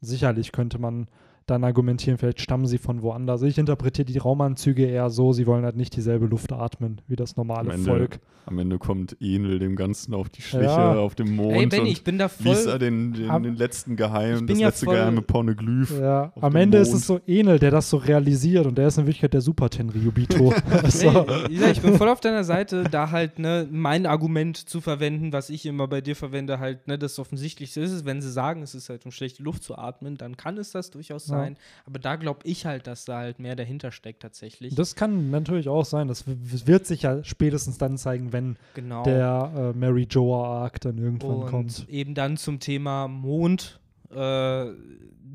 sicherlich 0.00 0.52
könnte 0.52 0.78
man 0.78 1.08
dann 1.50 1.64
argumentieren, 1.64 2.18
vielleicht 2.18 2.40
stammen 2.40 2.66
sie 2.66 2.78
von 2.78 3.02
woanders. 3.02 3.42
Ich 3.42 3.58
interpretiere 3.58 4.04
die 4.06 4.18
Raumanzüge 4.18 4.86
eher 4.86 5.10
so, 5.10 5.32
sie 5.32 5.46
wollen 5.46 5.64
halt 5.64 5.76
nicht 5.76 5.96
dieselbe 5.96 6.26
Luft 6.26 6.52
atmen 6.52 7.00
wie 7.08 7.16
das 7.16 7.36
normale 7.36 7.70
Am 7.70 7.76
Ende, 7.76 7.90
Volk. 7.90 8.18
am 8.46 8.58
Ende 8.58 8.78
kommt 8.78 9.16
Enel 9.20 9.58
dem 9.58 9.76
Ganzen 9.76 10.14
auf 10.14 10.28
die 10.28 10.42
Schliche, 10.42 10.64
Ja. 10.64 10.94
auf 10.98 11.14
dem 11.14 11.34
Mond. 11.36 11.56
Ey, 11.56 11.66
Benny, 11.66 11.90
ich 11.90 12.04
bin 12.04 12.18
da 12.18 12.30
liest 12.38 12.62
voll. 12.64 12.72
er 12.72 12.78
den, 12.78 13.12
den, 13.14 13.30
Am- 13.30 13.42
den 13.42 13.56
letzten 13.56 13.96
Geheimen, 13.96 14.46
das 14.46 14.58
ja 14.58 14.68
letzte 14.68 14.84
voll- 14.86 14.94
geheime 14.96 15.22
Pornoglyph. 15.22 15.98
Ja, 16.00 16.32
am 16.40 16.54
Ende 16.56 16.78
ist 16.78 16.88
Mond. 16.90 17.00
es 17.00 17.06
so 17.06 17.20
Enel, 17.26 17.58
der 17.58 17.70
das 17.70 17.88
so 17.90 17.96
realisiert 17.98 18.66
und 18.66 18.76
der 18.78 18.88
ist 18.88 18.98
in 18.98 19.04
Wirklichkeit 19.06 19.32
der 19.34 19.40
Super 19.40 19.70
Tenryubito. 19.70 20.52
so. 20.88 21.10
Nee, 21.48 21.56
ja, 21.56 21.70
ich 21.70 21.80
bin 21.80 21.94
voll 21.96 22.08
auf 22.08 22.20
deiner 22.20 22.44
Seite, 22.44 22.84
da 22.84 23.10
halt 23.10 23.38
ne, 23.38 23.66
mein 23.70 24.06
Argument 24.06 24.56
zu 24.56 24.80
verwenden, 24.80 25.32
was 25.32 25.50
ich 25.50 25.66
immer 25.66 25.88
bei 25.88 26.00
dir 26.00 26.16
verwende, 26.16 26.58
halt, 26.58 26.86
ne, 26.88 26.98
das 26.98 27.18
Offensichtlichste 27.18 27.80
ist 27.80 27.92
es, 27.92 28.04
wenn 28.04 28.20
sie 28.20 28.30
sagen, 28.30 28.62
es 28.62 28.74
ist 28.74 28.88
halt 28.88 29.04
um 29.04 29.10
schlechte 29.12 29.42
Luft 29.42 29.62
zu 29.62 29.76
atmen, 29.78 30.16
dann 30.16 30.36
kann 30.36 30.58
es 30.58 30.70
das 30.72 30.90
durchaus 30.90 31.28
Ja. 31.28 31.37
Sein. 31.40 31.56
Aber 31.86 31.98
da 31.98 32.16
glaube 32.16 32.40
ich 32.44 32.66
halt, 32.66 32.86
dass 32.86 33.04
da 33.04 33.18
halt 33.18 33.38
mehr 33.38 33.56
dahinter 33.56 33.92
steckt 33.92 34.22
tatsächlich. 34.22 34.74
Das 34.74 34.94
kann 34.94 35.30
natürlich 35.30 35.68
auch 35.68 35.84
sein. 35.84 36.08
Das 36.08 36.24
wird 36.26 36.86
sich 36.86 37.02
ja 37.02 37.22
spätestens 37.24 37.78
dann 37.78 37.98
zeigen, 37.98 38.32
wenn 38.32 38.56
genau. 38.74 39.02
der 39.04 39.72
äh, 39.74 39.78
Mary 39.78 40.06
Joa 40.08 40.62
Arc 40.62 40.80
dann 40.80 40.98
irgendwann 40.98 41.30
Und 41.30 41.46
kommt. 41.46 41.88
eben 41.88 42.14
dann 42.14 42.36
zum 42.36 42.60
Thema 42.60 43.08
Mond. 43.08 43.80
Äh, 44.10 44.72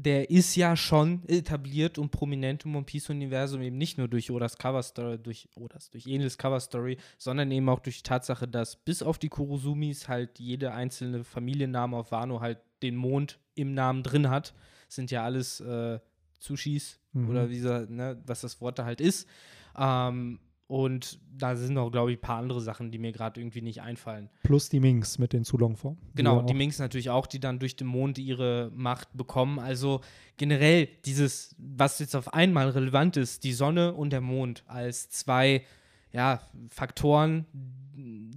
der 0.04 0.30
ist 0.30 0.56
ja 0.56 0.76
schon 0.76 1.22
etabliert 1.28 1.98
und 1.98 2.12
prominent 2.12 2.66
im 2.66 2.76
One 2.76 2.86
Piece-Universum, 2.86 3.62
eben 3.62 3.78
nicht 3.78 3.98
nur 3.98 4.08
durch 4.08 4.32
Odas 4.32 4.58
Cover-Story, 4.58 5.20
durch 5.20 5.48
Odas, 5.56 5.90
durch 5.90 6.08
Enels 6.08 6.38
Cover-Story, 6.38 6.98
sondern 7.18 7.52
eben 7.52 7.70
auch 7.70 7.80
durch 7.80 7.98
die 7.98 8.04
Tatsache, 8.04 8.48
dass 8.48 8.76
bis 8.76 9.02
auf 9.02 9.18
die 9.18 9.30
Kurosumis 9.30 10.08
halt 10.10 10.40
jede 10.40 10.74
einzelne 10.74 11.24
Familienname 11.24 11.96
auf 11.96 12.12
Wano 12.12 12.42
halt 12.42 12.60
den 12.82 12.96
Mond 12.96 13.40
im 13.56 13.74
Namen 13.74 14.04
drin 14.04 14.30
hat. 14.30 14.54
Sind 14.88 15.12
ja 15.12 15.24
alles 15.24 15.60
äh, 15.62 16.00
Sushis 16.40 17.00
Mhm. 17.16 17.30
oder 17.30 17.50
wie 17.52 17.60
so, 17.60 17.70
ne, 17.70 18.20
was 18.26 18.42
das 18.42 18.60
Wort 18.60 18.80
da 18.80 18.86
halt 18.86 19.00
ist. 19.00 19.28
Ähm, 19.78 20.40
und 20.66 21.20
da 21.38 21.56
sind 21.56 21.78
auch, 21.78 21.92
glaube 21.92 22.12
ich, 22.12 22.18
ein 22.18 22.22
paar 22.22 22.40
andere 22.40 22.60
Sachen, 22.60 22.90
die 22.90 22.98
mir 22.98 23.12
gerade 23.12 23.40
irgendwie 23.40 23.62
nicht 23.62 23.82
einfallen. 23.82 24.30
Plus 24.42 24.70
die 24.70 24.80
Minks 24.80 25.20
mit 25.20 25.32
den 25.34 25.44
Zulongformen. 25.44 26.00
Genau, 26.16 26.42
die 26.42 26.54
auch- 26.54 26.58
Minks 26.58 26.80
natürlich 26.80 27.12
auch, 27.12 27.28
die 27.28 27.40
dann 27.40 27.60
durch 27.60 27.76
den 27.76 27.86
Mond 27.86 28.18
ihre 28.18 28.72
Macht 28.74 29.10
bekommen. 29.16 29.60
Also 29.60 30.02
generell 30.38 30.88
dieses, 31.06 31.56
was 31.60 32.00
jetzt 32.00 32.16
auf 32.16 32.34
einmal 32.34 32.70
relevant 32.70 33.16
ist, 33.18 33.44
die 33.44 33.54
Sonne 33.54 33.94
und 33.94 34.10
der 34.12 34.22
Mond 34.22 34.64
als 34.66 35.10
zwei 35.10 35.64
ja, 36.12 36.42
Faktoren, 36.70 37.46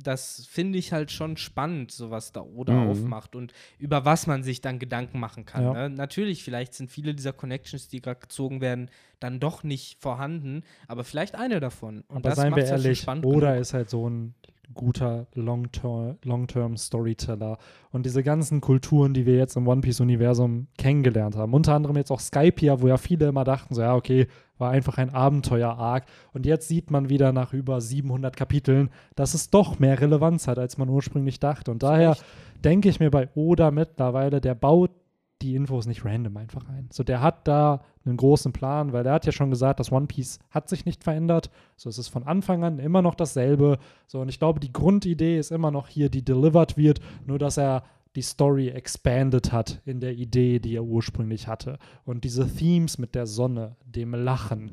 das 0.07 0.47
finde 0.49 0.79
ich 0.79 0.93
halt 0.93 1.11
schon 1.11 1.37
spannend, 1.37 1.91
so 1.91 2.11
was 2.11 2.33
da 2.33 2.41
Oda 2.43 2.73
Mhm. 2.75 2.91
aufmacht 2.91 3.35
und 3.35 3.53
über 3.79 4.05
was 4.05 4.27
man 4.27 4.43
sich 4.43 4.61
dann 4.61 4.79
Gedanken 4.79 5.19
machen 5.19 5.45
kann. 5.45 5.63
Ja. 5.65 5.73
Ne? 5.73 5.91
Natürlich, 5.91 6.43
vielleicht 6.45 6.75
sind 6.75 6.91
viele 6.91 7.15
dieser 7.15 7.33
Connections, 7.33 7.89
die 7.89 8.01
gerade 8.01 8.21
gezogen 8.21 8.61
werden, 8.61 8.91
dann 9.21 9.41
doch 9.41 9.63
nicht 9.65 10.01
vorhanden, 10.01 10.63
aber 10.89 11.05
vielleicht 11.05 11.35
eine 11.35 11.59
davon. 11.61 12.03
Und 12.09 12.17
Aber 12.19 12.29
das 12.31 12.37
seien 12.37 12.55
wir 12.55 12.63
halt 12.63 12.71
ehrlich, 12.85 13.01
spannend 13.01 13.25
Oda 13.27 13.51
genug. 13.51 13.63
ist 13.63 13.75
halt 13.75 13.91
so 13.91 14.09
ein 14.09 14.35
guter 14.75 15.27
Long-Term 15.35 16.17
Long. 16.25 16.47
Und 17.93 18.07
diese 18.07 18.23
ganzen 18.23 18.61
Kulturen, 18.61 19.15
die 19.15 19.27
wir 19.27 19.37
jetzt 19.37 19.57
im 19.57 19.67
One 19.67 19.81
Piece-Universum 19.81 20.67
kennengelernt 20.79 21.37
haben, 21.37 21.55
unter 21.55 21.75
anderem 21.75 21.97
jetzt 21.97 22.11
auch 22.11 22.21
Skypiea, 22.21 22.81
wo 22.81 22.89
ja 22.89 22.97
viele 22.97 23.29
immer 23.29 23.45
dachten, 23.45 23.75
so 23.75 23.83
ja, 23.83 23.95
okay, 23.95 24.27
war 24.59 24.71
einfach 24.71 24.99
ein 24.99 25.11
Abenteuer-Arc. 25.11 26.05
Und 26.33 26.47
jetzt 26.47 26.69
sieht 26.69 26.91
man 26.91 27.09
wieder 27.09 27.33
nach 27.33 27.53
über 27.53 27.81
700 27.81 28.37
Kapiteln, 28.37 28.91
dass 29.15 29.35
es 29.35 29.51
doch 29.51 29.79
mehr 29.79 30.01
Relevanz 30.01 30.49
hat, 30.49 30.59
als 30.59 30.79
man 30.79 30.89
ursprünglich 30.89 31.41
dachte. 31.41 31.71
Und 31.71 31.83
daher 31.83 32.17
denke 32.65 32.89
ich 32.89 33.01
mir 33.01 33.11
bei 33.11 33.29
Oda 33.35 33.71
mittlerweile, 33.71 34.41
der 34.41 34.55
baut 34.55 34.91
die 35.47 35.55
Infos 35.55 35.87
nicht 35.87 36.05
random 36.05 36.37
einfach 36.37 36.69
ein. 36.69 36.89
So, 36.93 37.05
der 37.05 37.23
hat 37.23 37.47
da 37.47 37.83
einen 38.05 38.17
großen 38.17 38.53
Plan, 38.53 38.93
weil 38.93 39.07
er 39.07 39.15
hat 39.15 39.27
ja 39.27 39.33
schon 39.33 39.51
gesagt, 39.51 39.81
das 39.81 39.93
One 39.93 40.07
Piece 40.07 40.39
hat 40.51 40.69
sich 40.69 40.85
nicht 40.85 41.05
verändert. 41.05 41.51
So, 41.77 41.89
es 41.89 41.99
ist 41.99 42.09
von 42.09 42.25
Anfang 42.25 42.65
an 42.65 42.79
immer 42.79 43.03
noch 43.03 43.15
dasselbe. 43.15 43.79
So, 44.07 44.21
und 44.21 44.29
ich 44.29 44.39
glaube, 44.39 44.61
die 44.61 44.73
Grundidee 44.73 45.39
ist 45.39 45.53
immer 45.53 45.71
noch 45.71 45.89
hier, 45.89 46.09
die 46.09 46.25
delivered 46.25 46.77
wird, 46.77 47.01
nur 47.25 47.39
dass 47.39 47.57
er 47.57 47.85
die 48.17 48.23
Story 48.23 48.69
expanded 48.69 49.53
hat 49.53 49.81
in 49.85 50.01
der 50.01 50.15
Idee, 50.15 50.59
die 50.59 50.75
er 50.75 50.85
ursprünglich 50.85 51.47
hatte. 51.47 51.79
Und 52.05 52.25
diese 52.25 52.49
Themes 52.49 52.99
mit 52.99 53.15
der 53.15 53.27
Sonne, 53.27 53.77
dem 53.85 54.15
Lachen, 54.15 54.73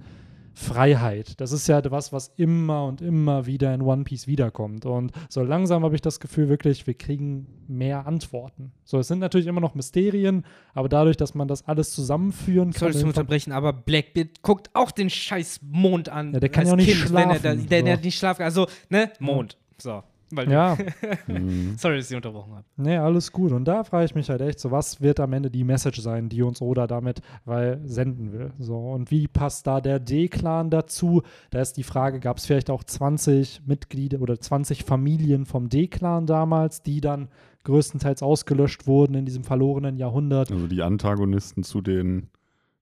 Freiheit, 0.55 1.41
das 1.41 1.51
ist 1.51 1.67
ja 1.67 1.81
was, 1.91 2.13
was 2.13 2.27
immer 2.37 2.85
und 2.85 3.01
immer 3.01 3.45
wieder 3.47 3.73
in 3.73 3.81
One 3.81 4.03
Piece 4.03 4.27
wiederkommt. 4.27 4.85
Und 4.85 5.11
so 5.27 5.41
langsam 5.43 5.83
habe 5.83 5.95
ich 5.95 6.01
das 6.01 6.19
Gefühl 6.19 6.47
wirklich, 6.47 6.85
wir 6.85 6.93
kriegen 6.93 7.47
mehr 7.67 8.05
Antworten. 8.05 8.71
So, 8.83 8.99
es 8.99 9.07
sind 9.07 9.19
natürlich 9.19 9.47
immer 9.47 9.61
noch 9.61 9.73
Mysterien, 9.73 10.45
aber 10.73 10.89
dadurch, 10.89 11.17
dass 11.17 11.33
man 11.33 11.47
das 11.47 11.67
alles 11.67 11.91
zusammenführen 11.91 12.71
kann. 12.71 12.91
Zu 12.93 12.99
in- 12.99 13.07
unterbrechen, 13.07 13.51
aber 13.51 13.73
Blackbeard 13.73 14.41
guckt 14.43 14.69
auch 14.73 14.91
den 14.91 15.09
scheiß 15.09 15.61
Mond 15.63 16.09
an. 16.09 16.33
Ja, 16.33 16.39
der 16.39 16.49
kann 16.49 16.67
ja 16.67 16.73
auch 16.73 16.77
nicht 16.77 16.87
kind, 16.91 17.11
Wenn 17.13 17.29
er 17.29 17.33
da, 17.33 17.39
schlafen, 17.39 17.67
der, 17.69 17.81
der 17.83 17.91
so. 17.93 17.97
hat 17.97 18.03
nicht 18.05 18.17
schlafen 18.19 18.43
Also, 18.43 18.67
ne? 18.89 19.11
Mond. 19.19 19.57
So. 19.79 20.03
Weil 20.35 20.51
ja, 20.51 20.77
Mhm. 21.27 21.75
Sorry, 21.77 21.97
dass 21.97 22.09
ich 22.09 22.15
unterbrochen 22.15 22.53
habe. 22.53 22.65
nee, 22.77 22.97
alles 22.97 23.31
gut. 23.31 23.51
Und 23.51 23.65
da 23.65 23.83
frage 23.83 24.05
ich 24.05 24.15
mich 24.15 24.29
halt 24.29 24.41
echt 24.41 24.59
so, 24.59 24.71
was 24.71 25.01
wird 25.01 25.19
am 25.19 25.33
Ende 25.33 25.49
die 25.49 25.63
Message 25.63 26.01
sein, 26.01 26.29
die 26.29 26.41
uns 26.41 26.61
Oda 26.61 26.87
damit 26.87 27.21
weil, 27.45 27.79
senden 27.85 28.31
will? 28.33 28.51
So, 28.59 28.77
und 28.91 29.11
wie 29.11 29.27
passt 29.27 29.67
da 29.67 29.81
der 29.81 29.99
D-Clan 29.99 30.69
dazu? 30.69 31.21
Da 31.51 31.61
ist 31.61 31.77
die 31.77 31.83
Frage, 31.83 32.19
gab 32.19 32.37
es 32.37 32.45
vielleicht 32.45 32.69
auch 32.69 32.83
20 32.83 33.61
Mitglieder 33.65 34.21
oder 34.21 34.39
20 34.39 34.83
Familien 34.83 35.45
vom 35.45 35.69
D-Clan 35.69 36.25
damals, 36.25 36.81
die 36.83 37.01
dann 37.01 37.29
größtenteils 37.63 38.21
ausgelöscht 38.21 38.87
wurden 38.87 39.15
in 39.15 39.25
diesem 39.25 39.43
verlorenen 39.43 39.97
Jahrhundert? 39.97 40.51
Also 40.51 40.67
die 40.67 40.81
Antagonisten 40.81 41.63
zu 41.63 41.81
den, 41.81 42.29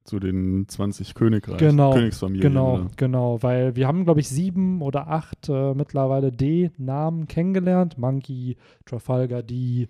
zu 0.03 0.19
den 0.19 0.67
20 0.67 1.13
Königreichen, 1.13 1.59
Genau, 1.69 1.93
Königsfamilien. 1.93 2.41
Genau, 2.51 2.73
oder? 2.75 2.87
genau, 2.95 3.43
weil 3.43 3.75
wir 3.75 3.87
haben, 3.87 4.03
glaube 4.03 4.19
ich, 4.19 4.29
sieben 4.29 4.81
oder 4.81 5.07
acht 5.09 5.47
äh, 5.49 5.73
mittlerweile 5.73 6.31
D-Namen 6.31 7.27
kennengelernt. 7.27 7.97
Monkey, 7.97 8.57
Trafalgar 8.85 9.43
D, 9.43 9.87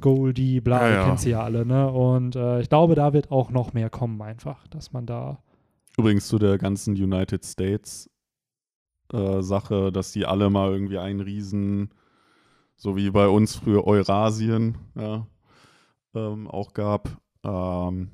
Goldie, 0.00 0.60
bla, 0.60 0.80
Ja, 0.82 0.88
ihr 0.88 0.94
ja. 0.94 1.04
kennt 1.06 1.20
sie 1.20 1.30
ja 1.30 1.42
alle, 1.42 1.64
ne? 1.66 1.90
Und 1.90 2.36
äh, 2.36 2.60
ich 2.60 2.68
glaube, 2.68 2.94
da 2.94 3.12
wird 3.12 3.30
auch 3.30 3.50
noch 3.50 3.72
mehr 3.72 3.90
kommen 3.90 4.20
einfach, 4.22 4.66
dass 4.68 4.92
man 4.92 5.06
da 5.06 5.38
Übrigens 5.98 6.28
zu 6.28 6.38
der 6.38 6.58
ganzen 6.58 6.94
United 6.94 7.44
States 7.44 8.10
äh, 9.12 9.40
Sache, 9.40 9.90
dass 9.90 10.12
die 10.12 10.26
alle 10.26 10.50
mal 10.50 10.70
irgendwie 10.70 10.98
einen 10.98 11.20
Riesen, 11.20 11.90
so 12.76 12.96
wie 12.96 13.10
bei 13.10 13.28
uns 13.28 13.56
früher 13.56 13.84
Eurasien, 13.86 14.76
ja, 14.94 15.26
ähm, 16.14 16.48
auch 16.48 16.74
gab, 16.74 17.08
ähm, 17.44 18.10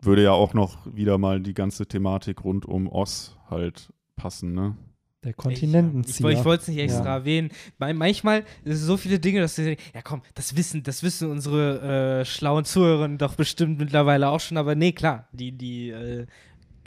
würde 0.00 0.22
ja 0.22 0.32
auch 0.32 0.54
noch 0.54 0.78
wieder 0.86 1.18
mal 1.18 1.40
die 1.40 1.54
ganze 1.54 1.86
Thematik 1.86 2.44
rund 2.44 2.66
um 2.66 2.88
Oz 2.88 3.36
halt 3.50 3.92
passen, 4.16 4.54
ne? 4.54 4.76
der 5.24 5.30
Ich, 5.30 5.36
Kontinentenzieher. 5.36 6.30
ich 6.30 6.44
wollte 6.44 6.62
es 6.62 6.68
nicht 6.68 6.78
extra 6.78 7.04
Ja. 7.06 7.14
erwähnen. 7.16 7.50
Weil 7.78 7.92
manchmal 7.94 8.44
sind 8.64 8.76
so 8.76 8.96
viele 8.96 9.18
Dinge, 9.18 9.40
dass 9.40 9.56
sie 9.56 9.64
sagen, 9.64 9.76
ja 9.92 10.00
komm, 10.02 10.22
das 10.34 10.56
wissen, 10.56 10.84
das 10.84 11.02
wissen 11.02 11.28
unsere 11.30 12.20
äh, 12.20 12.24
schlauen 12.24 12.64
Zuhörerinnen 12.64 13.18
doch 13.18 13.34
bestimmt 13.34 13.78
mittlerweile 13.80 14.28
auch 14.28 14.38
schon, 14.40 14.56
aber 14.56 14.76
nee, 14.76 14.92
klar, 14.92 15.26
die, 15.32 15.50
die 15.50 15.90
äh, 15.90 16.26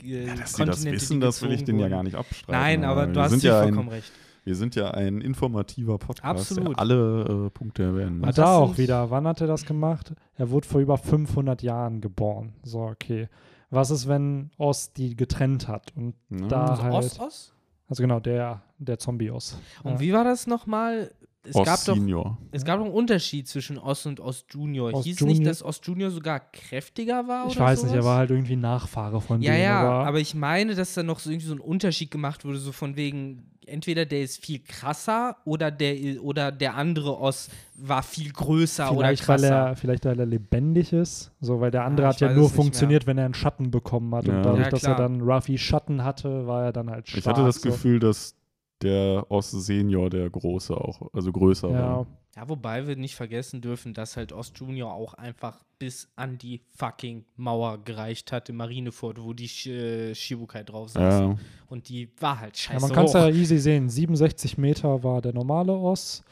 äh, 0.02 0.26
Ja, 0.26 0.34
dass 0.34 0.54
sie 0.54 0.64
das 0.64 0.84
wissen, 0.84 1.20
die 1.20 1.26
das 1.26 1.42
will 1.42 1.52
ich 1.52 1.64
denen 1.64 1.78
ja 1.78 1.88
gar 1.88 2.02
nicht 2.02 2.16
abstreiten. 2.16 2.52
Nein, 2.60 2.84
aber 2.84 3.06
du 3.06 3.16
wir 3.16 3.22
hast 3.22 3.42
ja 3.42 3.62
vollkommen 3.62 3.88
ein, 3.90 3.94
recht. 3.96 4.12
Wir 4.44 4.56
sind 4.56 4.74
ja 4.74 4.90
ein 4.90 5.20
informativer 5.20 5.98
Podcast, 5.98 6.50
Absolut. 6.50 6.70
der 6.70 6.78
alle 6.80 7.46
äh, 7.46 7.50
Punkte 7.50 7.84
erwähnen. 7.84 8.20
Hat 8.22 8.26
muss. 8.26 8.34
das 8.36 8.48
er 8.48 8.56
auch 8.56 8.76
wieder. 8.78 9.10
Wann 9.10 9.26
hat 9.26 9.40
er 9.40 9.46
das 9.46 9.64
gemacht? 9.64 10.12
Er 10.36 10.50
wurde 10.50 10.66
vor 10.66 10.80
über 10.80 10.98
500 10.98 11.62
Jahren 11.62 12.00
geboren. 12.00 12.52
So, 12.64 12.80
okay. 12.80 13.28
Was 13.70 13.90
ist, 13.90 14.08
wenn 14.08 14.50
Oz 14.58 14.92
die 14.92 15.14
getrennt 15.16 15.68
hat? 15.68 15.92
Und 15.96 16.14
Ja. 16.30 16.48
da 16.48 16.66
Also 16.66 16.82
halt. 16.82 16.94
Ost-Ost? 16.94 17.54
Also 17.88 18.02
genau, 18.02 18.20
der, 18.20 18.62
der 18.78 18.98
Zombie-Oz. 18.98 19.58
Und 19.84 19.92
Ja. 19.92 20.00
wie 20.00 20.12
war 20.12 20.24
das 20.24 20.46
nochmal? 20.46 21.10
Es 21.44 21.56
Oz 21.56 21.66
gab 21.66 21.84
doch 21.86 21.94
Senior. 21.96 22.38
Es 22.52 22.64
gab 22.64 22.78
doch 22.78 22.84
einen 22.84 22.94
Unterschied 22.94 23.48
zwischen 23.48 23.76
Ost 23.76 24.06
und 24.06 24.20
Ost 24.20 24.46
Junior. 24.54 24.94
Ost 24.94 25.04
Hieß 25.04 25.18
Junior- 25.20 25.38
nicht, 25.38 25.46
dass 25.50 25.62
Ost 25.64 25.84
Junior 25.86 26.10
sogar 26.10 26.38
kräftiger 26.38 27.26
war? 27.26 27.46
Ich 27.48 27.56
oder 27.56 27.64
weiß 27.66 27.82
nicht, 27.82 27.92
er 27.94 28.02
sowas? 28.02 28.04
war 28.12 28.18
halt 28.18 28.30
irgendwie 28.30 28.54
Nachfahre 28.56 29.20
von 29.20 29.42
Ja, 29.42 29.52
dem. 29.52 29.62
ja, 29.62 29.80
aber 29.80 30.06
aber 30.06 30.20
ich 30.20 30.34
meine, 30.36 30.74
dass 30.76 30.94
da 30.94 31.02
noch 31.02 31.18
so 31.18 31.30
irgendwie 31.30 31.46
so 31.48 31.54
ein 31.54 31.60
Unterschied 31.60 32.10
gemacht 32.12 32.44
wurde, 32.44 32.58
so 32.58 32.70
von 32.70 32.94
wegen, 32.94 33.50
entweder 33.66 34.06
der 34.06 34.22
ist 34.22 34.44
viel 34.44 34.60
krasser 34.60 35.36
oder 35.44 35.72
der, 35.72 36.22
oder 36.22 36.52
der 36.52 36.76
andere 36.76 37.18
Oss 37.18 37.48
war 37.76 38.04
viel 38.04 38.30
größer 38.32 38.90
oder 38.92 38.98
Vielleicht, 39.08 39.26
weil 39.28 39.38
krasser. 39.40 39.54
er, 39.70 39.76
vielleicht, 39.76 40.04
weil 40.04 40.20
er 40.20 40.26
lebendig 40.26 40.92
ist. 40.92 41.32
So, 41.40 41.60
weil 41.60 41.72
der 41.72 41.84
andere 41.84 42.06
Ah, 42.06 42.10
hat 42.10 42.20
ja 42.20 42.32
nur 42.32 42.50
funktioniert, 42.50 43.06
wenn 43.08 43.18
er 43.18 43.24
einen 43.24 43.34
Schatten 43.34 43.72
bekommen 43.72 44.14
hat. 44.14 44.26
Ja. 44.28 44.36
Und 44.36 44.42
dadurch, 44.44 44.64
Ja, 44.64 44.70
dass 44.70 44.84
er 44.84 44.94
dann 44.94 45.20
Ruffy 45.22 45.58
Schatten 45.58 46.04
hatte, 46.04 46.46
war 46.46 46.66
er 46.66 46.72
dann 46.72 46.88
halt 46.88 47.08
schwarz. 47.08 47.20
Ich 47.20 47.26
hatte 47.28 47.42
das 47.44 47.56
so. 47.56 47.68
Gefühl, 47.70 47.98
dass 47.98 48.36
der 48.82 49.26
Ost 49.30 49.52
Senior 49.52 50.10
der 50.10 50.28
Große 50.30 50.74
auch, 50.74 51.12
also 51.12 51.32
größer 51.32 51.68
Ja, 51.70 51.74
war. 51.96 52.06
Ja, 52.36 52.48
wobei 52.48 52.86
wir 52.86 52.96
nicht 52.96 53.14
vergessen 53.14 53.60
dürfen, 53.60 53.92
dass 53.92 54.16
halt 54.16 54.32
Ost 54.32 54.58
Junior 54.58 54.92
auch 54.92 55.12
einfach 55.14 55.62
bis 55.78 56.08
an 56.16 56.38
die 56.38 56.62
fucking 56.76 57.24
Mauer 57.36 57.84
gereicht 57.84 58.32
hat 58.32 58.48
im 58.48 58.56
Marinefort, 58.56 59.22
wo 59.22 59.34
die 59.34 59.50
äh, 59.68 60.14
Shibukai 60.14 60.64
drauf 60.64 60.90
saß. 60.90 61.20
Ja. 61.20 61.36
Und 61.68 61.88
die 61.88 62.10
war 62.20 62.40
halt 62.40 62.56
ja 62.56 62.72
scheiße 62.72 62.86
man 62.86 62.92
kann 62.94 63.04
es 63.04 63.12
ja 63.12 63.28
easy 63.28 63.58
sehen. 63.58 63.88
67 63.88 64.56
Meter 64.56 65.02
war 65.02 65.20
der 65.20 65.34
normale 65.34 65.72
Oss 65.74 66.24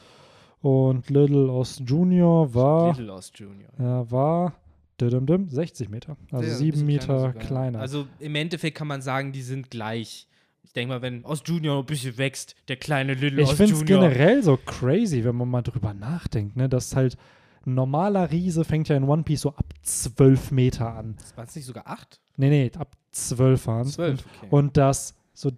und 0.61 1.09
Little 1.09 1.51
Oss 1.51 1.81
Junior 1.85 2.51
war, 2.53 2.89
Little 2.89 3.13
Ost 3.13 3.37
Junior. 3.37 3.69
ja, 3.77 4.09
war 4.09 4.53
dim, 4.99 5.25
dim, 5.25 5.49
60 5.49 5.89
Meter. 5.89 6.17
Also 6.31 6.49
Ja, 6.49 6.55
sieben 6.55 6.85
Meter 6.85 7.19
sogar. 7.19 7.33
kleiner. 7.33 7.79
Also 7.79 8.07
im 8.19 8.35
Endeffekt 8.35 8.77
kann 8.77 8.87
man 8.87 9.01
sagen, 9.01 9.31
die 9.31 9.41
sind 9.41 9.69
gleich. 9.69 10.27
Ich 10.63 10.73
denke 10.73 10.93
mal, 10.93 11.01
wenn 11.01 11.25
Ost 11.25 11.47
Junior 11.47 11.79
ein 11.79 11.85
bisschen 11.85 12.17
wächst, 12.17 12.55
der 12.67 12.77
kleine 12.77 13.13
Little 13.13 13.41
Ich 13.41 13.49
Ost 13.49 13.57
finde 13.57 13.73
es 13.73 13.79
Junior. 13.81 14.09
generell 14.09 14.43
so 14.43 14.57
crazy, 14.57 15.23
wenn 15.23 15.35
man 15.35 15.49
mal 15.49 15.61
drüber 15.61 15.93
nachdenkt, 15.93 16.55
ne? 16.55 16.69
dass 16.69 16.95
halt 16.95 17.17
ein 17.65 17.73
normaler 17.75 18.31
Riese 18.31 18.63
fängt 18.63 18.87
ja 18.89 18.95
in 18.95 19.03
One 19.03 19.23
Piece 19.23 19.41
so 19.41 19.49
ab 19.49 19.65
12 19.83 20.51
Meter 20.51 20.95
an. 20.95 21.15
War 21.35 21.43
es 21.45 21.55
nicht 21.55 21.65
sogar 21.65 21.87
acht? 21.87 22.19
Nee, 22.37 22.49
nee, 22.49 22.71
ab 22.77 22.95
12 23.11 23.67
waren 23.67 23.85
Zwölf. 23.87 24.25
Okay. 24.37 24.47
Und 24.49 24.77
dass 24.77 25.13
so 25.33 25.51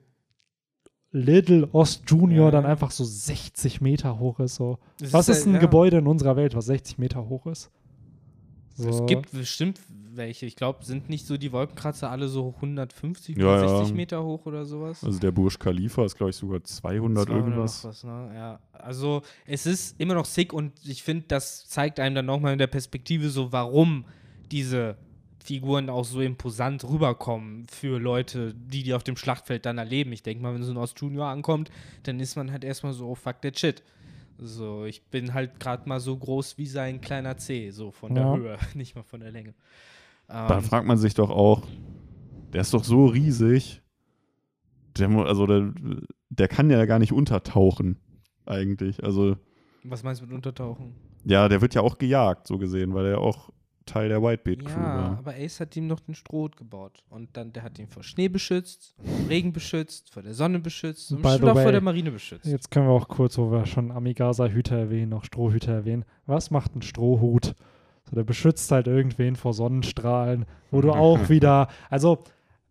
Little 1.11 1.69
Ost 1.73 2.09
Junior 2.09 2.45
Ja. 2.45 2.51
dann 2.51 2.65
einfach 2.65 2.89
so 2.91 3.03
60 3.03 3.81
Meter 3.81 4.17
hoch 4.19 4.39
ist. 4.39 4.55
So. 4.55 4.79
Das 4.99 5.13
Was 5.13 5.29
ist 5.29 5.37
halt- 5.39 5.47
ein 5.47 5.53
ja. 5.55 5.59
Gebäude 5.59 5.97
in 5.99 6.07
unserer 6.07 6.35
Welt, 6.35 6.55
was 6.55 6.65
60 6.65 6.97
Meter 6.97 7.29
hoch 7.29 7.45
ist? 7.45 7.69
So. 8.75 8.89
Es 8.89 9.05
gibt 9.05 9.31
bestimmt 9.31 9.79
welche. 10.15 10.45
Ich 10.45 10.55
glaube, 10.55 10.83
sind 10.85 11.09
nicht 11.09 11.25
so 11.25 11.37
die 11.37 11.51
Wolkenkratzer 11.51 12.09
alle 12.09 12.27
so 12.27 12.53
150, 12.55 13.37
Ja, 13.37 13.53
160 13.55 13.89
ja. 13.89 13.95
Meter 13.95 14.23
hoch 14.23 14.45
oder 14.45 14.65
sowas? 14.65 15.03
Also 15.03 15.19
der 15.19 15.31
Burj 15.31 15.57
Khalifa 15.57 16.05
ist, 16.05 16.15
glaube 16.15 16.31
ich, 16.31 16.35
sogar 16.35 16.63
200, 16.63 17.25
200 17.27 17.29
irgendwas. 17.29 17.83
noch 17.83 17.89
was, 17.91 18.03
ne? 18.03 18.31
ja. 18.35 18.59
Also 18.71 19.21
es 19.45 19.65
ist 19.65 19.99
immer 19.99 20.13
noch 20.13 20.25
sick 20.25 20.53
und 20.53 20.73
ich 20.85 21.03
finde, 21.03 21.25
das 21.27 21.67
zeigt 21.67 21.99
einem 21.99 22.15
dann 22.15 22.25
nochmal 22.25 22.53
in 22.53 22.59
der 22.59 22.67
Perspektive 22.67 23.29
so, 23.29 23.51
warum 23.51 24.05
diese 24.51 24.97
Figuren 25.43 25.89
auch 25.89 26.05
so 26.05 26.21
imposant 26.21 26.83
rüberkommen 26.87 27.67
für 27.67 27.99
Leute, 27.99 28.53
die 28.53 28.83
die 28.83 28.93
auf 28.93 29.03
dem 29.03 29.17
Schlachtfeld 29.17 29.65
dann 29.65 29.77
erleben. 29.77 30.13
Ich 30.13 30.23
denke 30.23 30.41
mal, 30.41 30.53
wenn 30.53 30.63
so 30.63 30.71
ein 30.71 30.77
Ost 30.77 30.99
Junior 31.01 31.27
ankommt, 31.27 31.69
dann 32.03 32.19
ist 32.21 32.37
man 32.37 32.51
halt 32.51 32.63
erstmal 32.63 32.93
so, 32.93 33.09
oh 33.09 33.15
fuck 33.15 33.41
that 33.41 33.59
shit. 33.59 33.83
So, 34.37 34.85
ich 34.85 35.03
bin 35.03 35.33
halt 35.33 35.59
gerade 35.59 35.87
mal 35.87 35.99
so 35.99 36.17
groß 36.17 36.57
wie 36.57 36.65
sein 36.65 37.01
kleiner 37.01 37.37
C, 37.37 37.69
so 37.71 37.91
von 37.91 38.15
der 38.15 38.23
Ja. 38.23 38.35
Höhe, 38.37 38.57
nicht 38.73 38.95
mal 38.95 39.03
von 39.03 39.19
der 39.19 39.31
Länge. 39.31 39.53
Da 40.27 40.57
Ähm, 40.57 40.63
fragt 40.63 40.87
man 40.87 40.97
sich 40.97 41.13
doch 41.13 41.29
auch, 41.29 41.61
der 42.53 42.61
ist 42.61 42.73
doch 42.73 42.83
so 42.83 43.05
riesig. 43.05 43.81
Der, 44.97 45.09
also 45.09 45.47
der, 45.47 45.73
der 46.29 46.47
kann 46.47 46.69
ja 46.69 46.85
gar 46.85 46.99
nicht 46.99 47.13
untertauchen, 47.13 47.97
eigentlich. 48.45 49.03
Also, 49.03 49.37
was 49.83 50.03
meinst 50.03 50.21
du 50.21 50.25
mit 50.25 50.35
Untertauchen? 50.35 50.93
ja, 51.25 51.47
der 51.49 51.61
wird 51.61 51.73
ja 51.73 51.81
auch 51.81 51.97
gejagt, 51.97 52.47
so 52.47 52.57
gesehen, 52.57 52.93
weil 52.93 53.05
er 53.07 53.19
auch 53.19 53.49
Teil 53.85 54.07
der 54.09 54.21
Whitebeard 54.21 54.59
Crew 54.65 54.79
Ja, 54.79 54.85
war. 54.95 55.17
aber 55.17 55.33
Ace 55.35 55.59
hat 55.59 55.75
ihm 55.75 55.87
noch 55.87 55.99
den 55.99 56.15
Strohhut 56.15 56.55
gebaut. 56.55 57.03
Und 57.09 57.35
dann, 57.35 57.51
der 57.51 57.63
hat 57.63 57.79
ihn 57.79 57.87
vor 57.87 58.01
Schnee 58.03 58.29
beschützt, 58.29 58.95
vor 59.03 59.29
Regen 59.29 59.51
beschützt, 59.51 60.13
vor 60.13 60.21
der 60.23 60.33
Sonne 60.33 60.59
beschützt 60.59 61.11
und 61.11 61.21
bestimmt 61.21 61.49
auch 61.49 61.55
way, 61.55 61.63
vor 61.63 61.71
der 61.73 61.81
Marine 61.81 62.11
beschützt. 62.11 62.45
Jetzt 62.45 62.71
können 62.71 62.85
wir 62.87 62.91
auch 62.93 63.07
kurz, 63.09 63.37
wo 63.37 63.51
wir 63.51 63.65
schon 63.65 63.91
Amigasa-Hüter 63.91 64.77
erwähnen, 64.77 65.09
noch 65.09 65.25
Strohhüter 65.25 65.73
erwähnen. 65.73 66.05
Was 66.25 66.49
macht 66.51 66.75
ein 66.75 66.81
Strohhut? 66.81 67.55
So, 68.13 68.15
der 68.15 68.23
beschützt 68.23 68.71
halt 68.71 68.85
irgendwen 68.85 69.35
vor 69.35 69.53
Sonnenstrahlen, 69.53 70.45
wo 70.69 70.81
du 70.81 70.91
auch 70.91 71.17
wieder, 71.29 71.67
also 71.89 72.19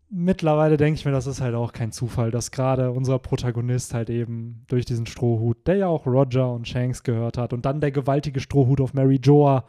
mittlerweile 0.09 0.77
denke 0.77 0.99
ich 0.99 1.05
mir, 1.05 1.11
das 1.11 1.27
ist 1.27 1.41
halt 1.41 1.57
auch 1.57 1.73
kein 1.73 1.91
Zufall, 1.91 2.31
dass 2.31 2.53
gerade 2.53 2.93
unser 2.93 3.19
Protagonist 3.19 3.93
halt 3.93 4.09
eben 4.09 4.65
durch 4.69 4.85
diesen 4.85 5.07
Strohhut, 5.07 5.67
der 5.67 5.77
ja 5.77 5.87
auch 5.89 6.07
Roger 6.07 6.53
und 6.53 6.69
Shanks 6.69 7.03
gehört 7.03 7.39
hat 7.39 7.53
und 7.53 7.67
dann 7.67 7.81
der 7.81 7.91
gewaltige 7.91 8.39
Strohhut 8.39 8.81
auf 8.81 8.95
Mary 8.95 9.19
Joa 9.21 9.65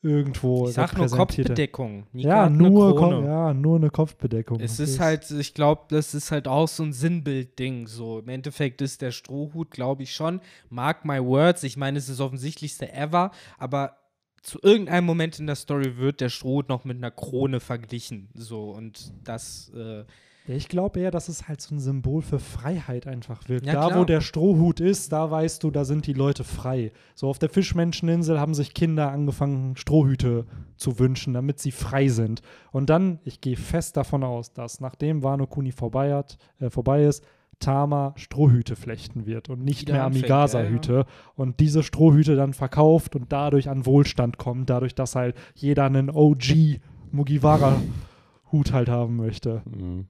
irgendwo 0.00 0.68
Ich 0.68 0.74
sag 0.74 0.96
nur. 0.96 1.08
Kopfbedeckung. 1.08 2.06
Nico 2.12 2.28
Ja 2.28 2.48
nur. 2.48 2.94
Ko 2.94 3.10
ja, 3.20 3.52
nur 3.52 3.78
eine 3.78 3.90
Kopfbedeckung. 3.90 4.60
Es 4.60 4.76
Das 4.76 4.88
ist 4.88 5.00
halt, 5.00 5.28
ich 5.32 5.54
glaube, 5.54 5.86
das 5.88 6.14
ist 6.14 6.30
halt 6.30 6.46
auch 6.46 6.68
so 6.68 6.84
ein 6.84 6.92
Sinnbildding. 6.92 7.88
So, 7.88 8.20
im 8.20 8.28
Endeffekt 8.28 8.80
ist 8.80 9.02
der 9.02 9.10
Strohhut, 9.10 9.72
glaube 9.72 10.04
ich 10.04 10.12
schon. 10.12 10.40
Mark 10.70 11.04
my 11.04 11.20
words. 11.20 11.64
Ich 11.64 11.76
meine, 11.76 11.98
es 11.98 12.08
ist 12.08 12.20
das 12.20 12.24
offensichtlichste 12.24 12.92
ever, 12.92 13.32
aber 13.58 13.96
zu 14.42 14.58
irgendeinem 14.62 15.04
Moment 15.04 15.38
in 15.38 15.46
der 15.46 15.56
Story 15.56 15.96
wird 15.96 16.20
der 16.20 16.28
Strohhut 16.28 16.68
noch 16.68 16.84
mit 16.84 16.96
einer 16.96 17.10
Krone 17.10 17.60
verglichen. 17.60 18.28
So, 18.34 18.70
und 18.70 19.12
das, 19.24 19.70
äh, 19.74 20.04
ich 20.46 20.68
glaube 20.68 21.00
eher, 21.00 21.10
dass 21.10 21.28
es 21.28 21.46
halt 21.46 21.60
so 21.60 21.74
ein 21.74 21.78
Symbol 21.78 22.22
für 22.22 22.38
Freiheit 22.38 23.06
einfach 23.06 23.48
wird. 23.48 23.66
Ja, 23.66 23.74
da, 23.74 23.86
klar. 23.88 24.00
wo 24.00 24.04
der 24.04 24.22
Strohhut 24.22 24.80
ist, 24.80 25.12
da 25.12 25.30
weißt 25.30 25.62
du, 25.62 25.70
da 25.70 25.84
sind 25.84 26.06
die 26.06 26.14
Leute 26.14 26.42
frei. 26.42 26.92
So 27.14 27.28
auf 27.28 27.38
der 27.38 27.50
Fischmenscheninsel 27.50 28.40
haben 28.40 28.54
sich 28.54 28.72
Kinder 28.72 29.12
angefangen, 29.12 29.76
Strohhüte 29.76 30.46
zu 30.76 30.98
wünschen, 30.98 31.34
damit 31.34 31.58
sie 31.58 31.72
frei 31.72 32.08
sind. 32.08 32.40
Und 32.72 32.88
dann, 32.88 33.18
ich 33.24 33.42
gehe 33.42 33.56
fest 33.56 33.96
davon 33.98 34.24
aus, 34.24 34.54
dass 34.54 34.80
nachdem 34.80 35.22
Wano 35.22 35.46
Kuni 35.46 35.72
vorbei, 35.72 36.14
hat, 36.14 36.38
äh, 36.60 36.70
vorbei 36.70 37.04
ist, 37.04 37.24
Tama 37.58 38.14
Strohhüte 38.16 38.76
flechten 38.76 39.26
wird 39.26 39.48
und 39.48 39.64
nicht 39.64 39.88
mehr 39.88 40.04
Amigasa-Hüte. 40.04 41.06
Und 41.34 41.60
diese 41.60 41.82
Strohhüte 41.82 42.36
dann 42.36 42.52
verkauft 42.52 43.16
und 43.16 43.32
dadurch 43.32 43.68
an 43.68 43.84
Wohlstand 43.86 44.38
kommt, 44.38 44.70
dadurch, 44.70 44.94
dass 44.94 45.14
halt 45.14 45.36
jeder 45.54 45.84
einen 45.84 46.10
OG 46.10 46.80
Mugiwara-Hut 47.10 48.72
halt 48.72 48.88
haben 48.88 49.16
möchte. 49.16 49.62
Mhm. 49.64 50.06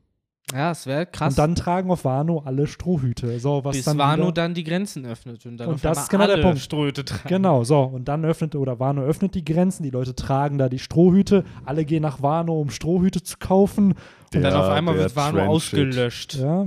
ja, 0.53 0.73
es 0.73 0.87
wäre 0.87 1.07
krass. 1.07 1.33
Und 1.33 1.39
dann 1.39 1.55
tragen 1.55 1.91
auf 1.91 2.05
Wano 2.05 2.43
alle 2.45 2.67
Strohhüte. 2.67 3.39
So, 3.39 3.65
was 3.65 3.77
bis 3.77 3.85
dann 3.85 3.99
Wano 3.99 4.25
wieder, 4.25 4.33
dann 4.33 4.55
die 4.55 4.65
Grenzen 4.65 5.07
öffnet 5.07 5.47
und 5.47 5.57
dann 5.59 5.69
Und 5.69 5.75
auf 5.77 5.83
das 5.83 6.03
ist 6.03 6.11
genau 6.11 6.27
der 6.27 6.39
Punkt. 6.39 6.59
Strohhüte 6.59 7.05
tragen. 7.05 7.29
Genau, 7.29 7.65
so. 7.65 7.83
Und 7.83 8.09
dann 8.09 8.25
öffnet, 8.25 8.57
oder 8.57 8.79
Wano 8.79 9.03
öffnet 9.03 9.35
die 9.35 9.45
Grenzen, 9.45 9.83
die 9.83 9.91
Leute 9.91 10.15
tragen 10.15 10.59
da 10.59 10.69
die 10.69 10.79
Strohhüte, 10.79 11.45
alle 11.65 11.85
gehen 11.85 12.03
nach 12.03 12.23
Wano, 12.23 12.61
um 12.61 12.71
Strohhüte 12.71 13.23
zu 13.23 13.37
kaufen. 13.39 13.95
Und 14.35 14.43
dann 14.43 14.55
auf 14.55 14.69
einmal 14.69 14.95
der 14.95 15.05
wird 15.05 15.17
Wano 15.17 15.45
ausgelöscht. 15.45 16.35
Ja, 16.35 16.67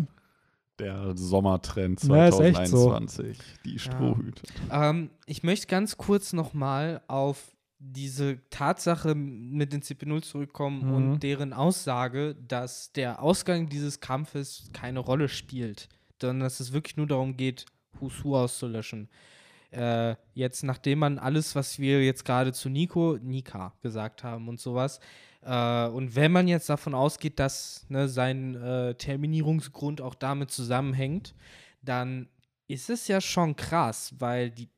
Der 0.81 1.15
Sommertrend 1.15 2.03
Ja, 2.03 2.27
ist 2.27 2.39
echt 2.39 2.67
so. 2.67 2.89
2021. 2.89 3.37
Die 3.65 3.79
Strohhüte. 3.79 4.41
Ähm, 4.71 5.11
ich 5.27 5.43
möchte 5.43 5.67
ganz 5.67 5.95
kurz 5.97 6.33
nochmal 6.33 7.01
auf 7.07 7.55
diese 7.77 8.37
Tatsache 8.49 9.15
mit 9.15 9.73
den 9.73 9.81
CP0 9.81 10.21
zurückkommen 10.23 10.85
Mhm. 10.87 10.93
und 10.93 11.19
deren 11.23 11.53
Aussage, 11.53 12.35
dass 12.35 12.91
der 12.93 13.21
Ausgang 13.21 13.69
dieses 13.69 13.99
Kampfes 13.99 14.69
keine 14.73 14.99
Rolle 14.99 15.29
spielt, 15.29 15.87
sondern 16.21 16.41
dass 16.41 16.59
es 16.59 16.73
wirklich 16.73 16.97
nur 16.97 17.07
darum 17.07 17.37
geht, 17.37 17.65
Husu 17.99 18.35
auszulöschen. 18.35 19.09
Äh, 19.71 20.15
jetzt, 20.33 20.63
nachdem 20.63 20.99
man 20.99 21.17
alles, 21.17 21.55
was 21.55 21.79
wir 21.79 22.03
jetzt 22.03 22.25
gerade 22.25 22.51
zu 22.53 22.69
Nico, 22.69 23.17
Nika 23.21 23.73
gesagt 23.81 24.23
haben 24.23 24.47
und 24.49 24.59
sowas, 24.59 24.99
äh, 25.43 25.87
und 25.87 26.15
wenn 26.15 26.31
man 26.31 26.47
jetzt 26.47 26.69
davon 26.69 26.93
ausgeht, 26.93 27.39
dass 27.39 27.85
ne, 27.89 28.07
sein 28.07 28.55
äh, 28.55 28.95
Terminierungsgrund 28.95 30.01
auch 30.01 30.15
damit 30.15 30.51
zusammenhängt, 30.51 31.33
dann 31.81 32.27
ist 32.67 32.89
es 32.89 33.07
ja 33.07 33.19
schon 33.19 33.55
krass, 33.55 34.13
weil 34.19 34.51
die, 34.51 34.69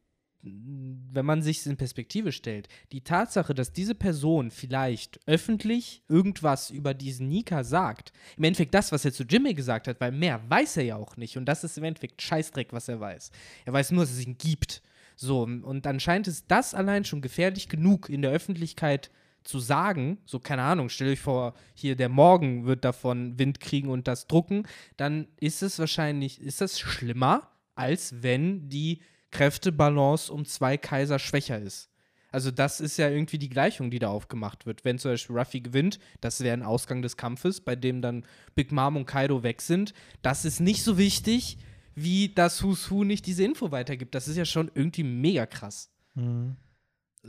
wenn 0.41 1.25
man 1.25 1.41
sich 1.41 1.65
in 1.65 1.77
Perspektive 1.77 2.31
stellt, 2.31 2.67
die 2.91 3.01
Tatsache, 3.01 3.53
dass 3.53 3.71
diese 3.71 3.95
Person 3.95 4.51
vielleicht 4.51 5.19
öffentlich 5.25 6.03
irgendwas 6.07 6.69
über 6.69 6.93
diesen 6.93 7.29
Nika 7.29 7.63
sagt, 7.63 8.11
im 8.37 8.45
Endeffekt 8.45 8.73
das, 8.73 8.91
was 8.91 9.05
er 9.05 9.13
zu 9.13 9.23
Jimmy 9.23 9.53
gesagt 9.53 9.87
hat, 9.87 10.01
weil 10.01 10.11
mehr 10.11 10.41
weiß 10.49 10.77
er 10.77 10.83
ja 10.83 10.95
auch 10.95 11.17
nicht 11.17 11.37
und 11.37 11.45
das 11.45 11.63
ist 11.63 11.77
im 11.77 11.83
Endeffekt 11.83 12.21
Scheißdreck, 12.21 12.73
was 12.73 12.87
er 12.87 12.99
weiß. 12.99 13.31
Er 13.65 13.73
weiß 13.73 13.91
nur, 13.91 14.03
dass 14.03 14.13
es 14.13 14.25
ihn 14.25 14.37
gibt. 14.37 14.81
So, 15.15 15.43
und 15.43 15.85
anscheinend 15.85 16.27
ist 16.27 16.45
das 16.47 16.73
allein 16.73 17.05
schon 17.05 17.21
gefährlich 17.21 17.69
genug 17.69 18.09
in 18.09 18.23
der 18.23 18.31
Öffentlichkeit 18.31 19.11
zu 19.43 19.59
sagen, 19.59 20.17
so 20.25 20.39
keine 20.39 20.63
Ahnung, 20.63 20.89
stell 20.89 21.09
euch 21.09 21.19
vor, 21.19 21.53
hier 21.73 21.95
der 21.95 22.09
Morgen 22.09 22.65
wird 22.65 22.85
davon 22.85 23.37
Wind 23.37 23.59
kriegen 23.59 23.89
und 23.89 24.07
das 24.07 24.27
drucken, 24.27 24.67
dann 24.97 25.27
ist 25.39 25.63
es 25.63 25.79
wahrscheinlich, 25.79 26.41
ist 26.41 26.61
das 26.61 26.79
schlimmer, 26.79 27.49
als 27.75 28.23
wenn 28.23 28.69
die 28.69 29.01
Kräftebalance 29.31 30.31
um 30.31 30.45
zwei 30.45 30.77
Kaiser 30.77 31.19
schwächer 31.19 31.59
ist. 31.59 31.89
Also 32.31 32.49
das 32.49 32.81
ist 32.81 32.97
ja 32.97 33.09
irgendwie 33.09 33.37
die 33.37 33.49
Gleichung, 33.49 33.91
die 33.91 33.99
da 33.99 34.09
aufgemacht 34.09 34.65
wird. 34.65 34.83
Wenn 34.83 34.97
zum 34.97 35.11
Beispiel 35.11 35.37
Ruffy 35.37 35.61
gewinnt, 35.61 35.99
das 36.19 36.41
wäre 36.41 36.57
ein 36.57 36.63
Ausgang 36.63 37.03
des 37.03 37.15
Kampfes, 37.15 37.61
bei 37.61 37.75
dem 37.75 38.01
dann 38.01 38.25
Big 38.55 38.71
Mom 38.71 38.95
und 38.95 39.05
Kaido 39.05 39.43
weg 39.43 39.61
sind. 39.61 39.93
Das 40.23 40.43
ist 40.43 40.59
nicht 40.59 40.83
so 40.83 40.97
wichtig, 40.97 41.59
wie 41.93 42.33
dass 42.33 42.63
Who's 42.63 42.89
Who 42.89 43.03
nicht 43.03 43.27
diese 43.27 43.43
Info 43.43 43.71
weitergibt. 43.71 44.15
Das 44.15 44.27
ist 44.27 44.35
ja 44.35 44.45
schon 44.45 44.71
irgendwie 44.73 45.03
mega 45.03 45.45
krass. 45.45 45.91
Mhm. 46.15 46.55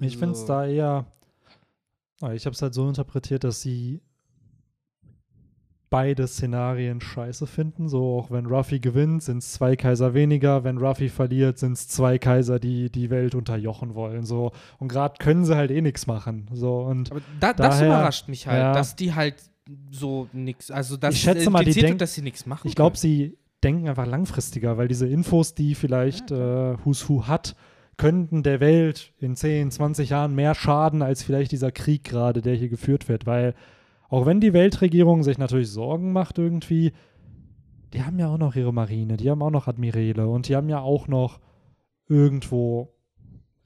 Ich 0.00 0.16
finde 0.16 0.34
es 0.34 0.46
da 0.46 0.66
eher, 0.66 1.06
ich 2.32 2.46
habe 2.46 2.54
es 2.54 2.62
halt 2.62 2.74
so 2.74 2.88
interpretiert, 2.88 3.44
dass 3.44 3.60
sie 3.60 4.00
beide 5.90 6.26
Szenarien 6.26 7.00
scheiße 7.00 7.46
finden. 7.46 7.88
So 7.88 8.18
auch 8.18 8.30
wenn 8.30 8.46
Ruffy 8.46 8.80
gewinnt, 8.80 9.22
sind 9.22 9.38
es 9.38 9.52
zwei 9.52 9.76
Kaiser 9.76 10.12
weniger. 10.14 10.64
Wenn 10.64 10.78
Ruffy 10.78 11.08
verliert, 11.08 11.58
sind 11.58 11.72
es 11.72 11.86
zwei 11.88 12.18
Kaiser, 12.18 12.58
die 12.58 12.90
die 12.90 13.10
Welt 13.10 13.34
unterjochen 13.34 13.94
wollen. 13.94 14.24
So 14.24 14.52
und 14.78 14.88
gerade 14.88 15.14
können 15.18 15.44
sie 15.44 15.54
halt 15.56 15.70
eh 15.70 15.82
nichts 15.82 16.06
machen. 16.06 16.48
So 16.52 16.80
und 16.80 17.10
Aber 17.12 17.20
da, 17.38 17.52
das 17.52 17.76
daher- 17.78 17.86
überrascht 17.86 18.28
mich 18.28 18.46
halt, 18.46 18.58
ja. 18.60 18.72
dass 18.72 18.96
die 18.96 19.14
halt 19.14 19.36
so 19.90 20.28
nix, 20.32 20.70
also 20.70 20.96
das 20.96 21.14
Ich 21.14 21.20
schätze 21.20 21.48
mal, 21.48 21.64
die 21.64 21.72
denk- 21.72 21.88
wird, 21.90 22.00
dass 22.00 22.14
sie 22.14 22.22
nichts 22.22 22.44
machen. 22.44 22.66
ich 22.68 22.74
glaube, 22.74 22.96
sie 22.98 23.38
denken 23.62 23.88
einfach 23.88 24.06
langfristiger, 24.06 24.76
weil 24.76 24.88
diese 24.88 25.06
Infos, 25.06 25.54
die 25.54 25.74
vielleicht 25.74 26.30
äh, 26.30 26.76
Who's 26.84 27.08
Who 27.08 27.26
hat, 27.28 27.54
könnten 27.96 28.42
der 28.42 28.60
Welt 28.60 29.12
in 29.18 29.36
10, 29.36 29.70
20 29.70 30.10
Jahren 30.10 30.34
mehr 30.34 30.54
schaden 30.54 31.02
als 31.02 31.22
vielleicht 31.22 31.52
dieser 31.52 31.72
Krieg 31.72 32.04
gerade, 32.04 32.42
der 32.42 32.54
hier 32.54 32.68
geführt 32.68 33.08
wird. 33.08 33.26
Weil 33.26 33.54
auch 34.08 34.26
wenn 34.26 34.40
die 34.40 34.52
Weltregierung 34.52 35.22
sich 35.22 35.38
natürlich 35.38 35.70
Sorgen 35.70 36.12
macht 36.12 36.38
irgendwie, 36.38 36.92
die 37.92 38.02
haben 38.02 38.18
ja 38.18 38.28
auch 38.28 38.38
noch 38.38 38.56
ihre 38.56 38.72
Marine, 38.72 39.16
die 39.16 39.30
haben 39.30 39.42
auch 39.42 39.50
noch 39.50 39.68
Admiräle 39.68 40.28
und 40.28 40.48
die 40.48 40.56
haben 40.56 40.68
ja 40.68 40.80
auch 40.80 41.06
noch 41.06 41.40
irgendwo 42.08 42.94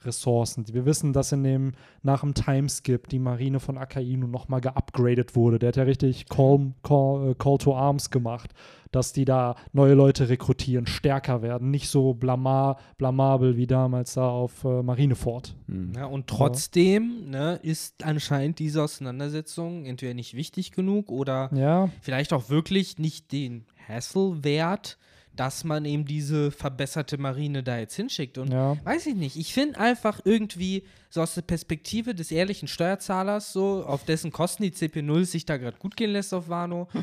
Ressourcen. 0.03 0.65
Wir 0.69 0.85
wissen, 0.85 1.13
dass 1.13 1.33
in 1.33 1.43
dem, 1.43 1.73
nach 2.03 2.21
dem 2.21 2.35
Timeskip 2.35 3.09
die 3.09 3.19
Marine 3.19 3.59
von 3.59 3.79
Akainu 3.79 4.27
nochmal 4.27 4.61
geupgradet 4.61 5.35
wurde. 5.35 5.59
Der 5.59 5.69
hat 5.69 5.77
ja 5.77 5.83
richtig 5.83 6.29
Call, 6.29 6.73
Call, 6.83 7.31
äh, 7.31 7.35
Call 7.35 7.59
to 7.59 7.75
Arms 7.75 8.11
gemacht, 8.11 8.53
dass 8.91 9.13
die 9.13 9.25
da 9.25 9.57
neue 9.73 9.95
Leute 9.95 10.29
rekrutieren, 10.29 10.87
stärker 10.87 11.43
werden, 11.43 11.71
nicht 11.71 11.89
so 11.89 12.15
blama, 12.15 12.79
blamabel 12.97 13.57
wie 13.57 13.67
damals 13.67 14.15
da 14.15 14.29
auf 14.29 14.65
äh, 14.65 14.83
Marineford. 14.83 15.55
Hm. 15.67 15.93
Ja, 15.97 16.07
und 16.07 16.27
trotzdem 16.27 17.31
ne, 17.31 17.59
ist 17.63 18.05
anscheinend 18.05 18.59
diese 18.59 18.83
Auseinandersetzung 18.83 19.85
entweder 19.87 20.15
nicht 20.15 20.35
wichtig 20.35 20.73
genug 20.73 21.11
oder 21.11 21.51
Ja, 21.55 21.91
vielleicht 22.01 22.33
auch 22.33 22.51
wirklich 22.51 22.99
nicht 22.99 23.33
den 23.33 23.65
Hassel 23.89 24.45
wert, 24.45 24.99
dass 25.39 25.63
man 25.63 25.85
eben 25.85 26.05
diese 26.05 26.51
verbesserte 26.51 27.17
Marine 27.17 27.63
da 27.63 27.79
jetzt 27.79 27.95
hinschickt. 27.95 28.39
Und 28.39 28.53
ja. 28.53 28.77
weiß 28.85 29.07
ich 29.07 29.15
nicht, 29.15 29.37
ich 29.37 29.55
finde 29.55 29.79
einfach 29.79 30.21
irgendwie 30.25 30.83
so 31.11 31.23
aus 31.23 31.35
der 31.35 31.43
Perspektive 31.43 32.15
des 32.15 32.33
ehrlichen 32.33 32.67
Steuerzahlers, 32.67 33.53
so 33.53 33.85
auf 33.85 34.05
dessen 34.05 34.33
Kosten 34.33 34.65
die 34.65 34.73
CP0 34.73 35.25
sich 35.25 35.47
da 35.47 35.57
gerade 35.57 35.79
gut 35.79 35.97
gehen 35.97 36.11
lässt 36.11 36.35
auf 36.35 36.49
Wano. 36.49 36.89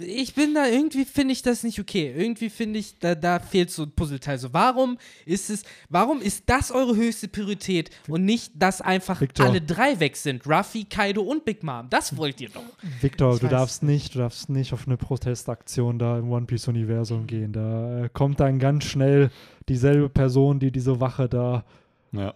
Ich 0.00 0.34
bin 0.34 0.52
da 0.54 0.66
irgendwie, 0.66 1.06
finde 1.06 1.32
ich 1.32 1.40
das 1.40 1.62
nicht 1.62 1.80
okay. 1.80 2.12
Irgendwie 2.14 2.50
finde 2.50 2.78
ich, 2.78 2.98
da, 2.98 3.14
da 3.14 3.38
fehlt 3.38 3.70
so 3.70 3.84
ein 3.84 3.90
Puzzleteil. 3.92 4.36
So, 4.36 4.52
warum 4.52 4.98
ist 5.24 5.48
es, 5.48 5.62
warum 5.88 6.20
ist 6.20 6.44
das 6.46 6.70
eure 6.70 6.94
höchste 6.94 7.26
Priorität 7.26 7.88
und 8.06 8.26
nicht, 8.26 8.52
dass 8.54 8.82
einfach 8.82 9.22
Victor. 9.22 9.46
alle 9.46 9.62
drei 9.62 9.98
weg 9.98 10.16
sind? 10.16 10.46
Ruffy, 10.46 10.84
Kaido 10.84 11.22
und 11.22 11.46
Big 11.46 11.62
Mom. 11.62 11.86
Das 11.88 12.14
wollt 12.18 12.38
ihr 12.42 12.50
doch. 12.50 12.62
Victor, 13.00 13.34
Ich 13.34 13.40
du 13.40 13.48
darfst 13.48 13.82
nicht, 13.82 14.14
du 14.14 14.18
darfst 14.18 14.50
nicht 14.50 14.74
auf 14.74 14.86
eine 14.86 14.98
Protestaktion 14.98 15.98
da 15.98 16.18
im 16.18 16.30
One 16.30 16.44
Piece 16.44 16.68
Universum 16.68 17.26
gehen. 17.26 17.54
Da 17.54 18.04
äh, 18.04 18.08
kommt 18.12 18.40
dann 18.40 18.58
ganz 18.58 18.84
schnell 18.84 19.30
dieselbe 19.70 20.10
Person, 20.10 20.60
die 20.60 20.70
diese 20.70 21.00
Wache 21.00 21.30
da. 21.30 21.64
Ja. 22.12 22.34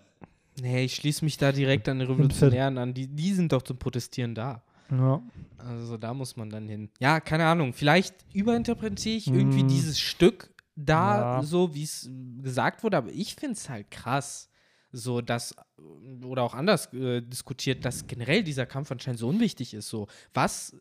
Nee, 0.60 0.84
ich 0.84 0.94
schließe 0.94 1.22
mich 1.22 1.36
da 1.36 1.52
direkt 1.52 1.86
an 1.88 1.98
die 1.98 2.06
Revolutionären 2.06 2.78
an. 2.78 2.94
Die, 2.94 3.08
die 3.08 3.34
sind 3.34 3.52
doch 3.52 3.62
zum 3.62 3.78
Protestieren 3.78 4.34
da. 4.34 4.62
Ja. 4.92 5.22
Also 5.58 5.96
da 5.96 6.12
muss 6.14 6.36
man 6.36 6.50
dann 6.50 6.68
hin. 6.68 6.90
Ja, 7.00 7.18
keine 7.20 7.46
Ahnung. 7.46 7.72
Vielleicht 7.72 8.14
überinterpretiere 8.34 9.16
ich 9.16 9.26
irgendwie 9.28 9.64
Mm. 9.64 9.68
dieses 9.68 9.98
Stück 9.98 10.52
da 10.76 11.38
Ja. 11.38 11.42
so, 11.42 11.74
wie 11.74 11.82
es 11.84 12.08
gesagt 12.42 12.82
wurde, 12.84 12.96
aber 12.98 13.10
ich 13.10 13.34
finde 13.34 13.54
es 13.54 13.68
halt 13.68 13.90
krass. 13.90 14.48
So, 14.94 15.22
dass, 15.22 15.54
oder 16.24 16.42
auch 16.42 16.52
anders 16.54 16.92
äh, 16.92 17.22
diskutiert, 17.22 17.84
dass 17.84 18.06
generell 18.06 18.42
dieser 18.44 18.66
Kampf 18.66 18.90
anscheinend 18.92 19.20
so 19.20 19.28
unwichtig 19.28 19.72
ist. 19.72 19.88
So, 19.88 20.06
was 20.34 20.76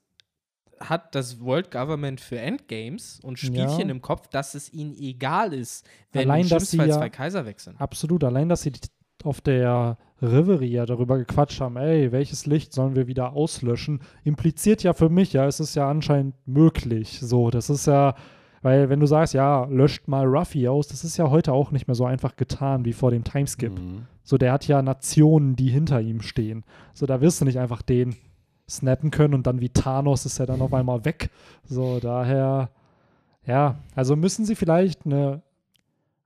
hat 0.81 1.13
das 1.15 1.39
World 1.39 1.71
Government 1.71 2.19
für 2.19 2.39
Endgames 2.39 3.19
und 3.21 3.37
Spielchen 3.39 3.79
Ja. 3.87 3.89
im 3.89 4.01
Kopf, 4.01 4.27
dass 4.27 4.55
es 4.55 4.73
ihnen 4.73 4.95
egal 4.95 5.53
ist, 5.53 5.85
wenn 6.11 6.23
Allein, 6.29 6.41
im 6.43 6.49
dass 6.49 6.71
sie 6.71 6.77
ja- 6.77 6.89
zwei 6.97 7.09
Kaiser 7.09 7.45
sind. 7.57 7.79
Absolut. 7.79 8.23
Allein, 8.23 8.49
dass 8.49 8.63
sie 8.63 8.71
auf 9.25 9.41
der 9.41 9.97
Reverie 10.21 10.71
ja 10.71 10.85
darüber 10.85 11.17
gequatscht 11.17 11.61
haben, 11.61 11.77
ey, 11.77 12.11
welches 12.11 12.45
Licht 12.45 12.73
sollen 12.73 12.95
wir 12.95 13.07
wieder 13.07 13.33
auslöschen, 13.33 14.01
impliziert 14.23 14.83
ja 14.83 14.93
für 14.93 15.09
mich, 15.09 15.33
ja, 15.33 15.47
es 15.47 15.59
ist 15.59 15.75
ja 15.75 15.89
anscheinend 15.89 16.35
möglich. 16.45 17.19
So, 17.21 17.49
das 17.49 17.69
ist 17.69 17.87
ja, 17.87 18.13
weil 18.61 18.89
wenn 18.89 18.99
du 18.99 19.07
sagst, 19.07 19.33
ja, 19.33 19.65
löscht 19.65 20.07
mal 20.07 20.25
Ruffy 20.25 20.67
aus, 20.67 20.87
das 20.87 21.03
ist 21.03 21.17
ja 21.17 21.29
heute 21.29 21.53
auch 21.53 21.71
nicht 21.71 21.87
mehr 21.87 21.95
so 21.95 22.05
einfach 22.05 22.35
getan 22.35 22.85
wie 22.85 22.93
vor 22.93 23.11
dem 23.11 23.23
Timeskip. 23.23 23.79
Mhm. 23.79 24.03
So, 24.23 24.37
der 24.37 24.51
hat 24.51 24.67
ja 24.67 24.81
Nationen, 24.81 25.55
die 25.55 25.69
hinter 25.69 25.99
ihm 26.01 26.21
stehen. 26.21 26.63
So, 26.93 27.05
da 27.05 27.21
wirst 27.21 27.41
du 27.41 27.45
nicht 27.45 27.59
einfach 27.59 27.81
den 27.81 28.15
snappen 28.69 29.11
können 29.11 29.33
und 29.33 29.47
dann 29.47 29.59
wie 29.59 29.69
Thanos 29.69 30.25
ist 30.25 30.39
er 30.39 30.45
dann 30.45 30.61
auf 30.61 30.73
einmal 30.73 31.03
weg. 31.03 31.31
So, 31.65 31.99
daher, 31.99 32.69
ja, 33.45 33.79
also 33.95 34.15
müssen 34.15 34.45
sie 34.45 34.55
vielleicht 34.55 35.05
eine 35.05 35.41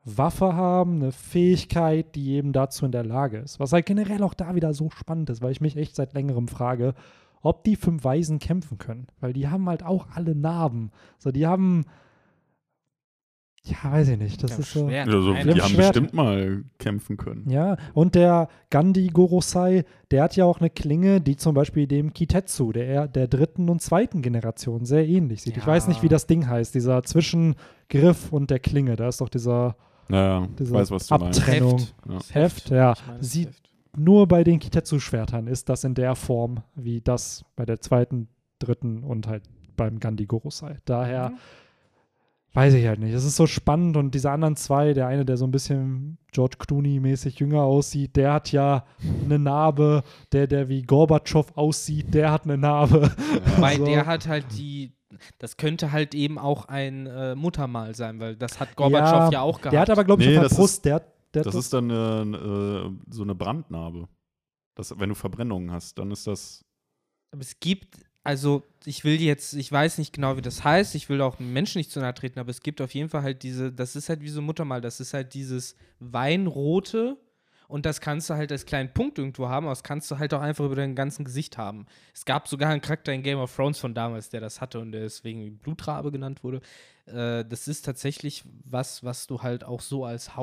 Waffe 0.06 0.54
haben, 0.54 1.02
eine 1.02 1.12
Fähigkeit, 1.12 2.14
die 2.16 2.34
eben 2.34 2.54
dazu 2.54 2.86
in 2.86 2.92
der 2.92 3.04
Lage 3.04 3.38
ist. 3.38 3.60
Was 3.60 3.74
halt 3.74 3.88
generell 3.88 4.22
auch 4.24 4.36
da 4.36 4.54
wieder 4.56 4.74
so 4.74 4.90
spannend 4.92 5.30
ist, 5.32 5.42
weil 5.42 5.52
ich 5.52 5.62
mich 5.62 5.76
echt 5.78 5.96
seit 5.96 6.14
längerem 6.14 6.48
frage, 6.48 6.94
ob 7.42 7.64
die 7.64 7.76
fünf 7.76 8.04
Weisen 8.04 8.38
kämpfen 8.40 8.78
können. 8.78 9.08
Weil 9.20 9.34
die 9.34 9.48
haben 9.48 9.68
halt 9.68 9.84
auch 9.84 10.08
alle 10.14 10.36
Narben. 10.36 10.92
So, 11.18 11.32
die 11.32 11.48
haben, 11.48 11.86
ja, 13.64 13.78
weiß 13.92 14.10
ich 14.10 14.20
nicht, 14.20 14.44
das 14.44 14.52
Ja, 14.52 14.58
ist 14.60 14.74
so. 14.74 14.86
Also, 14.86 15.34
die 15.34 15.50
haben 15.50 15.60
Schwert. 15.70 15.94
bestimmt 15.94 16.14
mal 16.14 16.64
kämpfen 16.78 17.18
können. 17.18 17.50
Ja, 17.50 17.78
und 17.96 18.14
der 18.14 18.48
Gandhi 18.70 19.08
Gorosei, 19.08 19.86
der 20.12 20.22
hat 20.22 20.36
ja 20.36 20.46
auch 20.46 20.60
eine 20.60 20.70
Klinge, 20.70 21.20
die 21.20 21.36
zum 21.36 21.56
Beispiel 21.56 21.88
dem 21.88 22.14
Kitetsu, 22.14 22.72
der, 22.74 23.08
der 23.08 23.28
dritten 23.28 23.70
und 23.70 23.82
zweiten 23.82 24.22
Generation, 24.22 24.86
sehr 24.86 25.08
ähnlich 25.08 25.42
sieht. 25.42 25.58
Ich 25.58 25.64
Ja. 25.64 25.68
weiß 25.72 25.88
nicht, 25.88 26.04
wie 26.04 26.10
das 26.10 26.28
Ding 26.28 26.48
heißt, 26.48 26.76
dieser 26.76 27.02
Zwischengriff 27.02 28.32
und 28.32 28.52
der 28.52 28.60
Klinge. 28.60 28.96
Da 28.98 29.08
ist 29.08 29.20
doch 29.22 29.30
dieser 29.30 29.76
Ja, 30.10 30.48
ich 30.60 30.72
weiß, 30.72 30.92
was 30.92 31.08
du 31.08 31.16
meinst. 31.18 31.40
Abtre- 31.42 31.46
Trennung. 31.52 31.80
Heft. 31.80 31.90
Ja. 32.10 32.42
Heft, 32.42 32.70
ja. 32.70 32.94
Ich 33.22 33.46
Heft. 33.46 33.70
nur 33.98 34.28
bei 34.28 34.44
den 34.44 34.60
Kitetsu-Schwertern 34.60 35.48
ist 35.48 35.70
das 35.70 35.84
in 35.84 35.94
der 35.96 36.16
Form, 36.16 36.62
wie 36.76 37.02
das 37.02 37.44
bei 37.56 37.66
der 37.66 37.80
zweiten, 37.82 38.28
dritten 38.60 39.04
und 39.04 39.28
halt 39.28 39.44
beim 39.76 40.00
Gandhi 40.00 40.26
Gorosei. 40.26 40.78
Daher 40.86 41.30
Mhm. 41.32 41.38
weiß 42.54 42.74
ich 42.76 42.86
halt 42.88 43.00
nicht. 43.00 43.14
Es 43.14 43.26
ist 43.26 43.36
so 43.36 43.48
spannend 43.48 43.98
und 43.98 44.16
diese 44.16 44.32
anderen 44.32 44.56
zwei, 44.56 44.94
der 44.94 45.08
eine, 45.08 45.26
der 45.26 45.36
so 45.38 45.46
ein 45.46 45.52
bisschen 45.52 46.18
George 46.32 46.58
Clooney-mäßig 46.60 47.40
jünger 47.40 47.64
aussieht, 47.64 48.16
der 48.16 48.32
hat 48.34 48.52
ja 48.52 48.86
eine 49.26 49.40
Narbe. 49.40 50.04
Der, 50.32 50.48
der 50.48 50.70
wie 50.70 50.84
Gorbatschow 50.84 51.52
aussieht, 51.58 52.14
der 52.14 52.32
hat 52.32 52.44
eine 52.46 52.58
Narbe. 52.58 53.12
Weil 53.60 53.78
So. 53.78 53.86
der 53.86 54.06
hat 54.06 54.28
halt 54.28 54.46
die, 54.58 54.94
das 55.40 55.58
könnte 55.58 55.92
halt 55.92 56.16
eben 56.16 56.38
auch 56.38 56.66
ein 56.66 57.08
äh, 57.08 57.36
Muttermal 57.36 57.96
sein, 57.96 58.20
weil 58.20 58.36
das 58.36 58.60
hat 58.60 58.76
Gorbatschow 58.76 59.26
ja, 59.26 59.32
Ja, 59.32 59.42
auch 59.42 59.60
gehabt. 59.60 59.74
Der 59.74 59.82
hat 59.82 59.90
aber, 59.90 60.04
glaube 60.04 60.24
ich, 60.24 60.30
Nee, 60.30 60.48
Brust, 60.48 60.86
der, 60.86 61.02
der 61.34 61.44
Das 61.44 61.56
ist 61.56 61.74
dann 61.74 61.90
äh, 61.90 62.22
äh, 62.22 62.92
so 63.10 63.24
eine 63.24 63.36
Brandnarbe. 63.36 64.08
Das, 64.76 64.98
wenn 65.00 65.10
du 65.10 65.16
Verbrennungen 65.16 65.72
hast, 65.72 65.98
dann 65.98 66.12
ist 66.12 66.28
das. 66.28 66.64
aber 67.32 67.42
es 67.42 67.60
gibt, 67.60 67.96
also 68.24 68.64
ich 68.86 69.04
will 69.04 69.22
jetzt, 69.22 69.54
ich 69.54 69.72
weiß 69.72 69.98
nicht 70.00 70.14
genau, 70.14 70.36
wie 70.36 70.42
das 70.42 70.64
heißt, 70.64 70.96
ich 70.96 71.10
will 71.10 71.22
auch 71.22 71.40
Menschen 71.40 71.78
nicht 71.78 71.92
zu 71.92 72.00
nahe 72.00 72.14
treten, 72.14 72.40
aber 72.40 72.50
es 72.50 72.62
gibt 72.62 72.82
auf 72.82 72.94
jeden 72.94 73.10
Fall 73.10 73.24
halt 73.24 73.44
diese, 73.44 73.72
das 73.72 73.96
ist 73.96 74.10
halt 74.10 74.22
wie 74.22 74.30
so 74.30 74.42
ein 74.42 74.46
Muttermal, 74.46 74.82
das 74.82 75.00
ist 75.00 75.14
halt 75.14 75.34
dieses 75.34 75.76
Weinrote 76.00 77.18
und 77.76 77.86
das 77.86 78.00
kannst 78.00 78.30
du 78.30 78.36
halt 78.36 78.54
als 78.54 78.66
kleinen 78.66 78.94
Punkt 78.94 79.20
irgendwo 79.20 79.50
haben, 79.50 79.66
aber 79.66 79.74
das 79.74 79.84
kannst 79.84 80.10
du 80.10 80.18
halt 80.18 80.34
auch 80.34 80.40
einfach 80.40 80.64
über 80.64 80.78
dein 80.78 80.96
ganzen 80.96 81.26
Gesicht 81.26 81.58
haben. 81.58 81.88
Es 82.14 82.24
gab 82.24 82.48
sogar 82.48 82.70
einen 82.70 82.80
Charakter 82.80 83.12
in 83.12 83.22
Game 83.22 83.38
of 83.38 83.54
Thrones 83.54 83.80
von 83.80 83.94
damals, 83.94 84.30
der 84.30 84.40
das 84.40 84.62
hatte 84.62 84.80
und 84.80 84.94
der 84.94 85.02
deswegen 85.02 85.58
Blutrabe 85.58 86.10
genannt 86.10 86.42
wurde. 86.42 86.62
Äh, 87.06 87.44
das 87.44 87.68
ist 87.68 87.82
tatsächlich 87.82 88.46
was, 88.64 89.04
was 89.04 89.28
du 89.28 89.42
halt 89.42 89.66
auch 89.66 89.82
so 89.82 90.06
als 90.06 90.38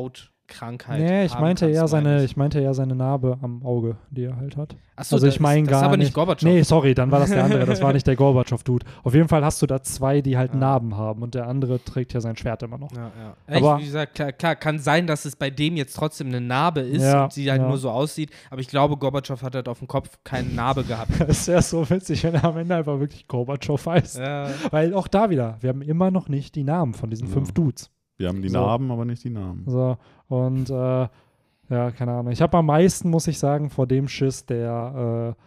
Hautkrankheit 0.52 1.00
Nee, 1.00 1.24
ich 1.24 1.38
meinte 1.38 1.66
eher 1.68 1.88
seine, 1.88 2.24
ich 2.24 2.36
meinte 2.36 2.60
eher 2.60 2.74
seine 2.74 2.94
Narbe 2.94 3.38
am 3.42 3.64
Auge, 3.64 3.96
die 4.10 4.24
er 4.24 4.36
halt 4.36 4.56
hat. 4.56 4.76
Achso, 4.94 5.16
also 5.16 5.26
ich 5.26 5.40
meine 5.40 5.62
das 5.62 5.70
gar 5.70 5.80
ist 5.80 5.86
aber 5.86 5.96
nicht- 5.96 6.12
Gorbatschow. 6.14 6.48
Nee, 6.48 6.62
sorry, 6.62 6.94
dann 6.94 7.10
war 7.10 7.20
das 7.20 7.30
der 7.30 7.44
andere, 7.44 7.64
das 7.64 7.80
war 7.80 7.92
nicht 7.94 8.06
der 8.06 8.14
Gorbatschow-Dude. 8.16 8.84
Auf 9.02 9.14
jeden 9.14 9.28
Fall 9.28 9.44
hast 9.44 9.60
du 9.62 9.66
da 9.66 9.82
zwei, 9.82 10.20
die 10.20 10.36
halt 10.36 10.52
Ja. 10.52 10.58
Narben 10.58 10.96
haben 10.96 11.22
und 11.22 11.34
der 11.34 11.46
andere 11.48 11.82
trägt 11.82 12.12
ja 12.12 12.20
sein 12.20 12.36
Schwert 12.36 12.62
immer 12.62 12.78
noch. 12.78 12.92
Ja, 12.92 13.10
ja. 13.48 13.56
Aber- 13.56 13.76
ich, 13.76 13.82
wie 13.82 13.86
gesagt, 13.86 14.14
klar, 14.14 14.32
klar, 14.32 14.54
kann 14.56 14.78
sein, 14.78 15.06
dass 15.06 15.24
es 15.24 15.34
bei 15.36 15.50
dem 15.50 15.76
jetzt 15.76 15.94
trotzdem 15.96 16.28
eine 16.28 16.40
Narbe 16.40 16.80
ist 16.80 17.02
Ja, 17.02 17.24
und 17.24 17.32
sie 17.32 17.50
halt 17.50 17.62
ja. 17.62 17.68
nur 17.68 17.78
so 17.78 17.90
aussieht. 17.90 18.30
Aber 18.50 18.60
ich 18.60 18.68
glaube, 18.68 18.96
Gorbatschow 18.96 19.40
hat 19.42 19.54
halt 19.54 19.68
auf 19.68 19.78
dem 19.78 19.88
Kopf 19.88 20.18
keine 20.24 20.48
Narbe 20.50 20.84
gehabt. 20.84 21.10
Es 21.28 21.48
wäre 21.48 21.62
so 21.62 21.88
witzig, 21.88 22.22
wenn 22.24 22.34
er 22.34 22.44
am 22.44 22.56
Ende 22.58 22.76
einfach 22.76 23.00
wirklich 23.00 23.26
Gorbatschow 23.26 23.84
heißt. 23.86 24.18
Weil 24.70 24.94
auch 24.94 25.08
da 25.08 25.30
wieder, 25.30 25.56
wir 25.60 25.70
haben 25.70 25.82
immer 25.82 26.10
noch 26.10 26.28
nicht 26.28 26.54
die 26.54 26.64
Namen 26.64 26.94
von 26.94 27.10
diesen 27.10 27.28
fünf 27.28 27.52
Dudes. 27.52 27.90
Wir 28.16 28.28
haben 28.28 28.42
die 28.42 28.48
So. 28.48 28.58
Narben, 28.58 28.90
aber 28.90 29.04
nicht 29.04 29.24
die 29.24 29.30
Namen. 29.30 29.64
So, 29.66 29.96
und 30.28 30.70
äh, 30.70 31.08
ja, 31.68 31.90
keine 31.90 32.12
Ahnung. 32.12 32.32
Ich 32.32 32.42
habe 32.42 32.56
am 32.58 32.66
meisten, 32.66 33.10
muss 33.10 33.26
ich 33.26 33.38
sagen, 33.38 33.70
vor 33.70 33.86
dem 33.86 34.08
Schiss, 34.08 34.46
der 34.46 35.36
äh, 35.36 35.42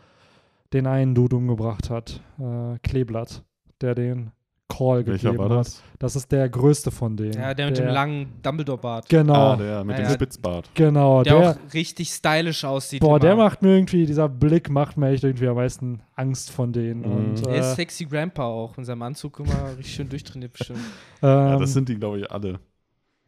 den 0.73 0.87
einen 0.87 1.15
Dude 1.15 1.35
umgebracht 1.35 1.89
hat, 1.89 2.21
äh, 2.39 2.77
Kleeblatt, 2.79 3.43
der 3.81 3.95
den 3.95 4.31
Call 4.77 5.05
Welcher 5.05 5.29
gegeben 5.31 5.37
war 5.49 5.57
hat. 5.57 5.65
das? 5.67 5.81
Das 5.99 6.15
ist 6.15 6.31
der 6.31 6.49
größte 6.49 6.91
von 6.91 7.15
denen. 7.15 7.33
Ja, 7.33 7.53
der 7.53 7.67
mit 7.67 7.77
dem 7.77 7.87
langen 7.87 8.33
Dumbledore-Bart. 8.41 9.07
Genau, 9.09 9.33
Ah, 9.53 9.55
der 9.55 9.83
mit 9.83 9.97
Ja, 9.97 10.03
dem 10.03 10.09
ja. 10.09 10.13
Spitzbart. 10.13 10.69
genau. 10.73 11.23
Der, 11.23 11.39
Der, 11.39 11.49
auch 11.51 11.73
richtig 11.73 12.09
stylisch 12.09 12.65
aussieht. 12.65 12.99
boah, 13.01 13.19
der 13.19 13.33
immer. 13.33 13.43
macht 13.45 13.61
mir 13.61 13.69
irgendwie, 13.75 14.05
dieser 14.05 14.27
Blick 14.27 14.69
macht 14.69 14.97
mir 14.97 15.09
echt 15.09 15.23
irgendwie 15.23 15.47
am 15.47 15.55
meisten 15.55 16.01
Angst 16.15 16.51
von 16.51 16.73
denen. 16.73 17.01
Mhm. 17.01 17.11
Und, 17.35 17.45
Der 17.45 17.55
ist 17.55 17.71
äh, 17.73 17.75
sexy 17.75 18.05
Grandpa 18.05 18.43
auch. 18.45 18.77
In 18.77 18.83
seinem 18.85 19.01
Anzug 19.03 19.39
immer 19.39 19.69
richtig 19.77 19.95
schön 19.95 20.09
durchtrainiert 20.09 20.53
bestimmt. 20.53 20.79
Ja, 21.21 21.53
ähm, 21.53 21.59
das 21.61 21.73
sind 21.73 21.87
die, 21.89 21.95
glaube 21.95 22.19
ich, 22.19 22.29
alle. 22.31 22.59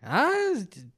Ja, 0.04 0.30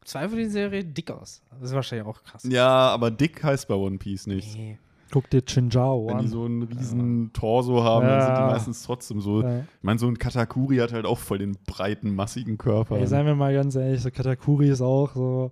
zwei 0.04 0.28
von 0.28 0.38
den 0.38 0.50
Serien 0.50 0.94
dick 0.94 1.10
aus. 1.10 1.42
Das 1.60 1.70
ist 1.70 1.76
wahrscheinlich 1.76 2.06
auch 2.08 2.22
krass. 2.24 2.44
Ja, 2.44 2.68
aber 2.90 3.10
dick 3.12 3.42
heißt 3.44 3.68
bei 3.68 3.76
One 3.76 3.98
Piece 3.98 4.28
nicht. 4.28 4.56
Nee. 4.58 4.78
Guck 5.12 5.30
dir 5.30 5.42
Chinjao 5.46 6.08
Wenn 6.08 6.18
die 6.20 6.26
an. 6.26 6.28
so 6.30 6.46
einen 6.46 6.64
riesen 6.64 7.32
Torso 7.34 7.84
haben, 7.84 8.06
dann 8.08 8.22
sind 8.22 8.30
Ja. 8.36 8.48
die 8.48 8.54
meistens 8.54 8.84
trotzdem 8.84 9.22
so. 9.22 9.42
Ja. 9.42 9.60
Ich 9.60 9.66
meine, 9.84 10.00
so 10.00 10.08
ein 10.08 10.18
Katakuri 10.18 10.78
hat 10.78 10.94
halt 10.94 11.06
auch 11.06 11.18
voll 11.20 11.38
den 11.40 11.58
breiten, 11.68 12.14
massigen 12.16 12.58
Körper. 12.58 12.98
Ey, 12.98 13.08
seien 13.08 13.26
wir 13.26 13.36
mal 13.36 13.54
ganz 13.54 13.76
ehrlich, 13.76 14.02
so 14.02 14.12
Katakuri 14.12 14.70
ist 14.70 14.82
auch 14.82 15.14
so. 15.16 15.52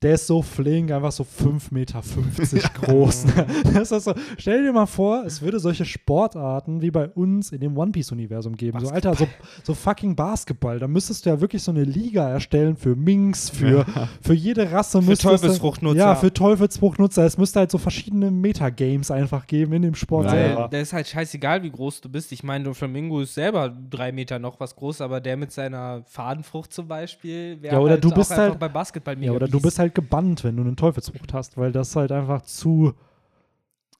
Der 0.00 0.14
ist 0.14 0.28
so 0.28 0.42
flink, 0.42 0.92
einfach 0.92 1.10
so 1.10 1.24
5,50 1.24 1.74
Meter 1.74 2.00
groß. 2.82 3.26
Das 3.74 3.90
ist 3.90 4.04
so, 4.04 4.14
stell 4.38 4.62
dir 4.62 4.72
mal 4.72 4.86
vor, 4.86 5.24
es 5.26 5.42
würde 5.42 5.58
solche 5.58 5.84
Sportarten 5.84 6.80
wie 6.82 6.92
bei 6.92 7.08
uns 7.08 7.50
in 7.50 7.58
dem 7.60 7.76
One 7.76 7.90
Piece-Universum 7.90 8.54
geben. 8.54 8.78
So, 8.78 8.90
Alter, 8.90 9.16
so, 9.16 9.26
so 9.64 9.74
fucking 9.74 10.14
Basketball. 10.14 10.78
Da 10.78 10.86
müsstest 10.86 11.26
du 11.26 11.30
ja 11.30 11.40
wirklich 11.40 11.64
so 11.64 11.72
eine 11.72 11.82
Liga 11.82 12.28
erstellen 12.30 12.76
für 12.76 12.94
Minks, 12.94 13.50
für, 13.50 13.84
für 14.22 14.34
jede 14.34 14.70
Rasse. 14.70 15.02
Für 15.02 15.14
du- 15.14 15.16
Teufelsfruchtnutzer. 15.16 15.98
Ja, 15.98 16.14
für 16.14 16.32
Teufelsfruchtnutzer. 16.32 17.24
Es 17.24 17.36
müsste 17.36 17.58
halt 17.58 17.72
so 17.72 17.78
verschiedene 17.78 18.30
Metagames 18.30 19.10
einfach 19.10 19.48
geben 19.48 19.72
in 19.72 19.82
dem 19.82 19.94
Sport 19.96 20.26
Ja. 20.26 20.30
selber. 20.30 20.62
Weil 20.62 20.68
der 20.68 20.82
ist 20.82 20.92
halt 20.92 21.08
scheißegal, 21.08 21.64
wie 21.64 21.70
groß 21.70 22.02
du 22.02 22.08
bist. 22.08 22.30
Ich 22.30 22.44
meine, 22.44 22.62
der 22.62 22.74
Flamingo 22.74 23.20
ist 23.20 23.34
selber 23.34 23.68
drei 23.90 24.12
Meter 24.12 24.38
noch 24.38 24.60
was 24.60 24.76
groß, 24.76 25.00
aber 25.00 25.20
der 25.20 25.36
mit 25.36 25.50
seiner 25.50 26.02
Fadenfrucht 26.06 26.72
zum 26.72 26.86
Beispiel 26.86 27.60
wäre 27.60 27.74
Ja, 27.74 27.80
oder 27.80 27.94
halt 27.94 28.04
du 28.04 28.12
bist 28.12 28.30
halt- 28.30 28.56
bei 28.60 28.68
Basketball 28.68 29.16
mega 29.16 29.32
Ja, 29.32 29.36
oder 29.36 29.48
du 29.48 29.60
bist 29.60 29.76
halt 29.76 29.87
gebannt, 29.94 30.44
wenn 30.44 30.56
du 30.56 30.62
einen 30.62 30.76
Teufelsfrucht 30.76 31.32
hast, 31.34 31.56
weil 31.56 31.72
das 31.72 31.94
halt 31.96 32.12
einfach 32.12 32.42
zu 32.42 32.94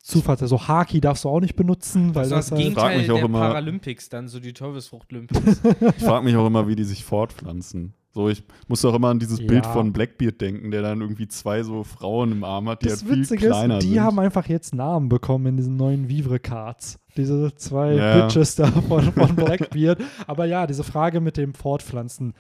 zu 0.01 0.23
ver- 0.23 0.37
so 0.39 0.67
Haki 0.69 1.01
darfst 1.03 1.25
du 1.25 1.29
auch 1.29 1.41
nicht 1.41 1.55
benutzen, 1.57 2.15
weil 2.15 2.23
also 2.23 2.37
das 2.37 2.49
das 2.49 2.59
halt, 2.59 2.73
Frag 2.73 2.93
Gegenteil 2.93 2.99
mich 2.99 3.11
auch 3.11 3.17
der 3.17 3.25
immer- 3.27 3.41
Paralympics, 3.41 4.09
dann 4.09 4.29
so 4.29 4.41
die 4.41 4.55
Teufelsfrucht-Olympics. 4.55 5.61
Ich 5.99 6.05
frage 6.05 6.25
mich 6.25 6.35
auch 6.37 6.47
immer, 6.47 6.67
wie 6.67 6.77
die 6.77 6.85
sich 6.85 7.05
fortpflanzen. 7.05 7.93
So, 8.15 8.29
ich 8.31 8.43
muss 8.69 8.83
auch 8.87 8.95
immer 8.95 9.09
an 9.09 9.19
dieses 9.19 9.39
Ja. 9.41 9.47
Bild 9.47 9.67
von 9.67 9.93
Blackbeard 9.93 10.41
denken, 10.41 10.71
der 10.71 10.81
dann 10.81 11.03
irgendwie 11.03 11.29
zwei 11.29 11.63
so 11.63 11.85
Frauen 11.85 12.33
im 12.33 12.43
Arm 12.43 12.69
hat, 12.71 12.83
die 12.83 12.89
das 12.89 13.03
halt 13.03 13.13
viel 13.13 13.21
Witzige 13.21 13.47
kleiner 13.49 13.79
ist, 13.79 13.85
die 13.85 13.91
sind. 13.91 14.01
haben 14.01 14.19
einfach 14.19 14.47
jetzt 14.49 14.75
Namen 14.75 15.11
bekommen 15.11 15.45
in 15.47 15.57
diesen 15.59 15.77
neuen 15.77 16.09
Vivre-Cards. 16.09 16.99
Diese 17.17 17.55
zwei 17.57 17.95
Ja. 17.95 18.23
Bitches 18.27 18.55
da 18.55 18.67
von, 18.69 19.13
von 19.13 19.37
Blackbeard. 19.37 20.01
Aber 20.27 20.47
ja, 20.47 20.67
diese 20.67 20.85
Frage 20.85 21.21
mit 21.21 21.37
dem 21.37 21.53
Fortpflanzen. 21.53 22.33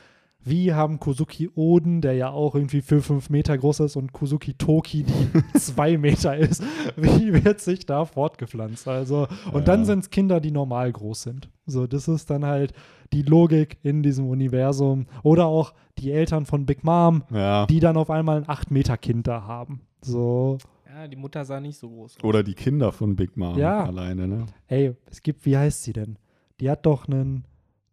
Wie 0.44 0.73
haben 0.73 1.01
Kuzuki 1.01 1.51
Oden, 1.55 2.01
der 2.01 2.12
ja 2.15 2.31
auch 2.31 2.55
irgendwie 2.55 2.81
für 2.81 3.02
fünf 3.02 3.28
Meter 3.28 3.59
groß 3.59 3.81
ist, 3.81 3.97
und 3.97 4.12
Kuzuki 4.12 4.55
Toki, 4.55 5.02
die 5.02 5.59
zwei 5.59 5.98
Meter 5.98 6.36
ist, 6.36 6.62
wie 6.97 7.44
wird 7.44 7.60
sich 7.60 7.85
da 7.86 8.05
fortgepflanzt? 8.05 8.86
Also, 8.89 9.27
und 9.52 9.66
dann 9.69 9.81
Ja. 9.81 9.85
sind 9.86 9.98
es 10.01 10.10
Kinder, 10.10 10.40
die 10.40 10.52
normal 10.52 10.93
groß 10.93 11.23
sind. 11.23 11.51
So, 11.66 11.86
das 11.86 12.06
ist 12.09 12.31
dann 12.31 12.44
halt 12.44 12.73
die 13.12 13.23
Logik 13.23 13.78
in 13.82 14.02
diesem 14.02 14.28
Universum. 14.28 15.06
Oder 15.23 15.47
auch 15.47 15.74
die 15.98 16.12
Eltern 16.12 16.47
von 16.47 16.66
Big 16.66 16.85
Mom, 16.85 17.24
ja. 17.31 17.66
die 17.66 17.81
dann 17.81 17.97
auf 17.97 18.09
einmal 18.09 18.39
ein 18.39 18.44
8-Meter-Kind 18.47 19.27
da 19.27 19.43
haben. 19.43 19.81
So, 20.02 20.59
ja, 20.86 21.09
die 21.09 21.16
Mutter 21.16 21.44
sah 21.44 21.60
nicht 21.60 21.77
so 21.78 21.89
groß 21.90 22.16
aus. 22.16 22.24
Oder 22.24 22.43
die 22.44 22.55
Kinder 22.55 22.93
von 22.93 23.16
Big 23.16 23.36
Mom 23.36 23.59
Ja. 23.59 23.85
alleine, 23.85 24.28
ne? 24.28 24.47
ey, 24.69 24.94
es 25.10 25.20
gibt, 25.20 25.44
wie 25.44 25.56
heißt 25.56 25.82
sie 25.82 25.93
denn? 25.93 26.16
Die 26.60 26.70
hat 26.70 26.86
doch 26.86 27.06
einen, 27.09 27.44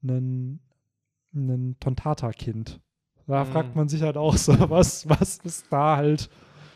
einen, 0.04 0.60
einen 1.36 1.78
Tontata-Kind. 1.80 2.80
Da 3.28 3.44
Mhm. 3.44 3.52
fragt 3.52 3.76
man 3.76 3.90
sich 3.90 4.02
halt 4.02 4.18
auch 4.18 4.38
so, 4.38 4.54
was, 4.70 5.08
was 5.10 5.38
ist 5.40 5.66
da 5.70 5.98
halt? 5.98 6.30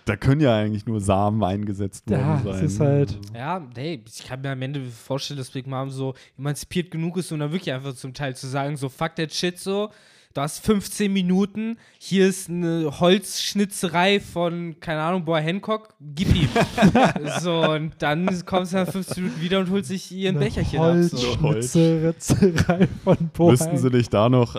Da 0.06 0.16
können 0.16 0.42
ja 0.42 0.56
eigentlich 0.56 0.88
nur 0.88 1.00
Samen 1.02 1.44
eingesetzt 1.44 2.10
worden 2.10 2.22
Ja, 2.22 2.38
sein. 2.44 2.66
es 2.66 2.74
ist 2.74 2.80
halt- 2.80 3.20
Ja, 3.36 3.68
hey, 3.76 4.04
ich 4.08 4.24
kann 4.26 4.42
mir 4.42 4.52
am 4.52 4.62
Ende 4.64 4.84
vorstellen, 4.86 5.38
dass 5.38 5.52
Big 5.52 5.68
Mom 5.68 5.92
so 5.92 6.16
emanzipiert 6.38 6.90
genug 6.90 7.18
ist, 7.18 7.32
um 7.32 7.40
dann 7.40 7.52
wirklich 7.52 7.72
einfach 7.74 7.94
zum 7.94 8.14
Teil 8.16 8.36
zu 8.36 8.48
sagen, 8.48 8.76
so 8.76 8.90
fuck 8.90 9.16
that 9.18 9.32
shit 9.32 9.60
so, 9.60 9.92
du 10.34 10.42
hast 10.42 10.64
15 10.66 11.12
Minuten, 11.12 11.78
hier 11.98 12.28
ist 12.28 12.50
eine 12.50 13.00
Holzschnitzerei 13.00 14.20
von, 14.20 14.80
keine 14.80 15.02
Ahnung, 15.02 15.26
Boy 15.26 15.42
Hancock, 15.42 15.96
gib 16.00 16.34
ihm. 16.36 16.50
so, 17.42 17.62
und 17.72 17.94
dann 18.00 18.46
kommst 18.46 18.74
du 18.74 18.78
nach 18.78 18.92
15 18.92 19.24
Minuten 19.24 19.42
wieder 19.42 19.60
und 19.60 19.70
holst 19.70 19.90
sich 19.90 20.12
ihren 20.12 20.38
Eine 20.38 20.46
Becherchen 20.46 20.80
ab. 20.80 20.98
So. 21.04 21.42
Holzschnitzerei 21.42 22.88
von 23.04 23.18
Boheim. 23.34 23.52
Müssten 23.52 23.78
sie 23.78 23.90
nicht 23.90 24.14
da 24.14 24.30
noch, 24.30 24.56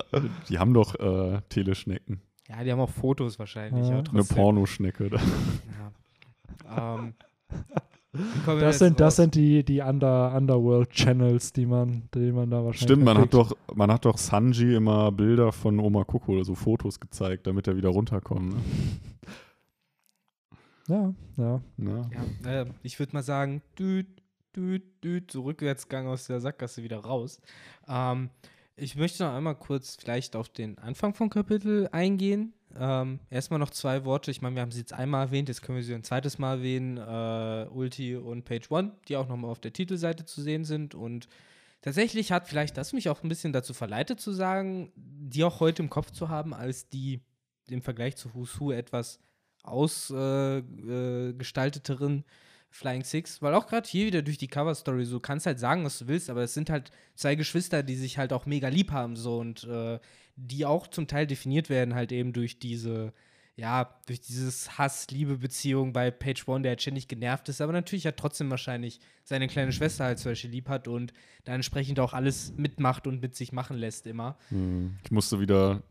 die 0.48 0.58
haben 0.58 0.74
doch 0.74 0.94
äh, 0.96 1.40
Teleschnecken. 1.48 2.20
Ja, 2.48 2.64
die 2.64 2.72
haben 2.72 2.80
auch 2.80 2.90
Fotos 2.90 3.38
wahrscheinlich, 3.38 3.88
Ja. 3.88 3.98
aber 4.00 4.10
Eine. 4.10 4.24
Pornoschnecke. 4.24 5.08
Da. 5.10 5.20
Ja. 6.66 6.94
ähm, 6.96 7.14
Das 8.12 8.80
sind, 8.80 8.98
das 8.98 9.16
sind 9.16 9.36
die, 9.36 9.64
die 9.64 9.80
Under, 9.80 10.34
Underworld-Channels, 10.34 11.52
die 11.52 11.64
man, 11.64 12.08
die 12.12 12.32
man 12.32 12.50
da 12.50 12.64
wahrscheinlich 12.64 12.82
Stimmt, 12.82 13.04
man 13.04 13.18
hat, 13.18 13.32
doch, 13.32 13.56
man 13.72 13.92
hat 13.92 14.04
doch 14.04 14.18
Sanji 14.18 14.74
immer 14.74 15.12
Bilder 15.12 15.52
von 15.52 15.78
Oma 15.78 16.02
Koko 16.02 16.32
oder 16.32 16.44
so 16.44 16.56
Fotos 16.56 16.98
gezeigt, 16.98 17.46
damit 17.46 17.68
er 17.68 17.76
wieder 17.76 17.90
runterkommt. 17.90 18.54
Ne? 18.54 18.60
Ja, 20.88 21.14
ja. 21.36 21.60
Ja. 21.76 22.10
Ja, 22.44 22.62
äh, 22.62 22.66
ich 22.82 22.98
würde 22.98 23.12
mal 23.12 23.22
sagen, 23.22 23.62
düt, 23.78 24.08
düt, 24.56 24.82
düt, 25.04 25.30
so 25.30 25.42
Rückwärtsgang 25.42 26.08
aus 26.08 26.26
der 26.26 26.40
Sackgasse 26.40 26.82
wieder 26.82 26.98
raus. 26.98 27.40
Ähm, 27.86 28.30
ich 28.80 28.96
möchte 28.96 29.22
noch 29.22 29.34
einmal 29.34 29.54
kurz 29.54 29.96
vielleicht 29.96 30.34
auf 30.34 30.48
den 30.48 30.78
Anfang 30.78 31.14
vom 31.14 31.30
Kapitel 31.30 31.88
eingehen. 31.92 32.54
Ähm, 32.78 33.20
erstmal 33.30 33.58
noch 33.58 33.70
zwei 33.70 34.04
Worte. 34.04 34.30
Ich 34.30 34.42
meine, 34.42 34.54
wir 34.56 34.62
haben 34.62 34.70
sie 34.70 34.80
jetzt 34.80 34.92
einmal 34.92 35.26
erwähnt, 35.26 35.48
jetzt 35.48 35.62
können 35.62 35.76
wir 35.76 35.84
sie 35.84 35.94
ein 35.94 36.04
zweites 36.04 36.38
Mal 36.38 36.58
erwähnen. 36.58 36.96
Äh, 36.96 37.66
Ulti 37.70 38.16
und 38.16 38.44
Page 38.44 38.70
One, 38.70 38.92
die 39.08 39.16
auch 39.16 39.28
nochmal 39.28 39.50
auf 39.50 39.60
der 39.60 39.72
Titelseite 39.72 40.24
zu 40.24 40.40
sehen 40.40 40.64
sind. 40.64 40.94
Und 40.94 41.28
tatsächlich 41.82 42.32
hat 42.32 42.48
vielleicht 42.48 42.76
das 42.76 42.92
mich 42.92 43.08
auch 43.08 43.22
ein 43.22 43.28
bisschen 43.28 43.52
dazu 43.52 43.74
verleitet 43.74 44.20
zu 44.20 44.32
sagen, 44.32 44.92
die 44.96 45.44
auch 45.44 45.60
heute 45.60 45.82
im 45.82 45.90
Kopf 45.90 46.10
zu 46.12 46.28
haben, 46.28 46.54
als 46.54 46.88
die 46.88 47.20
im 47.68 47.82
Vergleich 47.82 48.16
zu 48.16 48.34
Who's 48.34 48.60
Who 48.60 48.72
etwas 48.72 49.20
ausgestalteteren 49.62 52.20
äh, 52.20 52.22
Flying 52.70 53.02
Six, 53.04 53.42
weil 53.42 53.54
auch 53.54 53.66
gerade 53.66 53.88
hier 53.88 54.06
wieder 54.06 54.22
durch 54.22 54.38
die 54.38 54.48
Cover-Story, 54.48 55.04
so 55.04 55.18
kannst 55.20 55.46
halt 55.46 55.58
sagen, 55.58 55.84
was 55.84 55.98
du 55.98 56.08
willst, 56.08 56.30
aber 56.30 56.42
es 56.42 56.54
sind 56.54 56.70
halt 56.70 56.92
zwei 57.16 57.34
Geschwister, 57.34 57.82
die 57.82 57.96
sich 57.96 58.16
halt 58.16 58.32
auch 58.32 58.46
mega 58.46 58.68
lieb 58.68 58.92
haben, 58.92 59.16
so 59.16 59.38
und 59.38 59.64
äh, 59.64 59.98
die 60.36 60.64
auch 60.64 60.86
zum 60.86 61.06
Teil 61.06 61.26
definiert 61.26 61.68
werden, 61.68 61.94
halt 61.94 62.12
eben 62.12 62.32
durch 62.32 62.60
diese, 62.60 63.12
ja, 63.56 63.98
durch 64.06 64.20
dieses 64.20 64.78
Hass-Liebe-Beziehung 64.78 65.92
bei 65.92 66.12
Page 66.12 66.46
One, 66.46 66.62
der 66.62 66.70
halt 66.70 66.82
ständig 66.82 67.08
genervt 67.08 67.48
ist, 67.48 67.60
aber 67.60 67.72
natürlich 67.72 68.06
hat 68.06 68.16
trotzdem 68.16 68.50
wahrscheinlich 68.50 69.00
seine 69.24 69.48
kleine 69.48 69.72
Schwester 69.72 70.04
halt 70.04 70.20
zum 70.20 70.30
Beispiel 70.30 70.50
lieb 70.50 70.68
hat 70.68 70.86
und 70.86 71.12
da 71.44 71.54
entsprechend 71.54 71.98
auch 71.98 72.12
alles 72.12 72.54
mitmacht 72.56 73.08
und 73.08 73.20
mit 73.20 73.34
sich 73.34 73.52
machen 73.52 73.76
lässt 73.76 74.06
immer. 74.06 74.38
Hm. 74.50 74.96
Ich 75.04 75.10
musste 75.10 75.40
wieder 75.40 75.82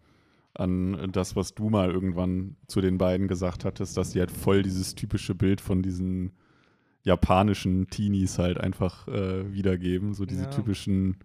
an 0.53 1.11
das, 1.11 1.35
was 1.35 1.53
du 1.53 1.69
mal 1.69 1.91
irgendwann 1.91 2.55
zu 2.67 2.81
den 2.81 2.97
beiden 2.97 3.27
gesagt 3.27 3.65
hattest, 3.65 3.97
dass 3.97 4.11
die 4.11 4.19
halt 4.19 4.31
voll 4.31 4.63
dieses 4.63 4.95
typische 4.95 5.35
Bild 5.35 5.61
von 5.61 5.83
diesen 5.83 6.31
japanischen 7.03 7.87
Teenies 7.89 8.37
halt 8.39 8.59
einfach 8.59 9.07
äh, 9.07 9.51
wiedergeben. 9.53 10.13
So 10.13 10.25
diese 10.25 10.43
Ja. 10.43 10.49
typischen 10.49 11.17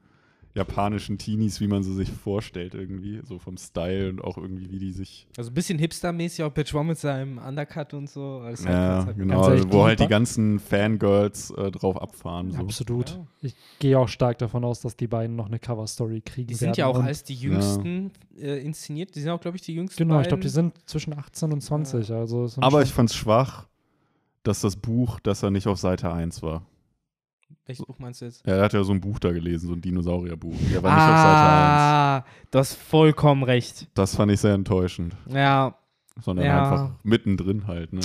japanischen 0.56 1.18
Teenies, 1.18 1.60
wie 1.60 1.66
man 1.66 1.82
sie 1.82 1.92
sich 1.94 2.12
vorstellt 2.12 2.74
irgendwie. 2.74 3.20
So 3.24 3.40
vom 3.40 3.56
Style 3.56 4.08
und 4.10 4.22
auch 4.22 4.38
irgendwie, 4.38 4.70
wie 4.70 4.78
die 4.78 4.92
sich. 4.92 5.26
Also 5.36 5.50
ein 5.50 5.54
bisschen 5.54 5.80
hipstermäßig 5.80 6.44
auch 6.44 6.54
Page 6.54 6.72
One 6.76 6.84
mit 6.90 6.98
seinem 6.98 7.38
Undercut 7.38 7.92
und 7.92 8.08
so. 8.08 8.40
Halt 8.44 8.60
Ja, 8.60 9.04
halt 9.04 9.16
genau. 9.18 9.38
Also, 9.40 9.50
ehrlich, 9.50 9.64
wo 9.66 9.78
die 9.78 9.82
halt 9.82 9.98
die 10.00 10.06
ganzen 10.06 10.60
Fangirls 10.60 11.50
äh, 11.50 11.72
drauf 11.72 12.00
abfahren. 12.00 12.52
So. 12.52 12.58
Absolut. 12.58 13.10
Ja. 13.10 13.26
Ich 13.42 13.56
gehe 13.80 13.98
auch 13.98 14.06
stark 14.06 14.38
davon 14.38 14.64
aus, 14.64 14.80
dass 14.80 14.96
die 14.96 15.08
beiden 15.08 15.34
noch 15.34 15.46
eine 15.46 15.58
Cover-Story 15.58 16.20
kriegen 16.20 16.46
Die 16.46 16.54
werden. 16.54 16.58
sind 16.58 16.76
ja 16.76 16.86
auch 16.86 16.98
Und- 17.00 17.04
als 17.06 17.24
die 17.24 17.34
Jüngsten 17.34 18.12
äh, 18.38 18.64
inszeniert. 18.64 19.12
Die 19.16 19.20
sind 19.22 19.30
auch, 19.30 19.40
glaube 19.40 19.56
ich, 19.56 19.62
die 19.64 19.74
Jüngsten. 19.74 20.04
Genau, 20.04 20.20
ich 20.20 20.28
glaube, 20.28 20.40
die 20.42 20.46
beiden. 20.48 20.70
sind 20.72 20.88
zwischen 20.88 21.18
18 21.18 21.52
und 21.52 21.62
20. 21.62 22.12
Also 22.12 22.44
es 22.44 22.54
sind 22.54 22.62
Aber 22.62 22.80
ich 22.80 22.92
fand's 22.92 23.16
schwach, 23.16 23.66
dass 24.44 24.60
das 24.60 24.76
Buch, 24.76 25.18
dass 25.20 25.42
er 25.42 25.50
nicht 25.50 25.66
auf 25.66 25.78
Seite 25.78 26.12
1 26.12 26.42
war. 26.42 26.62
Welches 27.66 27.84
Buch 27.86 27.98
meinst 27.98 28.20
du 28.20 28.26
jetzt? 28.26 28.46
Ja, 28.46 28.56
er 28.56 28.64
hat 28.64 28.72
ja 28.74 28.84
so 28.84 28.92
ein 28.92 29.00
Buch 29.00 29.18
da 29.18 29.32
gelesen, 29.32 29.68
so 29.68 29.74
ein 29.74 29.80
Dinosaurierbuch. 29.80 30.54
Der 30.70 30.82
war 30.82 30.94
nicht 30.94 31.02
auf 31.02 31.08
Seite 31.08 31.40
1. 31.40 31.80
Ah, 31.80 32.24
du 32.50 32.58
hast 32.58 32.74
vollkommen 32.74 33.42
recht. 33.42 33.88
Das 33.94 34.14
fand 34.16 34.30
ich 34.32 34.40
sehr 34.40 34.54
enttäuschend. 34.54 35.16
Ja, 35.28 35.76
Sondern 36.20 36.46
Ja. 36.46 36.62
einfach 36.62 36.90
mittendrin 37.02 37.66
halt, 37.66 37.92
ne? 37.92 38.00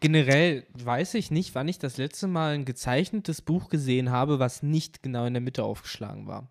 generell 0.00 0.66
weiß 0.84 1.14
ich 1.14 1.30
nicht, 1.30 1.54
wann 1.54 1.66
ich 1.68 1.78
das 1.78 1.96
letzte 1.96 2.26
Mal 2.26 2.54
ein 2.54 2.66
gezeichnetes 2.66 3.40
Buch 3.40 3.70
gesehen 3.70 4.10
habe, 4.10 4.38
was 4.38 4.62
nicht 4.62 5.02
genau 5.02 5.24
in 5.24 5.32
der 5.32 5.40
Mitte 5.40 5.64
aufgeschlagen 5.64 6.26
war. 6.26 6.48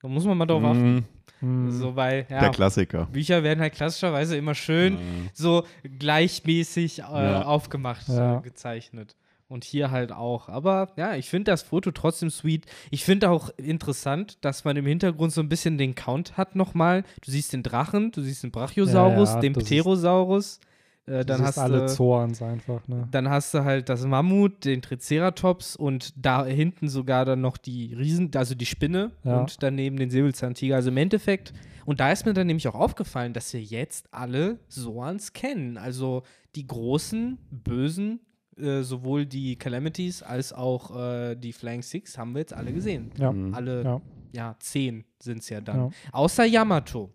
Da 0.00 0.08
muss 0.08 0.24
man 0.24 0.38
mal 0.38 0.46
drauf 0.46 0.64
achten. 0.64 1.04
Mhm, 1.44 1.66
Hm. 1.66 1.70
So, 1.78 1.96
weil, 1.96 2.24
Der 2.24 2.42
ja, 2.42 2.48
Klassiker. 2.50 3.06
Bücher 3.06 3.42
werden 3.42 3.60
halt 3.60 3.74
klassischerweise 3.74 4.36
immer 4.36 4.54
schön 4.54 4.94
Ja. 4.94 4.98
so 5.32 5.64
gleichmäßig 5.98 7.00
äh, 7.00 7.02
Ja. 7.02 7.42
aufgemacht, 7.42 8.08
Ja. 8.08 8.38
äh, 8.38 8.40
gezeichnet. 8.42 9.16
Und 9.48 9.64
hier 9.64 9.90
halt 9.90 10.10
auch. 10.10 10.48
Aber 10.48 10.88
ja, 10.96 11.14
ich 11.16 11.28
finde 11.28 11.50
das 11.50 11.62
Foto 11.62 11.90
trotzdem 11.90 12.30
sweet. 12.30 12.64
Ich 12.90 13.04
finde 13.04 13.28
auch 13.30 13.50
interessant, 13.58 14.38
dass 14.40 14.64
man 14.64 14.76
im 14.76 14.86
Hintergrund 14.86 15.32
so 15.32 15.40
ein 15.42 15.48
bisschen 15.50 15.76
den 15.76 15.94
Count 15.94 16.36
hat 16.38 16.56
nochmal. 16.56 17.04
Du 17.22 17.30
siehst 17.30 17.52
den 17.52 17.62
Drachen, 17.62 18.10
du 18.10 18.22
siehst 18.22 18.42
den 18.42 18.50
Brachiosaurus, 18.50 19.28
Ja, 19.30 19.34
ja, 19.36 19.40
den 19.42 19.52
das 19.52 19.62
ist- 19.64 19.68
Pterosaurus. 19.68 20.60
Äh, 21.06 21.24
dann 21.24 21.40
das 21.40 21.48
hast 21.48 21.58
alle 21.58 21.80
du 21.80 21.86
Zorns 21.88 22.40
einfach, 22.40 22.86
ne? 22.88 23.06
dann 23.10 23.28
hast 23.28 23.52
du 23.52 23.62
halt 23.64 23.88
das 23.90 24.06
Mammut, 24.06 24.64
den 24.64 24.80
Triceratops 24.80 25.76
und 25.76 26.14
da 26.16 26.44
hinten 26.46 26.88
sogar 26.88 27.24
dann 27.26 27.42
noch 27.42 27.58
die 27.58 27.92
Riesen, 27.92 28.30
also 28.34 28.54
die 28.54 28.64
Spinne 28.66 29.10
Ja. 29.22 29.40
und 29.40 29.62
daneben 29.62 29.96
den 29.98 30.08
Säbelzahntiger. 30.10 30.76
Also 30.76 30.88
im 30.88 30.96
Endeffekt, 30.96 31.52
und 31.84 32.00
da 32.00 32.10
ist 32.10 32.24
mir 32.24 32.32
dann 32.32 32.46
nämlich 32.46 32.66
auch 32.68 32.74
aufgefallen, 32.74 33.34
dass 33.34 33.52
wir 33.52 33.60
jetzt 33.62 34.08
alle 34.14 34.58
Soans 34.68 35.34
kennen. 35.34 35.76
Also 35.76 36.22
die 36.54 36.66
großen, 36.66 37.36
bösen, 37.50 38.20
äh, 38.56 38.80
sowohl 38.82 39.26
die 39.26 39.56
Calamities 39.56 40.22
als 40.22 40.52
auch 40.54 40.96
äh, 40.96 41.34
die 41.34 41.52
Flying 41.52 41.82
Six 41.82 42.16
haben 42.16 42.32
wir 42.32 42.38
jetzt 42.40 42.54
alle 42.54 42.72
gesehen. 42.72 43.10
Ja. 43.18 43.30
Mhm. 43.30 43.52
Alle, 43.54 43.82
Ja. 43.84 44.00
ja, 44.32 44.56
zehn 44.58 45.04
sind 45.18 45.38
es 45.42 45.50
ja 45.50 45.60
dann. 45.60 45.76
Ja. 45.76 45.90
Außer 46.12 46.44
Yamato. 46.46 47.10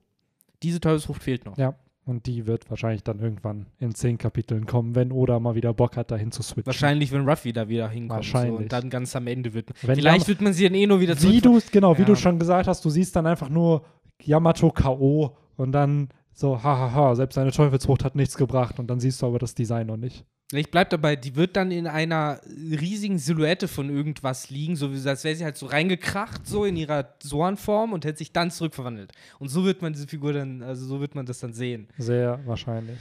Diese 0.62 0.80
Teufelsfrucht 0.80 1.24
fehlt 1.24 1.46
noch. 1.46 1.58
Ja. 1.58 1.74
Und 2.10 2.26
die 2.26 2.48
wird 2.48 2.68
wahrscheinlich 2.72 3.04
dann 3.04 3.20
irgendwann 3.20 3.68
in 3.78 3.94
zehn 3.94 4.18
Kapiteln 4.18 4.66
kommen, 4.66 4.96
wenn 4.96 5.12
Oda 5.12 5.40
mal 5.40 5.54
wieder 5.54 5.76
Bock 5.76 5.96
hat, 5.96 6.10
dahin 6.10 6.32
zu 6.32 6.42
switchen. 6.42 6.66
Wahrscheinlich, 6.66 7.12
wenn 7.12 7.30
Ruffy 7.30 7.54
da 7.54 7.70
wieder 7.70 7.88
hinkommt. 7.88 8.18
Wahrscheinlich. 8.18 8.52
So, 8.58 8.64
und 8.64 8.74
dann 8.74 8.90
ganz 8.90 9.16
am 9.16 9.28
Ende 9.28 9.54
wird. 9.54 9.70
Wenn 9.84 9.96
Vielleicht 9.96 10.28
wird 10.28 10.42
man 10.42 10.54
sie 10.54 10.64
dann 10.64 10.74
eh 10.74 10.88
nur 10.88 11.00
wieder 11.02 11.14
Wie 11.22 11.40
zurück- 11.40 11.66
du, 11.68 11.72
genau, 11.72 11.96
wie 11.98 12.02
Ja. 12.02 12.08
du 12.08 12.16
schon 12.16 12.40
gesagt 12.40 12.68
hast, 12.68 12.84
du 12.84 12.90
siehst 12.90 13.16
dann 13.16 13.28
einfach 13.28 13.50
nur 13.50 13.84
Yamato 14.24 14.72
K.O. 14.72 15.38
und 15.56 15.72
dann 15.72 16.10
so, 16.34 16.64
hahaha, 16.64 17.14
selbst 17.16 17.36
seine 17.36 17.52
Teufelsfrucht 17.52 18.04
hat 18.04 18.16
nichts 18.16 18.36
gebracht 18.38 18.80
und 18.80 18.88
dann 18.90 19.00
siehst 19.00 19.22
du 19.22 19.28
aber 19.28 19.38
das 19.38 19.54
Design 19.54 19.86
noch 19.86 19.98
nicht. 19.98 20.26
Ich 20.52 20.72
bleib 20.72 20.90
dabei, 20.90 21.16
die 21.16 21.36
wird 21.36 21.56
dann 21.56 21.70
in 21.70 21.86
einer 21.86 22.40
riesigen 22.48 23.20
Silhouette 23.20 23.68
von 23.68 23.90
irgendwas 23.90 24.50
liegen, 24.50 24.76
so 24.76 24.92
wie 24.92 25.08
als 25.08 25.24
wäre 25.24 25.36
sie 25.36 25.44
halt 25.44 25.58
so 25.58 25.68
reingekracht, 25.68 26.48
so 26.48 26.66
in 26.66 26.76
ihrer 26.76 27.14
Soan-Form 27.22 27.94
und 27.94 28.04
hätte 28.04 28.18
sich 28.18 28.32
dann 28.34 28.50
zurückverwandelt. 28.50 29.12
Und 29.38 29.50
so 29.50 29.64
wird 29.64 29.84
man 29.84 29.94
diese 29.94 30.08
Figur 30.08 30.34
dann, 30.34 30.64
also 30.64 30.86
so 30.88 31.00
wird 31.02 31.14
man 31.14 31.28
das 31.28 31.40
dann 31.40 31.54
sehen. 31.54 31.88
Sehr 32.00 32.40
wahrscheinlich. 32.48 32.98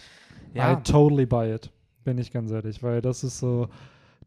Ja, 0.52 0.74
I 0.74 0.82
totally 0.82 1.24
buy 1.24 1.50
it, 1.54 1.70
bin 2.04 2.18
ich 2.18 2.30
ganz 2.32 2.50
ehrlich, 2.50 2.82
weil 2.82 3.00
das 3.00 3.24
ist 3.24 3.38
so 3.38 3.68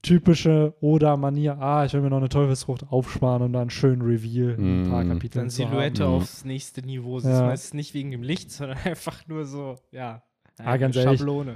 typische 0.02 0.74
Oda-Manier, 0.82 1.60
ah, 1.60 1.86
ich 1.86 1.94
will 1.94 2.02
mir 2.02 2.10
noch 2.10 2.18
eine 2.18 2.30
Teufelsfrucht 2.30 2.88
aufsparen 2.92 3.44
und 3.44 3.54
dann 3.54 3.70
schön 3.70 4.02
Reveal 4.02 4.56
in 4.58 4.82
ein 4.86 4.90
paar 4.90 5.04
Mm. 5.04 5.10
Kapiteln 5.10 5.44
dann 5.44 5.50
Silhouette 5.52 6.04
haben. 6.04 6.14
aufs 6.16 6.44
nächste 6.44 6.82
Niveau. 6.82 7.18
Das 7.18 7.26
Ja. 7.26 7.34
ist 7.36 7.42
meistens 7.42 7.74
nicht 7.76 7.94
wegen 7.94 8.10
dem 8.10 8.24
Licht, 8.24 8.50
sondern 8.52 8.78
einfach 8.84 9.28
nur 9.28 9.46
so, 9.46 9.76
ja. 9.92 10.24
Ah, 10.58 10.64
eine 10.72 10.80
ganz 10.80 10.96
ehrlich, 10.96 11.20
Schablone. 11.20 11.56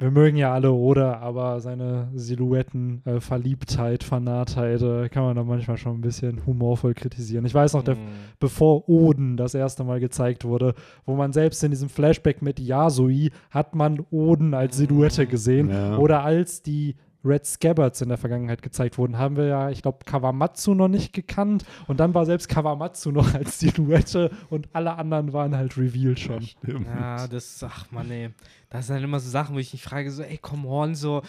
Wir 0.00 0.10
mögen 0.10 0.38
ja 0.38 0.52
alle 0.54 0.72
Oda, 0.72 1.18
aber 1.18 1.60
seine 1.60 2.08
Silhouetten, 2.14 3.02
äh, 3.04 3.20
Verliebtheit, 3.20 4.02
Fanatheit, 4.02 4.80
äh, 4.80 5.10
kann 5.10 5.24
man 5.24 5.36
da 5.36 5.44
manchmal 5.44 5.76
schon 5.76 5.96
ein 5.98 6.00
bisschen 6.00 6.40
humorvoll 6.46 6.94
kritisieren. 6.94 7.44
Ich 7.44 7.52
weiß 7.52 7.74
noch, 7.74 7.82
der, 7.84 7.96
Mm. 7.96 8.08
bevor 8.38 8.88
Oden 8.88 9.36
das 9.36 9.54
erste 9.54 9.84
Mal 9.84 10.00
gezeigt 10.00 10.46
wurde, 10.46 10.72
wo 11.04 11.16
man 11.16 11.34
selbst 11.34 11.62
in 11.64 11.70
diesem 11.70 11.90
Flashback 11.90 12.40
mit 12.40 12.58
Yasui 12.58 13.30
hat 13.50 13.74
man 13.74 14.00
Oden 14.10 14.54
als 14.54 14.78
Silhouette 14.78 15.26
gesehen. 15.26 15.68
Ja. 15.68 15.98
Oder 15.98 16.24
als 16.24 16.62
die 16.62 16.96
Red 17.24 17.44
Scabbards 17.44 18.00
in 18.00 18.08
der 18.08 18.18
Vergangenheit 18.18 18.62
gezeigt 18.62 18.96
wurden, 18.96 19.18
haben 19.18 19.36
wir 19.36 19.44
ja, 19.46 19.70
ich 19.70 19.82
glaube, 19.82 19.98
Kawamatsu 20.04 20.74
noch 20.74 20.88
nicht 20.88 21.12
gekannt. 21.12 21.64
Und 21.86 22.00
dann 22.00 22.14
war 22.14 22.24
selbst 22.24 22.48
Kawamatsu 22.48 23.10
noch 23.10 23.34
als 23.34 23.58
Silhouette 23.60 24.30
und 24.48 24.68
alle 24.72 24.96
anderen 24.96 25.32
waren 25.32 25.54
halt 25.56 25.76
revealed 25.76 26.18
schon. 26.18 26.42
Stimmt. 26.42 26.86
Ja, 26.86 27.28
das, 27.28 27.62
ach 27.62 27.90
man, 27.90 28.10
ey. 28.10 28.30
Das 28.70 28.86
sind 28.86 28.94
halt 28.94 29.04
immer 29.04 29.20
so 29.20 29.28
Sachen, 29.28 29.54
wo 29.54 29.58
ich 29.58 29.72
mich 29.72 29.82
frage, 29.82 30.10
so, 30.10 30.22
ey, 30.22 30.38
come 30.38 30.66
on, 30.68 30.94
so. 30.94 31.22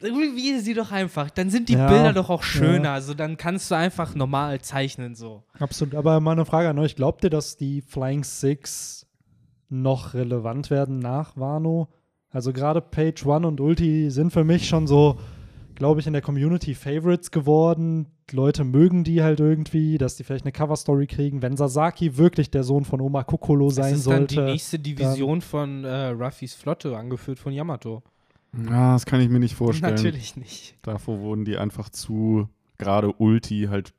Wie 0.00 0.58
sie 0.60 0.72
doch 0.74 0.92
einfach. 0.92 1.30
Dann 1.30 1.50
sind 1.50 1.68
die 1.68 1.74
Ja, 1.74 1.88
Bilder 1.88 2.12
doch 2.14 2.30
auch 2.30 2.42
ja. 2.42 2.46
schöner. 2.48 2.92
Also 2.92 3.12
dann 3.12 3.36
kannst 3.36 3.70
du 3.70 3.74
einfach 3.74 4.14
normal 4.14 4.60
zeichnen, 4.62 5.14
so. 5.14 5.42
Absolut. 5.58 5.94
Aber 5.94 6.20
mal 6.20 6.32
eine 6.32 6.46
Frage 6.46 6.70
an 6.70 6.78
euch. 6.78 6.96
Glaubt 6.96 7.22
ihr, 7.24 7.30
dass 7.30 7.56
die 7.56 7.82
Flying 7.82 8.24
Six 8.24 9.06
noch 9.68 10.14
relevant 10.14 10.70
werden 10.70 11.00
nach 11.00 11.36
Wano? 11.36 11.88
Also 12.34 12.52
gerade 12.52 12.80
Page 12.80 13.24
One 13.24 13.46
und 13.46 13.60
Ulti 13.60 14.10
sind 14.10 14.32
für 14.32 14.42
mich 14.42 14.66
schon 14.66 14.88
so, 14.88 15.16
glaube 15.76 16.00
ich, 16.00 16.08
in 16.08 16.12
der 16.12 16.20
Community 16.20 16.74
Favorites 16.74 17.30
geworden. 17.30 18.06
Leute 18.32 18.64
mögen 18.64 19.04
die 19.04 19.22
halt 19.22 19.38
irgendwie, 19.38 19.98
dass 19.98 20.16
die 20.16 20.24
vielleicht 20.24 20.44
eine 20.44 20.50
Cover-Story 20.50 21.06
kriegen. 21.06 21.42
Wenn 21.42 21.56
Sasaki 21.56 22.16
wirklich 22.16 22.50
der 22.50 22.64
Sohn 22.64 22.84
von 22.84 23.00
Oma 23.00 23.22
Kokolo 23.22 23.70
sein 23.70 23.92
das 23.92 24.00
ist 24.00 24.06
dann 24.08 24.14
sollte. 24.14 24.34
die 24.34 24.40
nächste 24.40 24.78
Division 24.80 25.42
von 25.42 25.84
äh, 25.84 26.08
Ruffys 26.08 26.54
Flotte, 26.54 26.96
angeführt 26.96 27.38
von 27.38 27.52
Yamato. 27.52 28.02
Ja, 28.68 28.94
das 28.94 29.06
kann 29.06 29.20
ich 29.20 29.28
mir 29.28 29.38
nicht 29.38 29.54
vorstellen. 29.54 29.94
Natürlich 29.94 30.36
nicht. 30.36 30.76
Davor 30.82 31.20
wurden 31.20 31.44
die 31.44 31.56
einfach 31.56 31.88
zu, 31.88 32.48
gerade 32.78 33.12
Ulti 33.12 33.68
halt, 33.70 33.94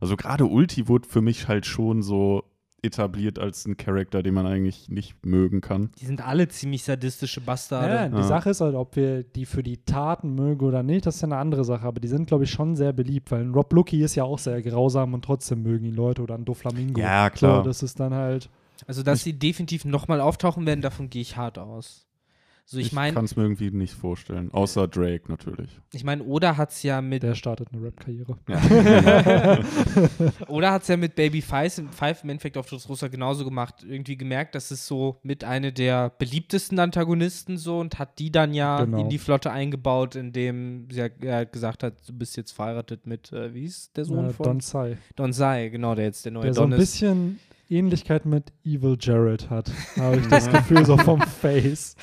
also 0.00 0.16
gerade 0.16 0.46
Ulti 0.46 0.88
wurde 0.88 1.08
für 1.08 1.22
mich 1.22 1.46
halt 1.46 1.66
schon 1.66 2.02
so 2.02 2.42
etabliert 2.84 3.38
als 3.38 3.66
ein 3.66 3.76
Charakter, 3.76 4.22
den 4.22 4.34
man 4.34 4.46
eigentlich 4.46 4.88
nicht 4.88 5.24
mögen 5.24 5.60
kann. 5.60 5.90
Die 6.00 6.04
sind 6.06 6.24
alle 6.26 6.46
ziemlich 6.48 6.84
sadistische 6.84 7.40
Bastarde. 7.40 7.94
Ja, 7.94 8.08
die 8.08 8.16
Ja. 8.16 8.22
Sache 8.22 8.50
ist 8.50 8.60
halt, 8.60 8.74
ob 8.74 8.94
wir 8.96 9.22
die 9.22 9.46
für 9.46 9.62
die 9.62 9.78
Taten 9.78 10.34
mögen 10.34 10.64
oder 10.64 10.82
nicht, 10.82 11.06
das 11.06 11.16
ist 11.16 11.20
ja 11.22 11.28
eine 11.28 11.36
andere 11.38 11.64
Sache. 11.64 11.86
Aber 11.86 12.00
die 12.00 12.08
sind, 12.08 12.26
glaube 12.26 12.44
ich, 12.44 12.50
schon 12.50 12.76
sehr 12.76 12.92
beliebt, 12.92 13.30
weil 13.30 13.40
ein 13.42 13.52
Rob 13.54 13.72
Lucky 13.72 14.02
ist 14.02 14.14
ja 14.14 14.24
auch 14.24 14.38
sehr 14.38 14.60
grausam 14.62 15.14
und 15.14 15.24
trotzdem 15.24 15.62
mögen 15.62 15.84
ihn 15.86 15.94
Leute 15.94 16.22
oder 16.22 16.34
ein 16.34 16.44
Doflamingo. 16.44 17.00
Ja, 17.00 17.30
klar. 17.30 17.62
So, 17.62 17.68
das 17.68 17.82
ist 17.82 17.98
dann 17.98 18.14
halt. 18.14 18.50
Also, 18.86 19.02
dass 19.02 19.22
sie 19.22 19.32
definitiv 19.32 19.84
nochmal 19.84 20.20
auftauchen 20.20 20.66
werden, 20.66 20.82
davon 20.82 21.08
gehe 21.08 21.22
ich 21.22 21.36
hart 21.36 21.58
aus. 21.58 22.06
So, 22.66 22.78
ich 22.78 22.92
meine, 22.94 23.12
kann 23.14 23.26
es 23.26 23.36
mir 23.36 23.42
irgendwie 23.42 23.70
nicht 23.70 23.92
vorstellen. 23.92 24.50
Außer 24.50 24.88
Drake 24.88 25.24
natürlich. 25.28 25.68
ich 25.92 26.02
meine, 26.02 26.24
Oda 26.24 26.56
hat 26.56 26.70
es 26.70 26.82
ja 26.82 27.02
mit 27.02 27.22
Der 27.22 27.34
startet 27.34 27.68
eine 27.72 27.82
Rap-Karriere. 27.82 28.38
Ja. 28.48 29.58
Oder 30.48 30.72
hat 30.72 30.82
es 30.82 30.88
ja 30.88 30.96
mit 30.96 31.14
Baby 31.14 31.42
Five, 31.42 31.82
Five 31.90 32.24
im 32.24 32.30
Endeffekt 32.30 32.56
auf 32.56 32.66
Dressrosa 32.66 33.08
genauso 33.08 33.44
gemacht. 33.44 33.84
Irgendwie 33.86 34.16
gemerkt, 34.16 34.54
das 34.54 34.70
ist 34.70 34.86
so 34.86 35.18
mit 35.22 35.44
einer 35.44 35.72
der 35.72 36.10
beliebtesten 36.18 36.78
Antagonisten 36.78 37.58
so 37.58 37.78
und 37.80 37.98
hat 37.98 38.18
die 38.18 38.32
dann 38.32 38.54
ja 38.54 38.82
Genau. 38.84 38.98
in 39.00 39.08
die 39.08 39.18
Flotte 39.18 39.50
eingebaut, 39.50 40.14
indem 40.16 40.88
sie 40.90 41.00
ja, 41.00 41.08
ja 41.22 41.44
gesagt 41.44 41.82
hat, 41.82 41.94
du 42.08 42.12
bist 42.12 42.36
jetzt 42.36 42.52
verheiratet 42.52 43.06
mit, 43.06 43.30
äh, 43.32 43.52
wie 43.54 43.60
hieß 43.60 43.92
der 43.92 44.04
Sohn 44.06 44.30
Äh, 44.30 44.32
von? 44.32 44.44
Don 44.44 44.60
Sai. 44.60 44.96
Don 45.16 45.32
Sai, 45.32 45.68
genau, 45.68 45.94
der 45.94 46.06
jetzt 46.06 46.24
der 46.24 46.32
neue 46.32 46.44
Der 46.44 46.54
so 46.54 46.62
Don 46.62 46.72
ein 46.72 46.80
ist. 46.80 47.04
Ähnlichkeit 47.76 48.26
mit 48.26 48.52
Evil 48.64 48.96
Jared 49.00 49.50
hat, 49.50 49.70
habe 49.98 50.16
ich 50.16 50.26
das 50.28 50.48
Gefühl, 50.50 50.84
so 50.86 50.96
vom 50.96 51.20
Face. 51.20 51.96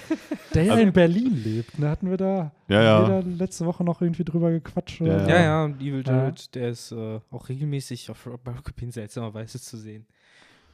Der 0.53 0.63
ja 0.63 0.71
Also- 0.73 0.83
in 0.83 0.93
Berlin 0.93 1.41
lebt. 1.43 1.79
Ne? 1.79 1.89
Hatten 1.89 2.09
wir 2.09 2.17
da 2.17 2.51
Ja, 2.67 2.81
ja. 2.83 3.19
letzte 3.19 3.65
Woche 3.65 3.83
noch 3.83 4.01
irgendwie 4.01 4.23
drüber 4.23 4.51
gequatscht? 4.51 5.01
Oder? 5.01 5.27
Ja? 5.27 5.41
Ja, 5.41 5.65
und 5.65 5.81
Evil 5.81 6.03
Ja. 6.05 6.13
Jared, 6.17 6.53
der 6.55 6.69
ist 6.69 6.91
äh, 6.91 7.19
auch 7.31 7.49
regelmäßig 7.49 8.09
auf 8.11 8.27
Rockpin 8.27 8.91
seltsamerweise 8.91 9.59
zu 9.61 9.77
sehen. 9.77 10.05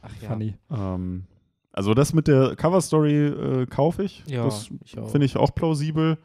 Ach 0.02 0.10
ja. 0.22 0.28
Funny. 0.28 0.54
ähm, 0.70 1.24
also 1.72 1.94
das 1.94 2.12
mit 2.14 2.26
der 2.28 2.56
Cover-Story 2.56 3.26
äh, 3.26 3.66
kaufe 3.66 4.02
ich. 4.04 4.24
Ja, 4.26 4.44
das 4.44 4.68
finde 5.10 5.24
ich 5.26 5.36
auch 5.36 5.54
plausibel. 5.54 6.18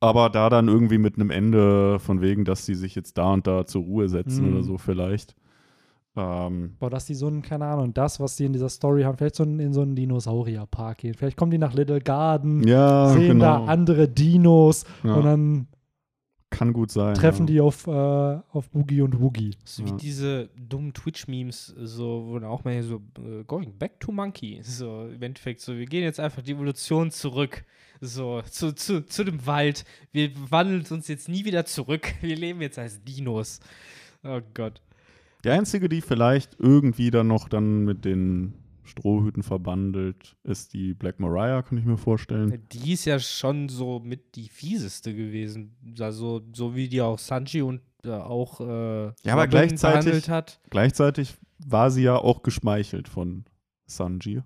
Aber 0.00 0.30
da 0.30 0.48
dann 0.50 0.66
irgendwie 0.66 0.98
mit 0.98 1.14
einem 1.16 1.30
Ende 1.30 2.00
von 2.00 2.20
wegen, 2.20 2.44
dass 2.44 2.66
sie 2.66 2.74
sich 2.74 2.94
jetzt 2.96 3.18
da 3.18 3.32
und 3.32 3.46
da 3.46 3.66
zur 3.66 3.82
Ruhe 3.82 4.08
setzen 4.08 4.46
Mhm. 4.48 4.52
oder 4.54 4.62
so 4.64 4.78
vielleicht. 4.78 5.36
Ähm, 6.14 6.76
Boah, 6.78 6.90
dass 6.90 7.06
die 7.06 7.14
so 7.14 7.26
einen, 7.26 7.42
keine 7.42 7.64
Ahnung, 7.64 7.94
das, 7.94 8.20
was 8.20 8.36
die 8.36 8.44
in 8.44 8.52
dieser 8.52 8.68
Story 8.68 9.02
haben, 9.02 9.16
vielleicht 9.16 9.36
so 9.36 9.44
in, 9.44 9.58
in 9.58 9.72
so 9.72 9.80
einen 9.80 9.96
Dinosaurierpark 9.96 10.98
gehen. 10.98 11.14
Vielleicht 11.14 11.36
kommen 11.36 11.50
die 11.50 11.58
nach 11.58 11.72
Little 11.72 12.00
Garden, 12.00 12.66
ja, 12.66 13.08
sehen 13.08 13.38
genau. 13.38 13.44
da 13.44 13.64
andere 13.64 14.08
Dinos 14.08 14.84
Ja, 15.02 15.14
und 15.14 15.24
dann 15.24 15.66
kann 16.50 16.74
gut 16.74 16.90
sein. 16.90 17.14
treffen 17.14 17.46
ja. 17.46 17.54
die 17.54 17.60
auf, 17.62 17.86
äh, 17.86 17.90
auf 17.90 18.68
Boogie 18.70 19.00
und 19.00 19.18
Woogie. 19.20 19.56
So 19.64 19.86
wie 19.86 19.92
diese 19.92 20.50
dummen 20.54 20.92
Twitch-Memes, 20.92 21.74
so, 21.82 22.26
wo 22.26 22.38
dann 22.38 22.48
auch 22.50 22.62
mal 22.62 22.74
hier 22.74 22.84
so, 22.84 22.96
äh, 23.18 23.42
going 23.44 23.72
back 23.78 23.98
to 24.00 24.12
monkey. 24.12 24.60
So, 24.62 25.06
im 25.06 25.22
Endeffekt, 25.22 25.62
so, 25.62 25.74
wir 25.74 25.86
gehen 25.86 26.02
jetzt 26.02 26.20
einfach 26.20 26.42
die 26.42 26.52
Evolution 26.52 27.10
zurück. 27.10 27.64
So, 28.02 28.42
zu, 28.42 28.74
zu, 28.74 29.06
zu 29.06 29.24
dem 29.24 29.46
Wald. 29.46 29.86
Wir 30.12 30.30
wandeln 30.50 30.84
uns 30.90 31.08
jetzt 31.08 31.28
nie 31.28 31.46
wieder 31.46 31.64
zurück. 31.64 32.12
Wir 32.20 32.36
leben 32.36 32.60
jetzt 32.60 32.78
als 32.78 33.02
Dinos. 33.02 33.60
Oh 34.22 34.40
Gott. 34.52 34.82
Die 35.44 35.50
einzige, 35.50 35.88
die 35.88 36.00
vielleicht 36.00 36.56
irgendwie 36.58 37.10
dann 37.10 37.26
noch 37.28 37.48
dann 37.48 37.84
mit 37.84 38.04
den 38.04 38.54
Strohhüten 38.84 39.42
verbandelt, 39.42 40.36
ist 40.44 40.72
die 40.74 40.94
Black 40.94 41.20
Mariah, 41.20 41.62
kann 41.62 41.78
ich 41.78 41.84
mir 41.84 41.96
vorstellen. 41.96 42.66
Die 42.72 42.92
ist 42.92 43.04
ja 43.04 43.18
schon 43.18 43.68
so 43.68 44.00
mit 44.00 44.34
die 44.34 44.48
fieseste 44.48 45.14
gewesen. 45.14 45.76
Also, 46.00 46.42
so 46.52 46.74
wie 46.74 46.88
die 46.88 47.00
auch 47.00 47.18
Sanji 47.18 47.62
und 47.62 47.80
äh, 48.04 48.10
auch 48.10 48.60
äh, 48.60 49.04
Ja, 49.24 49.32
aber 49.34 49.46
gleichzeitig- 49.46 50.28
hat. 50.28 50.60
Gleichzeitig 50.70 51.36
war 51.64 51.90
sie 51.90 52.02
ja 52.02 52.16
auch 52.16 52.42
geschmeichelt 52.42 53.08
von 53.08 53.44
Sanji 53.86 54.42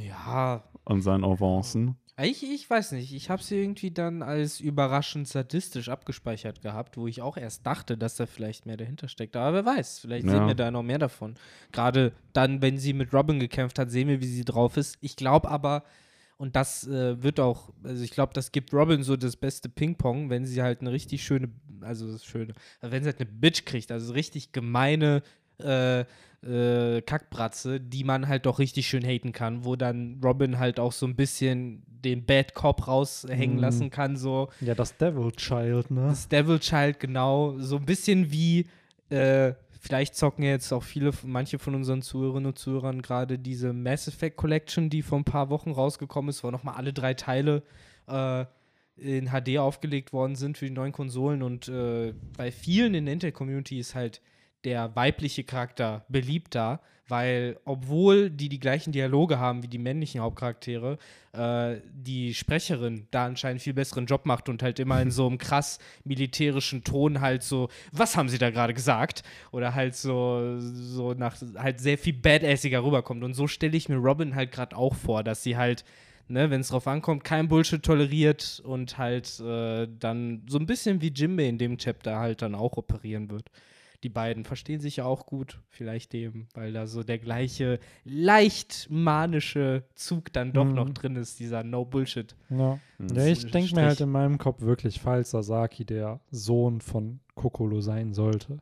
Ja, 0.00 0.64
an 0.84 1.02
seinen 1.02 1.24
Avancen. 1.24 1.96
Ich, 2.20 2.42
ich 2.42 2.68
weiß 2.68 2.92
nicht. 2.92 3.12
Ich 3.14 3.30
habe 3.30 3.42
sie 3.42 3.56
irgendwie 3.60 3.90
dann 3.90 4.22
als 4.22 4.60
überraschend 4.60 5.26
sadistisch 5.28 5.88
abgespeichert 5.88 6.60
gehabt, 6.60 6.96
wo 6.96 7.06
ich 7.06 7.22
auch 7.22 7.36
erst 7.36 7.66
dachte, 7.66 7.96
dass 7.96 8.16
da 8.16 8.26
vielleicht 8.26 8.66
mehr 8.66 8.76
dahinter 8.76 9.08
steckt. 9.08 9.34
Aber 9.34 9.54
wer 9.54 9.64
weiß, 9.64 10.00
vielleicht 10.00 10.26
Ja. 10.26 10.32
sehen 10.32 10.46
wir 10.46 10.54
da 10.54 10.70
noch 10.70 10.82
mehr 10.82 10.98
davon. 10.98 11.34
Gerade 11.72 12.12
dann, 12.34 12.60
wenn 12.60 12.76
sie 12.78 12.92
mit 12.92 13.12
Robin 13.14 13.40
gekämpft 13.40 13.78
hat, 13.78 13.90
sehen 13.90 14.08
wir, 14.08 14.20
wie 14.20 14.26
sie 14.26 14.44
drauf 14.44 14.76
ist. 14.76 14.98
Ich 15.00 15.16
glaube 15.16 15.48
aber, 15.48 15.84
Und 16.38 16.56
das 16.56 16.84
äh, 16.88 17.22
wird 17.22 17.38
auch, 17.38 17.72
also 17.84 18.02
ich 18.02 18.10
glaube, 18.10 18.32
das 18.34 18.50
gibt 18.50 18.72
Robin 18.74 19.04
so 19.04 19.16
das 19.16 19.36
beste 19.36 19.68
Ping-Pong, 19.68 20.28
wenn 20.28 20.44
sie 20.44 20.60
halt 20.60 20.80
eine 20.80 20.90
richtig 20.90 21.22
schöne, 21.22 21.50
also 21.82 22.10
das 22.10 22.24
schöne, 22.24 22.52
wenn 22.80 23.04
sie 23.04 23.10
halt 23.10 23.20
eine 23.20 23.30
Bitch 23.30 23.64
kriegt, 23.64 23.92
also 23.92 24.12
richtig 24.12 24.50
gemeine 24.50 25.22
äh, 25.58 26.04
äh, 26.44 27.00
Kackbratze, 27.02 27.80
die 27.80 28.04
man 28.04 28.26
halt 28.28 28.46
doch 28.46 28.58
richtig 28.58 28.86
schön 28.88 29.04
haten 29.04 29.32
kann, 29.32 29.64
wo 29.64 29.76
dann 29.76 30.20
Robin 30.24 30.58
halt 30.58 30.80
auch 30.80 30.92
so 30.92 31.06
ein 31.06 31.14
bisschen 31.16 31.82
den 31.86 32.24
Bad 32.24 32.54
Cop 32.54 32.88
raushängen 32.88 33.56
Mhm. 33.56 33.62
lassen 33.62 33.90
kann, 33.90 34.16
so 34.16 34.48
Ja, 34.60 34.74
das 34.74 34.96
Devil 34.96 35.30
Child, 35.32 35.90
ne? 35.90 36.08
das 36.08 36.28
Devil 36.28 36.58
Child, 36.58 36.98
genau, 36.98 37.56
so 37.58 37.76
ein 37.76 37.84
bisschen 37.86 38.32
wie, 38.32 38.66
äh, 39.08 39.52
vielleicht 39.80 40.16
zocken 40.16 40.44
jetzt 40.44 40.72
auch 40.72 40.82
viele, 40.82 41.12
manche 41.24 41.58
von 41.60 41.74
unseren 41.76 42.02
Zuhörerinnen 42.02 42.46
und 42.46 42.58
Zuhörern 42.58 43.02
gerade 43.02 43.38
diese 43.38 43.72
Mass 43.72 44.08
Effect 44.08 44.36
Collection, 44.36 44.90
die 44.90 45.02
vor 45.02 45.18
ein 45.18 45.24
paar 45.24 45.48
Wochen 45.50 45.70
rausgekommen 45.70 46.28
ist, 46.30 46.42
wo 46.42 46.50
nochmal 46.50 46.74
alle 46.74 46.92
drei 46.92 47.14
Teile 47.14 47.62
äh, 48.08 48.44
in 48.96 49.28
HD 49.30 49.58
aufgelegt 49.58 50.12
worden 50.12 50.34
sind 50.36 50.58
für 50.58 50.66
die 50.66 50.72
neuen 50.72 50.92
Konsolen 50.92 51.42
und 51.42 51.68
äh, 51.68 52.14
bei 52.36 52.50
vielen 52.50 52.94
in 52.94 53.06
der 53.06 53.14
Intel-Community 53.14 53.78
ist 53.78 53.94
halt 53.94 54.20
der 54.64 54.94
weibliche 54.94 55.44
Charakter 55.44 56.04
beliebter, 56.08 56.80
weil 57.08 57.58
obwohl 57.64 58.30
die 58.30 58.48
die 58.48 58.60
gleichen 58.60 58.92
Dialoge 58.92 59.38
haben 59.38 59.62
wie 59.62 59.68
die 59.68 59.78
männlichen 59.78 60.20
Hauptcharaktere, 60.20 60.98
äh, 61.32 61.76
die 61.92 62.32
Sprecherin 62.32 63.06
da 63.10 63.26
anscheinend 63.26 63.60
viel 63.60 63.74
besseren 63.74 64.06
Job 64.06 64.24
macht 64.24 64.48
und 64.48 64.62
halt 64.62 64.78
immer 64.78 65.02
in 65.02 65.10
so 65.10 65.26
einem 65.26 65.36
krass 65.36 65.78
militärischen 66.04 66.84
Ton 66.84 67.20
halt 67.20 67.42
so, 67.42 67.68
was 67.90 68.16
haben 68.16 68.28
sie 68.28 68.38
da 68.38 68.50
gerade 68.50 68.72
gesagt? 68.72 69.24
Oder 69.50 69.74
halt 69.74 69.94
so, 69.94 70.58
so 70.58 71.12
nach, 71.12 71.36
halt 71.56 71.80
sehr 71.80 71.98
viel 71.98 72.14
badassiger 72.14 72.84
rüberkommt. 72.84 73.24
Und 73.24 73.34
so 73.34 73.46
stelle 73.46 73.76
ich 73.76 73.88
mir 73.88 73.96
Robin 73.96 74.34
halt 74.34 74.52
gerade 74.52 74.76
auch 74.76 74.94
vor, 74.94 75.24
dass 75.24 75.42
sie 75.42 75.56
halt, 75.56 75.84
ne, 76.28 76.50
wenn 76.50 76.60
es 76.60 76.68
drauf 76.68 76.86
ankommt, 76.86 77.24
kein 77.24 77.48
Bullshit 77.48 77.82
toleriert 77.82 78.62
und 78.64 78.96
halt 78.96 79.40
äh, 79.40 79.88
dann 79.98 80.42
so 80.48 80.58
ein 80.58 80.66
bisschen 80.66 81.02
wie 81.02 81.12
Jimbei 81.12 81.48
in 81.48 81.58
dem 81.58 81.78
Chapter 81.78 82.18
halt 82.18 82.42
dann 82.42 82.54
auch 82.54 82.76
operieren 82.76 83.28
wird 83.28 83.50
die 84.02 84.08
beiden 84.08 84.44
verstehen 84.44 84.80
sich 84.80 84.96
ja 84.96 85.04
auch 85.04 85.26
gut, 85.26 85.60
vielleicht 85.68 86.12
dem, 86.12 86.48
weil 86.54 86.72
da 86.72 86.86
so 86.86 87.02
der 87.02 87.18
gleiche 87.18 87.78
leicht 88.04 88.88
manische 88.90 89.84
Zug 89.94 90.32
dann 90.32 90.52
doch 90.52 90.64
Mhm. 90.64 90.74
noch 90.74 90.90
drin 90.90 91.16
ist, 91.16 91.38
dieser 91.40 91.62
No 91.62 91.84
Bullshit. 91.84 92.34
Ja. 92.50 92.78
Mhm. 92.98 93.08
ja 93.14 93.26
ich 93.26 93.50
denke 93.50 93.74
mir 93.74 93.82
halt 93.86 94.00
in 94.00 94.10
meinem 94.10 94.38
Kopf 94.38 94.60
wirklich, 94.62 95.00
falls 95.00 95.30
Sasaki 95.30 95.84
der 95.84 96.20
Sohn 96.30 96.80
von 96.80 97.20
Kokolo 97.34 97.80
sein 97.80 98.12
sollte, 98.12 98.58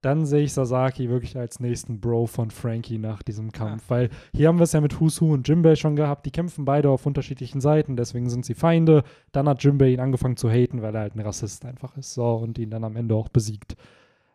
dann 0.00 0.26
sehe 0.26 0.42
ich 0.42 0.52
Sasaki 0.52 1.08
wirklich 1.08 1.36
als 1.36 1.60
nächsten 1.60 2.00
Bro 2.00 2.26
von 2.26 2.50
Frankie 2.50 2.98
nach 2.98 3.22
diesem 3.22 3.52
Kampf. 3.52 3.84
Weil 3.88 4.10
hier 4.34 4.48
haben 4.48 4.58
wir 4.58 4.64
es 4.64 4.72
ja 4.72 4.80
mit 4.80 4.98
Husu 4.98 5.32
und 5.32 5.46
Jimbei 5.46 5.76
schon 5.76 5.94
gehabt. 5.94 6.26
Die 6.26 6.32
kämpfen 6.32 6.64
beide 6.64 6.90
auf 6.90 7.06
unterschiedlichen 7.06 7.60
Seiten, 7.60 7.94
deswegen 7.96 8.28
sind 8.28 8.44
sie 8.44 8.54
Feinde. 8.54 9.04
Dann 9.30 9.48
hat 9.48 9.62
Jimbei 9.62 9.90
ihn 9.90 10.00
angefangen 10.00 10.36
zu 10.36 10.50
haten, 10.50 10.82
weil 10.82 10.94
er 10.96 11.02
halt 11.02 11.14
ein 11.14 11.20
Rassist 11.20 11.64
einfach 11.64 11.96
ist. 11.96 12.14
So, 12.14 12.26
und 12.34 12.58
ihn 12.58 12.70
dann 12.70 12.82
am 12.82 12.96
Ende 12.96 13.14
auch 13.14 13.28
besiegt. 13.28 13.76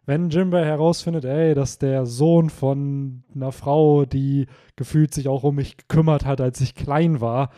Wenn 0.07 0.29
Jimbei 0.31 0.65
herausfindet, 0.65 1.25
ey, 1.25 1.53
dass 1.53 1.77
der 1.77 2.05
Sohn 2.07 2.49
von 2.49 3.23
einer 3.35 3.51
Frau, 3.51 4.05
die 4.05 4.47
gefühlt 4.75 5.13
sich 5.13 5.27
auch 5.27 5.43
um 5.43 5.55
mich 5.55 5.77
gekümmert 5.77 6.25
hat, 6.25 6.41
als 6.41 6.59
ich 6.61 6.73
klein 6.73 7.21
war, 7.21 7.51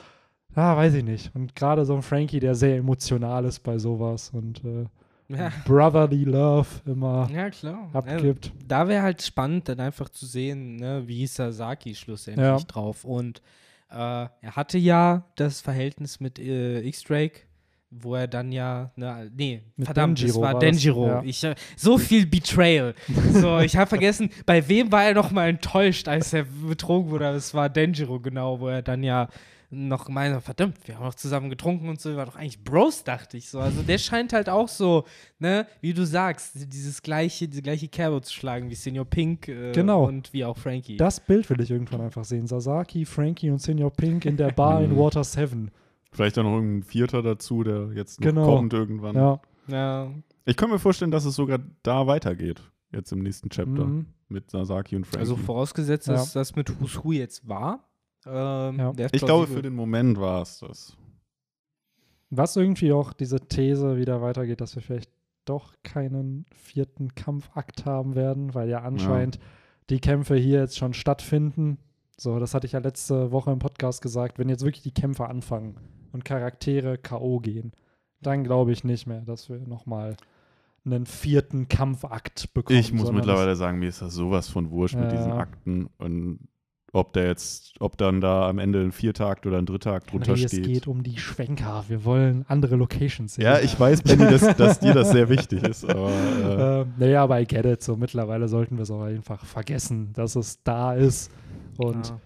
ah, 0.56 0.76
weiß 0.76 0.96
ich 0.96 1.04
nicht. 1.06 1.34
Und 1.36 1.56
gerade 1.56 1.86
so 1.86 1.96
ein 1.96 2.02
Frankie, 2.02 2.40
der 2.42 2.56
sehr 2.56 2.76
emotional 2.78 3.46
ist 3.46 3.60
bei 3.60 3.78
sowas 3.78 4.32
und 4.34 4.62
äh, 4.66 4.86
Ja, 5.30 5.52
Brotherly 5.64 6.24
Love 6.24 6.68
immer 6.88 7.30
ja 7.32 7.52
klar. 7.52 7.88
abgibt. 7.94 8.52
da 8.68 8.88
wäre 8.88 9.04
halt 9.04 9.22
spannend, 9.22 9.70
dann 9.70 9.80
einfach 9.80 10.10
zu 10.10 10.26
sehen, 10.26 10.78
ne, 10.78 11.04
wie 11.06 11.28
Sasaki 11.28 11.94
schlussendlich 11.94 12.44
Ja. 12.48 12.58
drauf. 12.58 13.06
Und 13.06 13.44
äh, 13.92 13.96
er 13.96 14.56
hatte 14.56 14.80
ja 14.80 15.26
das 15.36 15.62
Verhältnis 15.62 16.20
mit 16.20 16.40
äh, 16.40 16.80
X-Drake, 16.82 17.42
wo 17.92 18.16
er 18.16 18.28
dann 18.28 18.52
ja, 18.52 18.92
ne, 18.96 19.32
nee, 19.36 19.64
Mit 19.76 19.86
verdammt, 19.88 20.20
es 20.20 20.26
Denjiro 20.26 20.42
war 20.42 20.54
war 20.54 20.60
das, 20.60 20.70
Denjiro. 20.70 21.08
ja. 21.08 21.24
Ich, 21.24 21.44
äh, 21.44 21.56
so 21.76 21.98
viel 21.98 22.26
Betrayal. 22.28 22.94
so, 23.34 23.60
ich 23.62 23.76
habe 23.76 23.88
vergessen, 23.88 24.30
bei 24.46 24.68
wem 24.68 24.92
war 24.92 25.06
er 25.06 25.14
noch 25.16 25.32
mal 25.32 25.50
enttäuscht, 25.50 26.08
als 26.08 26.34
er 26.34 26.44
betrogen 26.68 27.10
wurde. 27.10 27.26
Es 27.30 27.54
war 27.54 27.68
Denjiro, 27.70 28.20
genau, 28.20 28.60
wo 28.60 28.68
er 28.68 28.82
dann 28.84 29.02
ja 29.04 29.28
noch 29.72 30.10
meinte, 30.10 30.42
verdammt, 30.42 30.78
wir 30.88 30.96
haben 30.98 31.06
noch 31.06 31.14
zusammen 31.14 31.50
getrunken 31.52 31.90
und 31.90 32.02
so, 32.02 32.16
waren 32.16 32.28
doch 32.28 32.36
eigentlich 32.36 32.64
Bros, 32.64 33.04
dachte 33.04 33.38
ich 33.38 33.50
so. 33.50 33.60
Also 33.60 33.84
der 33.84 34.00
scheint 34.00 34.34
halt 34.34 34.50
auch 34.50 34.68
so, 34.68 35.06
ne, 35.38 35.68
wie 35.82 35.94
du 35.94 36.06
sagst, 36.06 36.54
dieses 36.74 37.04
gleiche, 37.04 37.48
diese 37.48 37.62
gleiche 37.62 37.88
Kerbe 37.88 38.20
zu 38.22 38.34
schlagen 38.34 38.70
wie 38.72 38.76
Senior 38.76 39.06
Pink 39.06 39.48
äh, 39.48 39.72
Genau. 39.72 40.06
und 40.08 40.34
wie 40.34 40.44
auch 40.44 40.58
Frankie. 40.58 40.98
Das 40.98 41.20
Bild 41.20 41.48
will 41.52 41.62
ich 41.62 41.70
irgendwann 41.70 42.02
einfach 42.02 42.24
sehen. 42.26 42.48
Sasaki, 42.48 43.06
Frankie 43.06 43.52
und 43.52 43.60
Senior 43.62 43.92
Pink 43.92 44.26
in 44.26 44.38
der 44.38 44.52
Bar 44.52 44.82
in. 44.84 44.96
Water 44.98 45.24
7. 45.24 45.70
Vielleicht 46.12 46.38
auch 46.40 46.44
noch 46.44 46.56
irgendein 46.56 46.84
Vierter 46.84 47.22
dazu, 47.22 47.64
der 47.64 47.92
jetzt 47.94 48.20
noch 48.20 48.26
Genau. 48.28 48.46
kommt 48.56 48.74
irgendwann. 48.74 49.16
Ja. 49.16 49.42
ja, 49.68 50.12
Ich 50.46 50.58
kann 50.58 50.70
mir 50.70 50.80
vorstellen, 50.80 51.12
dass 51.12 51.26
es 51.26 51.36
sogar 51.36 51.60
da 51.84 52.08
weitergeht. 52.08 52.62
Jetzt 52.92 53.12
im 53.12 53.20
nächsten 53.20 53.50
Chapter. 53.50 53.86
Mhm. 53.86 54.08
Mit 54.28 54.50
Sasaki 54.50 54.96
und 54.96 55.06
Frankie. 55.06 55.20
also 55.20 55.36
vorausgesetzt, 55.36 56.08
Ja. 56.08 56.14
dass 56.14 56.34
das 56.34 56.56
mit 56.56 56.80
Who's 56.80 57.04
Who 57.04 57.12
jetzt 57.14 57.48
war. 57.48 57.88
Ähm, 58.26 58.78
Ja. 58.80 58.94
ich 59.12 59.22
glaube, 59.22 59.48
für 59.48 59.62
den 59.62 59.74
Moment 59.76 60.20
war 60.20 60.42
es 60.42 60.60
das. 60.60 60.98
Was 62.32 62.56
irgendwie 62.56 62.92
auch 62.92 63.14
diese 63.14 63.40
These 63.40 63.98
wieder 63.98 64.22
weitergeht, 64.22 64.62
dass 64.62 64.76
wir 64.76 64.82
vielleicht 64.84 65.12
doch 65.46 65.74
keinen 65.84 66.46
vierten 66.54 67.16
Kampfakt 67.16 67.86
haben 67.86 68.14
werden, 68.16 68.54
weil 68.54 68.70
ja 68.70 68.82
anscheinend 68.82 69.40
die 69.90 70.00
Kämpfe 70.00 70.36
hier 70.36 70.60
jetzt 70.60 70.78
schon 70.78 70.94
stattfinden. 70.94 71.80
So, 72.18 72.38
das 72.38 72.54
hatte 72.54 72.68
ich 72.68 72.74
ja 72.74 72.80
letzte 72.80 73.32
Woche 73.32 73.52
im 73.52 73.58
Podcast 73.60 74.02
gesagt. 74.04 74.38
Wenn 74.38 74.50
jetzt 74.50 74.64
wirklich 74.64 74.84
die 74.84 74.94
Kämpfe 74.94 75.28
anfangen 75.28 75.80
und 76.12 76.26
Charaktere 76.26 76.98
K.O. 76.98 77.40
gehen, 77.40 77.72
dann 78.22 78.44
glaube 78.44 78.72
ich 78.72 78.84
nicht 78.84 79.08
mehr, 79.08 79.22
dass 79.22 79.50
wir 79.50 79.58
nochmal 79.60 80.16
einen 80.86 81.06
vierten 81.06 81.68
Kampfakt 81.68 82.54
bekommen. 82.54 82.80
Ich 82.80 82.94
muss 82.94 83.12
mittlerweile 83.12 83.56
sagen, 83.56 83.80
mir 83.80 83.90
ist 83.90 84.02
das 84.02 84.14
sowas 84.14 84.50
von 84.50 84.72
wurscht 84.72 84.96
mit 84.96 85.12
Ja. 85.12 85.18
diesen 85.18 85.32
Akten 85.34 85.90
und 85.98 86.40
ob 86.92 87.14
der 87.14 87.28
jetzt, 87.28 87.76
ob 87.80 87.98
dann 88.00 88.20
da 88.20 88.50
am 88.50 88.58
Ende 88.58 88.82
ein 88.82 88.92
Viertakt 88.92 89.46
oder 89.46 89.60
ein 89.60 89.68
Drittakt 89.68 90.12
drunter 90.12 90.34
Nee, 90.34 90.46
es 90.46 90.52
steht. 90.52 90.66
geht 90.66 90.88
um 90.88 91.04
die 91.04 91.20
Schwenker. 91.20 91.84
Wir 91.88 92.04
wollen 92.04 92.46
andere 92.48 92.78
Locations 92.78 93.36
sehen. 93.36 93.44
Ja, 93.44 93.60
ich 93.60 93.80
weiß, 93.80 94.02
Benny, 94.02 94.26
dass, 94.26 94.58
dass 94.58 94.80
dir 94.80 94.96
das 94.96 95.12
sehr 95.12 95.30
wichtig 95.30 95.62
ist, 95.64 95.88
aber 95.88 96.10
äh, 96.10 96.82
Ähm, 96.82 96.94
naja, 96.98 97.24
aber 97.24 97.40
I 97.42 97.46
get 97.46 97.66
it. 97.66 97.84
So 97.84 97.96
mittlerweile 97.96 98.48
sollten 98.48 98.78
wir 98.78 98.84
es 98.84 98.90
auch 98.92 99.04
einfach 99.04 99.46
vergessen, 99.46 100.14
dass 100.14 100.36
es 100.36 100.64
da 100.64 100.96
ist. 100.96 101.32
Und 101.78 102.08
ja. 102.10 102.20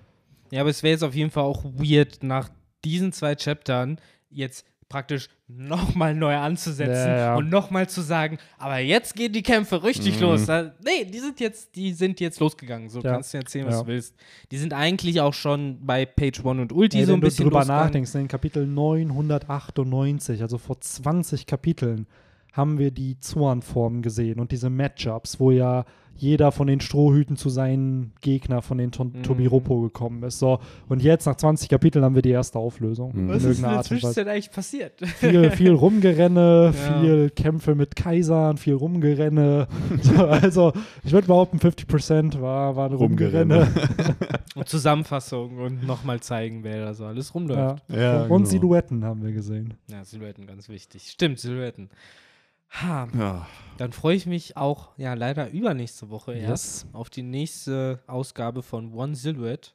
ja, 0.51 0.61
aber 0.61 0.69
es 0.69 0.81
wäre 0.81 0.93
jetzt 0.93 1.03
auf 1.03 1.14
jeden 1.15 1.30
Fall 1.31 1.43
auch 1.43 1.65
weird, 1.65 2.23
nach 2.23 2.47
diesen 2.85 3.11
zwei 3.14 3.35
Chaptern 3.35 3.97
jetzt 4.30 4.65
praktisch 4.89 5.27
nochmal 5.47 6.14
neu 6.14 6.35
anzusetzen 6.35 7.10
Ja, 7.10 7.18
ja. 7.18 7.35
und 7.35 7.49
nochmal 7.49 7.89
zu 7.89 8.01
sagen, 8.01 8.38
aber 8.60 8.77
jetzt 8.77 9.15
gehen 9.15 9.34
die 9.34 9.41
Kämpfe 9.41 9.84
richtig 9.84 10.18
Mhm. 10.18 10.22
los. 10.22 10.45
Da, 10.45 10.72
nee, 10.85 11.05
die 11.05 11.18
sind 11.18 11.39
jetzt, 11.39 11.76
die 11.76 11.93
sind 11.93 12.19
jetzt 12.19 12.39
losgegangen. 12.39 12.89
So 12.89 12.99
Ja. 13.01 13.14
kannst 13.14 13.34
du 13.34 13.39
erzählen, 13.39 13.65
was 13.65 13.80
du 13.81 13.88
willst. 13.88 14.15
Die 14.51 14.57
sind 14.57 14.72
eigentlich 14.73 15.19
auch 15.19 15.34
schon 15.34 15.84
bei 15.84 16.05
Page 16.05 16.39
1 16.45 16.45
und 16.60 16.72
Ulti 16.73 16.99
Ey, 16.99 17.05
so 17.05 17.11
ein 17.11 17.15
wenn 17.15 17.22
du 17.22 17.27
bisschen 17.27 17.45
drüber 17.45 17.60
losgegangen. 17.60 17.85
nachdenkst, 17.85 18.14
in 18.15 18.27
Kapitel 18.27 18.68
998, 18.68 20.41
also 20.41 20.57
vor 20.57 20.80
20 20.80 21.45
Kapiteln, 21.47 22.07
haben 22.51 22.77
wir 22.77 22.91
die 22.91 23.19
Zornformen 23.19 24.03
gesehen 24.03 24.39
und 24.39 24.51
diese 24.51 24.69
Matchups, 24.69 25.39
wo 25.39 25.49
ja 25.49 25.85
jeder 26.15 26.52
von 26.52 26.68
den 26.68 26.80
Strohhüten 26.80 27.35
zu 27.35 27.49
seinen 27.49 28.14
Gegner 28.22 28.61
von 28.61 28.77
den 28.77 28.91
Ton 28.91 29.11
Mhm. 29.15 29.23
Tobiropo 29.23 29.81
gekommen 29.81 30.23
ist. 30.23 30.40
So, 30.40 30.60
und 30.88 31.02
jetzt 31.02 31.26
nach 31.26 31.35
20 31.35 31.68
Kapiteln 31.69 32.06
haben 32.06 32.15
wir 32.15 32.22
die 32.22 32.30
erste 32.30 32.60
Auflösung. 32.60 33.11
Mhm. 33.14 33.30
Was 33.30 33.44
ist 33.44 33.57
in 33.57 33.64
der 33.64 33.72
Art 33.72 33.77
und. 33.80 33.84
Zwischenzeit 33.85 34.27
eigentlich 34.27 34.52
passiert? 34.52 34.94
Viel, 35.18 35.52
viel 35.52 35.72
Rumgerenne, 35.73 36.73
Ja. 36.76 36.99
viel 37.02 37.30
Kämpfe 37.31 37.76
mit 37.76 37.95
Kaisern, 37.95 38.57
viel 38.57 38.76
Rumgerenne. 38.76 39.68
So, 40.02 40.26
also, 40.26 40.73
ich 41.03 41.11
würde 41.11 41.27
behaupten, 41.27 41.57
50% 41.60 42.40
war, 42.41 42.76
war 42.76 42.90
ein 42.90 42.94
Rumgerenne. 42.95 43.68
und 44.56 44.68
Zusammenfassung 44.69 45.57
und 45.57 45.85
nochmal 45.88 46.19
zeigen, 46.19 46.64
wer 46.64 46.85
da 46.85 46.94
so 46.94 47.06
alles 47.06 47.30
Ja. 47.30 47.34
rumläuft. 47.34 47.84
ja, 47.90 48.22
und 48.23 48.30
genau. 48.30 48.45
Silhouetten 48.45 49.03
haben 49.03 49.23
wir 49.23 49.31
gesehen. 49.31 49.73
Ja, 49.90 50.03
Silhouetten, 50.06 50.45
ganz 50.48 50.69
wichtig. 50.69 51.10
Stimmt, 51.10 51.40
Silhouetten. 51.40 51.90
Ha, 52.74 53.08
Ja. 53.18 53.48
Dann 53.78 53.91
freue 53.91 54.16
ich 54.16 54.28
mich 54.28 54.56
auch, 54.56 54.98
ja, 54.98 55.16
leider 55.16 55.50
übernächste 55.50 56.10
Woche 56.12 56.34
erst 56.34 56.86
auf 56.94 57.10
die 57.10 57.24
nächste 57.24 58.04
Ausgabe 58.06 58.62
von 58.62 58.94
One 58.94 59.16
Silhouette 59.16 59.72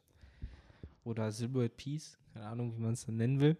oder 1.03 1.31
Silhouette 1.33 1.75
Piece, 1.75 2.17
keine 2.33 2.45
Ahnung, 2.47 2.73
wie 2.77 2.81
man 2.81 2.93
es 2.93 3.05
dann 3.05 3.17
nennen 3.17 3.41
will. 3.41 3.57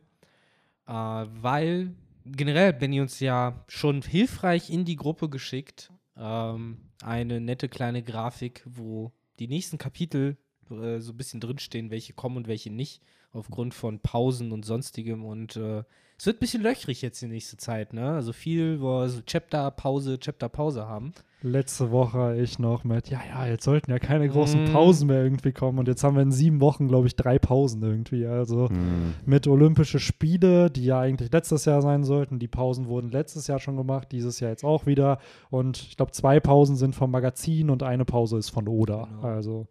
Äh, 0.88 0.94
weil 0.94 1.94
generell 2.26 2.72
Benny 2.74 3.02
uns 3.02 3.20
ja 3.20 3.64
schon 3.68 4.02
hilfreich 4.02 4.70
in 4.70 4.86
die 4.86 4.96
Gruppe 4.96 5.30
geschickt. 5.30 5.92
Ähm, 6.16 6.78
eine 7.02 7.42
nette 7.42 7.68
kleine 7.68 8.02
Grafik, 8.02 8.64
wo 8.66 9.12
die 9.40 9.48
nächsten 9.48 9.78
Kapitel 9.78 10.38
äh, 10.70 11.00
so 11.00 11.12
ein 11.12 11.18
bisschen 11.18 11.40
drinstehen, 11.42 11.92
welche 11.92 12.14
kommen 12.14 12.38
und 12.38 12.48
welche 12.48 12.72
nicht, 12.72 13.02
aufgrund 13.32 13.74
von 13.74 14.00
Pausen 14.00 14.52
und 14.52 14.66
sonstigem. 14.66 15.26
Und 15.26 15.58
äh, 15.58 15.84
es 16.20 16.26
wird 16.26 16.36
ein 16.38 16.40
bisschen 16.42 16.62
löchrig 16.62 17.02
jetzt 17.02 17.22
die 17.22 17.28
nächste 17.28 17.56
Zeit, 17.58 17.94
ne? 17.94 18.12
Also 18.12 18.34
viel, 18.34 18.82
wo 18.82 19.00
wir 19.00 19.10
so 19.10 19.22
Chapter, 19.26 19.72
Pause, 19.72 20.20
Chapter, 20.20 20.50
Pause 20.50 20.86
haben. 20.86 21.14
letzte 21.42 21.90
Woche 21.92 22.36
ich 22.36 22.60
noch 22.60 22.84
mit, 22.84 23.08
ja, 23.10 23.22
ja, 23.30 23.48
jetzt 23.48 23.64
sollten 23.64 23.90
ja 23.92 23.98
keine 24.00 24.28
großen 24.28 24.66
Mm. 24.66 24.74
Pausen 24.74 25.08
mehr 25.08 25.24
irgendwie 25.24 25.54
kommen. 25.54 25.80
Und 25.80 25.88
jetzt 25.88 26.04
haben 26.04 26.16
wir 26.18 26.22
in 26.22 26.34
sieben 26.34 26.60
Wochen, 26.60 26.90
glaube 26.90 27.08
ich, 27.08 27.16
drei 27.16 27.40
Pausen 27.40 27.82
irgendwie. 27.82 28.26
Also 28.26 28.68
Hm. 28.68 29.14
mit 29.26 29.48
Olympische 29.48 30.00
Spiele, 30.00 30.70
die 30.70 30.84
ja 30.84 31.00
eigentlich 31.00 31.32
letztes 31.32 31.64
Jahr 31.64 31.82
sein 31.82 32.04
sollten. 32.04 32.40
Die 32.40 32.50
Pausen 32.50 32.88
wurden 32.88 33.10
letztes 33.10 33.48
Jahr 33.48 33.60
schon 33.60 33.78
gemacht, 33.78 34.12
dieses 34.12 34.42
Jahr 34.42 34.52
jetzt 34.52 34.66
auch 34.66 34.86
wieder. 34.86 35.20
Und 35.50 35.78
ich 35.78 35.96
glaube, 35.96 36.12
zwei 36.12 36.42
Pausen 36.42 36.76
sind 36.76 36.94
vom 36.94 37.10
Magazin 37.12 37.70
und 37.70 37.82
eine 37.84 38.04
Pause 38.04 38.38
ist 38.38 38.50
von 38.50 38.68
Oda. 38.68 39.08
Genau. 39.10 39.22
Also 39.24 39.68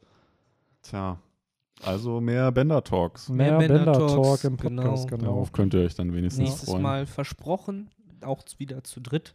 Tja. 0.80 1.18
Also 1.84 2.20
mehr 2.20 2.50
Bender-Talks. 2.52 3.28
mehr 3.28 3.58
Mehr 3.58 3.68
Bender 3.68 3.92
Bender-Talk 3.92 4.22
Talks, 4.24 4.44
im 4.44 4.56
Podcast, 4.56 5.08
genau. 5.08 5.18
genau. 5.18 5.30
Darauf 5.32 5.52
könnt 5.52 5.74
ihr 5.74 5.80
euch 5.80 5.94
dann 5.94 6.12
wenigstens 6.14 6.44
Nächstes 6.44 6.68
freuen. 6.68 6.82
Mal 6.82 7.06
versprochen, 7.06 7.90
auch 8.22 8.42
wieder 8.58 8.82
zu 8.84 9.00
dritt. 9.00 9.34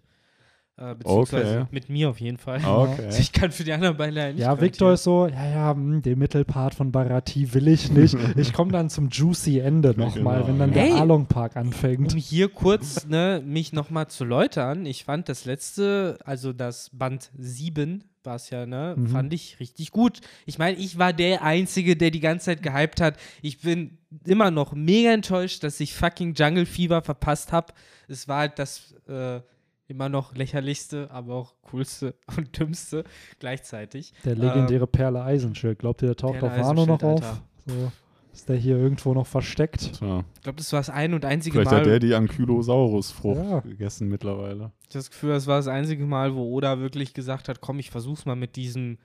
Äh, 0.76 0.96
beziehungsweise 0.96 1.60
Okay. 1.60 1.68
mit 1.70 1.90
mir 1.90 2.10
auf 2.10 2.20
jeden 2.20 2.38
Fall. 2.40 2.58
Okay. 2.66 3.06
Also 3.06 3.20
ich 3.20 3.32
kann 3.32 3.52
für 3.52 3.64
die 3.64 3.72
anderen 3.74 3.96
beiden 3.96 4.16
leider 4.16 4.34
nicht 4.34 4.42
Ja, 4.42 4.60
Victor 4.60 4.94
ist 4.94 5.04
so, 5.04 5.28
ja, 5.28 5.46
ja, 5.48 5.72
hm, 5.76 6.02
den 6.02 6.18
Mittelpart 6.18 6.74
von 6.74 6.92
Barati 6.92 7.54
will 7.54 7.68
ich 7.68 7.92
nicht. 7.92 8.18
Ich 8.38 8.54
komme 8.54 8.72
dann 8.72 8.90
zum 8.90 9.10
juicy 9.10 9.60
Ende 9.60 9.94
nochmal, 9.96 10.38
Genau, 10.38 10.48
wenn 10.48 10.58
dann 10.60 10.70
ja. 10.70 10.74
der 10.74 10.84
Hey! 10.96 11.00
Along 11.00 11.28
Park 11.28 11.56
Um 11.56 11.62
anfängt. 11.62 12.14
hier 12.14 12.50
kurz 12.50 13.06
ne, 13.06 13.44
mich 13.46 13.72
nochmal 13.72 14.08
zu 14.08 14.26
läutern, 14.26 14.88
ich 14.88 15.04
fand 15.06 15.30
das 15.30 15.46
letzte, 15.46 16.18
also 16.26 16.54
das 16.54 16.90
Band 16.92 17.30
7 17.38 18.04
war 18.26 18.36
es 18.36 18.50
ja, 18.50 18.66
ne, 18.66 18.96
Mhm. 18.98 19.08
fand 19.08 19.34
ich 19.34 19.60
richtig 19.60 19.92
gut. 19.92 20.22
Ich 20.46 20.58
meine, 20.58 20.78
ich 20.78 20.98
war 20.98 21.14
der 21.14 21.42
Einzige, 21.44 21.96
der 21.96 22.12
die 22.12 22.20
ganze 22.20 22.46
Zeit 22.46 22.64
gehypt 22.64 23.02
hat. 23.02 23.18
Ich 23.42 23.60
bin 23.62 23.98
immer 24.26 24.52
noch 24.52 24.74
mega 24.74 25.12
enttäuscht, 25.12 25.64
dass 25.64 25.80
ich 25.80 25.94
fucking 25.94 26.34
Jungle 26.34 26.66
Fever 26.66 27.02
verpasst 27.02 27.52
habe. 27.52 27.74
Es 28.08 28.28
war 28.28 28.40
halt 28.40 28.60
das 28.60 28.94
äh, 29.08 29.42
immer 29.88 30.10
noch 30.10 30.34
lächerlichste, 30.36 31.10
aber 31.12 31.36
auch 31.36 31.54
coolste 31.64 32.16
und 32.38 32.58
dümmste 32.60 33.04
gleichzeitig. 33.40 34.14
Der 34.26 34.36
legendäre 34.36 34.88
Perle 34.88 35.24
Eisenschild. 35.24 35.80
Glaubt 35.80 36.02
ihr, 36.02 36.08
der 36.08 36.16
taucht 36.18 36.40
Perle 36.40 36.62
auf 36.62 36.68
Wano 36.68 36.86
noch 36.86 37.04
auf? 37.04 37.42
So, 37.66 37.92
ist 38.34 38.50
der 38.50 38.56
hier 38.58 38.78
irgendwo 38.78 39.14
noch 39.14 39.28
versteckt? 39.28 39.94
Tja. 40.00 40.24
Ich 40.36 40.42
glaube, 40.42 40.58
das 40.58 40.72
war 40.74 40.80
das 40.80 40.90
ein 40.90 41.14
und 41.14 41.24
einzige 41.26 41.54
Vielleicht 41.60 41.72
Mal. 41.72 41.80
hat 41.82 41.86
der 41.86 42.00
die 42.00 42.14
Ankylosaurus-Frucht 42.16 43.38
Ja. 43.50 43.60
gegessen 43.62 44.10
mittlerweile. 44.10 44.72
Ich 44.82 44.96
habe 44.96 45.00
das 45.00 45.12
Gefühl, 45.12 45.30
das 45.32 45.48
war 45.48 45.58
das 45.58 45.68
einzige 45.68 46.06
Mal, 46.06 46.36
wo 46.36 46.44
Oda 46.52 46.80
wirklich 46.80 47.14
gesagt 47.14 47.48
hat, 47.50 47.62
komm, 47.62 47.80
ich 47.80 47.92
versuch's 47.92 48.26
mal 48.26 48.36
mit 48.36 48.56
diesem 48.56 48.98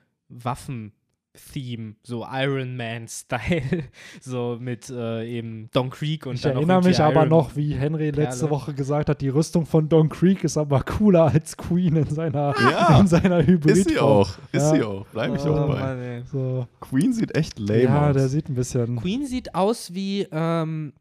Waffen-Theme, 1.35 1.95
so 2.03 2.25
Iron 2.31 2.75
Man-Style, 2.75 3.83
so 4.21 4.57
mit 4.59 4.89
äh, 4.89 5.25
eben 5.27 5.69
Don 5.73 5.89
Creek 5.89 6.25
und 6.25 6.35
Ich 6.35 6.41
dann 6.41 6.55
erinnere 6.55 6.83
mich 6.83 6.99
aber 6.99 7.21
Iron- 7.21 7.29
noch, 7.29 7.55
wie 7.55 7.73
Henry 7.73 8.09
letzte 8.11 8.45
Perle. 8.47 8.51
Woche 8.51 8.73
gesagt 8.73 9.09
hat, 9.09 9.21
die 9.21 9.29
Rüstung 9.29 9.65
von 9.65 9.89
Don 9.89 10.09
Creek 10.09 10.43
ist 10.43 10.57
aber 10.57 10.81
cooler 10.83 11.25
als 11.25 11.55
Queen 11.57 11.95
in 11.95 12.07
seiner, 12.09 12.53
Ja, 12.59 12.99
in 12.99 13.07
seiner 13.07 13.45
Hybrid. 13.45 13.77
Ist 13.77 13.89
sie 13.89 13.99
auch. 13.99 14.29
Ist 14.51 14.63
Ja. 14.63 14.69
sie 14.71 14.83
auch. 14.83 15.05
Bleib 15.11 15.35
ich 15.35 15.43
Oh, 15.45 15.53
auch 15.53 15.67
bei. 15.67 15.79
Mann. 15.79 16.23
So. 16.31 16.67
Queen 16.79 17.13
sieht 17.13 17.35
echt 17.35 17.59
lame 17.59 17.83
Ja, 17.83 18.07
aus. 18.09 18.15
der 18.15 18.27
sieht 18.29 18.49
ein 18.49 18.55
bisschen. 18.55 18.97
Queen 18.97 19.25
sieht 19.25 19.55
aus 19.55 19.93
wie 19.93 20.27
ähm, 20.31 20.93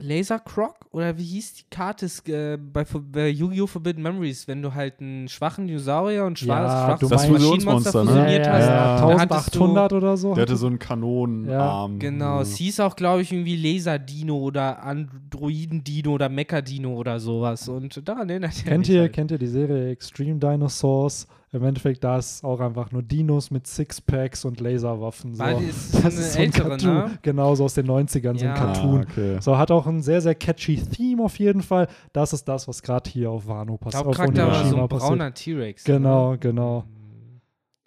Laser 0.00 0.38
Croc 0.38 0.74
oder 0.90 1.16
wie 1.18 1.24
hieß 1.24 1.54
die 1.54 1.62
Karte 1.70 2.06
äh, 2.26 2.56
bei, 2.56 2.84
bei 2.84 3.28
Yu-Gi-Oh! 3.28 3.66
Forbidden 3.66 4.02
Memories, 4.02 4.48
wenn 4.48 4.62
du 4.62 4.74
halt 4.74 5.00
einen 5.00 5.28
schwachen 5.28 5.66
Dinosaurier 5.66 6.24
und 6.24 6.38
schwaches, 6.38 6.72
Ja, 6.72 6.86
schwaches 6.86 7.00
du 7.00 7.08
Das 7.08 7.26
Fusionsmonster, 7.26 8.04
ne? 8.04 8.10
fusioniert 8.10 8.46
ja, 8.46 8.52
hast. 8.52 8.66
ja, 8.66 8.74
Ja. 8.74 8.96
Da 9.14 9.20
hattest 9.20 9.54
du- 9.54 9.60
1800 9.64 9.92
oder 9.92 10.16
so. 10.16 10.34
der 10.34 10.42
hatte 10.42 10.56
so 10.56 10.66
einen 10.66 10.78
Kanonenarm. 10.78 11.98
Genau, 11.98 12.40
es 12.40 12.56
hieß 12.56 12.80
auch, 12.80 12.96
glaube 12.96 13.22
ich, 13.22 13.32
irgendwie 13.32 13.56
Laser-Dino 13.56 14.36
oder 14.38 14.82
Androiden-Dino 14.82 16.12
oder 16.12 16.28
Mecha-Dino 16.28 16.94
oder 16.94 17.20
sowas. 17.20 17.68
Und 17.68 18.06
daran 18.08 18.28
erinnert 18.30 18.52
er 18.64 18.70
Kennt 18.72 18.86
mich 18.86 18.90
ihr, 18.96 19.00
halt. 19.02 19.12
kennt 19.12 19.30
ihr 19.30 19.38
die 19.38 19.46
Serie 19.46 19.90
Extreme 19.90 20.38
Dinosaurs? 20.38 21.26
Im 21.50 21.64
Endeffekt, 21.64 22.04
da 22.04 22.18
ist 22.18 22.44
auch 22.44 22.60
einfach 22.60 22.92
nur 22.92 23.02
Dinos 23.02 23.50
mit 23.50 23.66
Sixpacks 23.66 24.44
und 24.44 24.60
Laserwaffen. 24.60 25.34
So. 25.34 25.42
Weil 25.42 25.56
die 25.56 25.64
ist 25.64 25.94
das 26.04 26.04
eine 26.04 26.08
ist 26.14 26.32
so 26.34 26.38
ein 26.38 26.44
ältere, 26.44 26.68
Cartoon. 26.68 26.94
ne? 26.94 27.18
Genau, 27.22 27.54
so 27.54 27.64
aus 27.64 27.74
den 27.74 27.86
90ern, 27.86 28.38
so 28.38 28.44
ein 28.44 28.50
Ja. 28.50 28.54
Cartoon. 28.54 29.00
Ah, 29.00 29.06
okay. 29.10 29.36
So, 29.40 29.56
hat 29.56 29.70
auch 29.70 29.86
ein 29.86 30.02
sehr, 30.02 30.20
sehr 30.20 30.34
catchy 30.34 30.76
Theme 30.76 31.22
auf 31.22 31.38
jeden 31.38 31.62
Fall. 31.62 31.88
Das 32.12 32.32
ist 32.34 32.46
das, 32.48 32.68
was 32.68 32.82
gerade 32.82 33.08
hier 33.08 33.30
auf 33.30 33.46
Wano 33.46 33.78
passiert. 33.78 34.02
Auf 34.02 34.18
Hauptcharakter 34.18 34.46
war 34.46 34.64
so 34.66 34.76
ein 34.76 34.88
passiert. 34.88 35.08
brauner 35.10 35.32
T-Rex. 35.32 35.84
Genau, 35.84 36.32
ne? 36.32 36.38
genau. 36.38 36.76
Ja, 36.78 36.84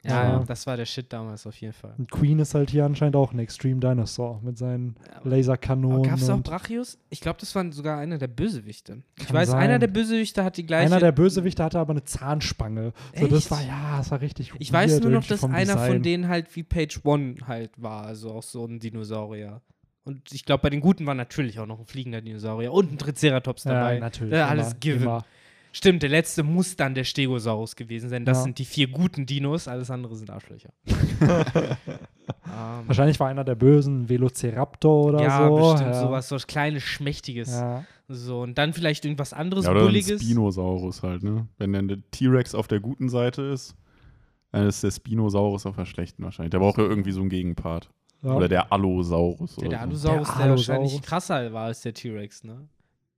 Ja. 0.03 0.40
ja, 0.40 0.44
das 0.44 0.65
war 0.65 0.78
der 0.78 0.86
Shit 0.86 1.14
damals 1.14 1.45
auf 1.45 1.56
jeden 1.57 1.73
Fall. 1.73 1.94
Und 1.98 2.10
Queen 2.10 2.40
ist 2.40 2.56
halt 2.56 2.72
hier 2.72 2.86
anscheinend 2.86 3.15
auch 3.15 3.34
ein 3.34 3.40
Extreme 3.40 3.80
Dinosaur 3.80 4.41
mit 4.41 4.57
seinen 4.57 4.95
Laserkanonen. 5.23 6.03
Gab 6.03 6.18
es 6.18 6.28
auch 6.28 6.36
und 6.36 6.44
Brachios? 6.44 6.98
Ich 7.10 7.22
glaube, 7.22 7.40
das 7.40 7.53
war 7.53 7.72
sogar 7.72 7.99
einer 7.99 8.18
der 8.18 8.28
Bösewichte. 8.28 9.03
Ich 9.19 9.32
weiß, 9.32 9.49
sein. 9.49 9.60
einer 9.60 9.78
der 9.78 9.88
Bösewichte 9.88 10.44
hat 10.44 10.57
die 10.57 10.65
gleiche. 10.65 10.88
einer 10.88 10.99
der 10.99 11.11
Bösewichte 11.11 11.64
hatte 11.64 11.78
aber 11.78 11.91
eine 11.91 12.03
Zahnspange. 12.03 12.94
So, 13.15 13.28
das 13.28 13.52
war, 13.52 13.61
ja, 13.61 13.98
das 13.98 14.10
war 14.10 14.22
richtig 14.22 14.53
ich 14.57 14.73
weiß 14.73 15.02
nur 15.02 15.11
noch, 15.11 15.26
dass 15.26 15.44
einer 15.44 15.73
von 15.73 15.88
Design. 15.88 16.03
denen 16.03 16.28
halt 16.28 16.56
wie 16.56 16.64
Page 16.64 17.02
One 17.03 17.36
halt 17.45 17.72
war, 17.78 18.06
also 18.06 18.32
auch 18.32 18.44
so 18.44 18.65
ein 18.65 18.80
Dinosaurier. 18.80 19.61
Und 20.03 20.34
ich 20.34 20.45
glaube, 20.45 20.64
bei 20.64 20.72
den 20.72 20.82
Guten 20.82 21.06
war 21.06 21.14
natürlich 21.14 21.60
auch 21.60 21.68
noch 21.68 21.80
ein 21.80 21.86
fliegender 21.86 22.22
Dinosaurier 22.22 22.73
und 22.73 22.91
ein 22.91 22.98
Triceratops 22.98 23.64
dabei. 23.64 23.95
Ja, 23.95 23.99
natürlich. 23.99 24.34
Ja, 24.34 24.48
alles 24.48 24.72
immer, 24.72 24.80
given. 24.80 25.03
Immer. 25.03 25.26
Stimmt, 25.73 26.03
der 26.03 26.10
letzte 26.10 26.43
muss 26.43 26.76
dann 26.76 26.93
der 26.95 27.03
Stegosaurus 27.06 27.76
gewesen 27.76 28.10
sein. 28.10 28.26
Das 28.26 28.39
Ja. 28.39 28.43
sind 28.43 28.60
die 28.60 28.65
vier 28.65 28.88
guten 28.88 29.26
Dinos, 29.26 29.68
alles 29.68 29.89
andere 29.89 30.15
sind 30.15 30.30
Arschlöcher. 30.30 30.73
ähm, 30.85 31.77
Wahrscheinlich 32.88 33.19
war 33.19 33.27
einer 33.30 33.43
der 33.43 33.56
Bösen 33.56 34.02
ein 34.02 34.10
Velociraptor 34.10 35.06
oder 35.06 35.22
ja, 35.22 35.48
so. 35.48 35.56
bestimmt 35.56 35.93
ja. 35.93 36.02
sowas, 36.02 36.27
so 36.30 36.35
was 36.35 36.48
kleines, 36.48 36.84
schmächtiges. 36.84 37.52
Ja. 37.52 37.85
So, 38.07 38.41
und 38.41 38.57
dann 38.57 38.73
vielleicht 38.73 39.06
irgendwas 39.06 39.31
anderes 39.34 39.65
Ja, 39.65 39.72
oder 39.72 39.81
ein 39.81 39.85
Bulliges. 39.88 40.22
Spinosaurus 40.22 41.03
halt, 41.03 41.23
ne? 41.23 41.48
Wenn 41.57 41.72
dann 41.72 41.88
der 41.88 41.99
T-Rex 42.11 42.53
auf 42.56 42.68
der 42.68 42.80
guten 42.81 43.07
Seite 43.07 43.41
ist, 43.43 43.76
dann 44.52 44.68
ist 44.68 44.84
der 44.84 44.91
Spinosaurus 44.91 45.65
auf 45.65 45.77
der 45.77 45.85
schlechten 45.85 46.23
wahrscheinlich. 46.23 46.52
Der 46.52 46.60
braucht 46.60 46.77
ja 46.77 46.84
irgendwie 46.84 47.14
so 47.14 47.22
einen 47.22 47.30
Gegenpart. 47.30 47.89
Ja. 48.23 48.34
Oder 48.35 48.49
der 48.49 48.72
Allosaurus. 48.73 49.56
Ja, 49.56 49.68
oder 49.68 49.69
der 49.69 49.80
so. 49.80 50.10
Allosaurus, 50.10 50.27
Der 50.27 50.38
der, 50.38 50.49
wahrscheinlich 50.49 50.91
Allosaurus. 50.91 51.02
krasser 51.07 51.53
war 51.53 51.65
als 51.68 51.81
der 51.81 51.93
T-Rex, 51.93 52.43
ne? 52.43 52.68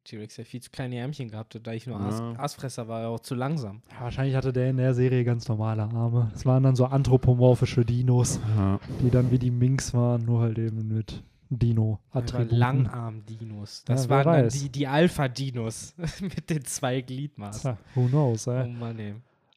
T-Rex 0.04 0.38
ja 0.38 0.44
viel 0.44 0.62
zu 0.62 0.70
kleine 0.70 0.98
Ärmchen 0.98 1.30
gehabt 1.30 1.56
hat, 1.56 1.66
da 1.66 1.72
ich 1.74 1.88
nur 1.88 2.00
Aas, 2.00 2.20
Ja. 2.20 2.34
Aasfresser 2.38 2.88
war, 2.88 3.02
er 3.02 3.10
auch 3.10 3.20
zu 3.22 3.36
langsam. 3.36 3.82
Ja, 3.92 4.02
wahrscheinlich 4.02 4.36
hatte 4.36 4.52
der 4.54 4.70
in 4.70 4.78
der 4.78 4.94
Serie 4.94 5.24
ganz 5.24 5.48
normale 5.48 5.84
Arme. 5.84 6.30
Das 6.34 6.46
waren 6.46 6.64
dann 6.64 6.76
so 6.76 6.86
anthropomorphische 6.86 7.86
Dinos, 7.86 8.40
Ja. 8.58 8.80
die 9.02 9.10
dann 9.10 9.32
wie 9.32 9.40
die 9.40 9.52
Minks 9.52 9.94
waren, 9.94 10.26
nur 10.26 10.42
halt 10.42 10.58
eben 10.58 10.88
mit 10.88 11.24
Dino-Attributen. 11.50 12.58
Langarm-Dinos. 12.58 13.84
Das 13.86 14.06
Ja, 14.06 14.10
waren 14.10 14.26
dann 14.26 14.50
die, 14.50 14.70
die 14.70 14.88
Alpha-Dinos 14.88 15.96
mit 16.22 16.50
den 16.50 16.66
zwei 16.66 17.02
Gliedmaßen. 17.02 17.62
Tja, 17.62 17.78
who 17.96 18.08
knows, 18.08 18.48
Oh 18.48 18.52
ey. 18.52 18.70
Mann, 18.70 19.00
ey. 19.00 19.14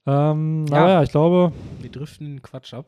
Ähm, 0.07 0.67
Ja. 0.69 0.77
Aber 0.79 0.89
ja, 0.91 1.03
ich 1.03 1.11
glaube, 1.11 1.53
Wir 1.81 1.91
driften 1.91 2.27
den 2.27 2.43
Quatsch 2.43 2.75
ab. 2.75 2.87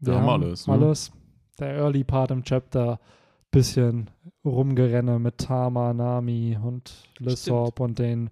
wir 0.00 0.12
Wir 0.12 0.14
haben 0.20 0.26
haben 0.30 0.42
alles, 0.42 0.66
ne? 0.66 0.72
alles. 0.74 1.12
Der 1.60 1.74
Early 1.76 2.04
Part 2.04 2.30
im 2.30 2.42
Chapter, 2.42 2.98
bisschen 3.50 4.10
rumgerenne 4.44 5.18
mit 5.18 5.38
Tama, 5.38 5.92
Nami 5.92 6.58
und 6.62 6.92
Lysop 7.18 7.80
und 7.80 7.98
den 7.98 8.30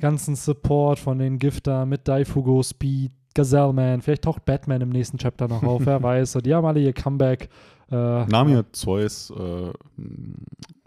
ganzen 0.00 0.36
Support 0.36 0.98
von 0.98 1.18
den 1.18 1.38
Gifter 1.38 1.86
mit 1.86 2.08
Daifugo, 2.08 2.62
Speed, 2.62 3.12
Gazelleman. 3.34 4.02
Vielleicht 4.02 4.24
taucht 4.24 4.44
Batman 4.44 4.80
im 4.80 4.90
nächsten 4.90 5.18
Chapter 5.18 5.48
noch 5.48 5.62
auf, 5.62 5.86
wer 5.86 6.02
weiß. 6.02 6.32
So, 6.32 6.40
die 6.40 6.54
haben 6.54 6.66
alle 6.66 6.80
ihr 6.80 6.92
Comeback. 6.92 7.48
Äh, 7.90 8.26
Nami 8.26 8.54
hat 8.54 8.74
Zeus 8.74 9.30
äh, 9.30 9.72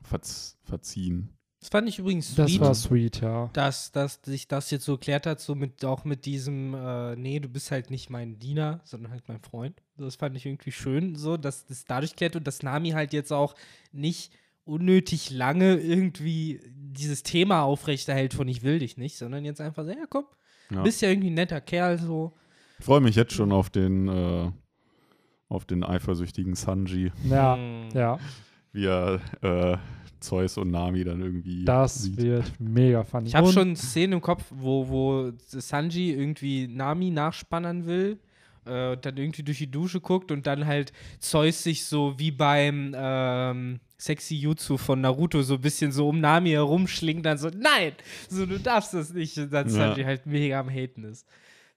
verz 0.01 0.57
verziehen. 0.63 1.29
Das 1.59 1.69
fand 1.69 1.89
ich 1.89 1.97
übrigens 1.97 2.35
das 2.35 2.51
sweet. 2.51 2.61
war 2.61 2.75
sweet, 2.75 3.21
ja. 3.21 3.49
dass, 3.53 3.91
dass 3.91 4.19
sich 4.23 4.47
das 4.47 4.69
jetzt 4.69 4.85
so 4.85 4.93
erklärt 4.93 5.25
hat, 5.25 5.39
so 5.39 5.55
mit, 5.55 5.83
auch 5.83 6.05
mit 6.05 6.25
diesem, 6.25 6.75
äh, 6.75 7.15
nee, 7.15 7.39
du 7.39 7.49
bist 7.49 7.71
halt 7.71 7.89
nicht 7.89 8.09
mein 8.11 8.37
Diener, 8.37 8.79
sondern 8.83 9.11
halt 9.11 9.27
mein 9.27 9.41
Freund. 9.41 9.81
Das 9.97 10.15
fand 10.15 10.37
ich 10.37 10.45
irgendwie 10.45 10.71
schön, 10.71 11.15
so, 11.15 11.35
dass 11.35 11.65
das 11.65 11.83
dadurch 11.85 12.15
klärt 12.15 12.35
und 12.35 12.45
dass 12.45 12.61
Nami 12.61 12.91
halt 12.91 13.11
jetzt 13.11 13.33
auch 13.33 13.55
nicht 13.91 14.31
unnötig 14.65 15.31
lange 15.31 15.77
irgendwie 15.77 16.61
dieses 16.75 17.23
Thema 17.23 17.63
aufrechterhält 17.63 18.33
von 18.35 18.47
ich 18.47 18.61
will 18.61 18.77
dich 18.79 18.97
nicht, 18.97 19.17
sondern 19.17 19.43
jetzt 19.43 19.59
einfach 19.61 19.83
so, 19.83 19.89
ja 19.91 20.05
komm, 20.09 20.25
Ja. 20.69 20.83
bist 20.83 21.01
ja 21.01 21.09
irgendwie 21.09 21.31
ein 21.31 21.35
netter 21.35 21.61
Kerl, 21.61 21.97
so. 21.97 22.33
Ich 22.77 22.85
freue 22.85 23.01
mich 23.01 23.15
jetzt 23.15 23.33
schon 23.33 23.51
auf 23.51 23.71
den, 23.71 24.07
äh, 24.07 24.51
auf 25.49 25.65
den 25.65 25.83
eifersüchtigen 25.83 26.53
Sanji, 26.53 27.11
Ja, 27.27 27.55
Hm. 27.55 27.89
ja. 27.95 28.19
wie 28.73 28.85
er 28.85 29.21
äh, 29.41 29.77
Zeus 30.19 30.57
und 30.57 30.71
Nami 30.71 31.03
dann 31.03 31.21
irgendwie 31.21 31.65
Das 31.65 32.03
sieht. 32.03 32.17
wird 32.17 32.51
mega 32.59 33.03
funny. 33.03 33.27
Ich 33.27 33.35
habe 33.35 33.51
schon 33.51 33.75
Szenen 33.75 34.13
im 34.13 34.21
Kopf, 34.21 34.43
wo, 34.49 34.87
wo 34.89 35.31
Sanji 35.47 36.11
irgendwie 36.13 36.67
Nami 36.67 37.09
nachspannern 37.11 37.85
will, 37.85 38.17
äh, 38.65 38.91
und 38.93 39.05
dann 39.05 39.17
irgendwie 39.17 39.43
durch 39.43 39.57
die 39.59 39.71
Dusche 39.71 40.01
guckt 40.01 40.31
und 40.31 40.47
dann 40.47 40.65
halt 40.65 40.91
Zeus 41.19 41.63
sich 41.63 41.85
so 41.85 42.15
wie 42.17 42.31
beim 42.31 42.93
ähm, 42.95 43.79
Sexy 43.99 44.35
Jutsu 44.35 44.77
von 44.77 45.01
Naruto 45.01 45.41
so 45.41 45.55
ein 45.55 45.61
bisschen 45.61 45.91
so 45.91 46.07
um 46.09 46.19
Nami 46.19 46.51
herumschlingt, 46.51 47.25
dann 47.25 47.37
so, 47.37 47.49
nein, 47.49 47.93
so 48.29 48.45
du 48.45 48.59
darfst 48.59 48.93
das 48.93 49.13
nicht. 49.13 49.37
Und 49.37 49.51
dann 49.53 49.67
Ja. 49.69 49.73
Sanji 49.73 50.03
halt 50.03 50.25
mega 50.25 50.59
am 50.59 50.69
Haten 50.69 51.03
ist. 51.03 51.25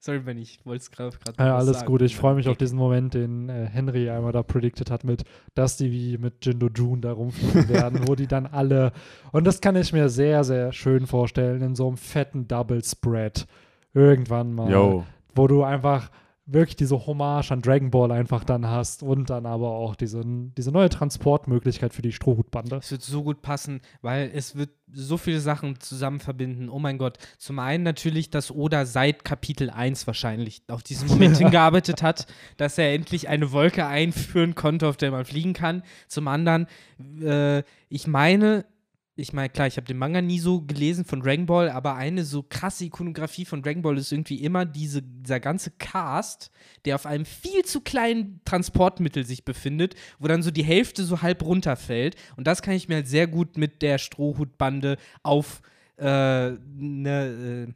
Sorry, 0.03 0.25
wenn 0.25 0.39
ich 0.39 0.59
wollte 0.65 0.81
es 0.81 0.89
gerade 0.89 1.15
Ja, 1.37 1.57
alles 1.57 1.85
gut. 1.85 2.01
Ich 2.01 2.15
freue 2.15 2.33
mich 2.33 2.49
auf 2.49 2.57
diesen 2.57 2.75
Moment, 2.75 3.13
den 3.13 3.49
äh, 3.49 3.67
Henry 3.71 4.09
einmal 4.09 4.31
da 4.31 4.41
predicted 4.41 4.89
hat, 4.89 5.03
mit, 5.03 5.25
dass 5.53 5.77
die 5.77 5.91
wie 5.91 6.17
mit 6.17 6.43
Jindo 6.43 6.69
June 6.73 7.01
da 7.01 7.11
rumfliegen 7.11 7.69
werden, 7.69 8.07
wo 8.07 8.15
die 8.15 8.25
dann 8.25 8.47
alle. 8.47 8.93
Und 9.31 9.45
das 9.45 9.61
kann 9.61 9.75
ich 9.75 9.93
mir 9.93 10.09
sehr, 10.09 10.43
sehr 10.43 10.73
schön 10.73 11.05
vorstellen, 11.05 11.61
in 11.61 11.75
so 11.75 11.87
einem 11.87 11.97
fetten 11.97 12.47
Double 12.47 12.83
Spread. 12.83 13.45
Irgendwann 13.93 14.55
mal. 14.55 14.71
Yo, 14.71 15.05
wo 15.35 15.45
du 15.45 15.61
einfach 15.63 16.09
wirklich 16.45 16.75
diese 16.75 17.05
Hommage 17.05 17.51
an 17.51 17.61
Dragon 17.61 17.91
Ball 17.91 18.11
einfach 18.11 18.43
dann 18.43 18.67
hast 18.67 19.03
und 19.03 19.29
dann 19.29 19.45
aber 19.45 19.69
auch 19.69 19.95
diese, 19.95 20.21
diese 20.25 20.71
neue 20.71 20.89
Transportmöglichkeit 20.89 21.93
für 21.93 22.01
die 22.01 22.11
Strohhutbande. 22.11 22.77
Es 22.77 22.91
wird 22.91 23.03
so 23.03 23.23
gut 23.23 23.41
passen, 23.41 23.81
weil 24.01 24.31
es 24.33 24.55
wird 24.55 24.71
so 24.91 25.17
viele 25.17 25.39
Sachen 25.39 25.79
zusammen 25.79 26.19
verbinden. 26.19 26.67
Oh 26.69 26.79
mein 26.79 26.97
Gott. 26.97 27.17
Zum 27.37 27.59
einen 27.59 27.83
natürlich, 27.83 28.29
dass 28.29 28.51
Oda 28.51 28.85
seit 28.85 29.23
Kapitel 29.23 29.69
1 29.69 30.07
wahrscheinlich 30.07 30.63
auf 30.67 30.83
diesen 30.83 31.07
Moment 31.07 31.37
hingearbeitet 31.39 32.01
hat, 32.01 32.27
dass 32.57 32.77
er 32.77 32.93
endlich 32.93 33.29
eine 33.29 33.51
Wolke 33.51 33.85
einführen 33.85 34.55
konnte, 34.55 34.87
auf 34.87 34.97
der 34.97 35.11
man 35.11 35.25
fliegen 35.25 35.53
kann. 35.53 35.83
Zum 36.07 36.27
anderen, 36.27 36.67
äh, 37.21 37.63
ich 37.87 38.07
meine, 38.07 38.65
ich 39.15 39.33
meine, 39.33 39.49
klar, 39.49 39.67
ich 39.67 39.75
habe 39.75 39.85
den 39.85 39.97
Manga 39.97 40.21
nie 40.21 40.39
so 40.39 40.61
gelesen 40.61 41.03
von 41.03 41.21
Dragon 41.21 41.45
Ball, 41.45 41.69
aber 41.69 41.95
eine 41.95 42.23
so 42.23 42.43
krasse 42.43 42.85
Ikonografie 42.85 43.45
von 43.45 43.61
Dragon 43.61 43.81
Ball 43.81 43.97
ist 43.97 44.11
irgendwie 44.11 44.37
immer 44.37 44.65
diese, 44.65 45.01
dieser 45.01 45.39
ganze 45.39 45.71
Cast, 45.71 46.49
der 46.85 46.95
auf 46.95 47.05
einem 47.05 47.25
viel 47.25 47.63
zu 47.65 47.81
kleinen 47.81 48.39
Transportmittel 48.45 49.25
sich 49.25 49.43
befindet, 49.43 49.95
wo 50.19 50.27
dann 50.27 50.43
so 50.43 50.51
die 50.51 50.63
Hälfte 50.63 51.03
so 51.03 51.21
halb 51.21 51.43
runterfällt. 51.43 52.15
Und 52.37 52.47
das 52.47 52.61
kann 52.61 52.73
ich 52.73 52.87
mir 52.87 52.95
halt 52.95 53.07
sehr 53.07 53.27
gut 53.27 53.57
mit 53.57 53.81
der 53.81 53.97
Strohhutbande 53.97 54.97
auf 55.23 55.61
äh, 55.97 56.51
ne, 56.51 57.67
äh, 57.67 57.73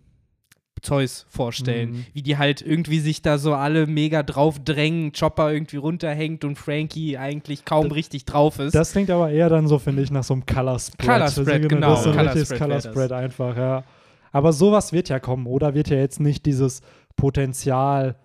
Zeus 0.86 1.26
vorstellen. 1.30 1.92
Mhm. 1.92 2.06
Wie 2.14 2.22
die 2.22 2.38
halt 2.38 2.62
irgendwie 2.62 3.00
sich 3.00 3.22
da 3.22 3.38
so 3.38 3.54
alle 3.54 3.88
mega 3.88 4.24
drauf 4.24 4.60
drängen, 4.64 5.12
Chopper 5.12 5.52
irgendwie 5.52 5.78
runterhängt 5.78 6.46
und 6.46 6.58
Frankie 6.58 7.18
eigentlich 7.18 7.66
kaum 7.66 7.90
Das- 7.90 7.96
richtig 7.98 8.26
drauf 8.26 8.60
ist. 8.60 8.74
Das 8.76 8.92
klingt 8.92 9.10
aber 9.10 9.30
eher 9.32 9.50
dann 9.50 9.68
so, 9.68 9.80
finde 9.80 10.04
ich, 10.04 10.12
nach 10.12 10.24
so 10.24 10.34
einem 10.36 10.46
Color 10.46 10.80
Spread. 10.80 11.08
Color 11.10 11.28
Spread, 11.30 11.48
Also, 11.50 11.68
genau. 11.68 11.90
Das 11.90 12.00
ist 12.02 12.06
ein 12.08 12.12
Color 12.14 12.26
richtiges 12.28 12.48
Spread 12.48 12.62
Color. 12.62 12.82
Spread 12.82 13.12
einfach, 13.12 13.58
ja. 13.58 13.84
Aber 14.32 14.54
sowas 14.54 14.92
wird 14.94 15.10
ja 15.10 15.20
kommen, 15.20 15.48
oder 15.48 15.74
wird 15.74 15.90
ja 15.90 15.98
jetzt 15.98 16.20
nicht 16.20 16.46
dieses 16.46 16.82
Potenzial 17.16 18.16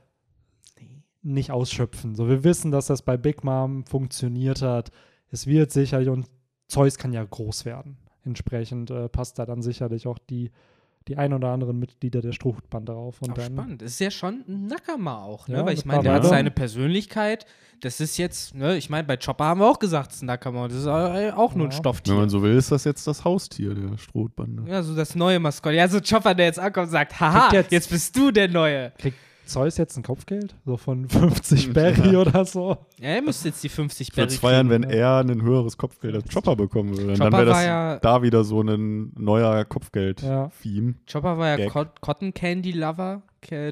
nicht 1.23 1.51
ausschöpfen. 1.51 2.15
So, 2.15 2.29
wir 2.29 2.45
wissen, 2.45 2.71
dass 2.71 2.87
das 2.87 3.03
bei 3.03 3.17
Big 3.17 3.45
Mom 3.45 3.85
funktioniert 3.85 4.63
hat. 4.63 4.91
Es 5.31 5.47
wird 5.47 5.71
sicherlich, 5.71 6.09
und 6.09 6.27
Zeus 6.67 6.99
kann 6.99 7.13
ja 7.13 7.23
groß 7.25 7.65
werden. 7.65 7.99
Entsprechend 8.25 8.91
äh, 8.91 9.09
passt 9.09 9.39
da 9.39 9.47
dann 9.47 9.63
sicherlich 9.63 10.07
auch 10.07 10.19
die, 10.19 10.51
die 11.09 11.17
ein 11.17 11.33
oder 11.33 11.49
anderen 11.49 11.79
Mitglieder 11.79 12.21
der 12.21 12.33
Strohhutbande 12.33 12.93
drauf. 12.93 13.21
Und 13.23 13.31
Auch 13.31 13.35
dann, 13.35 13.53
spannend. 13.53 13.83
Es 13.83 13.93
ist 13.93 14.01
ja 14.01 14.11
schon 14.11 14.45
ein 14.49 14.67
Nakama 14.67 15.23
auch, 15.23 15.49
ne? 15.49 15.57
Ja, 15.59 15.67
Weil 15.67 15.75
ich 15.75 15.85
meine, 15.85 16.03
der 16.03 16.13
hat 16.15 16.25
seine 16.27 16.51
Persönlichkeit. 16.51 17.47
Das 17.81 17.99
ist 18.01 18.19
jetzt, 18.19 18.55
ne? 18.55 18.77
Ich 18.77 18.91
meine, 18.91 19.05
bei 19.05 19.17
Chopper 19.17 19.45
haben 19.47 19.61
wir 19.61 19.67
auch 19.67 19.79
gesagt, 19.79 20.11
es 20.11 20.17
ist 20.17 20.23
ein 20.23 20.27
Nakama. 20.27 20.69
Das 20.69 20.77
ist 20.77 20.87
äh, 20.87 21.33
auch 21.35 21.55
nur 21.55 21.67
ein 21.69 21.71
Ja. 21.71 21.77
Stofftier. 21.79 22.13
Wenn 22.13 22.21
man 22.21 22.29
so 22.29 22.43
will, 22.43 22.55
ist 22.55 22.71
das 22.71 22.85
jetzt 22.85 23.07
das 23.07 23.25
Haustier 23.25 23.75
der 23.75 23.97
Strohbande. 23.97 24.71
ja, 24.71 24.83
so 24.83 24.95
das 24.95 25.15
neue 25.15 25.39
Maskott. 25.41 25.73
Ja, 25.73 25.89
so 25.89 25.99
Chopper, 26.01 26.35
der 26.35 26.47
jetzt 26.47 26.59
ankommt 26.59 26.89
und 26.89 26.93
sagt, 26.93 27.19
haha, 27.19 27.49
jetzt, 27.55 27.73
jetzt- 27.73 27.91
bist 27.91 28.15
du 28.17 28.31
der 28.31 28.49
Neue. 28.49 28.93
Kriegt 28.99 29.17
Zeus 29.51 29.77
jetzt 29.77 29.97
ein 29.97 30.03
Kopfgeld? 30.03 30.55
So 30.65 30.77
von 30.77 31.09
50 31.09 31.73
Berry 31.73 32.17
oder 32.17 32.45
so? 32.45 32.77
Ja, 32.99 33.09
er 33.09 33.23
müsste 33.23 33.49
jetzt 33.49 33.63
die 33.65 33.69
50 33.69 34.09
Ich 34.09 34.17
würde 34.17 34.27
Berry 34.27 34.35
es 34.35 34.41
feiern, 34.41 34.69
kriegen. 34.69 34.83
wenn 34.85 34.91
er 34.91 35.19
ein 35.19 35.43
höheres 35.43 35.77
Kopfgeld 35.77 36.15
als 36.15 36.33
Chopper 36.33 36.57
bekommen 36.57 36.97
würde. 36.97 37.13
Chopper 37.15 37.31
dann 37.31 37.33
wäre 37.33 37.45
das 37.47 37.65
ja- 37.65 37.99
da 37.99 38.23
wieder 38.23 38.45
so 38.45 38.63
ein 38.63 39.13
neuer 39.17 39.65
Kopfgeld-Theme. 39.65 40.95
Chopper 41.11 41.39
war 41.39 41.59
ja 41.59 41.69
Cotton 42.01 42.33
Candy 42.35 42.73
Lover, 42.73 43.23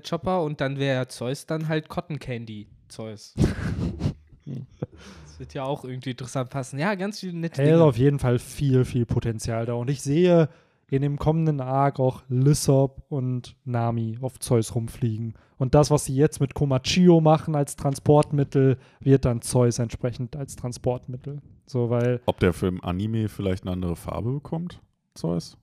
Chopper, 0.08 0.42
und 0.42 0.60
dann 0.60 0.78
wäre 0.78 1.08
Zeus 1.08 1.46
dann 1.46 1.68
halt 1.68 1.88
Cotton 1.88 2.18
Candy 2.18 2.66
Zeus. 2.88 3.34
das 4.46 5.38
wird 5.38 5.54
ja 5.54 5.64
auch 5.64 5.84
irgendwie 5.84 6.10
interessant 6.10 6.50
passen. 6.50 6.78
Ja, 6.78 6.94
ganz 6.94 7.20
viele 7.20 7.36
nette 7.36 7.60
Er 7.62 7.68
ist 7.68 7.72
Dinge. 7.74 7.84
auf 7.84 7.96
jeden 7.96 8.18
Fall 8.18 8.38
viel, 8.38 8.84
viel 8.84 9.06
Potenzial 9.06 9.66
da. 9.66 9.74
Und 9.74 9.90
ich 9.90 10.02
sehe 10.02 10.48
in 10.90 11.02
dem 11.02 11.18
kommenden 11.18 11.60
Arc 11.60 12.00
auch 12.00 12.22
Lissop 12.28 13.02
und 13.08 13.56
Nami 13.64 14.18
auf 14.20 14.38
Zeus 14.38 14.74
rumfliegen. 14.74 15.34
Und 15.58 15.74
das, 15.74 15.90
was 15.90 16.04
sie 16.06 16.14
jetzt 16.14 16.40
mit 16.40 16.54
Komachio 16.54 17.20
machen 17.20 17.54
als 17.54 17.76
Transportmittel, 17.76 18.78
wird 19.00 19.24
dann 19.24 19.42
Zeus 19.42 19.78
entsprechend 19.78 20.36
als 20.36 20.56
Transportmittel. 20.56 21.40
So, 21.66 21.90
weil 21.90 22.20
Ob 22.26 22.38
der 22.40 22.52
für 22.52 22.68
im 22.68 22.82
Anime 22.82 23.28
vielleicht 23.28 23.64
eine 23.64 23.72
andere 23.72 23.96
Farbe 23.96 24.32
bekommt, 24.32 24.80
Zeus? 25.14 25.58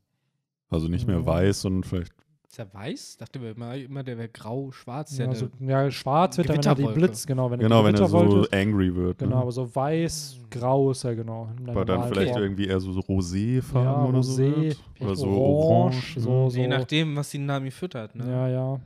Also 0.70 0.88
nicht 0.88 1.08
mehr 1.08 1.20
Ja. 1.20 1.26
weiß, 1.26 1.62
sondern 1.62 1.84
vielleicht. 1.84 2.14
Ist 2.56 2.60
er 2.60 2.74
weiß? 2.74 3.10
Ich 3.12 3.18
dachte 3.18 3.38
immer, 3.40 3.76
immer 3.76 4.02
der 4.02 4.18
wäre 4.18 4.30
grau, 4.30 4.72
schwarz. 4.72 5.18
ja, 5.18 5.26
Ja, 5.26 5.34
so, 5.36 5.50
ja, 5.60 5.92
schwarz 5.92 6.38
wird 6.38 6.48
er, 6.48 6.56
wenn 6.56 6.64
er 6.64 6.76
die. 6.76 6.86
Blitz, 6.86 7.28
genau, 7.28 7.52
wenn 7.52 7.60
er 7.60 7.64
Genau, 7.64 7.84
wenn 7.84 7.96
er 7.96 8.08
so 8.08 8.48
angry 8.50 8.96
wird. 8.96 9.18
Genau, 9.18 9.36
Ne? 9.36 9.42
aber 9.42 9.52
so 9.52 9.76
weiß, 9.76 10.40
grau 10.50 10.92
ist 10.92 11.04
er 11.04 11.18
genau. 11.18 11.50
Aber 11.68 11.84
dann 11.84 12.08
vielleicht 12.08 12.32
Form. 12.32 12.44
irgendwie 12.44 12.68
eher 12.68 12.80
so, 12.80 12.94
so 12.94 13.02
Roséfarben 13.02 13.84
ja, 13.84 14.06
oder 14.06 14.24
so. 14.24 14.42
Rosé, 14.42 14.56
Wird. 14.56 14.80
Oder 15.02 15.16
so 15.18 15.28
orange, 15.28 16.16
so, 16.18 16.44
ne? 16.46 16.52
so. 16.52 16.58
Je 16.58 16.68
nachdem, 16.70 17.18
was 17.18 17.30
die 17.30 17.40
Nami 17.40 17.72
füttert. 17.72 18.16
Ne? 18.16 18.26
Ja, 18.26 18.48
ja. 18.48 18.80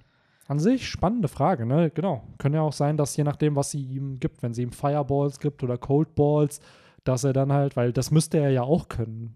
An 0.48 0.58
sich 0.58 0.90
spannende 0.90 1.28
Frage, 1.28 1.68
ne? 1.68 1.91
Genau. 1.94 2.24
Kann 2.40 2.54
ja 2.56 2.62
auch 2.62 2.74
sein, 2.74 2.98
dass 2.98 3.16
je 3.18 3.24
nachdem, 3.24 3.56
was 3.56 3.70
sie 3.70 3.84
ihm 3.84 4.20
gibt, 4.20 4.41
wenn 4.41 4.56
sie 4.56 4.64
ihm 4.64 4.72
Fireballs 4.72 5.40
gibt 5.40 5.62
oder 5.62 5.78
Cold 5.78 6.16
Balls, 6.16 6.60
dass 7.04 7.24
er 7.24 7.34
dann 7.34 7.54
halt, 7.54 7.76
weil 7.76 7.94
das 7.94 8.10
müsste 8.10 8.40
er 8.40 8.50
ja 8.50 8.64
auch 8.64 8.88
können, 8.90 9.36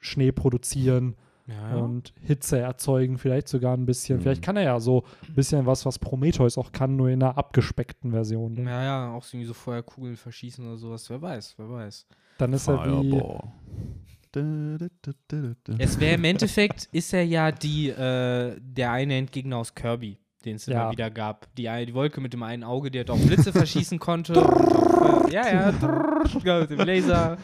Schnee 0.00 0.32
produzieren 0.32 1.16
Ja, 1.46 1.76
und 1.76 2.14
Hitze 2.22 2.58
erzeugen, 2.58 3.18
vielleicht 3.18 3.48
sogar 3.48 3.76
ein 3.76 3.84
bisschen. 3.84 4.16
Mhm. 4.18 4.22
Vielleicht 4.22 4.42
kann 4.42 4.56
er 4.56 4.62
ja 4.62 4.80
so 4.80 5.04
ein 5.28 5.34
bisschen 5.34 5.66
was, 5.66 5.84
was 5.84 5.98
Prometheus 5.98 6.56
auch 6.56 6.72
kann, 6.72 6.96
nur 6.96 7.10
in 7.10 7.22
einer 7.22 7.36
abgespeckten 7.36 8.12
Version. 8.12 8.54
Ne? 8.54 8.70
ja, 8.70 8.82
ja, 8.84 9.12
auch 9.12 9.22
so 9.22 9.36
irgendwie 9.36 9.48
so 9.48 9.54
Feuerkugeln 9.54 10.16
verschießen 10.16 10.66
oder 10.66 10.78
sowas. 10.78 11.08
Wer 11.10 11.20
weiß, 11.20 11.54
wer 11.58 11.68
weiß. 11.70 12.06
Dann 12.38 12.52
ist 12.54 12.66
er 12.68 12.82
wie. 13.02 13.10
Fireball. 13.10 13.52
Da, 14.32 14.40
da. 15.64 15.74
Es 15.78 16.00
wäre 16.00 16.14
im 16.16 16.24
Endeffekt, 16.24 16.88
ist 16.92 17.12
er 17.14 17.24
ja 17.24 17.52
die, 17.52 17.90
äh, 17.90 18.56
der 18.60 18.90
eine 18.90 19.14
Endgegner 19.16 19.58
aus 19.58 19.74
Kirby, 19.74 20.18
den 20.44 20.56
es 20.56 20.66
Ja. 20.66 20.82
immer 20.82 20.90
wieder 20.92 21.10
gab. 21.10 21.54
Die, 21.56 21.68
eine- 21.68 21.86
die 21.86 21.94
Wolke 21.94 22.20
mit 22.20 22.32
dem 22.32 22.42
einen 22.42 22.64
Auge, 22.64 22.90
die 22.90 22.98
halt 22.98 23.10
auch 23.10 23.18
Blitze 23.18 23.52
verschießen 23.52 23.98
konnte. 24.00 24.32
ja, 25.30 25.70
ja, 26.44 26.60
mit 26.60 26.70
dem 26.70 26.78
Laser. 26.80 27.36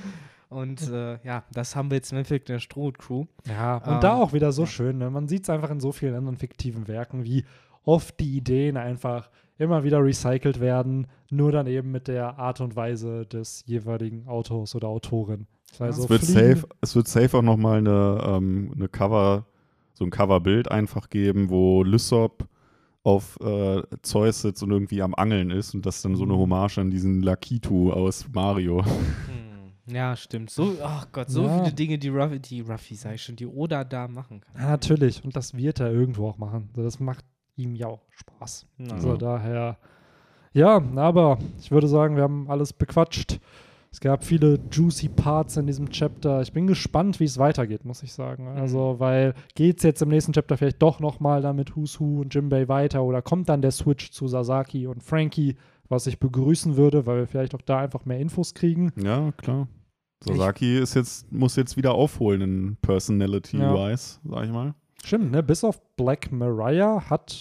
Und 0.51 0.89
äh, 0.90 1.18
ja, 1.24 1.44
das 1.52 1.74
haben 1.77 1.90
wir 1.90 1.97
jetzt 1.97 2.10
im 2.12 2.18
Endeffekt 2.18 2.51
in 2.51 2.56
der 2.56 2.60
Stroh-Crew. 2.60 3.24
Ja, 3.48 3.77
und 3.78 3.94
Ähm, 3.94 4.01
da 4.01 4.14
auch 4.16 4.32
wieder 4.32 4.52
so 4.52 4.66
schön. 4.66 4.98
Ne? 4.98 5.09
Man 5.09 5.28
sieht 5.28 5.44
es 5.44 5.51
einfach 5.51 5.70
in 5.70 5.81
so 5.81 5.93
vielen 5.93 6.14
anderen 6.14 6.36
fiktiven 6.36 6.86
Werken, 6.89 7.24
wie 7.24 7.44
oft 7.85 8.18
die 8.20 8.36
Ideen 8.36 8.77
einfach 8.77 9.31
immer 9.59 9.85
wieder 9.85 10.02
recycelt 10.05 10.59
werden, 10.60 11.06
nur 11.31 11.52
dann 11.52 11.66
eben 11.66 11.90
mit 11.93 12.09
der 12.09 12.39
Art 12.39 12.60
und 12.60 12.74
Weise 12.77 13.27
des 13.27 13.62
jeweiligen 13.66 14.27
Autors 14.27 14.74
oder 14.74 14.89
Autorin. 14.89 15.47
Also 15.78 16.02
es, 16.05 16.10
wird 16.10 16.22
safe, 16.22 16.64
es 16.81 16.97
wird 16.97 17.06
safe 17.06 17.39
auch 17.39 17.43
nochmal 17.43 17.78
eine, 17.78 18.20
ähm, 18.27 18.72
eine 18.74 18.89
Cover, 18.89 19.47
so 19.94 20.05
ein 20.05 20.10
Coverbild 20.10 20.70
einfach 20.70 21.10
geben, 21.10 21.48
wo 21.48 21.85
Lysop 21.85 22.48
auf 23.02 23.39
äh, 23.40 23.82
Zeus 24.02 24.43
sitzt 24.43 24.62
und 24.62 24.72
irgendwie 24.72 25.01
am 25.01 25.14
Angeln 25.14 25.51
ist 25.51 25.74
und 25.74 25.86
das 25.86 26.02
dann 26.02 26.16
so 26.16 26.24
eine 26.24 26.32
Mhm. 26.35 26.39
Hommage 26.39 26.78
an 26.78 26.90
diesen 26.90 27.22
Lakitu 27.22 27.93
aus 27.93 28.27
Mario. 28.32 28.82
Ja, 29.93 30.17
stimmt. 30.17 30.51
So, 30.51 30.75
ach 30.83 31.07
Gott, 31.12 31.31
so 31.31 31.45
Ja. 31.45 31.59
viele 31.62 31.73
Dinge, 31.75 31.99
die 31.99 32.09
Ruffy, 32.09 32.39
die 32.39 32.61
Ruffy, 32.61 32.95
sag 32.95 33.15
ich 33.15 33.23
schon, 33.23 33.37
die 33.37 33.47
Oda 33.47 33.85
da 33.85 34.09
machen 34.09 34.41
kann. 34.41 34.55
Ja, 34.62 34.71
natürlich. 34.71 35.25
Und 35.25 35.37
das 35.37 35.55
wird 35.57 35.81
er 35.81 35.91
irgendwo 35.93 36.29
auch 36.29 36.39
machen. 36.39 36.71
So, 36.75 36.83
das 36.83 37.01
macht 37.01 37.25
ihm 37.57 37.75
ja 37.75 37.87
auch 37.89 38.03
Spaß. 38.11 38.67
Ja. 38.79 38.95
Also 38.95 39.17
daher, 39.17 39.79
ja, 40.53 40.83
aber 40.97 41.39
ich 41.61 41.71
würde 41.71 41.89
sagen, 41.89 42.17
wir 42.17 42.23
haben 42.23 42.51
alles 42.51 42.73
bequatscht. 42.73 43.39
Es 43.93 43.99
gab 43.99 44.23
viele 44.25 44.61
juicy 44.71 45.09
Parts 45.09 45.57
in 45.57 45.67
diesem 45.67 45.91
Chapter. 45.91 46.41
Ich 46.43 46.53
bin 46.53 46.69
gespannt, 46.69 47.19
wie 47.19 47.25
es 47.25 47.39
weitergeht, 47.39 47.85
muss 47.85 48.05
ich 48.05 48.12
sagen. 48.12 48.47
Also, 48.47 48.97
weil 49.01 49.35
geht 49.57 49.79
es 49.79 49.83
jetzt 49.83 50.01
im 50.01 50.11
nächsten 50.11 50.33
Chapter 50.33 50.57
vielleicht 50.57 50.81
doch 50.81 51.01
nochmal 51.01 51.43
dann 51.43 51.57
mit 51.57 51.75
Who's 51.75 51.99
Who 51.99 52.21
und 52.21 52.33
Jimbei 52.33 52.69
weiter 52.69 53.03
oder 53.03 53.21
kommt 53.21 53.49
dann 53.49 53.62
der 53.62 53.73
Switch 53.73 54.12
zu 54.12 54.29
Sasaki 54.29 54.87
und 54.87 55.03
Frankie, 55.03 55.57
was 55.89 56.07
ich 56.07 56.21
begrüßen 56.21 56.77
würde, 56.77 57.05
weil 57.07 57.19
wir 57.19 57.27
vielleicht 57.27 57.53
auch 57.57 57.62
da 57.62 57.81
einfach 57.81 58.05
mehr 58.05 58.21
Infos 58.21 58.55
kriegen. 58.55 58.93
Ja, 58.97 59.33
klar. 59.33 59.67
Sasaki 60.22 60.78
ist 60.78 60.94
jetzt, 60.94 61.30
muss 61.32 61.56
jetzt 61.56 61.76
wieder 61.76 61.92
aufholen 61.94 62.40
in 62.42 62.76
Personality-wise, 62.82 64.18
sag 64.24 64.44
ich 64.44 64.51
mal. 64.51 64.74
Stimmt, 65.05 65.30
ne? 65.32 65.42
Bis 65.42 65.64
auf 65.64 65.80
Black 65.97 66.30
Mariah 66.30 67.09
hat, 67.09 67.36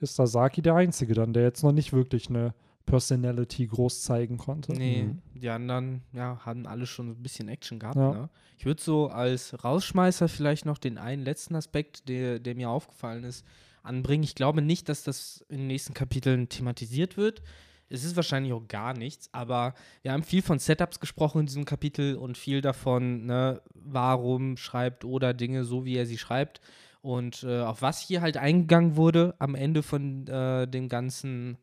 ist 0.00 0.16
Sasaki 0.16 0.62
der 0.62 0.74
Einzige 0.74 1.14
dann, 1.14 1.32
der 1.32 1.44
jetzt 1.44 1.62
noch 1.62 1.72
nicht 1.72 1.92
wirklich 1.92 2.28
eine 2.28 2.54
Personality 2.86 3.66
groß 3.66 4.02
zeigen 4.02 4.36
konnte. 4.36 4.72
Nee, 4.72 5.04
Mhm. 5.04 5.22
die 5.40 5.48
anderen 5.48 6.02
ja, 6.12 6.38
haben 6.44 6.66
alle 6.66 6.86
schon 6.86 7.10
ein 7.10 7.22
bisschen 7.22 7.48
Action 7.48 7.78
gehabt. 7.78 7.96
Ja. 7.96 8.12
Ne? 8.12 8.28
Ich 8.58 8.66
würde 8.66 8.82
so 8.82 9.08
als 9.08 9.64
Rausschmeißer 9.64 10.28
vielleicht 10.28 10.66
noch 10.66 10.78
den 10.78 10.98
einen 10.98 11.22
letzten 11.24 11.54
Aspekt, 11.54 12.08
der, 12.08 12.38
der 12.40 12.54
mir 12.54 12.68
aufgefallen 12.68 13.24
ist, 13.24 13.44
anbringen. 13.82 14.22
Ich 14.24 14.34
glaube 14.34 14.60
nicht, 14.60 14.88
dass 14.88 15.02
das 15.02 15.44
in 15.48 15.58
den 15.58 15.66
nächsten 15.68 15.94
Kapiteln 15.94 16.48
thematisiert 16.48 17.16
wird. 17.16 17.42
Es 17.88 18.04
ist 18.04 18.16
wahrscheinlich 18.16 18.52
auch 18.52 18.66
gar 18.66 18.94
nichts, 18.94 19.28
aber 19.32 19.74
wir 20.02 20.12
haben 20.12 20.22
viel 20.22 20.42
von 20.42 20.58
Setups 20.58 21.00
gesprochen 21.00 21.40
in 21.40 21.46
diesem 21.46 21.64
Kapitel 21.64 22.16
und 22.16 22.38
viel 22.38 22.60
davon, 22.60 23.26
ne, 23.26 23.60
warum 23.74 24.56
schreibt 24.56 25.04
Oda 25.04 25.32
Dinge 25.32 25.64
so, 25.64 25.84
wie 25.84 25.96
er 25.96 26.06
sie 26.06 26.18
schreibt. 26.18 26.60
Und 27.02 27.42
äh, 27.42 27.60
auf 27.60 27.82
was 27.82 28.00
hier 28.00 28.22
halt 28.22 28.38
eingegangen 28.38 28.96
wurde 28.96 29.34
am 29.38 29.54
Ende 29.54 29.82
von 29.82 30.26
äh, 30.26 30.66
dem 30.66 30.88
ganzen 30.88 31.58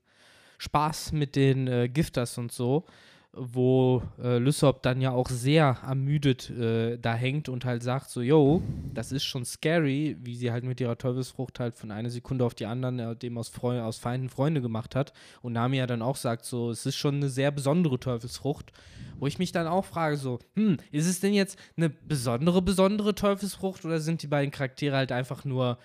Spaß 0.60 1.14
mit 1.14 1.36
den 1.36 1.68
äh, 1.68 1.90
Gifters 1.90 2.38
und 2.38 2.52
so. 2.52 2.86
Wo 3.34 4.04
äh, 4.22 4.40
Lysop 4.40 4.84
dann 4.84 5.00
ja 5.00 5.12
auch 5.12 5.30
sehr 5.30 5.78
ermüdet 5.88 6.50
äh, 6.50 6.98
da 6.98 7.14
hängt 7.14 7.48
und 7.48 7.64
halt 7.64 7.82
sagt 7.82 8.10
so, 8.10 8.22
yo, 8.22 8.62
das 8.94 9.14
ist 9.14 9.24
schon 9.24 9.46
scary, 9.46 10.18
wie 10.22 10.36
sie 10.36 10.52
halt 10.52 10.66
mit 10.66 10.82
ihrer 10.82 10.98
Teufelsfrucht 10.98 11.60
halt 11.62 11.78
von 11.78 11.92
einer 11.92 12.10
Sekunde 12.10 12.44
auf 12.44 12.56
die 12.56 12.66
anderen 12.66 13.00
äh, 13.00 13.16
dem 13.16 13.38
aus, 13.38 13.48
Freu 13.48 13.82
aus 13.82 13.98
Feinden 13.98 14.28
Freunde 14.28 14.62
gemacht 14.62 14.96
hat. 14.96 15.14
Und 15.42 15.54
Nami 15.54 15.78
ja 15.78 15.88
dann 15.88 16.02
auch 16.02 16.18
sagt 16.18 16.44
so, 16.44 16.72
es 16.72 16.86
ist 16.86 16.98
schon 16.98 17.16
eine 17.16 17.30
sehr 17.30 17.52
besondere 17.52 18.00
Teufelsfrucht, 18.00 18.74
wo 19.18 19.28
ich 19.28 19.40
mich 19.40 19.54
dann 19.54 19.68
auch 19.68 19.86
frage 19.86 20.18
so, 20.18 20.40
hm, 20.56 20.76
ist 20.92 21.08
es 21.08 21.22
denn 21.22 21.34
jetzt 21.34 21.58
eine 21.78 21.90
besondere, 21.90 22.62
besondere 22.62 23.16
Teufelsfrucht 23.16 23.86
oder 23.86 24.02
sind 24.02 24.24
die 24.24 24.28
beiden 24.28 24.52
Charaktere 24.52 24.98
halt 24.98 25.14
einfach 25.14 25.46
nur 25.46 25.78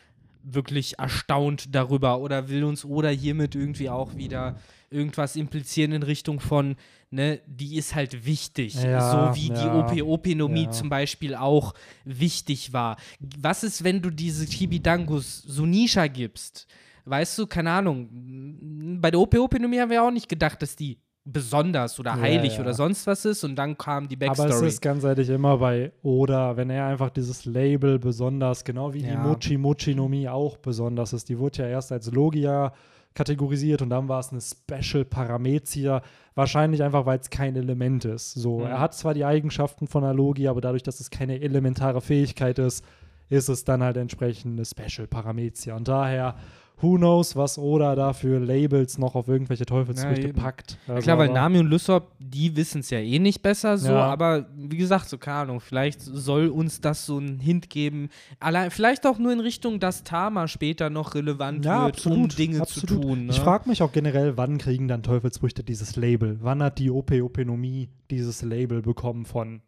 wirklich 0.43 0.99
erstaunt 0.99 1.75
darüber 1.75 2.21
oder 2.21 2.49
will 2.49 2.65
uns 2.65 2.85
oder 2.85 3.11
hiermit 3.11 3.55
irgendwie 3.55 3.91
auch 3.91 4.17
wieder 4.17 4.57
irgendwas 4.91 5.37
implizieren 5.37 5.93
in 5.93 6.03
Richtung 6.03 6.41
von, 6.41 6.77
ne, 7.11 7.41
die 7.47 7.77
ist 7.77 7.95
halt 7.95 8.25
wichtig. 8.27 8.75
Ja, 8.83 9.33
so 9.33 9.37
wie 9.41 9.49
ja, 9.49 9.89
die 9.91 10.03
OP-Opinomie 10.03 10.65
ja. 10.65 10.71
zum 10.71 10.89
Beispiel 10.89 11.35
auch 11.35 11.75
wichtig 12.05 12.73
war. 12.73 12.97
Was 13.39 13.65
ist, 13.65 13.85
wenn 13.85 14.03
du 14.03 14.11
diese 14.11 14.47
Kibidangus 14.47 15.43
Sunisha 15.43 16.07
gibst? 16.07 16.67
Weißt 17.05 17.39
du, 17.39 17.47
keine 17.47 17.71
Ahnung, 17.71 18.99
bei 19.01 19.11
der 19.11 19.21
OP-Opinomie 19.21 19.81
haben 19.81 19.91
wir 19.91 20.03
auch 20.03 20.11
nicht 20.11 20.29
gedacht, 20.29 20.61
dass 20.63 20.75
die 20.75 20.99
besonders 21.29 21.99
oder 21.99 22.13
Ja, 22.13 22.21
heilig 22.21 22.55
ja. 22.55 22.61
oder 22.61 22.73
sonst 22.73 23.07
was 23.07 23.25
ist 23.25 23.43
und 23.43 23.57
dann 23.57 23.77
kam 23.77 24.07
die 24.09 24.15
Aber 24.17 24.33
es 24.33 24.39
Backstory. 24.39 24.69
ist 24.69 24.81
ganz 24.81 25.03
ehrlich 25.03 25.29
immer 25.29 25.59
bei 25.59 25.93
Oda, 26.03 26.57
wenn 26.57 26.71
er 26.71 26.87
einfach 26.87 27.11
dieses 27.11 27.45
Label 27.45 27.99
besonders, 27.99 28.63
genau 28.65 28.95
wie 28.95 29.01
die 29.01 29.09
Ja. 29.09 29.19
Mochi 29.23 29.57
Mochi 29.59 29.95
no 29.97 30.09
Mi 30.09 30.29
auch 30.29 30.57
besonders 30.57 31.13
ist. 31.13 31.29
Die 31.29 31.37
wurde 31.39 31.63
ja 31.65 31.69
erst 31.69 31.91
als 31.91 32.11
Logia 32.13 32.73
kategorisiert 33.17 33.83
und 33.83 33.91
dann 33.91 34.09
war 34.09 34.21
es 34.21 34.31
eine 34.31 34.41
Special 34.41 35.05
Paramezia. 35.05 36.03
Wahrscheinlich 36.37 36.83
einfach, 36.85 37.07
weil 37.07 37.19
es 37.19 37.31
kein 37.31 37.57
Element 37.57 38.05
ist. 38.05 38.35
So, 38.35 38.61
Mhm. 38.61 38.67
er 38.67 38.79
hat 38.81 38.95
zwar 38.95 39.15
die 39.15 39.25
Eigenschaften 39.25 39.89
von 39.89 40.05
einer 40.05 40.15
Logia, 40.15 40.51
aber 40.53 40.61
dadurch, 40.61 40.85
dass 40.85 41.01
es 41.01 41.11
keine 41.11 41.41
elementare 41.41 42.01
Fähigkeit 42.01 42.59
ist, 42.61 42.85
ist 43.29 43.49
es 43.49 43.65
dann 43.65 43.83
halt 43.83 43.97
entsprechend 43.97 44.53
eine 44.53 44.65
Special 44.65 45.09
Paramezia. 45.09 45.75
Und 45.75 45.89
daher, 45.89 46.37
who 46.83 46.97
knows, 46.97 47.35
was 47.37 47.57
Oda 47.59 47.95
da 47.95 48.13
für 48.13 48.39
Labels 48.39 48.99
noch 48.99 49.15
auf 49.15 49.29
irgendwelche 49.29 49.65
Teufelsfrüchte 49.65 50.27
Ja, 50.29 50.33
packt. 50.35 50.77
Ja, 50.87 50.95
Also, 50.95 51.05
klar, 51.05 51.19
weil 51.19 51.33
Nami 51.33 51.59
und 51.59 51.69
Lysop, 51.69 52.13
die 52.19 52.55
wissen 52.55 52.81
es 52.81 52.91
ja 52.91 52.99
eh 52.99 53.19
nicht 53.19 53.41
besser 53.43 53.79
so, 53.79 53.89
Ja. 53.93 54.05
aber 54.13 54.47
wie 54.57 54.77
gesagt, 54.77 55.09
so 55.09 55.17
keine 55.17 55.39
Ahnung, 55.39 55.61
vielleicht 55.61 56.03
soll 56.03 56.49
uns 56.49 56.81
das 56.83 57.07
so 57.07 57.17
einen 57.17 57.41
Hint 57.41 57.71
geben, 57.71 58.11
allein, 58.41 58.71
vielleicht 58.71 59.07
auch 59.07 59.19
nur 59.19 59.33
in 59.33 59.41
Richtung, 59.41 59.81
dass 59.81 60.05
Tama 60.05 60.49
später 60.49 60.91
noch 60.91 61.15
relevant 61.15 61.65
Ja, 61.65 61.87
wird, 61.87 61.97
absolut, 61.97 62.19
um 62.19 62.29
Dinge 62.29 62.61
absolut. 62.61 62.91
zu 62.91 63.01
tun. 63.01 63.27
Ne? 63.27 63.33
Ich 63.33 63.41
frage 63.41 63.69
mich 63.69 63.83
auch 63.83 63.93
generell, 63.93 64.37
wann 64.37 64.59
kriegen 64.59 64.87
dann 64.87 65.03
Teufelsfrüchte 65.03 65.65
dieses 65.65 65.97
Label? 65.97 66.39
Wann 66.43 66.63
hat 66.63 66.79
die 66.79 66.91
OP 66.91 67.11
Openomie 67.23 67.89
dieses 68.11 68.43
Label 68.43 68.83
bekommen 68.83 69.25
von 69.25 69.63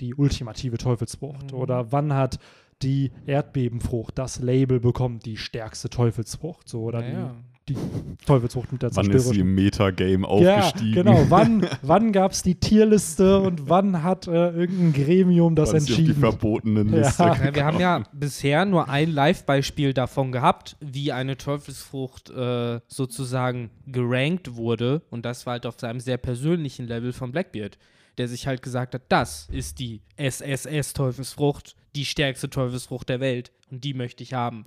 die 0.00 0.14
ultimative 0.14 0.78
Teufelsfrucht? 0.78 1.52
Mhm. 1.52 1.58
Oder 1.58 1.90
wann 1.92 2.12
hat 2.14 2.38
die 2.82 3.10
Erdbebenfrucht 3.26 4.18
das 4.18 4.40
Label 4.40 4.80
bekommen, 4.80 5.18
die 5.20 5.36
stärkste 5.36 5.88
Teufelsfrucht? 5.90 6.68
So, 6.68 6.82
oder 6.82 7.00
Naja. 7.00 7.34
die, 7.68 7.74
die 7.74 8.16
Teufelsfrucht 8.26 8.72
mit 8.72 8.82
der 8.82 8.94
Wann 8.96 9.10
ist 9.10 9.28
sie 9.28 9.40
im 9.40 9.54
Metagame 9.54 10.26
ja, 10.42 10.58
aufgestiegen? 10.58 10.92
genau. 11.04 11.26
Wann, 11.28 11.66
wann 11.82 12.12
gab 12.12 12.32
es 12.32 12.42
die 12.42 12.56
Tierliste 12.56 13.40
und 13.40 13.68
wann 13.68 14.02
hat 14.02 14.26
äh, 14.26 14.50
irgendein 14.50 14.92
Gremium 15.04 15.54
das 15.54 15.70
Wann 15.70 15.76
ist 15.78 15.86
sie 15.86 15.92
auf 15.92 15.96
die 15.96 16.02
entschieden? 16.06 16.20
verbotenen 16.20 16.92
Ja. 16.92 16.98
Liste 16.98 17.22
Ja, 17.22 17.54
wir 17.54 17.64
haben 17.64 17.80
ja 17.80 18.02
bisher 18.12 18.64
nur 18.64 18.88
ein 18.88 19.10
Live-Beispiel 19.12 19.94
davon 19.94 20.32
gehabt, 20.32 20.76
wie 20.80 21.12
eine 21.12 21.36
Teufelsfrucht 21.36 22.30
äh, 22.30 22.80
sozusagen 22.88 23.70
gerankt 23.86 24.56
wurde. 24.56 25.02
Und 25.10 25.24
das 25.24 25.46
war 25.46 25.52
halt 25.52 25.66
auf 25.66 25.78
seinem 25.78 26.00
sehr 26.00 26.16
persönlichen 26.18 26.86
Level 26.86 27.12
von 27.12 27.30
Blackbeard, 27.32 27.78
der 28.18 28.28
sich 28.28 28.46
halt 28.46 28.62
gesagt 28.62 28.94
hat, 28.94 29.02
das 29.08 29.48
ist 29.50 29.78
die 29.78 30.00
SSS-Teufelsfrucht, 30.16 31.76
die 31.94 32.04
stärkste 32.04 32.50
Teufelsfrucht 32.50 33.08
der 33.08 33.20
Welt. 33.20 33.52
Und 33.70 33.84
die 33.84 33.94
möchte 33.94 34.22
ich 34.22 34.34
haben. 34.34 34.64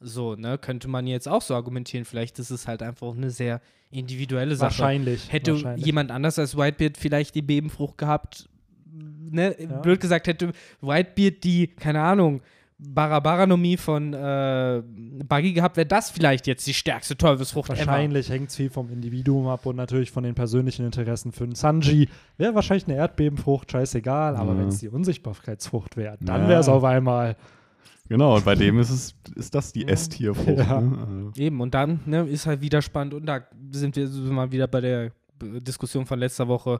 So, 0.00 0.34
ne, 0.36 0.58
könnte 0.58 0.88
man 0.88 1.06
jetzt 1.06 1.28
auch 1.28 1.42
so 1.42 1.54
argumentieren. 1.54 2.04
Vielleicht 2.04 2.38
ist 2.38 2.50
es 2.50 2.66
halt 2.68 2.82
einfach 2.82 3.14
eine 3.14 3.30
sehr 3.30 3.60
individuelle 3.90 4.54
Sache. 4.54 4.70
Wahrscheinlich. 4.78 5.32
Hätte 5.32 5.52
wahrscheinlich. 5.54 5.86
jemand 5.86 6.10
anders 6.10 6.38
als 6.38 6.56
Whitebeard 6.56 6.96
vielleicht 6.96 7.34
die 7.34 7.42
Bebenfrucht 7.42 7.98
gehabt, 7.98 8.48
ne, 8.86 9.56
Ja. 9.58 9.80
blöd 9.80 10.00
gesagt, 10.00 10.26
hätte 10.28 10.52
Whitebeard 10.80 11.42
die, 11.42 11.66
keine 11.68 12.00
Ahnung, 12.02 12.42
Barabaranomie 12.80 13.76
von 13.76 14.14
äh, 14.14 14.82
Buggy 15.28 15.52
gehabt, 15.52 15.76
wäre 15.76 15.86
das 15.86 16.10
vielleicht 16.10 16.46
jetzt 16.46 16.66
die 16.66 16.74
stärkste 16.74 17.16
Teufelsfrucht. 17.16 17.68
Wahrscheinlich 17.70 18.30
hängt 18.30 18.50
es 18.50 18.56
viel 18.56 18.70
vom 18.70 18.88
Individuum 18.90 19.48
ab 19.48 19.66
und 19.66 19.74
natürlich 19.76 20.12
von 20.12 20.22
den 20.22 20.34
persönlichen 20.36 20.86
Interessen. 20.86 21.32
Für 21.32 21.44
einen 21.44 21.56
Sanji 21.56 22.08
wäre 22.36 22.54
wahrscheinlich 22.54 22.86
eine 22.86 22.96
Erdbebenfrucht 22.96 23.72
scheißegal, 23.72 24.36
aber 24.36 24.52
Ja. 24.52 24.58
wenn 24.60 24.68
es 24.68 24.78
die 24.78 24.88
Unsichtbarkeitsfrucht 24.88 25.96
wäre, 25.96 26.16
dann 26.20 26.42
Ja. 26.42 26.48
wäre 26.48 26.60
es 26.60 26.68
auf 26.68 26.84
einmal. 26.84 27.36
Genau, 28.08 28.36
und 28.36 28.44
bei 28.44 28.54
dem 28.54 28.78
ist 28.78 28.90
es 28.90 29.14
ist 29.34 29.54
das 29.54 29.72
die 29.72 29.86
S-Tier-Frucht. 29.86 30.58
Ja. 30.58 30.80
Ne? 30.80 30.98
Also, 30.98 31.32
Eben, 31.36 31.60
und 31.60 31.74
dann 31.74 32.00
ne, 32.06 32.22
ist 32.28 32.46
halt 32.46 32.60
wieder 32.60 32.80
spannend 32.80 33.12
und 33.12 33.26
da 33.26 33.40
sind 33.72 33.96
wir 33.96 34.06
so 34.08 34.22
mal 34.32 34.50
wieder 34.52 34.66
bei 34.68 34.80
der 34.80 35.10
Diskussion 35.42 36.06
von 36.06 36.18
letzter 36.18 36.48
Woche. 36.48 36.78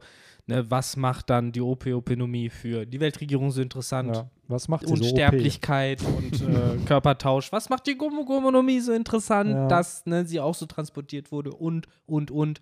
Ne, 0.49 0.65
was 0.71 0.97
macht 0.97 1.29
dann 1.29 1.53
die 1.53 1.61
OP-Opinomie 1.61 2.49
für 2.49 2.87
die 2.87 2.99
Weltregierung 3.01 3.51
so 3.51 3.61
interessant? 3.61 4.17
Ja. 4.17 4.31
Was 4.49 4.67
macht 4.67 4.87
so 4.89 4.95
OP? 4.95 5.01
Unsterblichkeit 5.03 6.01
und 6.03 6.41
äh, 6.41 6.79
Körpertausch. 6.87 7.53
Was 7.53 7.69
macht 7.69 7.87
die 7.87 7.99
Gomogomonomie 7.99 8.81
so 8.81 8.93
interessant, 8.95 9.51
Ja. 9.51 9.69
dass 9.69 10.07
ne, 10.07 10.25
sie 10.25 10.41
auch 10.41 10.55
so 10.55 10.65
transportiert 10.65 11.31
wurde 11.33 11.51
und, 11.53 11.87
und, 12.07 12.31
und. 12.31 12.61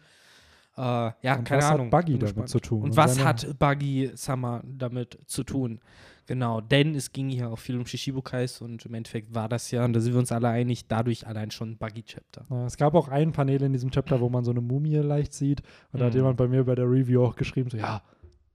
Äh, 0.77 0.81
ja, 0.83 1.37
Und 1.37 1.45
keine 1.45 1.63
was 1.63 1.65
hat 1.69 1.75
Ahnung. 1.75 1.91
Buggy 1.91 2.13
Bin 2.13 2.19
damit 2.21 2.35
gespannt. 2.35 2.49
zu 2.51 2.59
tun? 2.61 2.83
Und 2.83 2.97
was 2.97 3.23
hat 3.25 3.57
Buggy 3.59 4.11
Summer 4.17 4.63
damit 4.65 5.19
zu 5.27 5.45
tun? 5.45 5.79
Genau, 6.27 6.61
denn 6.61 6.95
es 6.97 7.13
ging 7.13 7.29
hier 7.29 7.49
auch 7.51 7.59
viel 7.59 7.77
um 7.77 7.87
Shishibukais 7.87 8.61
und 8.61 8.85
im 8.85 8.95
Endeffekt 8.95 9.33
war 9.35 9.49
das 9.49 9.71
ja, 9.71 9.85
und 9.85 9.93
da 9.93 10.01
sind 10.01 10.13
wir 10.13 10.19
uns 10.19 10.33
alle 10.33 10.49
einig, 10.49 10.89
dadurch 10.89 11.25
allein 11.27 11.53
schon 11.53 11.71
ein 11.71 11.77
Buggy-Chapter. 11.77 12.47
Ja, 12.51 12.67
es 12.67 12.77
gab 12.77 12.95
auch 12.95 13.07
ein 13.09 13.31
Panel 13.33 13.63
in 13.63 13.73
diesem 13.73 13.91
Chapter, 13.93 14.21
wo 14.21 14.29
man 14.29 14.43
so 14.45 14.51
eine 14.51 14.61
Mumie 14.61 14.97
leicht 14.97 15.33
sieht. 15.35 15.63
Und 15.93 16.01
da 16.01 16.07
hat 16.07 16.15
Mhm. 16.15 16.19
jemand 16.19 16.37
bei 16.37 16.49
mir 16.49 16.65
bei 16.65 16.75
der 16.75 16.87
Review 16.91 17.23
auch 17.25 17.37
geschrieben: 17.37 17.71
so, 17.71 17.77
ja, 17.77 18.03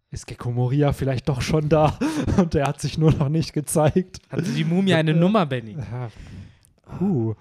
ist 0.09 0.27
Gecko 0.27 0.51
Moria 0.51 0.91
vielleicht 0.91 1.29
doch 1.29 1.41
schon 1.41 1.69
da? 1.69 1.97
Und 2.37 2.53
der 2.53 2.67
hat 2.67 2.81
sich 2.81 2.97
nur 2.97 3.13
noch 3.13 3.29
nicht 3.29 3.53
gezeigt. 3.53 4.19
Hatte 4.29 4.43
die 4.43 4.65
Mumie 4.65 4.93
eine 4.93 5.13
Nummer, 5.13 5.45
Benny? 5.45 5.77
Ja. 5.77 6.09
Huh. 6.99 7.35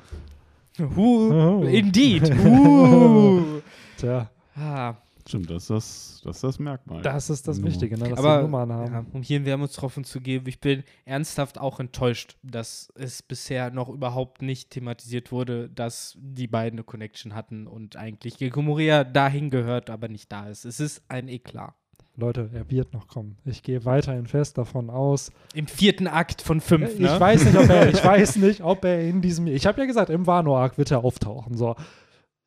Who? 0.78 1.61
Oh. 1.61 1.65
Indeed. 1.65 2.31
Who? 2.44 3.61
Tja, 3.97 4.31
ah, 4.57 4.94
stimmt, 5.31 5.51
das 5.51 5.65
ist 5.65 5.70
das, 5.70 6.20
das, 6.24 6.36
ist 6.36 6.44
das 6.44 6.59
Merkmal. 6.59 7.02
das 7.02 7.31
ist 7.31 7.48
das 7.48 7.57
Nummer. 7.57 7.70
Wichtige, 7.70 7.97
ne, 7.98 8.11
dass 8.11 8.19
Aber 8.19 8.36
die 8.39 8.43
Nummern 8.43 8.73
haben. 8.73 8.93
ja, 8.93 9.05
um 9.12 9.23
hier 9.23 9.36
einen 9.36 9.47
Wermutstropfen 9.47 10.05
zu 10.05 10.20
geben, 10.20 10.47
ich 10.47 10.61
bin 10.61 10.85
ernsthaft 11.05 11.59
auch 11.59 11.81
enttäuscht, 11.81 12.36
dass 12.43 12.93
es 12.94 13.23
bisher 13.23 13.70
noch 13.70 13.89
überhaupt 13.89 14.43
nicht 14.43 14.70
thematisiert 14.70 15.32
wurde, 15.32 15.70
dass 15.70 16.16
die 16.20 16.47
beiden 16.47 16.78
eine 16.78 16.85
Connection 16.85 17.35
hatten 17.35 17.66
und 17.66 17.97
eigentlich 17.97 18.36
Gecko 18.36 18.62
Moria 18.62 19.05
dahin 19.05 19.51
gehört, 19.51 19.89
aber 19.90 20.09
nicht 20.09 20.31
da 20.31 20.48
ist. 20.48 20.65
Es 20.65 20.81
ist 20.81 21.02
ein 21.09 21.28
Eklat. 21.28 21.74
Leute, 22.16 22.51
er 22.52 22.70
wird 22.70 22.93
noch 22.93 23.07
kommen. 23.09 23.39
Ich 23.44 23.62
gehe 23.62 23.85
weiterhin 23.85 24.27
fest 24.27 24.59
davon 24.59 24.90
aus. 24.90 25.32
Im 25.55 25.66
vierten 25.66 26.07
Akt 26.07 26.43
von 26.43 26.61
fünf, 26.61 26.94
Ich 26.94 26.98
ne? 26.98 27.19
weiß 27.19 27.44
nicht, 27.47 27.57
ob 27.57 27.69
er, 27.70 27.89
ich 27.89 28.05
weiß 28.05 28.36
nicht, 28.36 28.62
ob 28.62 28.85
er 28.85 29.01
in 29.09 29.23
diesem 29.23 29.47
Ich 29.47 29.66
habe 29.66 29.81
ja 29.81 29.86
gesagt, 29.86 30.11
im 30.11 30.27
Wano-Arc 30.27 30.77
wird 30.77 30.90
er 30.90 31.02
auftauchen. 31.05 31.57
So. 31.57 31.77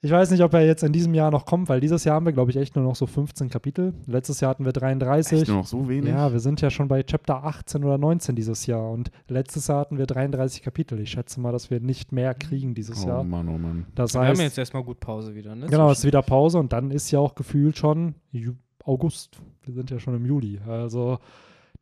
Ich 0.03 0.11
weiß 0.11 0.31
nicht, 0.31 0.43
ob 0.43 0.53
er 0.53 0.65
jetzt 0.65 0.83
in 0.83 0.91
diesem 0.91 1.13
Jahr 1.13 1.31
noch 1.31 1.45
kommt, 1.45 1.69
weil 1.69 1.79
dieses 1.79 2.03
Jahr 2.03 2.15
haben 2.15 2.25
wir, 2.25 2.33
glaube 2.33 2.51
ich, 2.51 2.57
echt 2.57 2.75
nur 2.75 2.83
noch 2.83 2.97
so 2.97 3.07
15 3.07 3.49
Kapitel. 3.49 3.93
Letztes 4.05 4.41
Jahr 4.41 4.49
hatten 4.49 4.65
wir 4.65 4.73
33. 4.73 5.39
Echt 5.39 5.47
nur 5.47 5.59
noch 5.59 5.65
so 5.65 5.87
wenig? 5.87 6.09
Ja, 6.09 6.33
wir 6.33 6.41
sind 6.41 6.59
ja 6.59 6.69
schon 6.69 6.89
bei 6.89 7.03
Chapter 7.03 7.45
18 7.45 7.85
oder 7.85 7.97
19 7.97 8.35
dieses 8.35 8.65
Jahr 8.65 8.91
und 8.91 9.11
letztes 9.29 9.67
Jahr 9.67 9.79
hatten 9.79 9.97
wir 9.97 10.05
33 10.05 10.61
Kapitel. 10.61 10.99
Ich 10.99 11.11
schätze 11.11 11.39
mal, 11.39 11.53
dass 11.53 11.71
wir 11.71 11.79
nicht 11.79 12.11
mehr 12.11 12.33
kriegen 12.33 12.75
dieses 12.75 13.05
oh 13.05 13.07
Jahr. 13.07 13.23
Mann, 13.23 13.47
oh 13.47 13.57
Mann. 13.57 13.85
Das 13.95 14.13
Wir 14.13 14.27
haben 14.27 14.41
jetzt 14.41 14.57
erstmal 14.57 14.83
gut 14.83 14.99
Pause 14.99 15.35
wieder, 15.35 15.55
ne? 15.55 15.67
genau, 15.67 15.89
es 15.89 15.99
ist 15.99 16.05
wieder 16.05 16.21
Pause 16.21 16.59
und 16.59 16.73
dann 16.73 16.91
ist 16.91 17.09
ja 17.11 17.19
auch 17.19 17.33
gefühlt 17.33 17.77
schon 17.77 18.15
August. 18.83 19.37
Wir 19.63 19.73
sind 19.73 19.89
ja 19.89 19.99
schon 19.99 20.15
im 20.15 20.25
Juli. 20.25 20.59
Also 20.67 21.19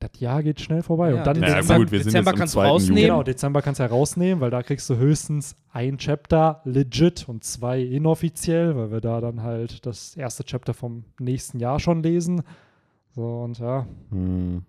das 0.02 0.20
Jahr 0.20 0.44
geht 0.44 0.60
schnell 0.60 0.84
vorbei. 0.84 1.12
Ja, 1.12 1.18
und 1.20 1.28
dann 1.28 1.42
Ja, 1.42 1.56
Dezember- 1.60 1.78
gut, 1.80 1.92
wir 1.92 2.00
sind 2.04 2.14
Dezember 2.14 2.34
kannst 2.34 2.54
du 2.56 2.60
2. 2.60 2.68
rausnehmen. 2.68 3.02
Genau, 3.04 3.24
Dezember 3.24 3.62
kannst 3.62 3.80
du 3.80 3.84
herausnehmen, 3.84 4.42
weil 4.42 4.52
da 4.52 4.64
kriegst 4.64 4.90
du 4.90 4.98
höchstens 4.98 5.56
ein 5.72 5.98
Chapter 5.98 6.62
legit 6.66 7.30
und 7.30 7.44
zwei 7.44 7.82
inoffiziell, 7.82 8.76
weil 8.76 8.92
wir 8.92 9.00
da 9.02 9.22
dann 9.22 9.42
halt 9.44 9.86
das 9.86 10.16
erste 10.16 10.44
Chapter 10.44 10.74
vom 10.74 11.06
nächsten 11.20 11.60
Jahr 11.60 11.80
schon 11.80 12.04
lesen. 12.04 12.42
So 13.16 13.42
und 13.44 13.60
ja, 13.60 13.86
Hm. 14.10 14.64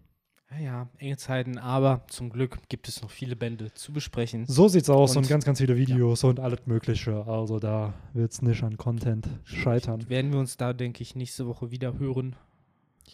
Ja, 0.55 0.59
ja, 0.61 0.89
enge 0.99 1.17
Zeiten, 1.17 1.57
aber 1.57 2.03
zum 2.09 2.29
Glück 2.29 2.59
gibt 2.69 2.87
es 2.87 3.01
noch 3.01 3.09
viele 3.11 3.37
Bände 3.37 3.73
zu 3.73 3.91
besprechen. 3.91 4.45
so 4.47 4.69
sieht's 4.69 4.91
aus 4.91 5.13
und, 5.17 5.23
Und- 5.23 5.29
ganz, 5.31 5.47
ganz 5.47 5.61
viele 5.61 5.79
Videos 5.79 6.25
und 6.25 6.41
alles 6.41 6.67
Mögliche. 6.67 7.27
Also 7.27 7.59
da 7.59 7.95
wird's 8.13 8.43
nicht 8.43 8.63
an 8.63 8.77
Content 8.77 9.27
scheitern. 9.45 10.07
Werden 10.11 10.31
wir 10.31 10.39
uns 10.39 10.59
da, 10.59 10.75
denke 10.75 11.01
ich, 11.03 11.15
nächste 11.17 11.47
Woche 11.47 11.71
wieder 11.71 11.99
hören. 11.99 12.37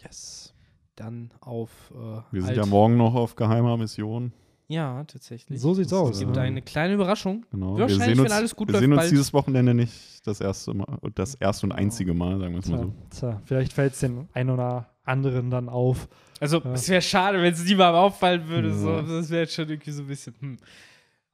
Yes. 0.03 0.53
Dann 0.99 1.31
auf. 1.39 1.69
Äh, 1.95 2.21
Wir 2.31 2.41
sind 2.43 2.57
ja 2.57 2.65
morgen 2.65 2.97
noch 2.97 3.15
auf 3.15 3.35
geheimer 3.35 3.77
Mission. 3.77 4.33
Ja, 4.67 5.03
tatsächlich. 5.05 5.59
So 5.61 5.73
sieht's 5.73 5.89
Das 5.91 5.99
aus. 5.99 6.09
es 6.15 6.19
gibt 6.19 6.35
ja. 6.35 6.41
eine 6.43 6.61
kleine 6.61 6.93
Überraschung. 6.93 7.45
Genau. 7.51 7.71
Wahrscheinlich, 7.77 7.99
wir 7.99 8.05
sehen 8.05 8.17
wenn 8.17 8.23
uns, 8.25 8.31
alles 8.33 8.55
gut 8.55 8.67
wir 8.67 8.73
läuft, 8.73 8.81
sehen 8.83 8.91
uns 8.91 8.99
bald. 9.01 9.11
dieses 9.11 9.33
Wochenende 9.33 9.73
nicht 9.73 10.27
das 10.27 10.41
erste 10.41 10.73
Mal, 10.73 10.85
das 11.15 11.35
erste 11.35 11.65
und 11.65 11.71
einzige 11.71 12.13
Mal, 12.13 12.37
sagen 12.39 12.53
wir 12.53 12.59
es 12.59 12.67
mal 12.69 12.79
so. 12.83 12.93
tja, 13.09 13.41
vielleicht 13.45 13.73
fällt 13.73 13.93
es 13.93 13.99
den 14.01 14.27
einen 14.33 14.49
oder 14.51 14.89
anderen 15.05 15.49
dann 15.49 15.69
auf. 15.69 16.07
Also, 16.39 16.59
Ja. 16.61 16.73
es 16.73 16.87
wäre 16.89 17.01
schade, 17.01 17.41
wenn 17.41 17.53
es 17.53 17.63
niemandem 17.63 17.95
auffallen 17.95 18.47
würde. 18.47 18.73
So. 18.75 18.89
Ja. 18.89 19.01
Das 19.01 19.29
wäre 19.31 19.41
jetzt 19.43 19.53
schon 19.53 19.69
irgendwie 19.69 19.91
so 19.91 20.03
ein 20.03 20.07
bisschen. 20.07 20.35
Hm. 20.39 20.57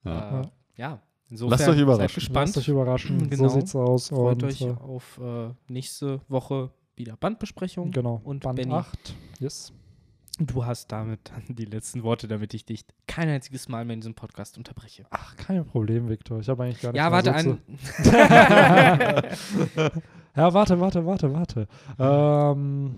Ja. 0.05 0.41
Äh, 0.41 0.47
ja. 0.77 1.01
Insofern 1.29 1.57
Lasst 1.57 1.67
euch 1.69 1.79
überraschen. 1.79 2.07
Seid 2.07 2.15
gespannt. 2.15 2.47
Lasst 2.47 2.57
euch 2.59 2.67
überraschen. 2.67 3.17
Genau. 3.29 3.47
So 3.49 3.55
sieht's 3.59 3.75
aus. 3.75 4.09
Freut 4.09 4.43
und, 4.43 4.49
euch 4.49 4.61
äh, 4.61 4.69
auf 4.69 5.19
äh, 5.21 5.49
nächste 5.67 6.21
Woche 6.29 6.69
wieder 6.95 7.15
Bandbesprechung. 7.17 7.91
genau. 7.91 8.21
Und 8.23 8.43
Band 8.43 8.57
Benny. 8.57 8.73
8. 8.73 9.15
Yes. 9.39 9.73
Du 10.37 10.65
hast 10.65 10.91
damit 10.91 11.19
dann 11.29 11.43
die 11.55 11.63
letzten 11.65 12.03
Worte, 12.03 12.27
damit 12.27 12.53
ich 12.53 12.65
dich 12.65 12.83
kein 13.07 13.29
einziges 13.29 13.69
Mal 13.69 13.85
mehr 13.85 13.93
in 13.93 14.01
diesem 14.01 14.15
Podcast 14.15 14.57
unterbreche. 14.57 15.05
Ach, 15.09 15.35
kein 15.37 15.65
Problem, 15.65 16.09
Viktor. 16.09 16.39
Ich 16.41 16.49
habe 16.49 16.63
eigentlich 16.63 16.81
gar 16.81 16.91
nicht 16.91 16.97
Ja, 16.97 17.09
mehr 17.09 17.23
warte, 17.23 17.43
so 17.43 17.53
zu- 18.03 18.11
Ja, 20.35 20.53
warte, 20.53 20.79
warte, 20.79 21.05
warte, 21.05 21.33
warte. 21.33 21.67
Ähm, 21.97 22.95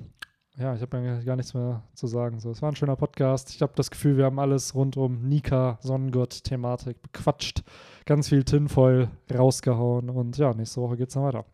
ja, 0.57 0.74
ich 0.74 0.82
habe 0.82 0.98
eigentlich 0.98 1.24
gar 1.26 1.36
nichts 1.36 1.53
mehr 1.53 1.84
zu 1.94 2.07
sagen. 2.07 2.40
So, 2.40 2.49
es 2.49 2.64
war 2.64 2.72
ein 2.72 2.76
schöner 2.76 2.95
Podcast. 2.95 3.52
Ich 3.53 3.61
habe 3.61 3.74
das 3.76 3.91
Gefühl, 3.91 4.18
wir 4.18 4.26
haben 4.26 4.40
alles 4.40 4.74
rund 4.74 4.98
um 4.98 5.22
Nika, 5.30 5.78
Sonnengott-Thematik 5.82 6.99
bequatscht. 7.03 7.61
Ganz 8.06 8.30
viel 8.30 8.44
Tinfoil 8.44 9.10
rausgehauen. 9.32 10.10
Und 10.10 10.36
ja, 10.40 10.52
nächste 10.56 10.82
Woche 10.82 10.98
geht's 10.98 11.14
dann 11.14 11.24
weiter. 11.24 11.45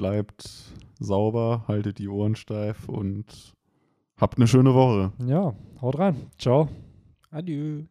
Bleibt 0.00 0.72
sauber, 0.98 1.64
haltet 1.68 1.98
die 1.98 2.08
Ohren 2.08 2.34
steif 2.34 2.88
und 2.88 3.52
habt 4.16 4.38
eine 4.38 4.46
schöne 4.46 4.72
Woche. 4.72 5.12
Ja, 5.26 5.52
haut 5.82 5.98
rein. 5.98 6.16
Ciao. 6.38 6.70
Adieu. 7.30 7.82